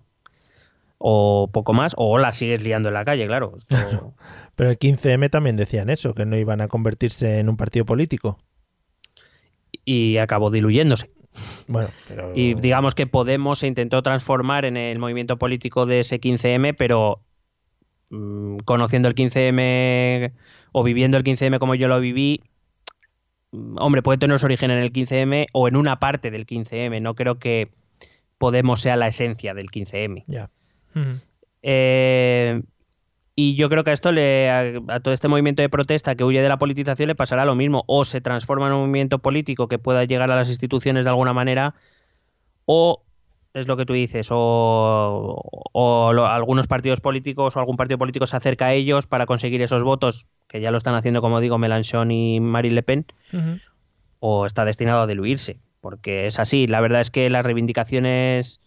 o 0.98 1.50
poco 1.52 1.74
más, 1.74 1.94
o 1.98 2.18
la 2.18 2.32
sigues 2.32 2.64
liando 2.64 2.90
en 2.90 2.94
la 2.96 3.06
calle, 3.06 3.28
claro. 3.28 3.58
Pero 4.56 4.70
el 4.70 4.80
15M 4.80 5.30
también 5.30 5.58
decían 5.58 5.90
eso, 5.90 6.14
que 6.14 6.26
no 6.26 6.38
iban 6.38 6.62
a 6.62 6.68
convertirse 6.68 7.40
en 7.40 7.50
un 7.50 7.58
partido 7.58 7.86
político. 7.86 8.40
y 9.84 10.18
acabó 10.18 10.50
diluyéndose. 10.50 11.12
Bueno, 11.68 11.90
pero... 12.08 12.32
Y 12.34 12.54
digamos 12.54 12.96
que 12.96 13.08
Podemos 13.08 13.60
se 13.60 13.68
intentó 13.68 14.02
transformar 14.02 14.66
en 14.66 14.78
el 14.78 15.00
movimiento 15.00 15.38
político 15.38 15.86
de 15.86 16.00
ese 16.00 16.20
15M, 16.22 16.76
pero 16.78 17.22
mm, 18.10 18.58
conociendo 18.66 19.10
el 19.10 19.16
15M 19.16 20.32
o 20.72 20.84
viviendo 20.84 21.18
el 21.18 21.24
15M 21.24 21.60
como 21.60 21.76
yo 21.76 21.88
lo 21.88 22.00
viví, 22.00 22.42
hombre, 23.78 24.02
puede 24.02 24.18
tener 24.18 24.40
su 24.40 24.46
origen 24.46 24.72
en 24.72 24.80
el 24.80 24.92
15M 24.92 25.48
o 25.54 25.68
en 25.68 25.76
una 25.76 26.00
parte 26.00 26.32
del 26.32 26.46
15M. 26.46 27.02
No 27.02 27.16
creo 27.16 27.40
que 27.40 27.72
Podemos 28.38 28.82
sea 28.82 28.98
la 28.98 29.08
esencia 29.08 29.54
del 29.54 29.72
15M. 29.72 30.26
Ya. 30.28 30.50
Ujú. 30.94 31.10
Eh, 31.62 32.62
y 33.34 33.56
yo 33.56 33.70
creo 33.70 33.84
que 33.84 33.92
a 33.92 33.94
esto 33.94 34.12
le, 34.12 34.50
a, 34.50 34.96
a 34.96 35.00
todo 35.00 35.14
este 35.14 35.28
movimiento 35.28 35.62
de 35.62 35.70
protesta 35.70 36.16
que 36.16 36.24
huye 36.24 36.42
de 36.42 36.50
la 36.50 36.58
politización 36.58 37.08
le 37.08 37.16
pasará 37.16 37.46
lo 37.46 37.56
mismo. 37.56 37.84
O 37.88 38.04
se 38.04 38.22
transforma 38.22 38.68
en 38.68 38.74
un 38.74 38.82
movimiento 38.82 39.20
político 39.20 39.68
que 39.68 39.80
pueda 39.80 40.04
llegar 40.04 40.32
a 40.32 40.36
las 40.36 40.50
instituciones 40.50 41.06
de 41.06 41.10
alguna 41.10 41.34
manera, 41.34 41.76
o 42.66 43.05
es 43.56 43.68
lo 43.68 43.78
que 43.78 43.86
tú 43.86 43.94
dices, 43.94 44.28
o, 44.32 45.42
o 45.72 46.14
lo- 46.14 46.28
algunos 46.28 46.68
partidos 46.68 47.00
políticos 47.02 47.56
o 47.56 47.60
algún 47.60 47.78
partido 47.78 47.98
político 47.98 48.26
se 48.28 48.36
acerca 48.38 48.68
a 48.68 48.74
ellos 48.74 49.08
para 49.08 49.26
conseguir 49.26 49.62
esos 49.62 49.84
votos, 49.84 50.28
que 50.48 50.62
ya 50.62 50.72
lo 50.72 50.78
están 50.78 50.94
haciendo, 50.96 51.22
como 51.22 51.40
digo, 51.40 51.58
Mélenchon 51.58 52.12
y 52.12 52.40
Marine 52.40 52.76
Le 52.76 52.84
Pen, 52.84 53.06
o 54.20 54.46
está 54.46 54.66
destinado 54.66 55.02
a 55.02 55.08
diluirse, 55.08 55.58
porque 55.82 56.28
es 56.28 56.38
así. 56.40 56.68
La 56.68 56.82
verdad 56.82 57.02
es 57.02 57.12
que 57.12 57.30
las 57.30 57.46
reivindicaciones 57.46 58.60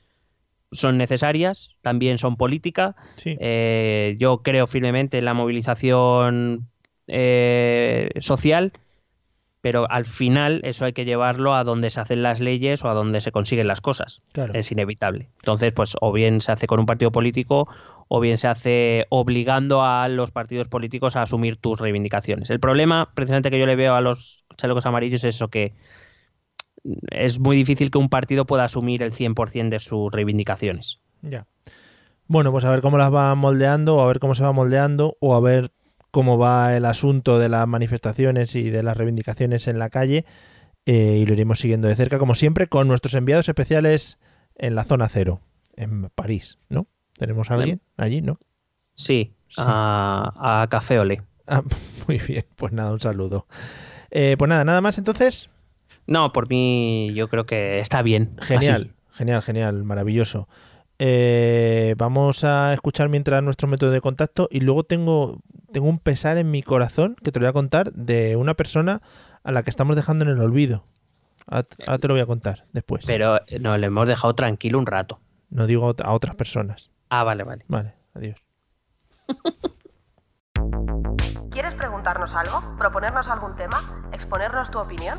son 0.73 0.99
necesarias, 0.99 1.77
también 1.83 2.19
son 2.19 2.37
política. 2.37 2.95
Sí. 3.17 3.37
Eh, 3.41 4.17
yo 4.19 4.43
creo 4.43 4.67
firmemente 4.67 5.19
en 5.19 5.25
la 5.25 5.35
movilización 5.35 6.69
eh, 7.07 8.11
social, 8.21 8.73
pero 9.61 9.91
al 9.91 10.07
final 10.07 10.61
eso 10.65 10.85
hay 10.85 10.93
que 10.93 11.05
llevarlo 11.05 11.55
a 11.55 11.65
donde 11.65 11.91
se 11.91 12.01
hacen 12.01 12.23
las 12.23 12.41
leyes 12.41 12.85
o 12.85 12.89
a 12.89 12.95
donde 12.95 13.21
se 13.21 13.33
consiguen 13.33 13.67
las 13.67 13.81
cosas. 13.81 14.21
Claro. 14.33 14.55
Es 14.55 14.71
inevitable. 14.71 15.29
Entonces, 15.39 15.73
pues 15.73 15.97
o 16.01 16.13
bien 16.13 16.41
se 16.41 16.53
hace 16.53 16.67
con 16.67 16.81
un 16.81 16.87
partido 16.87 17.11
político 17.11 17.69
o 18.09 18.21
bien 18.21 18.39
se 18.39 18.49
hace 18.49 19.07
obligando 19.11 19.83
a 19.83 20.09
los 20.09 20.31
partidos 20.31 20.69
políticos 20.69 21.17
a 21.17 21.23
asumir 21.23 21.57
tus 21.57 21.81
reivindicaciones. 21.81 22.51
El 22.51 22.61
problema, 22.61 23.11
precisamente, 23.15 23.51
que 23.51 23.59
yo 23.59 23.67
le 23.67 23.77
veo 23.77 23.95
a 23.95 24.01
los 24.01 24.45
chalecos 24.57 24.87
amarillos 24.87 25.25
es 25.25 25.37
eso 25.37 25.49
que 25.49 25.75
es 27.11 27.41
muy 27.41 27.57
difícil 27.57 27.91
que 27.91 27.99
un 27.99 28.09
partido 28.09 28.47
pueda 28.47 28.65
asumir 28.65 29.03
el 29.03 29.13
100% 29.13 29.69
de 29.71 29.79
sus 29.79 30.11
reivindicaciones. 30.13 31.01
Ya. 31.23 31.47
Bueno, 32.27 32.53
pues 32.53 32.65
a 32.65 32.71
ver 32.71 32.83
cómo 32.83 32.99
las 32.99 33.13
va 33.13 33.35
moldeando, 33.35 33.97
o 33.97 34.01
a 34.03 34.07
ver 34.07 34.19
cómo 34.19 34.35
se 34.35 34.45
va 34.45 34.53
moldeando, 34.53 35.17
o 35.21 35.35
a 35.35 35.41
ver 35.41 35.71
cómo 36.11 36.39
va 36.39 36.77
el 36.77 36.85
asunto 36.85 37.39
de 37.39 37.49
las 37.49 37.67
manifestaciones 37.69 38.55
y 38.55 38.71
de 38.71 38.83
las 38.83 38.97
reivindicaciones 38.97 39.69
en 39.69 39.79
la 39.79 39.91
calle. 39.91 40.25
eh, 40.87 41.19
y 41.21 41.27
lo 41.27 41.35
iremos 41.35 41.59
siguiendo 41.61 41.87
de 41.89 41.95
cerca, 41.97 42.19
como 42.19 42.35
siempre, 42.35 42.67
con 42.67 42.89
nuestros 42.89 43.13
enviados 43.15 43.49
especiales 43.49 44.19
en 44.57 44.75
la 44.75 44.85
zona 44.85 45.09
cero, 45.09 45.41
en 45.77 46.09
París, 46.15 46.59
¿no? 46.71 46.87
¿Tenemos 47.19 47.51
a 47.51 47.55
alguien 47.55 47.83
allí, 47.97 48.23
no? 48.23 48.39
Sí, 48.95 49.35
Sí. 49.49 49.63
A, 49.65 50.63
a 50.63 50.67
Café 50.69 50.99
Olé. 50.99 51.23
Ah, 51.47 51.63
muy 52.09 52.19
bien, 52.19 52.45
pues 52.57 52.73
nada, 52.73 52.93
un 52.93 53.01
saludo. 53.01 53.47
Eh, 54.11 54.37
pues 54.39 54.49
nada, 54.49 54.65
nada 54.65 54.81
más 54.81 54.97
entonces. 54.99 55.49
No, 56.07 56.33
por 56.33 56.49
mí 56.49 57.13
yo 57.15 57.29
creo 57.29 57.45
que 57.47 57.81
está 57.81 58.03
bien. 58.03 58.35
Genial, 58.41 58.95
genial, 59.13 59.43
genial, 59.43 59.85
maravilloso. 59.85 60.49
Eh, 60.99 61.95
vamos 61.97 62.43
a 62.43 62.73
escuchar 62.75 63.09
mientras 63.09 63.43
nuestro 63.43 63.69
método 63.69 63.93
de 63.93 64.01
contacto 64.01 64.49
y 64.51 64.61
luego 64.61 64.83
tengo, 64.85 65.39
tengo 65.73 65.89
un 65.89 66.01
pesar 66.01 66.39
en 66.39 66.51
mi 66.51 66.63
corazón 66.63 67.15
que 67.23 67.31
te 67.31 67.39
lo 67.39 67.45
voy 67.45 67.51
a 67.51 67.53
contar 67.53 67.93
de 67.93 68.35
una 68.37 68.55
persona 68.55 69.01
a 69.45 69.53
la 69.53 69.63
que 69.63 69.71
estamos 69.71 69.95
dejando 69.95 70.25
en 70.25 70.33
el 70.33 70.41
olvido. 70.41 70.85
Ahora 71.47 71.67
ahora 71.87 71.99
te 71.99 72.09
lo 72.09 72.15
voy 72.15 72.21
a 72.21 72.27
contar 72.27 72.67
después. 72.73 73.07
Pero 73.07 73.39
eh, 73.47 73.59
nos 73.61 73.79
le 73.79 73.87
hemos 73.87 74.07
dejado 74.07 74.35
tranquilo 74.35 74.79
un 74.79 74.87
rato. 74.87 75.21
No 75.51 75.67
digo 75.67 75.95
a 76.03 76.13
otras 76.13 76.35
personas. 76.35 76.91
Ah, 77.09 77.23
vale, 77.25 77.45
vale. 77.45 77.65
Vale, 77.69 77.95
adiós. 78.15 78.45
¿Quieres 81.51 81.75
preguntarnos 81.75 82.35
algo? 82.35 82.77
¿Proponernos 82.77 83.29
algún 83.29 83.57
tema? 83.57 84.11
¿Exponernos 84.13 84.71
tu 84.71 84.79
opinión? 84.79 85.19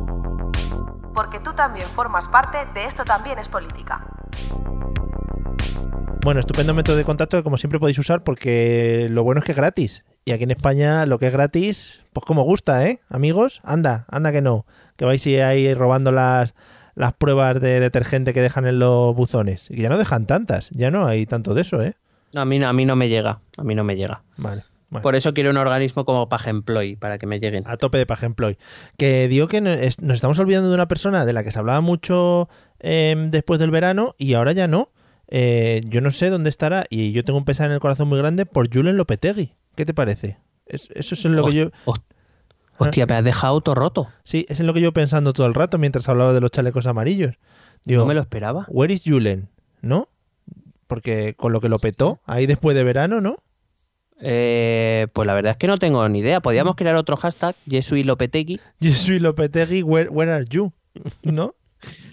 Porque 1.13 1.39
tú 1.39 1.53
también 1.53 1.87
formas 1.87 2.27
parte 2.27 2.57
de 2.73 2.85
Esto 2.85 3.03
también 3.03 3.37
es 3.39 3.47
política. 3.49 4.05
Bueno, 6.23 6.39
estupendo 6.39 6.73
método 6.75 6.95
de 6.97 7.03
contacto 7.03 7.37
que 7.37 7.43
como 7.43 7.57
siempre 7.57 7.79
podéis 7.79 7.97
usar 7.97 8.23
porque 8.23 9.07
lo 9.09 9.23
bueno 9.23 9.39
es 9.39 9.45
que 9.45 9.53
es 9.53 9.57
gratis. 9.57 10.03
Y 10.23 10.31
aquí 10.33 10.43
en 10.43 10.51
España 10.51 11.05
lo 11.07 11.17
que 11.17 11.25
es 11.27 11.33
gratis, 11.33 12.01
pues 12.13 12.25
como 12.25 12.43
gusta, 12.43 12.85
¿eh? 12.87 12.99
Amigos, 13.09 13.59
anda, 13.63 14.05
anda 14.07 14.31
que 14.31 14.41
no. 14.41 14.65
Que 14.97 15.05
vais 15.05 15.25
ahí 15.25 15.73
robando 15.73 16.11
las, 16.11 16.53
las 16.93 17.13
pruebas 17.13 17.59
de 17.59 17.79
detergente 17.79 18.33
que 18.33 18.41
dejan 18.41 18.67
en 18.67 18.77
los 18.77 19.15
buzones. 19.15 19.69
Y 19.71 19.75
que 19.77 19.81
ya 19.81 19.89
no 19.89 19.97
dejan 19.97 20.27
tantas, 20.27 20.69
ya 20.69 20.91
no 20.91 21.07
hay 21.07 21.25
tanto 21.25 21.55
de 21.55 21.61
eso, 21.61 21.81
¿eh? 21.81 21.95
A 22.35 22.45
mí, 22.45 22.59
no- 22.59 22.67
a 22.69 22.73
mí 22.73 22.85
no 22.85 22.95
me 22.95 23.09
llega. 23.09 23.39
A 23.57 23.63
mí 23.63 23.73
no 23.73 23.83
me 23.83 23.95
llega. 23.95 24.21
Vale. 24.37 24.63
Por 24.99 25.15
eso 25.15 25.33
quiero 25.33 25.51
un 25.51 25.57
organismo 25.57 26.03
como 26.03 26.27
Pagemploy, 26.27 26.97
para 26.97 27.17
que 27.17 27.25
me 27.27 27.39
lleguen. 27.39 27.63
A 27.65 27.77
tope 27.77 27.97
de 27.97 28.05
Page 28.05 28.25
Employ. 28.25 28.57
Que 28.97 29.27
digo 29.29 29.47
que 29.47 29.61
nos 29.61 29.77
estamos 29.79 30.37
olvidando 30.39 30.67
de 30.69 30.75
una 30.75 30.87
persona 30.89 31.25
de 31.25 31.31
la 31.33 31.43
que 31.45 31.51
se 31.51 31.59
hablaba 31.59 31.79
mucho 31.81 32.49
eh, 32.79 33.15
después 33.29 33.59
del 33.59 33.71
verano 33.71 34.15
y 34.17 34.33
ahora 34.33 34.51
ya 34.51 34.67
no. 34.67 34.89
Eh, 35.29 35.79
yo 35.85 36.01
no 36.01 36.11
sé 36.11 36.29
dónde 36.29 36.49
estará 36.49 36.85
y 36.89 37.13
yo 37.13 37.23
tengo 37.23 37.39
un 37.39 37.45
pesar 37.45 37.67
en 37.67 37.73
el 37.73 37.79
corazón 37.79 38.09
muy 38.09 38.17
grande 38.17 38.45
por 38.45 38.67
Julen 38.73 38.97
Lopetegui. 38.97 39.53
¿Qué 39.75 39.85
te 39.85 39.93
parece? 39.93 40.39
Es- 40.65 40.89
eso 40.93 41.15
es 41.15 41.23
en 41.23 41.37
lo 41.37 41.45
que 41.45 41.53
yo... 41.53 41.71
Host- 41.85 42.03
Hostia, 42.77 43.05
me 43.05 43.15
has 43.15 43.23
dejado 43.23 43.61
todo 43.61 43.75
roto. 43.75 44.07
Sí, 44.23 44.45
es 44.49 44.59
en 44.59 44.65
lo 44.67 44.73
que 44.73 44.81
yo 44.81 44.91
pensando 44.91 45.33
todo 45.33 45.45
el 45.45 45.53
rato 45.53 45.77
mientras 45.77 46.09
hablaba 46.09 46.33
de 46.33 46.41
los 46.41 46.49
chalecos 46.51 46.87
amarillos. 46.87 47.35
Digo, 47.85 48.01
No 48.01 48.07
me 48.07 48.13
lo 48.15 48.21
esperaba. 48.21 48.65
where 48.69 48.91
is 48.93 49.03
Julen? 49.05 49.49
¿No? 49.81 50.09
Porque 50.87 51.35
con 51.37 51.53
lo 51.53 51.61
que 51.61 51.69
lo 51.69 51.79
petó 51.79 52.19
ahí 52.25 52.45
después 52.47 52.75
de 52.75 52.83
verano, 52.83 53.21
¿no? 53.21 53.37
Eh, 54.21 55.07
pues 55.13 55.25
la 55.27 55.33
verdad 55.33 55.51
es 55.51 55.57
que 55.57 55.67
no 55.67 55.77
tengo 55.77 56.07
ni 56.09 56.19
idea. 56.19 56.39
Podríamos 56.41 56.75
crear 56.75 56.95
otro 56.95 57.17
hashtag, 57.17 57.55
Yesui 57.65 58.03
Lopetegui. 58.03 58.59
Soy 58.93 59.19
Lopetegui, 59.19 59.81
where, 59.83 60.09
where 60.09 60.31
are 60.31 60.45
you? 60.49 60.71
¿No? 61.23 61.55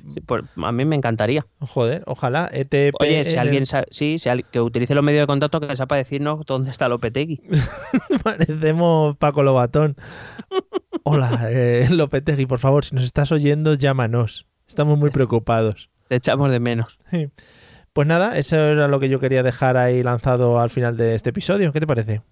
Sí, 0.09 0.21
pues 0.23 0.45
a 0.57 0.73
mí 0.73 0.85
me 0.87 0.97
encantaría. 0.97 1.45
Joder, 1.61 2.03
ojalá. 2.07 2.49
ETP. 2.51 2.95
Oye, 3.01 3.25
si 3.25 3.35
en 3.35 3.39
alguien 3.41 3.67
sabe, 3.67 3.87
sí, 3.91 4.19
si 4.19 4.31
al- 4.31 4.45
que 4.49 4.61
utilice 4.63 4.95
los 4.95 5.05
medios 5.05 5.21
de 5.23 5.27
contacto 5.27 5.61
que 5.61 5.77
sepa 5.77 5.97
decirnos 5.97 6.47
dónde 6.47 6.71
está 6.71 6.89
Lopetegui. 6.89 7.43
Parecemos 8.25 9.17
Paco 9.19 9.43
Lobatón. 9.43 9.97
Hola, 11.03 11.49
eh, 11.51 11.87
Lopetegui, 11.91 12.47
por 12.47 12.59
favor, 12.59 12.85
si 12.85 12.95
nos 12.95 13.05
estás 13.05 13.31
oyendo, 13.33 13.75
llámanos. 13.75 14.47
Estamos 14.67 14.99
muy 14.99 15.11
preocupados. 15.11 15.91
Te 16.09 16.17
echamos 16.17 16.51
de 16.51 16.61
menos. 16.61 16.99
Sí. 17.11 17.29
Pues 17.93 18.07
nada, 18.07 18.37
eso 18.39 18.57
era 18.57 18.89
lo 18.89 19.01
que 19.01 19.09
yo 19.09 19.19
quería 19.21 19.43
dejar 19.43 19.77
ahí 19.77 20.03
lanzado 20.03 20.61
al 20.61 20.71
final 20.71 20.97
de 20.97 21.15
este 21.15 21.31
episodio. 21.31 21.73
¿Qué 21.73 21.81
te 21.81 21.87
parece? 21.87 22.23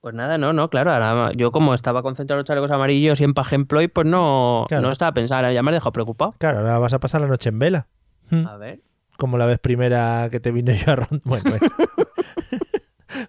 Pues 0.00 0.14
nada, 0.14 0.36
no, 0.38 0.52
no, 0.52 0.68
claro. 0.68 0.92
ahora 0.92 1.32
yo 1.34 1.52
como 1.52 1.74
estaba 1.74 2.02
concentrado 2.02 2.38
en 2.38 2.40
los 2.42 2.46
chalecos 2.48 2.70
amarillos 2.72 3.20
y 3.20 3.24
en 3.24 3.34
Pagemploy, 3.34 3.88
pues 3.88 4.06
no, 4.06 4.64
Claro. 4.68 4.82
no 4.82 4.90
estaba 4.90 5.12
pensando. 5.12 5.50
Ya 5.52 5.62
me 5.62 5.70
has 5.70 5.76
dejado 5.76 5.92
preocupado. 5.92 6.34
Claro, 6.38 6.58
ahora 6.58 6.78
vas 6.78 6.92
a 6.92 6.98
pasar 7.00 7.20
la 7.20 7.28
noche 7.28 7.48
en 7.50 7.58
vela. 7.58 7.86
Hmm. 8.30 8.46
A 8.46 8.56
ver. 8.56 8.80
Como 9.16 9.38
la 9.38 9.46
vez 9.46 9.58
primera 9.60 10.28
que 10.30 10.40
te 10.40 10.50
vino 10.50 10.72
yo 10.72 10.92
a 10.92 10.96
rondar. 10.96 11.20
Bueno, 11.24 11.50
bueno. 11.50 11.66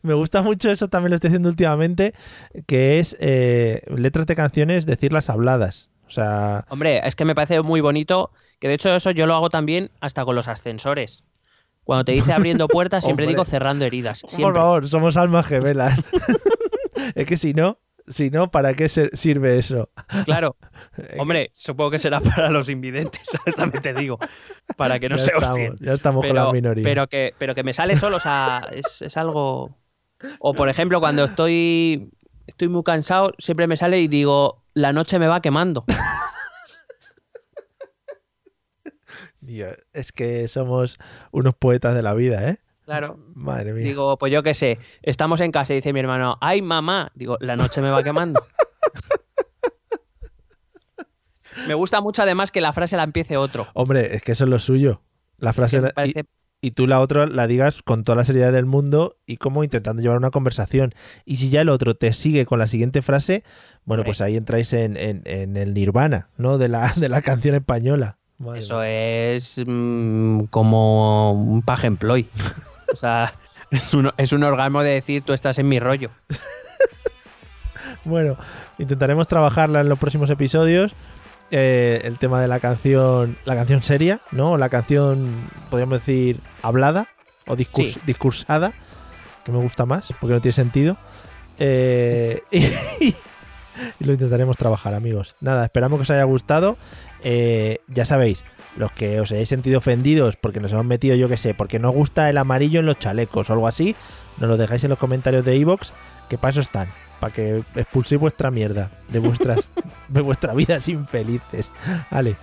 Me 0.01 0.13
gusta 0.13 0.41
mucho 0.41 0.71
eso, 0.71 0.87
también 0.87 1.09
lo 1.11 1.15
estoy 1.15 1.27
haciendo 1.29 1.49
últimamente, 1.49 2.13
que 2.67 2.99
es 2.99 3.17
eh, 3.19 3.81
letras 3.95 4.25
de 4.25 4.35
canciones, 4.35 4.85
decirlas 4.85 5.29
habladas. 5.29 5.89
O 6.07 6.09
sea, 6.09 6.65
Hombre, 6.69 7.01
es 7.05 7.15
que 7.15 7.25
me 7.25 7.35
parece 7.35 7.61
muy 7.61 7.81
bonito, 7.81 8.31
que 8.59 8.67
de 8.67 8.75
hecho 8.75 8.93
eso 8.95 9.11
yo 9.11 9.25
lo 9.27 9.35
hago 9.35 9.49
también 9.49 9.91
hasta 10.01 10.23
con 10.25 10.35
los 10.35 10.47
ascensores. 10.47 11.23
Cuando 11.83 12.05
te 12.05 12.13
dice 12.13 12.33
abriendo 12.33 12.67
puertas, 12.67 13.03
siempre 13.05 13.27
digo 13.27 13.45
cerrando 13.45 13.85
heridas. 13.85 14.21
por 14.21 14.53
favor, 14.53 14.87
somos 14.87 15.17
almas 15.17 15.47
gemelas. 15.47 15.99
es 17.15 17.25
que 17.25 17.37
si 17.37 17.53
no, 17.53 17.79
si 18.07 18.29
no, 18.29 18.51
¿para 18.51 18.73
qué 18.73 18.89
sirve 18.89 19.57
eso? 19.57 19.89
Claro. 20.25 20.55
Hombre, 21.19 21.49
supongo 21.53 21.91
que 21.91 21.99
será 21.99 22.19
para 22.21 22.49
los 22.49 22.69
invidentes, 22.69 23.21
también 23.55 23.81
te 23.81 23.93
digo. 23.93 24.17
Para 24.77 24.99
que 24.99 25.09
no 25.09 25.15
ya 25.15 25.23
se 25.23 25.31
estamos, 25.31 25.49
hostien. 25.49 25.75
ya 25.79 25.93
estamos 25.93 26.21
con 26.21 26.29
Pero, 26.29 26.45
la 26.45 26.51
minoría. 26.51 26.83
pero, 26.83 27.07
que, 27.07 27.33
pero 27.37 27.55
que 27.55 27.63
me 27.63 27.73
sale 27.73 27.95
solo, 27.95 28.17
o 28.17 28.21
sea, 28.21 28.67
es, 28.71 29.01
es 29.01 29.17
algo... 29.17 29.77
O 30.39 30.53
por 30.53 30.69
ejemplo, 30.69 31.01
cuando 31.01 31.25
estoy, 31.25 32.09
estoy 32.47 32.69
muy 32.69 32.83
cansado, 32.83 33.33
siempre 33.39 33.67
me 33.67 33.75
sale 33.75 33.99
y 33.99 34.07
digo, 34.07 34.63
la 34.73 34.93
noche 34.93 35.19
me 35.19 35.27
va 35.27 35.41
quemando. 35.41 35.83
Dios, 39.45 39.75
es 39.93 40.11
que 40.11 40.47
somos 40.47 40.97
unos 41.31 41.55
poetas 41.55 41.95
de 41.95 42.03
la 42.03 42.13
vida, 42.13 42.49
¿eh? 42.49 42.57
Claro. 42.85 43.17
Madre 43.33 43.73
mía. 43.73 43.85
Digo, 43.85 44.17
pues 44.17 44.31
yo 44.31 44.43
qué 44.43 44.53
sé, 44.53 44.77
estamos 45.01 45.39
en 45.41 45.51
casa 45.51 45.73
y 45.73 45.77
dice 45.77 45.93
mi 45.93 46.01
hermano, 46.01 46.37
ay 46.41 46.61
mamá, 46.61 47.11
digo, 47.15 47.37
la 47.39 47.55
noche 47.55 47.81
me 47.81 47.89
va 47.89 48.03
quemando. 48.03 48.41
me 51.67 51.73
gusta 51.73 52.01
mucho 52.01 52.21
además 52.23 52.51
que 52.51 52.61
la 52.61 52.73
frase 52.73 52.97
la 52.97 53.03
empiece 53.03 53.37
otro. 53.37 53.67
Hombre, 53.73 54.15
es 54.15 54.23
que 54.23 54.33
eso 54.33 54.43
es 54.45 54.49
lo 54.49 54.59
suyo. 54.59 55.01
La 55.37 55.53
frase 55.53 55.81
y- 56.61 56.71
tú 56.71 56.87
la 56.87 57.01
otra 57.01 57.27
la 57.27 57.45
digas 57.45 57.81
con 57.83 58.05
toda 58.05 58.15
la 58.15 58.23
seriedad 58.23 58.53
del 58.53 58.65
mundo 58.65 59.17
y 59.25 59.35
como 59.37 59.63
intentando 59.65 60.01
llevar 60.01 60.17
una 60.17 60.31
conversación. 60.31 60.93
Y 61.25 61.35
si 61.35 61.49
ya 61.49 61.59
el 61.61 61.67
otro 61.69 61.95
te 61.95 62.13
sigue 62.13 62.45
con 62.45 62.57
la 62.59 62.67
siguiente 62.67 63.01
frase, 63.01 63.43
bueno, 63.83 64.01
Hombre. 64.01 64.11
pues 64.11 64.21
ahí 64.21 64.37
entráis 64.37 64.71
en, 64.71 64.95
en- 64.95 65.23
en 65.25 65.57
el 65.57 65.73
nirvana, 65.73 66.29
¿no? 66.37 66.57
De 66.57 66.69
la, 66.69 66.91
de 66.95 67.09
la 67.09 67.21
canción 67.21 67.53
española. 67.55 68.17
Madre 68.43 68.59
Eso 68.59 68.83
es 68.83 69.61
mm, 69.65 70.45
como 70.49 71.33
un 71.33 71.61
paje 71.61 71.87
employ. 71.87 72.29
O 72.91 72.95
sea, 72.95 73.33
es 73.71 73.93
un, 73.93 74.11
es 74.17 74.33
un 74.33 74.43
orgasmo 74.43 74.83
de 74.83 74.91
decir 74.91 75.23
tú 75.23 75.33
estás 75.33 75.57
en 75.59 75.67
mi 75.67 75.79
rollo. 75.79 76.09
Bueno, 78.05 78.37
intentaremos 78.79 79.27
trabajarla 79.27 79.81
en 79.81 79.89
los 79.89 79.97
próximos 79.97 80.29
episodios. 80.29 80.93
Eh, 81.51 82.01
el 82.03 82.17
tema 82.17 82.41
de 82.41 82.47
la 82.47 82.59
canción, 82.59 83.37
la 83.45 83.55
canción 83.55 83.81
seria, 83.83 84.19
¿no? 84.31 84.57
La 84.57 84.69
canción, 84.69 85.49
podríamos 85.69 85.99
decir, 85.99 86.39
hablada 86.61 87.07
o 87.47 87.55
discurs- 87.55 87.93
Sí. 87.93 87.99
discursada, 88.05 88.73
que 89.45 89.51
me 89.51 89.59
gusta 89.59 89.85
más, 89.85 90.13
porque 90.19 90.33
no 90.33 90.41
tiene 90.41 90.53
sentido. 90.53 90.97
Eh, 91.59 92.41
y, 92.51 93.13
lo 93.99 94.13
intentaremos 94.13 94.57
trabajar, 94.57 94.93
amigos. 94.95 95.35
Nada, 95.39 95.63
esperamos 95.63 95.97
que 95.99 96.03
os 96.03 96.09
haya 96.11 96.23
gustado. 96.23 96.77
Eh, 97.23 97.79
ya 97.87 98.05
sabéis, 98.05 98.43
los 98.75 98.91
que 98.91 99.19
os 99.19 99.31
hayáis 99.31 99.49
sentido 99.49 99.77
ofendidos 99.77 100.35
porque 100.35 100.59
nos 100.59 100.71
hemos 100.73 100.85
metido, 100.85 101.15
yo 101.15 101.29
que 101.29 101.37
sé, 101.37 101.53
porque 101.53 101.79
no 101.79 101.91
gusta 101.91 102.29
el 102.29 102.37
amarillo 102.37 102.79
en 102.79 102.85
los 102.85 102.99
chalecos 102.99 103.49
o 103.49 103.53
algo 103.53 103.67
así, 103.67 103.95
nos 104.37 104.49
lo 104.49 104.57
dejáis 104.57 104.83
en 104.83 104.89
los 104.89 104.99
comentarios 104.99 105.45
de 105.45 105.55
Evox, 105.55 105.93
que 106.29 106.37
para 106.37 106.51
eso 106.51 106.61
están, 106.61 106.89
para 107.19 107.33
que 107.33 107.63
expulséis 107.75 108.19
vuestra 108.19 108.51
mierda 108.51 108.91
de 109.09 109.19
vuestras 109.19 109.69
de 110.09 110.21
vuestras 110.21 110.55
vidas 110.55 110.87
infelices. 110.87 111.71
Vale, 112.11 112.35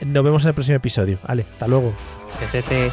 nos 0.00 0.24
vemos 0.24 0.42
en 0.44 0.48
el 0.48 0.54
próximo 0.54 0.76
episodio. 0.76 1.18
Vale, 1.26 1.46
hasta 1.52 1.68
luego. 1.68 1.92
Que 2.52 2.92